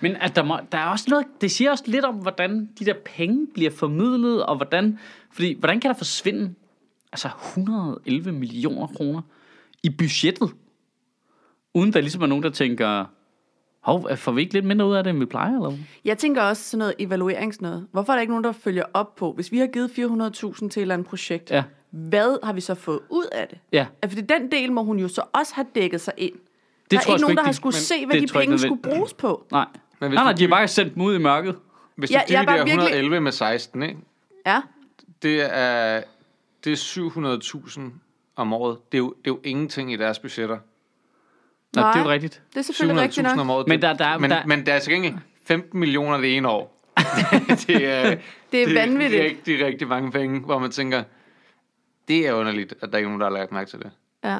Men 0.00 0.16
at 0.16 0.36
der, 0.36 0.42
må, 0.42 0.58
der 0.72 0.78
er 0.78 0.86
også 0.86 1.04
noget, 1.08 1.26
det 1.40 1.50
siger 1.50 1.70
også 1.70 1.84
lidt 1.86 2.04
om, 2.04 2.14
hvordan 2.14 2.68
de 2.78 2.84
der 2.84 2.94
penge 3.16 3.46
bliver 3.54 3.70
formidlet, 3.70 4.46
og 4.46 4.56
hvordan, 4.56 4.98
fordi, 5.32 5.56
hvordan 5.58 5.80
kan 5.80 5.90
der 5.90 5.96
forsvinde 5.96 6.54
altså 7.12 7.28
111 7.44 8.32
millioner 8.32 8.86
kroner 8.86 9.20
i 9.82 9.90
budgettet, 9.90 10.50
uden 11.74 11.92
der 11.92 12.00
ligesom 12.00 12.22
er 12.22 12.26
nogen, 12.26 12.44
der 12.44 12.50
tænker, 12.50 13.04
hov, 13.80 14.16
får 14.16 14.32
vi 14.32 14.40
ikke 14.40 14.54
lidt 14.54 14.64
mindre 14.64 14.86
ud 14.86 14.94
af 14.94 15.04
det, 15.04 15.10
end 15.10 15.18
vi 15.18 15.24
plejer, 15.24 15.54
eller 15.54 15.68
hvad? 15.70 15.78
Jeg 16.04 16.18
tænker 16.18 16.42
også 16.42 16.62
sådan 16.62 16.78
noget 16.78 16.94
evalueringsnød. 16.98 17.86
Hvorfor 17.92 18.12
er 18.12 18.16
der 18.16 18.20
ikke 18.20 18.32
nogen, 18.32 18.44
der 18.44 18.52
følger 18.52 18.84
op 18.94 19.16
på, 19.16 19.32
hvis 19.32 19.52
vi 19.52 19.58
har 19.58 19.66
givet 19.66 19.88
400.000 19.88 19.98
til 20.58 20.64
et 20.64 20.76
eller 20.76 20.94
andet 20.94 21.08
projekt, 21.08 21.50
Ja, 21.50 21.62
hvad 21.90 22.44
har 22.46 22.52
vi 22.52 22.60
så 22.60 22.74
fået 22.74 23.00
ud 23.10 23.24
af 23.32 23.48
det? 23.48 23.58
ja. 23.72 23.86
Altså, 24.02 24.18
fordi 24.18 24.26
den 24.34 24.52
del 24.52 24.72
må 24.72 24.82
hun 24.82 24.98
jo 24.98 25.08
så 25.08 25.22
også 25.32 25.54
have 25.54 25.66
dækket 25.74 26.00
sig 26.00 26.12
ind. 26.16 26.32
Det 26.34 26.90
der 26.90 26.96
er 26.96 27.00
tror 27.02 27.10
jeg 27.12 27.14
ikke 27.14 27.18
sgu 27.20 27.24
nogen, 27.26 27.36
der 27.36 27.42
ikke, 27.42 27.46
har 27.46 27.52
skulle 27.52 27.74
se, 27.76 28.06
hvad 28.06 28.14
det 28.14 28.22
de 28.22 28.26
tror 28.32 28.40
jeg 28.40 28.48
penge 28.48 28.54
ikke 28.54 28.66
skulle 28.68 28.82
bruges 28.82 29.14
på. 29.14 29.46
Nej. 29.52 29.66
Men 30.00 30.08
hvis 30.10 30.16
Nej, 30.16 30.24
nej, 30.24 30.32
de 30.32 30.42
har 30.42 30.48
bare 30.50 30.68
sendt 30.68 30.94
dem 30.94 31.02
ud 31.02 31.14
i 31.14 31.18
mørket. 31.18 31.56
Hvis 31.96 32.10
Ja, 32.10 32.14
du 32.28 32.34
er 32.34 32.38
dividerer 32.42 32.64
virkelig- 32.64 32.72
111 32.84 33.20
med 33.20 33.32
16, 33.32 33.82
ikke? 33.82 33.96
Ja, 34.46 34.60
Det 35.22 35.56
er, 35.56 36.02
det 36.64 36.72
er 36.72 36.76
700.000 36.76 37.80
om 38.38 38.52
året. 38.52 38.78
Det 38.92 38.98
er, 38.98 39.02
jo, 39.02 39.08
det 39.24 39.30
er 39.30 39.34
jo 39.34 39.40
ingenting 39.44 39.92
i 39.92 39.96
deres 39.96 40.18
budgetter. 40.18 40.58
Nå, 41.74 41.82
det 41.82 41.88
er 41.94 41.98
jo 41.98 42.04
Nej. 42.04 42.12
rigtigt. 42.12 42.42
det 42.54 42.58
er 42.58 42.62
selvfølgelig 42.62 43.02
rigtigt 43.02 43.26
700.000 43.26 43.30
nok. 43.30 43.40
om 43.40 43.50
året. 43.50 43.68
Men 43.68 43.82
det- 43.82 43.82
der- 43.82 43.94
der- 44.10 44.18
men, 44.18 44.30
der- 44.30 44.46
men 44.46 44.66
der 44.66 44.72
er 44.74 44.78
til 44.78 44.92
gengæld 44.92 45.14
15 45.44 45.80
millioner 45.80 46.16
det 46.18 46.36
ene 46.36 46.48
år. 46.48 46.74
det 47.66 47.86
er, 47.86 48.16
Det 48.52 48.62
er 48.62 48.74
vanvittigt. 48.74 49.22
rigtig, 49.22 49.66
rigtig 49.66 49.88
mange 49.88 50.12
penge, 50.12 50.40
hvor 50.40 50.58
man 50.58 50.70
tænker, 50.70 51.02
det 52.08 52.26
er 52.28 52.32
underligt, 52.32 52.74
at 52.82 52.92
der 52.92 52.98
ikke 52.98 53.06
er 53.06 53.08
nogen, 53.08 53.20
der 53.20 53.26
har 53.30 53.34
lagt 53.36 53.52
mærke 53.52 53.70
til 53.70 53.78
det. 53.78 53.90
Ja. 54.24 54.38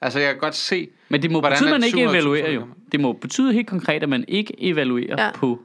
Altså, 0.00 0.18
jeg 0.20 0.32
kan 0.32 0.40
godt 0.40 0.54
se, 0.54 0.88
Men 1.08 1.22
det 1.22 1.30
må 1.30 1.40
Hvordan 1.40 1.56
betyde, 1.56 1.70
er 1.70 1.74
at 1.74 1.80
man 1.80 1.86
ikke 1.86 1.98
700.000 1.98 2.10
evaluerer 2.10 2.50
jo. 2.50 2.66
Det 2.92 3.00
må 3.00 3.12
betyde 3.12 3.52
helt 3.52 3.68
konkret, 3.68 4.02
at 4.02 4.08
man 4.08 4.24
ikke 4.28 4.54
evaluerer 4.58 5.24
Ja. 5.24 5.30
på... 5.34 5.60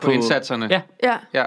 på, 0.00 0.10
indsatserne. 0.10 0.68
Ja, 0.70 0.82
ja. 1.02 1.16
ja. 1.34 1.44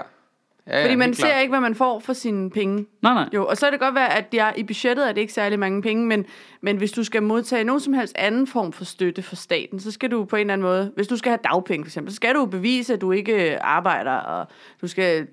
Ja 0.66 0.84
Fordi 0.84 0.94
man 0.94 1.14
ser 1.14 1.26
klart. 1.26 1.42
ikke, 1.42 1.52
hvad 1.52 1.60
man 1.60 1.74
får 1.74 1.98
for 1.98 2.12
sine 2.12 2.50
penge. 2.50 2.86
nej, 3.02 3.14
nej. 3.14 3.28
Jo, 3.34 3.46
og 3.46 3.56
så 3.56 3.66
er 3.66 3.70
det 3.70 3.80
godt 3.80 3.94
være, 3.94 4.16
at 4.16 4.24
jeg, 4.32 4.54
i 4.56 4.62
budgettet 4.62 5.08
er 5.08 5.12
det 5.12 5.20
ikke 5.20 5.32
særlig 5.32 5.58
mange 5.58 5.82
penge, 5.82 6.06
men, 6.06 6.26
men 6.60 6.76
hvis 6.76 6.92
du 6.92 7.04
skal 7.04 7.22
modtage 7.22 7.64
nogen 7.64 7.80
som 7.80 7.92
helst 7.92 8.14
anden 8.16 8.46
form 8.46 8.72
for 8.72 8.84
støtte 8.84 9.22
fra 9.22 9.36
staten, 9.36 9.80
så 9.80 9.90
skal 9.90 10.10
du 10.10 10.24
på 10.24 10.36
en 10.36 10.40
eller 10.40 10.52
anden 10.52 10.62
måde, 10.62 10.92
hvis 10.94 11.06
du 11.06 11.16
skal 11.16 11.30
have 11.30 11.38
dagpenge 11.44 11.84
for 11.84 11.88
eksempel, 11.88 12.12
så 12.12 12.16
skal 12.16 12.34
du 12.34 12.46
bevise, 12.46 12.92
at 12.94 13.00
du 13.00 13.12
ikke 13.12 13.62
arbejder, 13.62 14.12
og 14.12 14.46
du 14.82 14.86
skal 14.86 15.26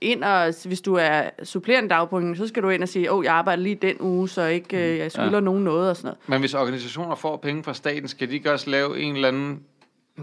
ind 0.00 0.24
og, 0.24 0.54
hvis 0.64 0.80
du 0.80 0.94
er 0.94 1.22
supplerende 1.44 1.88
dagpenge, 1.90 2.36
så 2.36 2.46
skal 2.46 2.62
du 2.62 2.68
ind 2.68 2.82
og 2.82 2.88
sige, 2.88 3.12
åh, 3.12 3.18
oh, 3.18 3.24
jeg 3.24 3.34
arbejder 3.34 3.62
lige 3.62 3.74
den 3.74 3.96
uge, 4.00 4.28
så 4.28 4.42
ikke, 4.42 4.92
øh, 4.92 4.98
jeg 4.98 5.12
skylder 5.12 5.32
ja. 5.32 5.40
nogen 5.40 5.64
noget 5.64 5.90
og 5.90 5.96
sådan 5.96 6.06
noget. 6.06 6.18
Men 6.26 6.40
hvis 6.40 6.54
organisationer 6.54 7.14
får 7.14 7.36
penge 7.36 7.64
fra 7.64 7.74
staten, 7.74 8.08
skal 8.08 8.28
de 8.28 8.34
ikke 8.34 8.52
også 8.52 8.70
lave 8.70 9.00
en 9.00 9.14
eller 9.14 9.28
anden 9.28 9.62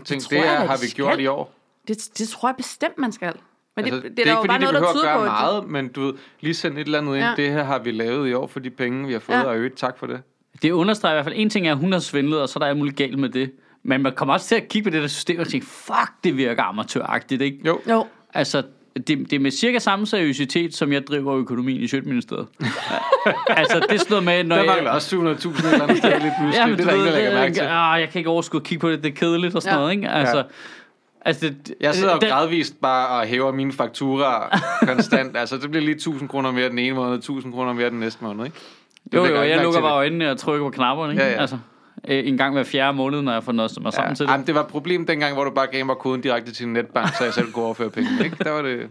ting? 0.05 0.21
Det, 0.21 0.29
tror 0.29 0.37
jeg 0.37 0.53
er, 0.53 0.67
har 0.67 0.77
vi 0.77 0.87
skal. 0.87 0.95
gjort 0.95 1.19
i 1.19 1.27
år. 1.27 1.53
Det, 1.87 2.09
det 2.17 2.29
tror 2.29 2.49
jeg 2.49 2.55
bestemt, 2.55 2.97
man 2.97 3.11
skal. 3.11 3.33
Men 3.75 3.85
Altså, 3.85 3.95
det, 3.95 4.03
det, 4.03 4.17
det 4.17 4.19
er 4.19 4.21
er 4.21 4.25
der 4.25 4.31
ikke 4.31 4.31
jo 4.31 4.35
fordi, 4.35 4.47
bare 4.47 4.57
de 4.57 4.61
noget, 4.63 4.73
der 4.73 4.79
behøver 4.93 5.15
at 5.15 5.19
gøre 5.19 5.25
meget, 5.25 5.67
men 5.69 5.87
du 5.87 6.13
lige 6.41 6.53
send 6.53 6.73
et 6.77 6.85
eller 6.85 6.97
andet 6.99 7.15
ind. 7.15 7.23
Ja. 7.25 7.33
Det 7.37 7.51
her 7.51 7.63
har 7.63 7.79
vi 7.79 7.91
lavet 7.91 8.29
i 8.29 8.33
år 8.33 8.47
for 8.47 8.59
de 8.59 8.69
penge, 8.69 9.07
vi 9.07 9.13
har 9.13 9.19
fået, 9.19 9.35
Ja. 9.35 9.43
og 9.43 9.57
øget. 9.57 9.73
Tak 9.73 9.97
for 9.99 10.07
det. 10.07 10.21
Det 10.61 10.71
understreger 10.71 11.13
i 11.13 11.15
hvert 11.15 11.25
fald, 11.25 11.35
en 11.37 11.49
ting 11.49 11.67
er, 11.67 11.71
at 11.71 11.77
hun 11.77 11.91
har 11.91 11.99
svindlet, 11.99 12.41
og 12.41 12.49
så 12.49 12.59
er 12.59 12.59
der 12.59 12.67
alt 12.67 12.77
muligt 12.77 12.97
galt 12.97 13.19
med 13.19 13.29
det. 13.29 13.51
Men 13.83 14.01
man 14.01 14.13
kommer 14.15 14.33
også 14.33 14.47
til 14.47 14.55
at 14.55 14.67
kigge 14.69 14.89
på 14.89 14.93
det 14.93 15.01
der 15.01 15.07
system 15.07 15.39
og 15.39 15.47
tænke, 15.47 15.65
fuck, 15.65 16.11
det 16.23 16.37
virker 16.37 16.63
amatøragtigt, 16.63 17.41
ikke? 17.41 17.57
Jo, 17.65 17.79
Jo, 17.89 18.05
Altså, 18.33 18.63
det, 18.95 19.07
det 19.07 19.33
er 19.33 19.39
med 19.39 19.51
cirka 19.51 19.79
samme 19.79 20.07
seriøsitet, 20.07 20.75
som 20.75 20.93
jeg 20.93 21.07
driver 21.07 21.35
økonomien 21.35 21.81
i 21.81 21.87
Sjøtministeriet. 21.87 22.47
altså, 23.49 23.79
det 23.79 23.91
er 23.91 23.97
sådan 23.97 24.05
noget 24.09 24.23
med, 24.23 24.43
når 24.43 24.55
der 24.55 24.63
jeg... 24.63 24.71
mangler 24.73 24.91
også 24.91 25.15
700.000 25.15 25.21
et 25.21 25.73
eller 25.73 25.83
andet 25.83 25.97
sted 25.97 26.09
lige 26.19 26.33
pludselig. 26.39 26.53
Ja, 26.53 26.65
men 26.67 26.77
det 26.77 26.81
er 26.81 26.85
der 26.85 26.93
ingen, 26.93 27.07
der 27.07 27.15
lægger 27.15 27.33
mærke 27.33 27.53
til. 27.53 27.61
Ah, 27.61 27.99
jeg 28.01 28.09
kan 28.09 28.19
ikke 28.19 28.29
overskue 28.29 28.59
at 28.59 28.63
kigge 28.63 28.79
på 28.81 28.89
det, 28.91 29.03
det 29.03 29.11
er 29.11 29.15
kedeligt 29.15 29.55
og 29.55 29.61
sådan 29.61 29.75
ja. 29.75 29.79
noget, 29.79 29.91
ikke? 29.95 30.09
Altså, 30.09 30.37
Ja. 30.37 30.43
Altså 31.25 31.45
det, 31.49 31.73
Jeg 31.81 31.95
sidder 31.95 32.13
jo 32.13 32.19
det- 32.19 32.29
gradvist 32.29 32.81
bare 32.81 33.19
og 33.19 33.25
hæver 33.27 33.51
mine 33.51 33.71
fakturer 33.71 34.59
konstant. 34.93 35.37
altså, 35.37 35.57
det 35.57 35.69
bliver 35.71 35.83
lige 35.85 35.95
1000 35.95 36.29
kroner 36.29 36.51
mere 36.51 36.69
den 36.69 36.79
ene 36.79 36.95
måned, 36.95 37.15
1000 37.17 37.53
kroner 37.53 37.73
mere 37.73 37.89
den 37.89 37.99
næste 37.99 38.23
måned, 38.23 38.45
ikke? 38.45 38.57
Du 39.11 39.17
Jo, 39.17 39.25
jo, 39.25 39.41
jeg 39.41 39.61
lukker 39.63 39.81
bare 39.81 39.93
øjnene 39.95 40.31
og 40.31 40.37
trykker 40.37 40.65
på 40.65 40.69
knapperne, 40.71 41.11
ikke? 41.13 41.23
Ja, 41.23 41.31
ja. 41.31 41.41
Altså, 41.41 41.57
øh, 42.07 42.27
en 42.27 42.37
gang 42.37 42.53
hver 42.53 42.63
fjerde 42.63 42.97
måned, 42.97 43.21
når 43.21 43.31
jeg 43.33 43.43
får 43.43 43.51
noget 43.51 43.71
mig 43.81 43.93
sammen 43.93 44.11
Ja. 44.11 44.15
til 44.15 44.25
det. 44.25 44.31
Jamen, 44.31 44.47
det 44.47 44.55
var 44.55 44.61
et 44.61 44.67
problem 44.67 45.05
dengang, 45.05 45.33
hvor 45.33 45.43
du 45.43 45.51
bare 45.51 45.67
gav 45.67 45.85
mig 45.85 45.95
koden 45.95 46.21
direkte 46.21 46.51
til 46.51 46.65
din 46.65 46.73
netbank, 46.73 47.15
så 47.17 47.23
jeg 47.23 47.33
selv 47.33 47.51
kunne 47.51 47.65
overføre 47.65 47.89
penge. 47.89 48.09
Ikke? 48.23 48.35
Der 48.43 48.51
var 48.51 48.61
det... 48.61 48.89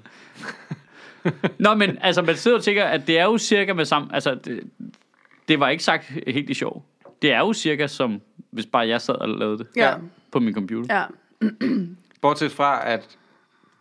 Nå, 1.59 1.75
men 1.75 1.99
altså, 2.01 2.23
man 2.23 2.37
sidder 2.37 2.57
og 2.57 2.63
tænker, 2.65 2.85
at 2.85 3.07
det 3.07 3.19
er 3.19 3.25
jo 3.25 3.39
cirka 3.39 3.73
med 3.73 3.85
samme... 3.85 4.09
Altså, 4.15 4.35
det, 4.45 4.61
det 5.49 5.61
var 5.61 5.69
ikke 5.69 5.85
sagt 5.85 6.05
helt 6.27 6.51
i 6.51 6.55
sjov. 6.55 6.85
Det 7.23 7.33
er 7.33 7.39
jo 7.39 7.53
cirka 7.53 7.87
som, 7.87 8.21
hvis 8.51 8.67
bare 8.67 8.89
jeg 8.89 9.01
sad 9.01 9.15
og 9.15 9.29
lavede 9.29 9.59
det 9.59 9.67
Ja. 9.77 9.95
på 10.33 10.39
min 10.41 10.55
computer. 10.55 10.95
ja. 10.97 11.05
Bortset 12.25 12.53
fra, 12.53 12.89
at 12.91 13.19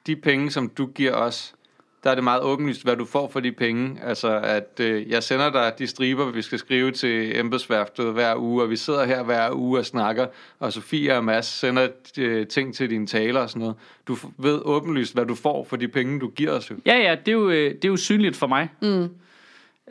de 0.08 0.16
penge, 0.16 0.52
som 0.52 0.70
du 0.70 0.86
giver 0.86 1.14
os, 1.14 1.56
der 2.04 2.12
er 2.12 2.16
det 2.16 2.24
meget 2.24 2.42
åbenlyst, 2.42 2.84
hvad 2.84 2.96
du 2.96 3.06
får 3.06 3.30
for 3.30 3.40
de 3.40 3.52
penge. 3.52 4.00
Altså, 4.04 4.40
at 4.40 4.80
øh, 4.80 5.10
jeg 5.10 5.24
sender 5.24 5.52
dig 5.52 5.74
de 5.80 5.88
striber, 5.88 6.32
vi 6.32 6.42
skal 6.42 6.60
skrive 6.60 6.92
til 6.92 7.40
embedsværftet 7.40 8.14
hver 8.14 8.36
uge, 8.36 8.64
og 8.64 8.70
vi 8.70 8.76
sidder 8.76 9.06
her 9.06 9.24
hver 9.24 9.52
uge 9.52 9.80
og 9.80 9.86
snakker, 9.86 10.28
og 10.60 10.74
Sofie 10.74 11.18
og 11.18 11.24
Mads 11.24 11.46
sender 11.46 11.88
øh, 12.18 12.48
ting 12.48 12.76
til 12.76 12.90
dine 12.90 13.08
taler 13.08 13.40
og 13.40 13.50
sådan 13.50 13.60
noget. 13.60 13.76
Du 14.08 14.18
ved 14.38 14.62
åbenlyst, 14.66 15.14
hvad 15.14 15.26
du 15.26 15.36
får 15.36 15.64
for 15.70 15.76
de 15.76 15.88
penge, 15.88 16.20
du 16.20 16.28
giver 16.28 16.52
os 16.52 16.72
jo. 16.72 16.76
Ja, 16.86 16.98
ja, 16.98 17.16
det 17.16 17.28
er 17.28 17.32
jo, 17.32 17.50
øh, 17.50 17.72
det 17.72 17.86
er 17.86 17.90
jo 17.90 17.98
synligt 17.98 18.36
for 18.36 18.48
mig. 18.48 18.70
Mm. 18.82 19.10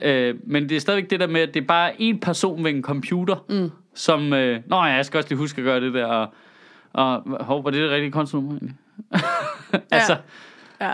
Øh, 0.02 0.34
men 0.44 0.68
det 0.68 0.76
er 0.76 0.80
stadigvæk 0.80 1.10
det 1.10 1.20
der 1.20 1.26
med, 1.26 1.40
at 1.40 1.54
det 1.54 1.62
er 1.62 1.66
bare 1.66 2.02
en 2.02 2.20
person 2.20 2.64
ved 2.64 2.70
en 2.70 2.82
computer, 2.82 3.44
mm. 3.48 3.70
som, 3.94 4.32
øh, 4.32 4.60
nå 4.66 4.76
ja, 4.76 4.82
jeg 4.82 5.06
skal 5.06 5.18
også 5.18 5.28
lige 5.28 5.38
huske 5.38 5.60
at 5.60 5.64
gøre 5.64 5.80
det 5.80 5.94
der, 5.94 6.06
og, 6.06 6.34
Og 6.92 7.22
hov, 7.44 7.64
var 7.64 7.70
det 7.70 7.80
det 7.82 7.90
rigtige 7.90 8.12
kontonummer 8.12 8.52
egentlig? 8.52 8.76
altså, 9.90 10.16
Ja. 10.80 10.92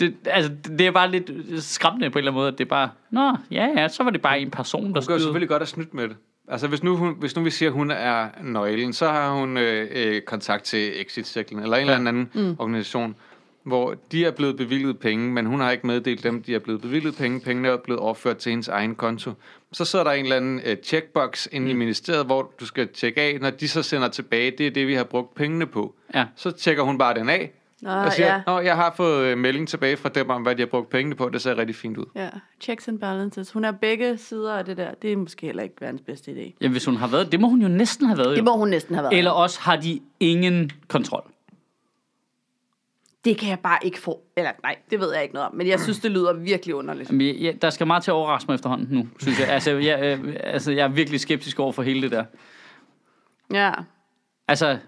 det, 0.00 0.14
altså, 0.26 0.52
det 0.78 0.80
er 0.86 0.90
bare 0.90 1.10
lidt 1.10 1.30
skræmmende 1.64 2.10
på 2.10 2.18
en 2.18 2.20
eller 2.20 2.30
anden 2.32 2.40
måde, 2.40 2.48
at 2.48 2.58
det 2.58 2.64
er 2.64 2.68
bare, 2.68 2.90
nå, 3.10 3.36
ja, 3.50 3.68
ja, 3.76 3.88
så 3.88 4.02
var 4.04 4.10
det 4.10 4.22
bare 4.22 4.40
en 4.40 4.50
person, 4.50 4.80
der 4.82 4.86
Hun 4.86 4.92
kan 4.92 5.00
jo 5.00 5.02
styrede. 5.04 5.22
selvfølgelig 5.22 5.48
godt 5.48 5.60
have 5.60 5.66
snydt 5.66 5.94
med 5.94 6.08
det. 6.08 6.16
Altså, 6.48 6.68
hvis 6.68 6.82
nu, 6.82 6.96
hun, 6.96 7.14
hvis 7.18 7.36
nu 7.36 7.42
vi 7.42 7.50
siger, 7.50 7.68
at 7.68 7.72
hun 7.72 7.90
er 7.90 8.28
nøglen, 8.42 8.92
så 8.92 9.08
har 9.08 9.32
hun 9.32 9.56
øh, 9.56 9.88
øh, 9.94 10.20
kontakt 10.22 10.64
til 10.64 11.00
Exit 11.00 11.26
Circle, 11.26 11.62
eller 11.62 11.76
en 11.76 11.86
Ja. 11.86 11.94
eller 11.94 12.08
anden 12.08 12.30
mm. 12.34 12.56
organisation, 12.58 13.16
hvor 13.66 13.94
de 14.12 14.24
er 14.24 14.30
blevet 14.30 14.56
bevilget 14.56 14.98
penge, 14.98 15.32
men 15.32 15.46
hun 15.46 15.60
har 15.60 15.70
ikke 15.70 15.86
meddelt 15.86 16.22
dem, 16.22 16.42
de 16.42 16.54
er 16.54 16.58
blevet 16.58 16.80
bevilget 16.80 17.16
penge. 17.16 17.40
Pengene 17.40 17.68
er 17.68 17.76
blevet 17.76 18.00
overført 18.00 18.36
til 18.36 18.50
hendes 18.50 18.68
egen 18.68 18.94
konto. 18.94 19.32
Så 19.72 19.84
sidder 19.84 20.04
der 20.04 20.12
en 20.12 20.24
eller 20.24 20.36
anden 20.36 20.60
øh, 20.64 20.76
checkbox 20.82 21.46
inde 21.52 21.64
mm. 21.64 21.70
i 21.70 21.74
ministeriet, 21.74 22.26
hvor 22.26 22.52
du 22.60 22.66
skal 22.66 22.88
tjekke 22.88 23.20
af, 23.20 23.38
når 23.40 23.50
de 23.50 23.68
så 23.68 23.82
sender 23.82 24.08
tilbage, 24.08 24.50
det 24.50 24.66
er 24.66 24.70
det, 24.70 24.86
vi 24.86 24.94
har 24.94 25.04
brugt 25.04 25.34
pengene 25.34 25.66
på. 25.66 25.94
Ja. 26.14 26.24
Så 26.36 26.50
tjekker 26.50 26.82
hun 26.82 26.98
bare 26.98 27.14
den 27.14 27.28
af, 27.28 27.52
Nå, 27.82 27.90
og 27.90 28.12
siger, 28.12 28.34
ja. 28.34 28.40
Nå, 28.46 28.60
jeg 28.60 28.76
har 28.76 28.94
fået 28.96 29.24
øh, 29.26 29.38
melding 29.38 29.68
tilbage 29.68 29.96
fra 29.96 30.08
dem 30.08 30.30
om, 30.30 30.42
hvad 30.42 30.56
de 30.56 30.62
har 30.62 30.66
brugt 30.66 30.90
pengene 30.90 31.14
på. 31.14 31.28
Det 31.28 31.42
ser 31.42 31.58
rigtig 31.58 31.76
fint 31.76 31.96
ud. 31.96 32.04
ja. 32.14 32.28
Checks 32.60 32.88
and 32.88 32.98
balances. 32.98 33.52
Hun 33.52 33.64
er 33.64 33.72
begge 33.72 34.18
sider 34.18 34.54
af 34.54 34.64
det 34.64 34.76
der. 34.76 34.90
Det 35.02 35.12
er 35.12 35.16
måske 35.16 35.46
heller 35.46 35.62
ikke 35.62 35.74
verdens 35.80 36.02
bedste 36.06 36.30
idé. 36.30 36.56
Ja, 36.60 36.68
hvis 36.68 36.84
hun 36.84 36.96
har 36.96 37.06
været, 37.06 37.32
det 37.32 37.40
må 37.40 37.48
hun 37.48 37.62
jo 37.62 37.68
næsten 37.68 38.06
have 38.06 38.18
været. 38.18 38.36
Det 38.36 38.44
må 38.44 38.56
hun 38.56 38.68
næsten 38.68 38.94
have 38.94 39.02
været. 39.02 39.18
Eller 39.18 39.30
også 39.30 39.60
har 39.60 39.76
de 39.76 40.00
ingen 40.20 40.70
kontrol. 40.88 41.30
Det 43.26 43.38
kan 43.38 43.48
jeg 43.48 43.58
bare 43.58 43.78
ikke 43.82 43.98
få. 44.00 44.20
Eller 44.36 44.50
nej, 44.62 44.76
det 44.90 45.00
ved 45.00 45.12
jeg 45.14 45.22
ikke 45.22 45.34
noget 45.34 45.48
om. 45.48 45.54
Men 45.54 45.66
jeg 45.66 45.80
synes, 45.80 45.98
det 45.98 46.10
lyder 46.10 46.32
virkelig 46.32 46.74
underligt. 46.74 47.10
Jamen, 47.10 47.42
jeg, 47.42 47.62
der 47.62 47.70
skal 47.70 47.86
meget 47.86 48.02
til 48.02 48.10
at 48.10 48.14
overraske 48.14 48.46
mig 48.48 48.54
efterhånden 48.54 48.88
nu, 48.90 49.08
synes 49.20 49.40
jeg. 49.40 49.48
Altså, 49.48 49.70
jeg, 49.70 50.02
øh, 50.02 50.34
altså, 50.44 50.72
jeg 50.72 50.84
er 50.84 50.88
virkelig 50.88 51.20
skeptisk 51.20 51.60
over 51.60 51.72
for 51.72 51.82
hele 51.82 52.02
det 52.02 52.10
der. 52.10 52.24
Ja. 53.52 53.70
Altså, 54.48 54.78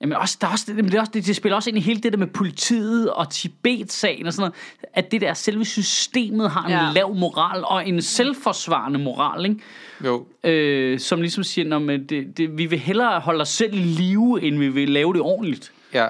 jamen 0.00 0.16
også, 0.16 0.38
der 0.40 0.46
er 0.46 0.50
også, 0.52 0.64
det, 0.72 0.84
det, 0.84 0.94
er 0.94 1.00
også, 1.00 1.12
det, 1.14 1.26
det 1.26 1.36
spiller 1.36 1.56
også 1.56 1.70
ind 1.70 1.78
i 1.78 1.80
hele 1.80 2.00
det 2.00 2.12
der 2.12 2.18
med 2.18 2.26
politiet 2.26 3.10
og 3.10 3.30
Tibet-sagen 3.30 4.26
og 4.26 4.32
sådan 4.32 4.40
noget, 4.40 4.54
at 4.94 5.12
det 5.12 5.20
der 5.20 5.34
selve 5.34 5.64
systemet 5.64 6.50
har 6.50 6.64
en 6.64 6.70
Ja. 6.70 6.90
lav 6.94 7.14
moral 7.14 7.64
og 7.64 7.88
en 7.88 8.02
selvforsvarende 8.02 8.98
moral, 8.98 9.44
ikke? 9.44 9.60
Jo, 10.04 10.26
Øh, 10.44 10.98
som 10.98 11.20
ligesom 11.20 11.44
siger, 11.44 11.78
men 11.78 12.06
det, 12.06 12.36
det, 12.38 12.58
vi 12.58 12.66
vil 12.66 12.78
hellere 12.78 13.20
holde 13.20 13.40
os 13.40 13.48
selv 13.48 13.74
i 13.74 13.78
live, 13.78 14.42
end 14.42 14.58
vi 14.58 14.68
vil 14.68 14.88
lave 14.90 15.12
det 15.12 15.20
ordentligt. 15.20 15.72
ja. 15.94 16.06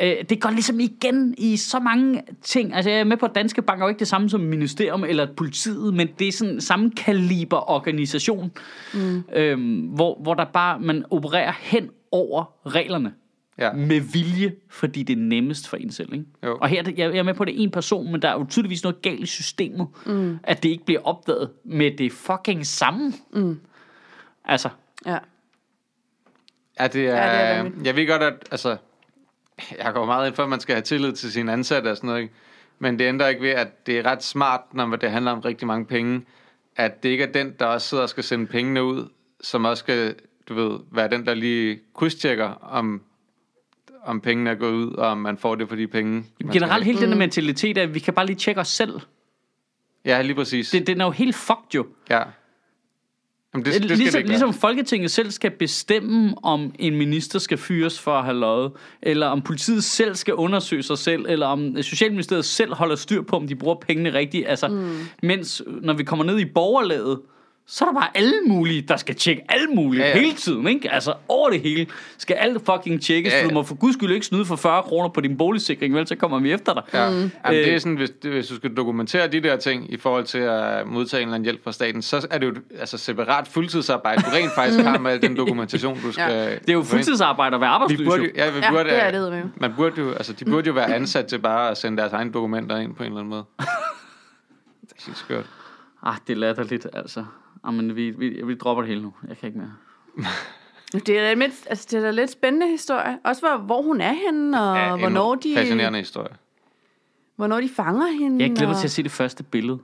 Øh, 0.00 0.24
det 0.28 0.40
går 0.40 0.50
ligesom 0.50 0.80
igen 0.80 1.34
i 1.38 1.56
så 1.56 1.78
mange 1.78 2.22
ting. 2.42 2.74
Altså, 2.74 2.90
jeg 2.90 3.00
er 3.00 3.04
med 3.04 3.16
på, 3.16 3.26
at 3.26 3.34
Danske 3.34 3.62
Bank 3.62 3.80
er 3.80 3.84
jo 3.84 3.88
ikke 3.88 3.98
det 3.98 4.08
samme 4.08 4.30
som 4.30 4.40
ministerium 4.40 5.04
eller 5.04 5.26
politiet, 5.36 5.94
men 5.94 6.08
det 6.18 6.28
er 6.28 6.32
sådan 6.32 6.60
samme 6.60 6.90
kaliber 6.90 7.70
organisation, 7.70 8.50
mm. 8.94 9.22
øhm, 9.32 9.80
hvor, 9.80 10.18
hvor 10.22 10.34
der 10.34 10.44
bare, 10.44 10.80
man 10.80 11.04
opererer 11.10 11.52
hen 11.60 11.90
over 12.12 12.44
reglerne 12.66 13.12
ja. 13.58 13.72
med 13.72 14.00
vilje, 14.00 14.52
fordi 14.70 15.02
det 15.02 15.18
er 15.18 15.20
nemmest 15.20 15.68
for 15.68 15.76
en 15.76 15.92
selv. 15.92 16.12
Ikke? 16.12 16.24
Jo. 16.44 16.58
Og 16.60 16.68
her, 16.68 16.82
jeg 16.86 16.98
jeg 16.98 17.18
er 17.18 17.22
med 17.22 17.34
på, 17.34 17.42
at 17.42 17.46
det 17.46 17.58
er 17.58 17.62
en 17.62 17.70
person, 17.70 18.12
men 18.12 18.22
der 18.22 18.28
er 18.28 18.32
jo 18.32 18.46
tydeligvis 18.50 18.82
noget 18.82 19.02
galt 19.02 19.20
i 19.20 19.26
systemet, 19.26 19.86
mm. 20.06 20.38
at 20.42 20.62
det 20.62 20.68
ikke 20.68 20.84
bliver 20.84 21.00
opdaget 21.04 21.50
med 21.64 21.90
det 21.98 22.12
fucking 22.12 22.66
samme. 22.66 23.12
Mm. 23.32 23.60
Altså, 24.44 24.68
Ja. 25.06 25.18
Ja, 26.80 26.86
det 26.86 27.08
er, 27.08 27.16
Ja, 27.16 27.32
det 27.32 27.40
er 27.40 27.48
ja, 27.48 27.56
vanvittigt. 27.56 27.86
jeg 27.86 27.96
ved 27.96 28.06
godt, 28.06 28.22
at 28.22 28.34
altså, 28.50 28.76
jeg 29.84 29.92
går 29.94 30.06
meget 30.06 30.26
ind 30.26 30.34
for, 30.34 30.42
at 30.42 30.48
man 30.48 30.60
skal 30.60 30.74
have 30.74 30.82
tillid 30.82 31.12
til 31.12 31.32
sine 31.32 31.52
ansatte 31.52 31.88
og 31.88 31.96
sådan 31.96 32.08
noget, 32.08 32.22
ikke? 32.22 32.34
men 32.78 32.98
det 32.98 33.04
ændrer 33.04 33.28
ikke 33.28 33.42
ved, 33.42 33.50
at 33.50 33.86
det 33.86 33.98
er 33.98 34.06
ret 34.06 34.22
smart, 34.22 34.60
når 34.72 34.96
det 34.96 35.10
handler 35.10 35.30
om 35.30 35.40
rigtig 35.40 35.66
mange 35.66 35.86
penge, 35.86 36.22
at 36.76 37.02
det 37.02 37.08
ikke 37.08 37.24
er 37.24 37.32
den, 37.32 37.54
der 37.58 37.66
også 37.66 37.88
sidder 37.88 38.02
og 38.02 38.08
skal 38.08 38.24
sende 38.24 38.46
pengene 38.46 38.84
ud, 38.84 39.08
som 39.40 39.64
også 39.64 39.80
skal, 39.80 40.14
du 40.48 40.54
ved, 40.54 40.78
være 40.92 41.08
den, 41.08 41.26
der 41.26 41.34
lige 41.34 41.80
krydstjekker, 41.94 42.48
om, 42.48 43.02
om 44.04 44.20
pengene 44.20 44.50
er 44.50 44.54
gået 44.54 44.72
ud, 44.72 44.92
og 44.92 45.06
om 45.06 45.18
man 45.18 45.38
får 45.38 45.54
det 45.54 45.68
for 45.68 45.76
de 45.76 45.86
penge. 45.86 46.24
generelt 46.52 46.84
hele 46.84 47.00
den 47.00 47.10
der 47.10 47.16
mentalitet 47.16 47.78
af, 47.78 47.82
at 47.82 47.94
vi 47.94 47.98
kan 47.98 48.14
bare 48.14 48.26
lige 48.26 48.36
tjekke 48.36 48.60
os 48.60 48.68
selv. 48.68 49.00
Ja, 50.04 50.22
lige 50.22 50.34
præcis. 50.34 50.70
Det, 50.70 50.86
den 50.86 51.00
er 51.00 51.04
jo 51.04 51.10
helt 51.10 51.36
fucked 51.36 51.74
jo. 51.74 51.86
ja. 52.10 52.22
Jamen, 53.54 53.64
det, 53.64 53.74
det, 53.74 53.82
det 53.82 53.90
skal 53.90 53.98
ligesom, 53.98 54.20
det 54.20 54.28
ligesom 54.28 54.48
ligesom... 54.48 54.60
Folketinget 54.60 55.10
selv 55.10 55.30
skal 55.30 55.50
bestemme, 55.50 56.34
om 56.42 56.74
en 56.78 56.96
minister 56.96 57.38
skal 57.38 57.58
fyres 57.58 58.00
for 58.00 58.12
at 58.12 58.24
have 58.24 58.38
løjet, 58.38 58.72
eller 59.02 59.26
om 59.26 59.42
politiet 59.42 59.84
selv 59.84 60.14
skal 60.14 60.34
undersøge 60.34 60.82
sig 60.82 60.98
selv, 60.98 61.26
eller 61.28 61.46
om 61.46 61.82
Socialministeriet 61.82 62.44
selv 62.44 62.74
holder 62.74 62.96
styr 62.96 63.22
på, 63.22 63.36
om 63.36 63.46
de 63.46 63.56
bruger 63.56 63.74
pengene 63.74 64.12
rigtigt. 64.12 64.48
Altså, 64.48 64.68
mm. 64.68 64.98
Mens 65.22 65.62
når 65.82 65.92
vi 65.92 66.04
kommer 66.04 66.24
ned 66.24 66.38
i 66.38 66.44
borgerlaget, 66.44 67.18
så 67.72 67.84
er 67.84 67.88
der 67.88 68.00
bare 68.00 68.08
alle 68.14 68.34
mulige, 68.46 68.82
der 68.82 68.96
skal 68.96 69.14
tjekke 69.14 69.42
alle 69.48 69.66
mulige 69.66 70.02
Ja, 70.02 70.08
ja, 70.08 70.12
ja. 70.14 70.20
ja. 70.20 70.24
hele 70.26 70.36
tiden. 70.38 70.68
Ikke? 70.68 70.90
Altså 70.92 71.14
over 71.28 71.50
det 71.50 71.60
hele 71.60 71.86
skal 72.18 72.34
alt 72.34 72.62
fucking 72.66 73.02
tjekkes. 73.02 73.32
Ja, 73.32 73.36
Ja, 73.38 73.42
ja. 73.42 73.48
Du 73.48 73.54
må 73.54 73.62
for 73.62 73.74
guds 73.74 73.94
skyld 73.94 74.12
ikke 74.12 74.26
snyde 74.26 74.44
for 74.44 74.56
40 74.56 74.82
kroner 74.82 75.08
på 75.08 75.20
din 75.20 75.36
boligsikring, 75.36 75.94
vel? 75.94 76.06
Så 76.06 76.16
kommer 76.16 76.38
vi 76.38 76.52
efter 76.52 76.74
dig. 76.74 76.82
Ja. 76.92 77.10
Mm. 77.10 77.14
Jamen, 77.16 77.30
det 77.44 77.68
er 77.68 77.74
Øh. 77.74 77.80
sådan, 77.80 77.96
hvis, 77.96 78.10
hvis 78.22 78.46
du 78.48 78.54
skal 78.56 78.74
dokumentere 78.76 79.28
de 79.28 79.40
der 79.40 79.56
ting 79.56 79.92
i 79.92 79.96
forhold 79.96 80.24
til 80.24 80.38
at 80.38 80.86
modtage 80.86 81.22
en 81.22 81.28
eller 81.28 81.34
anden 81.34 81.44
hjælp 81.44 81.64
fra 81.64 81.72
staten, 81.72 82.02
så 82.02 82.26
er 82.30 82.38
det 82.38 82.46
jo 82.46 82.54
altså 82.80 82.98
separat 82.98 83.48
fuldtidsarbejde. 83.48 84.22
Du 84.22 84.26
rent 84.34 84.52
faktisk 84.54 84.80
har 84.84 84.98
med 84.98 85.10
al 85.10 85.22
den 85.22 85.36
dokumentation, 85.36 86.00
du 86.02 86.12
skal... 86.12 86.32
Ja. 86.32 86.50
Det 86.54 86.68
er 86.68 86.72
jo 86.72 86.82
fuldtidsarbejde 86.82 87.54
at 87.54 87.60
være 87.60 87.70
Vi 87.70 87.74
arbejdsløs. 87.74 88.06
burde, 88.08 88.22
jo. 88.22 88.24
jo- 88.28 88.32
ja, 88.36 88.50
vi 88.50 88.58
Ja, 88.62 88.70
burde, 88.70 88.84
det 88.84 89.02
er 89.02 89.10
det 89.10 89.18
eddermame. 89.18 89.52
Man 89.56 89.72
burde 89.76 90.00
jo, 90.00 90.12
altså, 90.12 90.32
de 90.32 90.44
burde 90.44 90.66
jo 90.66 90.72
være 90.72 90.94
ansat 90.94 91.26
til 91.26 91.38
bare 91.38 91.70
at 91.70 91.78
sende 91.78 91.98
deres 91.98 92.12
egne 92.12 92.32
dokumenter 92.32 92.76
ind 92.76 92.94
på 92.94 93.02
en 93.02 93.06
eller 93.06 93.18
anden 93.20 93.30
måde. 93.30 93.44
Det 94.82 94.92
er 94.98 95.02
helt 95.06 95.18
skørt. 95.18 95.44
Ah, 96.02 96.14
det 96.26 96.32
er 96.32 96.36
latterligt, 96.36 96.86
altså. 96.92 97.24
Jamen, 97.66 97.96
vi, 97.96 98.10
vi, 98.10 98.42
vi 98.44 98.54
dropper 98.54 98.82
det 98.82 98.88
hele 98.88 99.02
nu. 99.02 99.12
Jeg 99.28 99.38
kan 99.38 99.46
ikke 99.46 99.58
mere. 99.58 99.72
Det 100.92 101.08
er, 101.18 101.22
da 101.22 101.34
lidt, 101.34 101.52
altså, 101.70 101.86
det 101.90 101.98
er 101.98 102.02
da 102.02 102.10
lidt 102.10 102.30
spændende 102.30 102.68
historie. 102.68 103.18
Også 103.24 103.42
hvor, 103.42 103.56
hvor 103.58 103.82
hun 103.82 104.00
er 104.00 104.12
henne, 104.12 104.62
og 104.62 104.76
Ja, 104.76 104.88
ja, 104.88 104.96
hvornår, 104.96 105.32
en 105.34 105.40
de, 105.42 105.54
Fascinerende 105.54 105.98
historie. 105.98 106.28
hvornår 107.36 107.60
de 107.60 107.68
fanger 107.68 108.06
hende. 108.06 108.44
Jeg 108.44 108.50
glæder 108.50 108.66
mig 108.66 108.74
og... 108.76 108.80
til 108.80 108.86
at 108.86 108.90
se 108.90 109.02
det 109.02 109.10
første 109.10 109.42
billede 109.44 109.78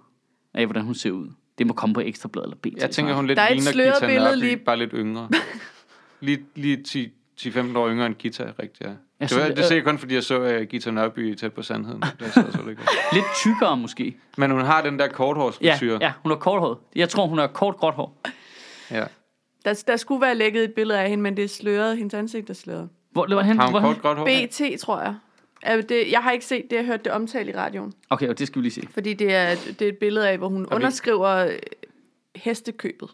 af, 0.55 0.67
hvordan 0.67 0.85
hun 0.85 0.95
ser 0.95 1.11
ud. 1.11 1.29
Det 1.59 1.67
må 1.67 1.73
komme 1.73 1.95
på 1.95 2.01
Ekstrabladet 2.01 2.47
eller 2.47 2.57
BT. 2.57 2.83
Jeg 2.83 2.91
tænker, 2.91 3.15
hun 3.15 3.27
lidt 3.27 3.37
Der 3.37 3.43
er 3.43 3.49
et 3.49 3.57
ligner 3.57 3.73
sløret 3.73 3.95
Gita 3.95 4.07
billede 4.07 4.25
Nørby, 4.31 4.41
lige- 4.41 4.57
bare 4.57 4.77
lidt 4.77 4.91
yngre. 4.95 5.29
lige 6.21 6.45
lige 6.55 6.83
10 6.83 7.13
10-15 7.41 7.79
år 7.79 7.89
yngre 7.91 8.07
end 8.07 8.15
Gita, 8.15 8.43
rigtigt, 8.59 8.81
ja. 8.81 8.87
Jeg 9.21 9.31
Det, 9.31 9.39
var, 9.39 9.45
det 9.47 9.57
det 9.57 9.63
er- 9.63 9.69
ser 9.69 9.75
jeg 9.75 9.85
kun, 9.85 9.99
fordi 9.99 10.15
jeg 10.15 10.23
så 10.25 10.57
uh, 10.61 10.63
Gita 10.63 10.91
Nørby 10.91 11.35
tæt 11.35 11.53
på 11.53 11.63
sandheden. 11.63 12.01
Det 12.21 12.33
så, 12.35 12.45
så 12.53 12.59
det. 12.67 12.79
Lidt 13.13 13.25
tykkere 13.37 13.77
måske. 13.77 14.17
Men 14.37 14.51
hun 14.51 14.61
har 14.61 14.83
den 14.83 14.99
der 14.99 15.05
Ja, 15.05 15.11
korthårsfrisyr. 15.13 15.99
ja, 16.01 16.13
hun 16.23 16.31
har 16.33 16.39
kort 16.39 16.61
hår. 16.61 16.91
Jeg 16.97 17.09
tror, 17.09 17.27
hun 17.27 17.39
har 17.39 17.47
kort, 17.47 17.77
gråt 17.77 17.95
hår. 17.95 18.21
ja. 18.91 19.05
Der, 19.65 19.83
der 19.87 19.97
skulle 19.97 20.21
være 20.21 20.35
lækket 20.35 20.65
et 20.65 20.75
billede 20.75 21.01
af 21.01 21.09
hende, 21.11 21.23
men 21.23 21.37
det 21.37 21.45
er 21.45 21.49
sløret. 21.49 21.97
Hendes 21.97 22.15
ansigt 22.15 22.51
er 22.51 22.55
sløret. 22.55 22.89
Hvor, 23.13 23.27
det 23.27 23.37
var 23.37 23.43
hen, 23.43 23.59
Har 23.59 23.71
hvor, 23.71 23.81
hun 23.81 23.95
kort, 23.95 24.03
gråt 24.03 24.17
hår? 24.17 24.25
BT, 24.27 24.81
tror 24.81 25.01
jeg. 25.01 25.15
Det, 25.89 26.11
jeg 26.11 26.21
har 26.23 26.31
ikke 26.31 26.45
set 26.45 26.63
det, 26.71 26.77
jeg 26.77 26.85
har 26.85 26.93
hørt 26.93 27.05
det 27.05 27.13
omtalt 27.13 27.49
i 27.49 27.53
radioen. 27.57 27.93
Okay, 28.11 28.29
og 28.29 28.39
det 28.39 28.47
skal 28.47 28.63
vi 28.63 28.65
lige 28.65 28.73
se. 28.73 28.89
Fordi 28.91 29.15
det 29.15 29.35
er, 29.35 29.55
det 29.79 29.83
er 29.83 29.89
et 29.89 29.99
billede 29.99 30.29
af, 30.31 30.39
hvor 30.39 30.49
hun 30.49 30.61
vi- 30.63 30.67
underskriver 30.75 31.29
øh, 31.47 31.53
hestekøbet. 32.37 33.11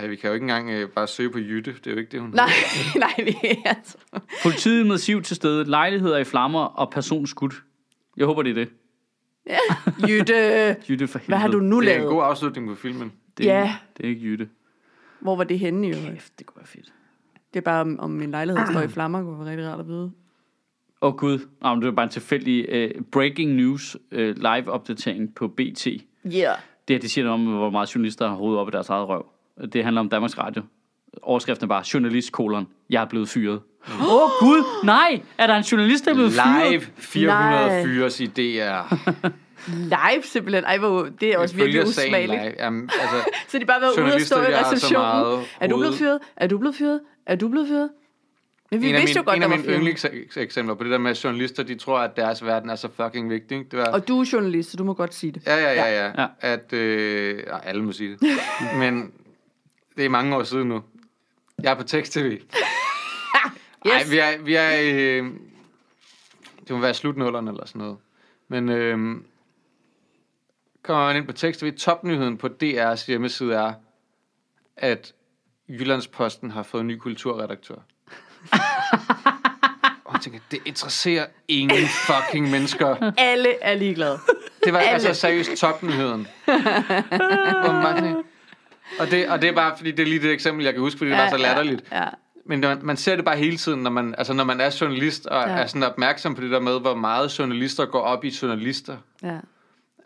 Ej, 0.00 0.06
vi 0.06 0.16
kan 0.16 0.28
jo 0.28 0.34
ikke 0.34 0.44
engang 0.44 0.82
uh, 0.82 0.88
bare 0.90 1.06
søge 1.06 1.30
på 1.30 1.38
Jytte. 1.38 1.72
Det 1.72 1.86
er 1.86 1.90
jo 1.90 1.96
ikke 1.96 2.10
det, 2.12 2.20
hun 2.20 2.30
Nej, 2.30 2.50
nej, 2.96 3.14
vi 3.24 3.36
altså. 3.64 3.98
Politiet 4.42 4.86
med 4.86 4.98
siv 4.98 5.22
til 5.22 5.36
stede, 5.36 5.64
lejligheder 5.64 6.18
i 6.18 6.24
flammer 6.24 6.60
og 6.64 6.90
person 6.90 7.26
skudt. 7.26 7.54
Jeg 8.16 8.26
håber, 8.26 8.42
det 8.42 8.50
er 8.50 8.54
det. 8.54 8.68
Ja. 9.46 9.58
Jytte, 10.08 10.34
Jytte 10.88 11.08
for 11.08 11.18
helvede. 11.18 11.30
hvad 11.30 11.38
har 11.38 11.48
du 11.48 11.60
nu 11.60 11.80
Det 11.80 11.88
er 11.88 11.94
en 11.94 11.98
lavet? 12.00 12.10
god 12.10 12.22
afslutning 12.24 12.68
på 12.68 12.74
filmen. 12.74 13.12
Det 13.38 13.50
er, 13.50 13.58
Ja. 13.58 13.74
Det 13.96 14.04
er 14.04 14.08
ikke 14.08 14.22
Jytte. 14.22 14.48
Hvor 15.20 15.36
var 15.36 15.44
det 15.44 15.58
henne 15.58 15.86
i 15.86 15.90
øvrigt? 15.90 16.12
Kæft, 16.12 16.38
det 16.38 16.46
kunne 16.46 16.56
være 16.60 16.66
fedt. 16.66 16.92
Det 17.54 17.60
er 17.60 17.64
bare, 17.64 17.80
om, 17.80 18.00
om 18.00 18.10
min 18.10 18.30
lejlighed 18.30 18.66
står 18.66 18.80
i 18.80 18.88
flammer, 18.88 19.22
kunne 19.22 19.38
være 19.38 19.50
rigtig 19.50 19.68
rart 19.68 19.80
at 19.80 19.88
vide. 19.88 20.12
Åh 21.02 21.08
oh, 21.12 21.16
gud, 21.16 21.38
oh, 21.60 21.76
det 21.76 21.84
var 21.86 21.92
bare 21.92 22.04
en 22.04 22.10
tilfældig 22.10 22.68
uh, 22.96 23.04
breaking 23.04 23.52
news 23.54 23.96
uh, 24.12 24.18
live 24.18 24.70
opdatering 24.70 25.34
på 25.34 25.48
BT. 25.48 25.86
Ja. 25.86 25.92
Yeah. 26.24 26.56
Det 26.88 26.94
her, 26.94 26.98
det 27.00 27.10
siger 27.10 27.24
noget 27.24 27.40
om, 27.40 27.46
hvor 27.46 27.70
meget 27.70 27.94
journalister 27.94 28.28
har 28.28 28.34
hovedet 28.36 28.60
op 28.60 28.68
i 28.68 28.70
deres 28.70 28.88
eget 28.88 29.08
røv. 29.08 29.26
Det 29.72 29.84
handler 29.84 30.00
om 30.00 30.08
Danmarks 30.08 30.38
Radio. 30.38 30.62
Overskriften 31.22 31.64
er 31.64 31.68
bare, 31.68 31.84
journalist, 31.94 32.32
kolon, 32.32 32.68
jeg 32.90 33.02
er 33.02 33.06
blevet 33.06 33.28
fyret. 33.28 33.60
Åh 33.88 34.14
oh, 34.14 34.30
gud, 34.40 34.64
nej! 34.84 35.22
Er 35.38 35.46
der 35.46 35.54
en 35.54 35.62
journalist, 35.62 36.04
der 36.04 36.10
er 36.10 36.14
blevet 36.14 36.32
fyret? 36.32 36.70
Live 36.70 36.82
400 36.96 37.66
Nej. 37.66 37.84
fyres 37.84 38.20
i 38.20 38.26
DR. 38.26 38.94
Live 39.94 40.22
simpelthen. 40.22 40.64
Ej, 40.64 40.78
hvor, 40.78 41.08
det 41.20 41.28
er 41.28 41.38
også 41.38 41.54
virkelig 41.56 41.80
Følger 41.80 41.92
sagen 41.92 42.08
usmageligt. 42.08 42.56
Jamen, 42.58 42.90
altså, 43.00 43.30
Så 43.48 43.58
de 43.58 43.64
bare 43.64 43.80
været 43.80 43.98
ude 43.98 44.14
og 44.14 44.20
stå 44.20 44.36
Journalister, 44.36 44.60
i 44.60 44.64
receptionen. 44.64 45.02
meget 45.02 45.46
Er 45.60 45.68
du 45.68 45.78
blevet 45.78 45.94
fyret? 45.94 46.18
Er 46.36 46.46
du 46.46 46.58
blevet 46.58 46.76
fyret? 46.76 47.00
Er 47.26 47.36
du 47.36 47.48
blevet 47.48 47.68
fyret? 47.68 47.90
Men 48.70 48.82
vi 48.82 48.88
en 48.88 48.94
af 48.94 49.00
vidste 49.00 49.18
jo 49.18 49.22
mine, 49.22 49.24
godt, 49.24 49.36
en 49.36 49.42
der 49.42 49.56
af 49.56 49.58
mine 49.58 49.72
yndlingseksempler 49.72 50.74
på 50.74 50.84
det 50.84 50.92
der 50.92 50.98
med, 50.98 51.10
at 51.10 51.24
journalister, 51.24 51.62
de 51.62 51.74
tror, 51.74 51.98
at 51.98 52.16
deres 52.16 52.44
verden 52.44 52.70
er 52.70 52.74
så 52.74 52.88
fucking 52.96 53.30
vigtig. 53.30 53.58
ikke? 53.58 53.70
Det 53.70 53.78
var, 53.78 53.86
Og 53.86 54.08
du 54.08 54.20
er 54.20 54.30
journalist, 54.32 54.70
så 54.70 54.76
du 54.76 54.84
må 54.84 54.94
godt 54.94 55.14
sige 55.14 55.32
det. 55.32 55.42
Ja, 55.46 55.56
ja, 55.56 55.72
ja, 55.72 56.04
ja. 56.04 56.22
Ja. 56.22 56.26
At, 56.40 56.72
øh, 56.72 57.42
alle 57.62 57.82
må 57.82 57.92
sige 57.92 58.10
det. 58.10 58.28
Men 58.78 59.12
det 60.00 60.06
er 60.06 60.10
mange 60.10 60.36
år 60.36 60.42
siden 60.42 60.68
nu. 60.68 60.82
Jeg 61.62 61.70
er 61.70 61.74
på 61.74 61.82
tekst-tv. 61.82 62.40
Yes. 63.86 64.10
vi 64.10 64.18
er, 64.18 64.38
vi 64.38 64.54
er 64.54 64.70
øh, 64.82 65.30
det 66.68 66.70
må 66.70 66.78
være 66.78 66.94
slutnullerne 66.94 67.50
eller 67.50 67.66
sådan 67.66 67.78
noget. 67.78 67.96
Men 68.48 68.68
øh, 68.68 69.16
kommer 70.82 71.06
man 71.06 71.16
ind 71.16 71.26
på 71.26 71.32
tekst-tv. 71.32 71.76
Topnyheden 71.76 72.36
på 72.36 72.48
DR's 72.62 73.06
hjemmeside 73.06 73.54
er, 73.54 73.72
at 74.76 75.12
Jyllandsposten 75.68 76.50
har 76.50 76.62
fået 76.62 76.80
en 76.80 76.86
ny 76.86 76.96
kulturredaktør. 76.96 77.74
Jeg 80.12 80.20
tænker, 80.22 80.40
det 80.50 80.58
interesserer 80.64 81.26
ingen 81.48 81.86
fucking 82.06 82.50
mennesker. 82.50 83.12
Alle 83.18 83.62
er 83.62 83.74
ligeglade. 83.74 84.18
Det 84.64 84.72
var 84.72 84.78
Alle. 84.78 84.90
altså 84.90 85.14
seriøst 85.14 85.56
topnyheden. 85.56 86.26
Hvor 87.64 87.72
mange... 87.82 88.24
Og 88.98 89.10
det, 89.10 89.28
og 89.28 89.42
det 89.42 89.48
er 89.48 89.54
bare, 89.54 89.76
fordi 89.76 89.90
det 89.90 90.00
er 90.00 90.06
lige 90.06 90.22
det 90.22 90.32
eksempel, 90.32 90.64
jeg 90.64 90.72
kan 90.74 90.80
huske, 90.82 90.98
fordi 90.98 91.10
det 91.10 91.18
var 91.18 91.30
så 91.30 91.36
latterligt. 91.36 91.84
Ja, 91.92 92.02
ja. 92.02 92.08
Men 92.46 92.60
man, 92.60 92.78
man 92.82 92.96
ser 92.96 93.16
det 93.16 93.24
bare 93.24 93.36
hele 93.36 93.56
tiden, 93.56 93.82
når 93.82 93.90
man, 93.90 94.14
altså 94.18 94.32
når 94.32 94.44
man 94.44 94.60
er 94.60 94.76
journalist, 94.80 95.26
og 95.26 95.42
Ja. 95.48 95.52
ja. 95.54 95.62
er 95.62 95.66
sådan 95.66 95.82
opmærksom 95.82 96.34
på 96.34 96.40
det 96.40 96.50
der 96.50 96.60
med, 96.60 96.80
hvor 96.80 96.94
meget 96.94 97.38
journalister 97.38 97.86
går 97.86 98.00
op 98.00 98.24
i 98.24 98.32
journalister, 98.42 98.96
ja. 99.22 99.36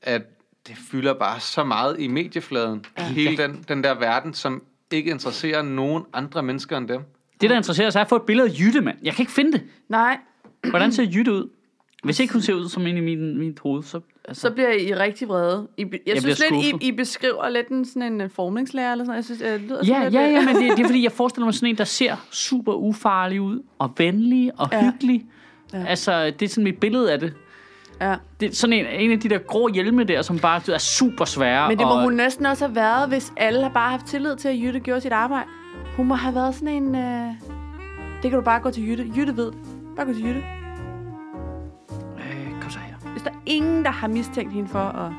at 0.03 0.23
det 0.67 0.77
fylder 0.91 1.15
bare 1.15 1.41
så 1.41 1.65
meget 1.65 1.97
i 1.99 2.07
mediefladen. 2.07 2.85
Ja. 2.99 3.03
Hele 3.05 3.37
den, 3.37 3.65
den 3.69 3.85
der 3.85 3.95
verden, 3.95 4.35
som 4.35 4.63
ikke 4.91 5.11
interesserer 5.11 5.63
nogen 5.63 6.05
andre 6.13 6.43
mennesker 6.43 6.77
end 6.79 6.89
dem. 6.89 7.01
Det, 7.41 7.51
der 7.51 7.57
interesserer 7.57 7.89
os, 7.89 7.97
er 7.97 8.01
at 8.01 8.09
få 8.09 8.17
et 8.17 8.23
billede 8.23 8.49
af 8.49 8.61
Jytte, 8.61 8.81
mand. 8.81 8.99
Jeg 9.03 9.15
kan 9.15 9.23
ikke 9.23 9.33
finde 9.33 9.53
det. 9.53 9.63
Nej, 9.89 10.19
Hvordan 10.71 10.93
ser 10.93 11.03
Jytte 11.03 11.33
ud? 11.33 11.49
Hvis 12.05 12.21
ikke 12.21 12.33
hun 12.33 12.43
ser 12.43 12.55
ud 12.55 12.69
som 12.69 12.87
en 12.87 12.97
i 12.97 13.01
min, 13.01 13.39
min 13.39 13.59
hoved, 13.63 13.83
så... 13.83 14.01
Altså, 14.29 14.41
så 14.41 14.51
bliver 14.51 14.71
I 14.71 14.95
rigtig 14.95 15.29
vrede. 15.29 15.69
I, 15.77 15.83
jeg, 15.83 16.01
Jeg 16.07 16.21
synes 16.21 16.39
lidt, 16.51 16.65
I, 16.65 16.69
skuffet. 16.69 16.87
I 16.87 16.93
beskriver 16.93 17.49
lidt 17.49 17.69
en, 17.69 17.85
sådan 17.85 18.13
en 18.13 18.21
øh, 18.21 18.31
formningslærer 18.31 18.93
eller 18.93 19.05
sådan 19.05 19.09
noget. 19.09 19.17
Jeg 19.17 19.25
synes, 19.25 19.41
det 19.41 19.61
lyder 19.61 19.81
Ja, 19.99 20.05
lidt, 20.05 20.15
ja, 20.15 20.27
øh, 20.27 20.33
ja, 20.33 20.41
men 20.45 20.57
det, 20.57 20.77
det 20.77 20.83
er 20.85 20.89
fordi, 20.93 21.05
jeg 21.05 21.13
forestiller 21.13 21.45
mig 21.45 21.55
sådan 21.55 21.69
en, 21.69 21.79
der 21.79 21.85
ser 21.85 22.17
super 22.31 22.73
ufarlig 22.73 23.41
ud, 23.41 23.63
og 23.79 23.93
venlig 23.99 24.51
og 24.57 24.69
Ja. 24.73 24.85
hyggelig. 24.85 25.25
Ja. 25.73 25.85
Altså, 25.85 26.25
det 26.27 26.43
er 26.43 26.49
sådan 26.49 26.65
mit 26.65 26.79
billede 26.79 27.13
af 27.13 27.21
det. 27.21 27.33
Ja. 28.01 28.15
Det 28.41 28.51
er 28.51 28.55
sådan 28.55 28.73
en, 28.73 28.87
en 28.87 29.13
af 29.13 29.21
de 29.21 29.29
der 29.29 29.39
grå 29.39 29.69
hjelme 29.69 30.05
der, 30.05 30.23
som 30.23 30.39
bare 30.39 30.73
er 30.75 30.79
super 30.79 31.25
svære. 31.25 31.69
Men 31.69 31.79
det 31.79 31.87
må 31.87 31.93
og, 31.93 32.03
hun 32.03 32.13
næsten 32.13 32.47
også 32.47 32.67
have 32.67 32.77
været, 32.77 33.09
hvis 33.09 33.33
alle 33.37 33.63
har 33.63 33.71
bare 33.71 33.91
haft 33.91 34.07
tillid 34.07 34.37
til, 34.37 34.49
at 34.49 34.57
Jytte 34.63 34.81
gjorde 34.81 35.01
sit 35.01 35.13
arbejde. 35.13 35.45
Hun 35.97 36.07
må 36.07 36.15
have 36.15 36.35
været 36.35 36.55
sådan 36.55 36.69
en... 36.69 36.95
Øh... 36.95 37.27
Det 38.23 38.31
kan 38.31 38.39
du 38.39 38.45
bare 38.45 38.61
gå 38.61 38.71
til 38.71 38.89
Jytte. 38.89 39.07
Jytte 39.17 39.37
ved. 39.37 39.53
Bare 39.97 40.07
gå 40.07 40.13
til 40.13 40.25
Jytte. 40.27 40.43
Der 43.25 43.31
er 43.31 43.35
ingen, 43.47 43.85
der 43.85 43.91
har 43.91 44.09
mistænkt 44.09 44.53
hende 44.53 44.69
for 44.69 44.79
at... 44.79 45.13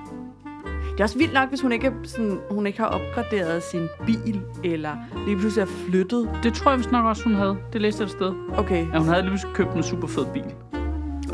Det 0.91 0.99
er 0.99 1.03
også 1.03 1.18
vildt 1.18 1.34
nok, 1.34 1.49
hvis 1.49 1.62
hun 1.62 1.72
ikke, 1.72 1.93
sådan, 2.03 2.39
hun 2.51 2.68
ikke 2.68 2.80
har 2.80 2.86
opgraderet 2.88 3.64
sin 3.64 3.88
bil, 4.06 4.41
eller 4.64 4.95
lige 5.26 5.38
pludselig 5.38 5.62
er 5.62 5.66
flyttet. 5.88 6.30
Det 6.43 6.53
tror 6.53 6.72
jeg 6.72 6.78
vist 6.78 6.91
nok 6.91 7.06
også, 7.06 7.24
hun 7.24 7.34
havde. 7.34 7.58
Det 7.74 7.82
læste 7.82 8.01
jeg 8.01 8.06
et 8.06 8.12
sted. 8.12 8.34
Okay, 8.58 8.86
Ja, 8.93 8.97
hun 8.97 9.08
havde 9.08 9.22
lige 9.22 9.30
pludselig 9.30 9.56
købt 9.56 9.74
en 9.74 9.84
super 9.84 10.08
fed 10.08 10.26
bil. 10.34 10.43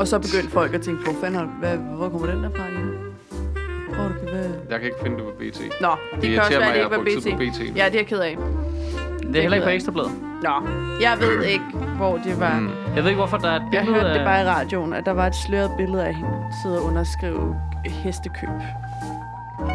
og 0.00 0.08
så 0.08 0.18
begyndte 0.18 0.50
folk 0.50 0.74
at 0.74 0.80
tænke, 0.82 1.04
hvor 1.04 1.12
fanden 1.20 1.40
har, 1.40 1.46
hvad, 1.60 1.76
hvor 1.76 2.08
kommer 2.08 2.26
den 2.26 2.42
der 2.44 2.50
fra 2.50 2.64
Jytte? 2.64 2.98
Hvor 3.94 4.04
er 4.04 4.08
det, 4.08 4.30
hvad? 4.30 4.44
Jeg 4.70 4.78
kan 4.80 4.82
ikke 4.86 4.98
finde 5.02 5.16
det 5.16 5.24
på 5.24 5.30
BT. 5.38 5.60
Nå, 5.80 5.88
det, 6.20 6.30
kan 6.30 6.38
også 6.38 6.50
være, 6.50 6.60
mig, 6.60 6.68
det 6.68 6.74
at 6.74 6.76
jeg 6.76 6.76
ikke 6.76 6.90
var 6.90 7.02
BT. 7.04 7.32
på 7.32 7.60
BT. 7.72 7.76
Ja, 7.76 7.84
det 7.84 7.94
er 7.94 7.98
jeg 7.98 8.06
ked 8.06 8.18
af. 8.18 8.38
Det 9.32 9.38
er 9.38 9.42
heller 9.42 9.56
ikke 9.56 9.66
på. 9.66 9.70
Ekstrabladet. 9.70 10.10
Nå, 10.42 10.50
jeg 11.00 11.12
ved 11.20 11.42
ikke, 11.54 11.64
hvor 11.96 12.16
det 12.24 12.40
var. 12.40 12.58
Mm. 12.58 12.70
Jeg 12.94 13.02
ved 13.02 13.10
ikke, 13.10 13.18
hvorfor 13.20 13.36
der 13.36 13.50
er 13.50 13.56
et 13.56 13.62
Jeg 13.72 13.80
billede 13.82 14.00
hørte 14.00 14.14
det 14.14 14.20
af- 14.20 14.24
bare 14.26 14.42
i 14.42 14.46
radioen, 14.46 14.92
at 14.92 15.06
der 15.06 15.12
var 15.12 15.26
et 15.26 15.34
sløret 15.34 15.70
billede 15.78 16.04
af 16.06 16.14
hende 16.14 16.30
sidde 16.62 16.78
og 16.78 16.84
underskrive 16.84 17.56
hestekøb. 17.84 18.48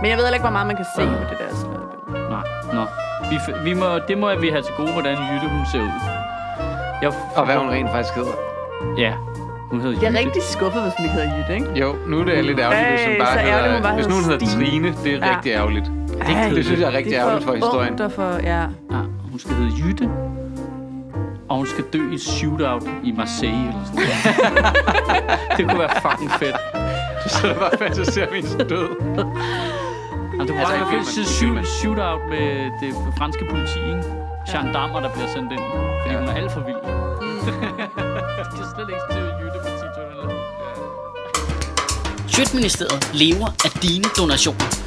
Men 0.01 0.05
jeg 0.09 0.17
ved 0.17 0.23
heller 0.25 0.33
ikke, 0.33 0.43
hvor 0.49 0.51
meget 0.57 0.67
man 0.67 0.75
kan 0.75 0.85
se 0.97 1.01
på 1.07 1.23
det 1.31 1.37
der 1.41 1.55
slørede 1.55 1.87
billede. 2.05 2.29
Nej, 2.29 2.43
nå. 2.73 2.83
Vi, 3.29 3.37
vi 3.69 3.73
må, 3.73 3.85
det 4.07 4.17
må 4.17 4.35
vi 4.39 4.49
have 4.49 4.61
til 4.61 4.73
gode, 4.77 4.91
hvordan 4.93 5.11
Jytte 5.31 5.47
hun 5.55 5.65
ser 5.71 5.81
ud. 5.81 5.89
Jeg, 7.01 7.11
Og 7.35 7.45
hvad 7.45 7.55
hun 7.55 7.69
rent 7.69 7.89
faktisk 7.91 8.15
hedder. 8.15 8.35
Ja, 8.97 9.13
hun 9.71 9.81
hedder 9.81 9.97
Jeg 10.01 10.07
er 10.07 10.11
Jytte. 10.11 10.19
rigtig 10.25 10.43
skuffet, 10.43 10.81
hvis 10.81 10.93
hun 10.97 11.05
ikke 11.05 11.15
hedder 11.19 11.37
Jytte, 11.37 11.53
ikke? 11.55 11.79
Jo, 11.81 11.95
nu 12.07 12.19
er 12.19 12.23
det 12.25 12.45
lidt 12.45 12.59
ærgerligt, 12.59 12.89
hvis 12.89 13.05
hun 13.05 13.15
bare 13.25 13.37
hedder... 13.39 13.93
hvis 13.93 14.07
nu 14.07 14.13
hun 14.13 14.23
hedder 14.23 14.39
hedder 14.45 14.57
Stine. 14.57 14.93
Trine, 14.93 14.95
det 15.03 15.13
er 15.23 15.27
Ja. 15.27 15.35
rigtig 15.35 15.51
ærgerligt. 15.51 15.91
Ej, 16.21 16.49
Det 16.49 16.65
synes 16.65 16.79
jeg 16.79 16.87
er 16.87 16.97
rigtig 16.97 17.11
det 17.13 17.17
ærgerligt 17.19 17.45
for 17.45 17.55
historien. 17.55 17.89
Ungt 17.89 18.01
og 18.01 18.11
for, 18.11 18.29
ja. 18.43 18.59
Ja, 18.91 18.97
hun 19.31 19.39
skal 19.39 19.53
hedde 19.55 19.71
Jytte. 19.85 20.09
Og 21.49 21.57
hun 21.57 21.67
skal 21.67 21.83
dø 21.93 22.11
i 22.11 22.13
et 22.13 22.21
shootout 22.21 22.83
i 23.03 23.11
Marseille 23.11 23.67
eller 23.67 23.85
sådan 23.85 23.99
noget. 23.99 24.75
det 25.57 25.65
kunne 25.69 25.79
være 25.79 25.95
fucking 26.01 26.31
fedt. 26.31 26.55
Så 27.27 27.29
sidder 27.37 27.47
jeg 27.53 27.57
bare 27.59 27.69
og 27.71 27.79
fantaserer 27.79 28.31
min 28.31 28.43
død. 28.43 28.87
Det 30.37 30.39
Altså, 30.39 30.53
fedt 30.53 30.87
filmen, 30.89 30.99
at 30.99 31.05
se 31.07 31.23
filmen. 31.39 31.63
shoot- 31.63 31.79
shootout 31.79 32.21
med 32.29 32.45
det 32.81 32.91
franske 33.17 33.43
politi, 33.49 33.79
ikke? 33.79 34.03
Gendarmer, 34.51 34.99
der 34.99 35.09
bliver 35.15 35.27
sendt 35.35 35.51
ind, 35.51 35.61
fordi 36.01 36.13
Ja. 36.13 36.19
hun 36.19 36.27
er 36.29 36.33
alt 36.33 36.51
for 36.51 36.59
vild. 36.67 36.81
De 38.51 38.55
kan 38.57 38.65
slet 38.75 38.87
ikke 38.93 39.01
styre 39.09 39.31
Jytte 39.41 39.59
på 39.63 39.69
10 42.27 42.35
Sjøtministeriet 42.35 43.11
lever 43.13 43.47
af 43.65 43.71
dine 43.85 44.03
donationer. 44.19 44.86